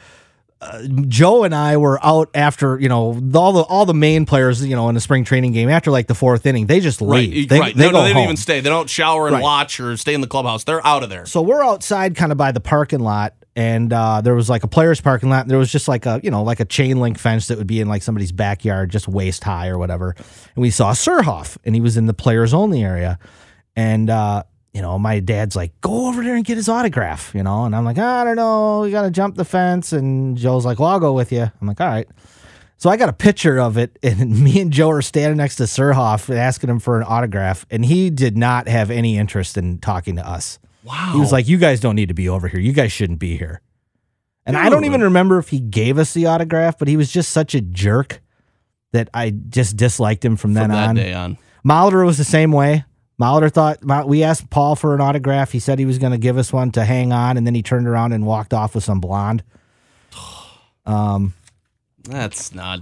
Uh, 0.62 0.82
Joe 1.08 1.45
and 1.45 1.56
I 1.56 1.78
were 1.78 2.06
out 2.06 2.30
after 2.34 2.78
you 2.78 2.89
know 2.89 3.18
all 3.34 3.54
the 3.54 3.62
all 3.62 3.86
the 3.86 3.93
main 3.93 4.26
players 4.26 4.62
you 4.66 4.76
know 4.76 4.89
in 4.89 4.95
the 4.95 5.00
spring 5.00 5.24
training 5.24 5.54
game 5.54 5.70
after 5.70 5.89
like 5.89 6.08
the 6.08 6.14
fourth 6.16 6.45
inning 6.45 6.68
they 6.68 6.82
just 6.82 7.02
leave 7.02 7.32
Right. 7.34 7.47
they, 7.50 7.60
right. 7.62 7.74
they 7.78 7.86
no, 7.86 7.91
go 7.91 7.97
no, 8.00 8.04
they 8.04 8.12
don't 8.12 8.24
even 8.26 8.36
stay. 8.36 8.60
They 8.60 8.70
don't 8.70 8.89
shower 8.89 9.28
and 9.28 9.36
Right. 9.36 9.41
watch 9.41 9.80
or 9.80 9.95
stay 9.95 10.14
in 10.14 10.20
the 10.20 10.28
clubhouse. 10.28 10.66
They're 10.66 10.86
out 10.86 11.02
of 11.02 11.10
there. 11.10 11.26
So 11.26 11.41
we're 11.41 11.64
outside 11.64 12.18
kind 12.18 12.34
of 12.34 12.38
by 12.38 12.52
the 12.52 12.60
parking 12.60 13.00
lot 13.00 13.36
and 13.56 13.93
uh, 13.93 14.20
there 14.20 14.36
was 14.36 14.50
like 14.50 14.64
a 14.64 14.68
player's 14.68 15.00
parking 15.00 15.30
lot 15.30 15.43
and 15.43 15.50
there 15.50 15.58
was 15.58 15.72
just 15.72 15.88
like 15.88 16.06
a, 16.06 16.20
you 16.24 16.30
know, 16.32 16.43
like 16.43 16.60
a 16.60 16.66
chain 16.66 17.00
link 17.00 17.18
fence 17.18 17.47
that 17.47 17.58
would 17.58 17.66
be 17.68 17.80
in 17.80 17.88
like 17.88 18.04
somebody's 18.04 18.34
backyard, 18.34 18.89
just 18.89 19.08
waist 19.08 19.45
high 19.45 19.70
or 19.70 19.78
whatever. 19.78 20.14
And 20.18 20.62
we 20.62 20.72
saw 20.72 20.91
Surhoff 20.91 21.58
and 21.64 21.74
he 21.74 21.80
was 21.80 21.95
in 21.95 22.06
the 22.06 22.14
players 22.14 22.54
only 22.54 22.84
area. 22.84 23.18
And, 23.80 24.10
uh, 24.10 24.44
you 24.74 24.82
know, 24.82 25.00
my 25.00 25.22
dad's 25.22 25.56
like, 25.56 25.80
go 25.80 26.08
over 26.08 26.22
there 26.22 26.36
and 26.36 26.44
get 26.44 26.58
his 26.58 26.68
autograph, 26.68 27.34
you 27.34 27.44
know? 27.44 27.64
And 27.64 27.74
I'm 27.74 27.86
like, 27.86 27.98
I 27.98 28.26
don't 28.26 28.36
know. 28.36 28.82
We 28.82 28.92
got 28.92 29.04
to 29.04 29.10
jump 29.12 29.36
the 29.36 29.46
fence. 29.46 29.94
And 29.94 30.36
Joe's 30.36 30.66
like, 30.66 30.80
well, 30.80 30.90
I'll 30.90 31.00
go 31.00 31.14
with 31.14 31.32
you. 31.32 31.44
I'm 31.44 31.68
like, 31.68 31.80
all 31.80 31.88
right. 31.88 32.06
So 32.76 32.90
I 32.90 32.98
got 32.98 33.08
a 33.08 33.14
picture 33.14 33.58
of 33.58 33.78
it, 33.78 33.98
and 34.04 34.42
me 34.42 34.60
and 34.60 34.72
Joe 34.72 34.90
are 34.90 35.02
standing 35.02 35.38
next 35.38 35.58
to 35.58 35.64
Surhoff 35.64 36.34
asking 36.34 36.70
him 36.70 36.80
for 36.80 36.98
an 37.00 37.06
autograph, 37.08 37.66
and 37.70 37.86
he 37.86 38.10
did 38.10 38.38
not 38.38 38.68
have 38.68 38.92
any 38.92 39.18
interest 39.18 39.58
in 39.58 39.80
talking 39.80 40.16
to 40.18 40.28
us. 40.28 40.60
wow. 40.84 41.12
He 41.14 41.20
was 41.20 41.34
like, 41.34 41.48
"You 41.50 41.58
guys 41.58 41.82
don't 41.82 41.96
need 41.96 42.08
to 42.08 42.14
be 42.14 42.30
over 42.30 42.48
here. 42.48 42.60
You 42.60 42.72
guys 42.72 42.94
shouldn't 42.94 43.20
be 43.20 43.38
here." 43.38 43.62
And 44.46 44.56
I 44.56 44.70
don't 44.70 44.86
even 44.86 45.02
remember 45.04 45.40
if 45.40 45.50
he 45.50 45.60
gave 45.60 45.98
us 45.98 46.14
the 46.14 46.28
autograph, 46.28 46.80
but 46.80 46.88
he 46.88 46.96
was 46.96 47.12
just 47.12 47.32
such 47.32 47.54
a 47.54 47.60
jerk 47.60 48.22
that 48.94 49.10
I 49.14 49.32
just 49.32 49.76
disliked 49.76 50.24
him 50.24 50.38
from, 50.38 50.54
then 50.54 50.70
that 50.70 50.90
on. 50.90 50.96
day 50.96 51.14
on. 51.14 51.38
Molitor 51.68 52.06
was 52.06 52.18
the 52.18 52.24
same 52.24 52.54
way. 52.54 52.86
Molitor 53.20 53.51
thought 53.51 54.07
we 54.07 54.24
asked 54.24 54.49
Paul 54.49 54.76
for 54.76 54.95
an 54.95 55.01
autograph. 55.01 55.51
He 55.51 55.59
said 55.59 55.78
he 55.78 55.86
was 55.86 55.97
going 55.97 56.13
to 56.13 56.17
give 56.17 56.38
us 56.38 56.53
one 56.53 56.72
to 56.72 56.86
hang 56.86 57.11
on, 57.11 57.36
and 57.38 57.45
then 57.45 57.53
he 57.53 57.61
turned 57.61 57.88
around 57.88 58.13
and 58.13 58.26
walked 58.26 58.53
off 58.53 58.76
with 58.76 58.84
some 58.84 58.99
blonde. 58.99 59.43
Um, 60.86 61.34
That's 62.03 62.53
not. 62.55 62.80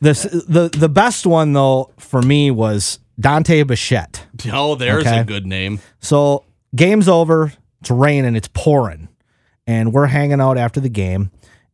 this 0.00 0.22
the 0.22 0.68
the 0.68 0.88
best 0.88 1.26
one 1.26 1.52
though 1.52 1.90
for 1.98 2.22
me 2.22 2.50
was 2.52 3.00
Dante 3.18 3.62
Bichette. 3.64 4.24
Oh, 4.52 4.76
there's 4.76 5.04
Okay. 5.06 5.18
a 5.18 5.24
good 5.24 5.46
name. 5.46 5.80
So 6.00 6.44
game's 6.76 7.08
over. 7.08 7.52
It's 7.80 7.90
raining. 7.90 8.36
It's 8.36 8.48
pouring, 8.52 9.08
and 9.66 9.92
we're 9.92 10.06
hanging 10.06 10.40
out 10.40 10.58
after 10.58 10.78
the 10.80 10.88
game. 10.90 11.30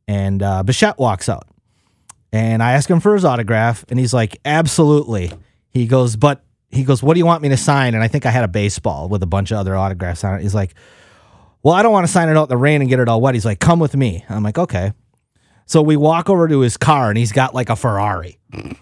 And 0.09 0.43
uh, 0.43 0.63
Bichette 0.63 0.99
walks 0.99 1.29
out, 1.29 1.47
And 2.33 2.63
I 2.63 2.73
ask 2.73 2.89
him 2.89 3.01
for 3.01 3.13
his 3.15 3.25
autograph, 3.25 3.85
and 3.89 3.99
he's 3.99 4.15
like, 4.15 4.39
absolutely. 4.45 5.33
He 5.71 5.87
goes, 5.89 6.15
but 6.17 6.43
he 6.71 6.85
goes, 6.85 7.03
what 7.03 7.15
do 7.15 7.19
you 7.19 7.27
want 7.27 7.43
me 7.43 7.49
to 7.51 7.57
sign? 7.57 7.95
And 7.95 8.03
I 8.03 8.09
think 8.09 8.27
I 8.27 8.31
had 8.31 8.45
a 8.45 8.49
baseball 8.49 9.09
with 9.09 9.23
a 9.23 9.27
bunch 9.27 9.51
of 9.51 9.59
other 9.59 9.77
autographs 9.77 10.25
on 10.25 10.35
it. 10.39 10.43
He's 10.43 10.55
like, 10.55 10.75
well, 11.63 11.75
I 11.75 11.83
don't 11.83 11.93
want 11.93 12.07
to 12.07 12.13
sign 12.13 12.29
it 12.29 12.37
out 12.37 12.45
in 12.45 12.49
the 12.49 12.57
rain 12.57 12.81
and 12.81 12.89
get 12.91 12.99
it 13.01 13.09
all 13.09 13.21
wet. 13.21 13.35
He's 13.35 13.45
like, 13.45 13.61
come 13.61 13.79
with 13.79 13.97
me. 13.97 14.25
I'm 14.29 14.43
like, 14.43 14.59
okay. 14.59 14.93
So 15.67 15.83
we 15.83 15.97
walk 15.97 16.31
over 16.31 16.47
to 16.47 16.61
his 16.61 16.77
car, 16.77 17.09
and 17.09 17.19
he's 17.19 17.33
got 17.33 17.55
like 17.55 17.71
a 17.71 17.77
Ferrari, 17.77 18.39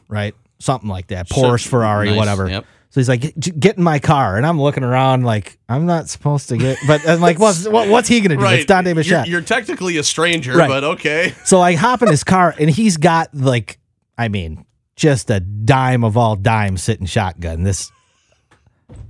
right? 0.09 0.35
Something 0.59 0.89
like 0.91 1.07
that, 1.09 1.29
Porsche, 1.31 1.67
Ferrari, 1.67 2.11
Nice, 2.11 2.17
whatever. 2.19 2.49
yep. 2.49 2.65
So 2.91 3.01
he's 3.01 3.09
like, 3.09 3.23
"Get- 3.41 3.59
get 3.59 3.77
in 3.79 3.83
my 3.83 3.99
car, 3.99 4.37
and 4.37 4.47
I'm 4.47 4.61
looking 4.61 4.85
around 4.85 5.25
like 5.25 5.59
I'm 5.69 5.85
not 5.87 6.09
supposed 6.11 6.49
to 6.51 6.57
get, 6.59 6.79
but 6.87 7.07
I'm 7.09 7.21
like, 7.21 7.39
what's 7.41 7.67
what, 7.67 7.89
what's 7.89 8.07
he 8.09 8.21
gonna 8.21 8.37
do? 8.37 8.45
It's 8.47 8.67
Dante 8.67 8.91
You're, 8.91 8.95
Bichette. 8.97 9.27
you're 9.29 9.41
technically 9.41 9.97
a 9.97 10.05
stranger, 10.05 10.57
Right. 10.57 10.69
but 10.69 10.85
okay. 10.85 11.35
So 11.45 11.61
I 11.61 11.75
hop 11.75 12.03
in 12.03 12.09
his 12.09 12.23
car, 12.23 12.55
and 12.59 12.69
he's 12.71 12.97
got 12.99 13.35
like, 13.35 13.79
I 14.19 14.29
mean, 14.29 14.65
just 14.97 15.31
a 15.31 15.41
dime 15.41 16.05
of 16.05 16.17
all 16.17 16.37
dimes 16.37 16.83
sitting 16.83 17.07
shotgun. 17.07 17.63
This 17.65 17.91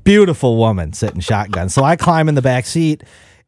beautiful 0.04 0.56
woman 0.56 0.92
sitting 0.92 1.20
shotgun. 1.20 1.68
So 1.68 1.82
I 1.84 1.96
climb 1.96 2.28
in 2.28 2.34
the 2.34 2.42
back 2.42 2.66
seat, 2.66 3.02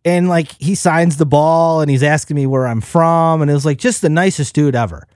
and 0.04 0.28
like 0.28 0.52
he 0.60 0.74
signs 0.74 1.16
the 1.16 1.26
ball, 1.26 1.80
and 1.80 1.90
he's 1.90 2.02
asking 2.02 2.36
me 2.36 2.46
where 2.46 2.66
I'm 2.66 2.80
from, 2.80 3.42
and 3.42 3.50
it 3.50 3.54
was 3.54 3.66
like 3.66 3.78
just 3.78 4.02
the 4.02 4.08
nicest 4.10 4.54
dude 4.54 4.74
ever. 4.74 5.06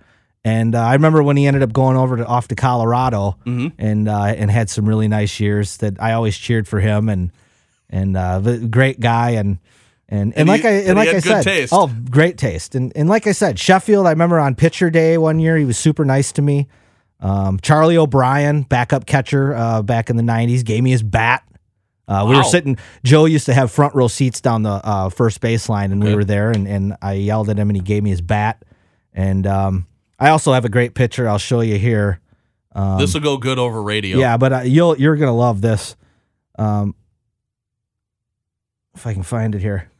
And 0.44 0.74
uh, 0.74 0.80
I 0.80 0.94
remember 0.94 1.22
when 1.22 1.36
he 1.36 1.46
ended 1.46 1.62
up 1.62 1.72
going 1.72 1.96
over 1.96 2.16
to 2.16 2.26
off 2.26 2.48
to 2.48 2.54
Colorado, 2.54 3.36
and 3.44 4.08
uh, 4.08 4.22
and 4.36 4.50
had 4.50 4.70
some 4.70 4.86
really 4.88 5.08
nice 5.08 5.38
years 5.38 5.76
that 5.78 6.00
I 6.00 6.12
always 6.12 6.36
cheered 6.36 6.66
for 6.66 6.80
him, 6.80 7.08
and 7.08 7.30
and 7.90 8.16
uh, 8.16 8.38
the 8.38 8.58
great 8.58 9.00
guy, 9.00 9.30
and 9.32 9.58
and 10.08 10.32
and, 10.32 10.34
And 10.38 10.48
like 10.48 10.62
he- 10.62 10.68
I 10.68 10.70
and 10.70 10.88
and 10.90 10.96
like 10.98 11.08
I 11.10 11.18
said, 11.20 11.42
taste. 11.42 11.72
oh, 11.76 11.90
great 12.10 12.38
taste, 12.38 12.74
and 12.74 12.90
and 12.96 13.08
like 13.08 13.26
I 13.26 13.32
said, 13.32 13.58
Sheffield. 13.58 14.06
I 14.06 14.10
remember 14.10 14.40
on 14.40 14.54
pitcher 14.54 14.88
day 14.88 15.18
one 15.18 15.38
year, 15.40 15.58
he 15.58 15.66
was 15.66 15.76
super 15.76 16.04
nice 16.06 16.32
to 16.32 16.42
me. 16.42 16.66
Um, 17.20 17.58
Charlie 17.60 17.96
O'Brien, 17.98 18.62
backup 18.62 19.06
catcher, 19.06 19.54
uh, 19.54 19.82
back 19.82 20.10
in 20.10 20.16
the 20.16 20.22
'90s, 20.22 20.64
gave 20.64 20.82
me 20.82 20.90
his 20.90 21.02
bat. 21.02 21.42
Uh, 22.08 22.24
We 22.28 22.34
were 22.36 22.42
sitting. 22.42 22.76
Joe 23.04 23.24
used 23.26 23.46
to 23.46 23.54
have 23.54 23.70
front 23.70 23.94
row 23.94 24.08
seats 24.08 24.40
down 24.40 24.62
the 24.62 24.70
uh, 24.82 25.08
first 25.10 25.40
baseline, 25.40 25.92
and 25.92 26.02
we 26.02 26.14
were 26.14 26.24
there. 26.24 26.50
And, 26.50 26.66
and 26.66 26.96
I 27.02 27.12
yelled 27.14 27.48
at 27.50 27.58
him, 27.58 27.68
and 27.70 27.76
he 27.76 27.82
gave 27.82 28.02
me 28.02 28.10
his 28.10 28.20
bat. 28.20 28.64
And 29.12 29.46
um, 29.46 29.86
I 30.18 30.30
also 30.30 30.52
have 30.52 30.64
a 30.64 30.68
great 30.68 30.94
picture. 30.94 31.28
I'll 31.28 31.38
show 31.38 31.60
you 31.60 31.78
here. 31.78 32.20
this 32.98 33.14
will 33.14 33.20
go 33.20 33.36
good 33.36 33.58
over 33.58 33.82
radio. 33.82 34.18
Yeah, 34.18 34.36
but 34.38 34.52
uh, 34.52 34.60
you'll 34.60 34.96
you're 34.98 35.16
gonna 35.16 35.36
love 35.36 35.60
this. 35.60 35.94
Um, 36.58 36.94
if 38.94 39.06
I 39.06 39.12
can 39.14 39.22
find 39.22 39.54
it 39.54 39.60
here. 39.60 39.90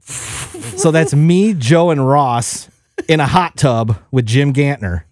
so 0.00 0.90
that's 0.90 1.14
me, 1.14 1.54
Joe, 1.54 1.90
and 1.90 2.06
Ross 2.06 2.68
in 3.08 3.20
a 3.20 3.26
hot 3.26 3.56
tub 3.56 3.96
with 4.10 4.26
Jim 4.26 4.52
Gantner, 4.52 5.02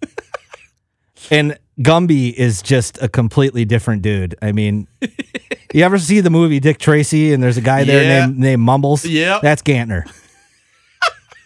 and 1.31 1.57
Gumby 1.79 2.33
is 2.33 2.61
just 2.61 3.01
a 3.01 3.07
completely 3.09 3.65
different 3.65 4.01
dude. 4.01 4.35
I 4.41 4.51
mean, 4.51 4.87
you 5.73 5.83
ever 5.83 5.97
see 5.97 6.19
the 6.19 6.29
movie 6.29 6.59
Dick 6.59 6.77
Tracy? 6.77 7.33
And 7.33 7.41
there's 7.41 7.57
a 7.57 7.61
guy 7.61 7.83
there 7.83 8.03
Yeah. 8.03 8.25
named 8.27 8.39
named 8.39 8.61
Mumbles. 8.61 9.05
Yeah. 9.05 9.39
that's 9.41 9.61
Gantner. 9.61 10.03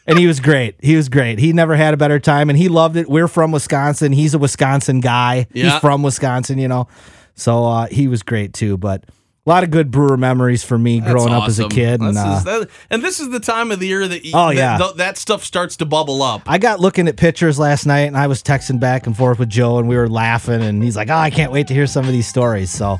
And 0.09 0.17
he 0.17 0.25
was 0.25 0.39
great. 0.39 0.75
He 0.81 0.95
was 0.95 1.09
great. 1.09 1.37
He 1.37 1.51
never 1.51 1.75
had 1.75 1.93
a 1.93 1.97
better 1.97 2.17
time, 2.17 2.49
and 2.49 2.57
he 2.57 2.69
loved 2.69 2.95
it. 2.95 3.09
We're 3.09 3.27
from 3.27 3.51
Wisconsin. 3.51 4.13
He's 4.13 4.33
a 4.33 4.39
Wisconsin 4.39 5.01
guy. 5.01 5.47
Yeah. 5.51 5.65
He's 5.71 5.79
from 5.81 6.01
Wisconsin, 6.01 6.57
you 6.59 6.69
know. 6.69 6.87
So 7.35 7.65
uh, 7.65 7.87
he 7.87 8.07
was 8.07 8.23
great 8.23 8.53
too. 8.53 8.77
But 8.77 9.03
a 9.47 9.49
lot 9.49 9.63
of 9.63 9.71
good 9.71 9.89
Brewer 9.91 10.17
memories 10.17 10.61
for 10.63 10.77
me 10.77 10.99
That's 10.99 11.09
growing 11.13 11.33
up 11.33 11.47
as 11.47 11.57
a 11.57 11.63
awesome. 11.63 11.69
kid. 11.75 12.01
And 12.01 12.09
This 12.09 12.17
uh, 12.17 12.35
is- 12.37 12.43
that- 12.43 12.69
and 12.89 13.01
this 13.01 13.19
is 13.21 13.29
the 13.29 13.39
time 13.39 13.71
of 13.71 13.79
the 13.79 13.87
year 13.87 14.05
that, 14.05 14.25
you, 14.25 14.31
Oh, 14.35 14.47
that, 14.49 14.55
yeah. 14.55 14.77
th- 14.77 14.95
that 14.95 15.17
stuff 15.17 15.43
starts 15.45 15.77
to 15.77 15.85
bubble 15.85 16.21
up. 16.21 16.41
I 16.47 16.57
got 16.57 16.81
looking 16.81 17.07
at 17.07 17.15
pictures 17.15 17.57
last 17.57 17.85
night, 17.85 18.07
and 18.07 18.17
I 18.17 18.27
was 18.27 18.43
texting 18.43 18.79
back 18.79 19.07
and 19.07 19.15
forth 19.15 19.39
with 19.39 19.49
Joe, 19.49 19.77
and 19.79 19.87
we 19.87 19.95
were 19.95 20.09
laughing. 20.09 20.61
And 20.61 20.83
he's 20.83 20.97
like, 20.97 21.09
"Oh, 21.09 21.15
I 21.15 21.29
can't 21.29 21.51
wait 21.53 21.67
to 21.67 21.73
hear 21.73 21.87
some 21.87 22.05
of 22.05 22.11
these 22.11 22.27
stories." 22.27 22.69
So, 22.71 22.99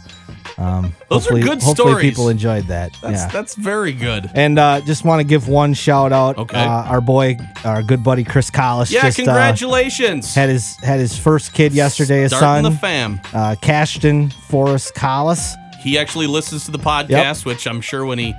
um, 0.57 0.93
Those 1.09 1.27
are 1.27 1.31
hopefully, 1.35 1.41
good 1.41 1.61
hopefully 1.61 1.73
stories. 1.91 2.09
people 2.09 2.29
enjoyed 2.29 2.67
that. 2.67 2.91
That's 3.01 3.21
yeah. 3.23 3.27
that's 3.27 3.55
very 3.55 3.91
good. 3.91 4.29
And 4.33 4.57
uh, 4.57 4.79
just 4.85 5.03
want 5.03 5.19
to 5.19 5.27
give 5.27 5.49
one 5.49 5.73
shout 5.73 6.13
out. 6.13 6.37
Okay. 6.37 6.57
Uh, 6.57 6.69
our 6.85 7.01
boy, 7.01 7.37
our 7.65 7.83
good 7.83 8.03
buddy 8.05 8.23
Chris 8.23 8.49
Collis. 8.49 8.89
Yeah, 8.89 9.01
just, 9.01 9.19
uh, 9.19 9.23
congratulations. 9.25 10.33
had 10.33 10.47
his 10.49 10.75
had 10.77 10.99
his 11.01 11.17
first 11.17 11.53
kid 11.53 11.73
yesterday. 11.73 12.21
His 12.21 12.31
Starting 12.35 12.63
son, 12.63 12.71
the 12.71 12.77
fam. 12.79 13.19
uh, 13.33 13.55
Cashton 13.61 14.29
Forrest 14.29 14.95
Collis. 14.95 15.55
He 15.79 15.97
actually 15.97 16.27
listens 16.27 16.65
to 16.65 16.71
the 16.71 16.79
podcast, 16.79 17.45
which 17.45 17.67
I'm 17.67 17.81
sure 17.81 18.05
when 18.05 18.19
he 18.19 18.35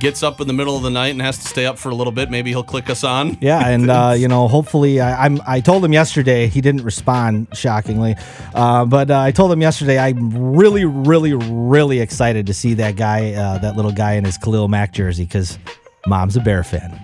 gets 0.00 0.22
up 0.22 0.40
in 0.40 0.46
the 0.46 0.52
middle 0.52 0.76
of 0.76 0.82
the 0.82 0.90
night 0.90 1.08
and 1.08 1.20
has 1.22 1.38
to 1.38 1.48
stay 1.48 1.66
up 1.66 1.78
for 1.78 1.88
a 1.88 1.94
little 1.94 2.12
bit, 2.12 2.30
maybe 2.30 2.50
he'll 2.50 2.62
click 2.62 2.88
us 2.90 3.02
on. 3.04 3.36
Yeah, 3.48 3.68
and 3.68 3.90
uh, 3.90 4.14
you 4.16 4.28
know, 4.28 4.48
hopefully, 4.48 5.00
I, 5.00 5.24
I'm. 5.24 5.40
I 5.46 5.60
told 5.60 5.84
him 5.84 5.92
yesterday. 5.92 6.46
He 6.48 6.60
didn't 6.60 6.82
respond, 6.82 7.48
shockingly, 7.52 8.16
uh, 8.54 8.84
but 8.84 9.10
uh, 9.10 9.20
I 9.20 9.30
told 9.32 9.52
him 9.52 9.60
yesterday. 9.62 9.98
I'm 9.98 10.54
really, 10.56 10.84
really, 10.84 11.34
really 11.34 12.00
excited 12.00 12.46
to 12.46 12.54
see 12.54 12.74
that 12.74 12.96
guy, 12.96 13.32
uh, 13.32 13.58
that 13.58 13.76
little 13.76 13.92
guy 13.92 14.14
in 14.14 14.24
his 14.24 14.36
Khalil 14.38 14.68
Mack 14.68 14.92
jersey, 14.92 15.24
because 15.24 15.58
mom's 16.06 16.36
a 16.36 16.40
Bear 16.40 16.64
fan. 16.64 17.00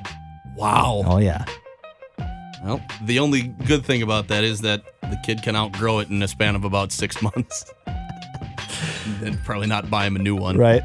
Wow. 0.57 1.03
Oh 1.07 1.18
yeah, 1.18 1.45
Well, 2.64 2.80
the 3.03 3.18
only 3.20 3.43
good 3.43 3.85
thing 3.85 4.03
about 4.03 4.28
that 4.28 4.45
is 4.45 4.61
that 4.62 4.82
the 5.03 5.18
kid 5.24 5.43
can 5.43 5.57
outgrow 5.57 6.01
it 6.01 6.11
in 6.11 6.22
a 6.22 6.28
span 6.28 6.57
of 6.57 6.64
about 6.64 6.93
six 6.93 7.20
months. 7.22 7.72
and 9.24 9.42
probably 9.44 9.66
not 9.66 9.90
buy 9.90 10.07
him 10.07 10.16
a 10.16 10.18
new 10.18 10.36
one. 10.36 10.57
right. 10.59 10.82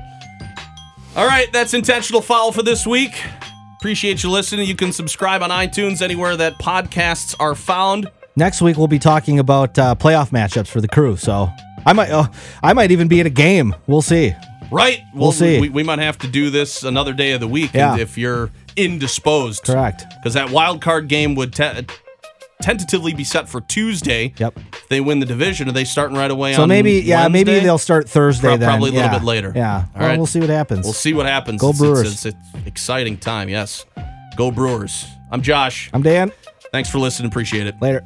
All 1.16 1.26
right, 1.28 1.52
that's 1.52 1.74
intentional 1.74 2.22
foul 2.22 2.52
for 2.52 2.62
this 2.64 2.86
week. 2.86 3.12
Appreciate 3.78 4.24
you 4.24 4.30
listening. 4.30 4.68
You 4.68 4.76
can 4.76 4.92
subscribe 4.94 5.42
on 5.42 5.50
iTunes 5.50 6.02
anywhere 6.02 6.38
that 6.38 6.54
podcasts 6.60 7.36
are 7.40 7.56
found. 7.56 8.10
Next 8.36 8.62
week 8.62 8.78
we'll 8.78 8.88
be 8.88 9.00
talking 9.00 9.40
about 9.40 9.78
uh, 9.80 9.96
playoff 9.96 10.30
matchups 10.30 10.68
for 10.68 10.82
the 10.82 10.88
crew. 10.88 11.18
So 11.18 11.50
I 11.86 11.94
might, 11.94 12.10
uh, 12.12 12.28
I 12.62 12.74
might 12.74 12.92
even 12.92 13.08
be 13.08 13.20
at 13.20 13.26
a 13.26 13.30
game. 13.32 13.76
We'll 13.88 14.02
see. 14.04 14.34
Right. 14.72 15.02
We'll 15.16 15.32
see. 15.32 15.60
We, 15.60 15.70
we 15.70 15.84
might 15.84 16.00
have 16.00 16.18
to 16.20 16.28
do 16.28 16.50
this 16.52 16.84
another 16.84 17.12
day 17.14 17.32
of 17.32 17.40
the 17.40 17.48
week 17.48 17.74
Yeah. 17.74 17.98
if 17.98 18.18
you're 18.18 18.52
indisposed. 18.78 19.64
Correct. 19.64 20.06
Because 20.18 20.36
that 20.36 20.52
wild 20.52 20.80
card 20.82 21.08
game 21.08 21.36
would 21.36 21.54
te- 21.54 21.88
tentatively 22.70 23.14
be 23.14 23.24
set 23.24 23.48
for 23.48 23.62
Tuesday. 23.62 24.34
Yep. 24.38 24.58
If 24.74 24.88
they 24.90 25.02
win 25.02 25.20
the 25.20 25.26
division, 25.26 25.70
are 25.70 25.72
they 25.72 25.86
starting 25.86 26.18
right 26.18 26.30
away 26.30 26.54
So 26.54 26.68
maybe, 26.68 26.94
yeah, 27.02 27.28
maybe 27.28 27.60
they'll 27.60 27.78
start 27.78 28.10
Thursday. 28.10 28.50
Pro- 28.50 28.58
then. 28.58 28.68
probably 28.70 28.90
a 28.90 28.94
little 28.94 29.12
Yeah. 29.12 29.18
bit 29.18 29.26
later. 29.26 29.54
Yeah. 29.56 29.76
All 29.76 29.84
well, 29.96 30.08
right. 30.10 30.18
we'll 30.18 30.26
see 30.28 30.40
what 30.40 30.50
happens. 30.50 30.84
We'll 30.86 30.94
see 30.94 31.14
what 31.14 31.26
happens. 31.26 31.62
Go 31.62 31.70
It's- 31.70 31.80
Brewers. 31.80 32.02
It's, 32.14 32.26
it's, 32.26 32.38
it's 32.56 32.68
exciting 32.68 33.18
time, 33.18 33.50
yes. 33.50 33.86
Go 34.36 34.52
Brewers. 34.52 35.06
I'm 35.32 35.42
Josh. 35.42 35.90
I'm 35.94 36.02
Dan. 36.02 36.32
Thanks 36.72 36.90
for 36.90 37.00
listening. 37.00 37.30
Appreciate 37.30 37.66
it. 37.68 37.76
Later. 37.82 38.06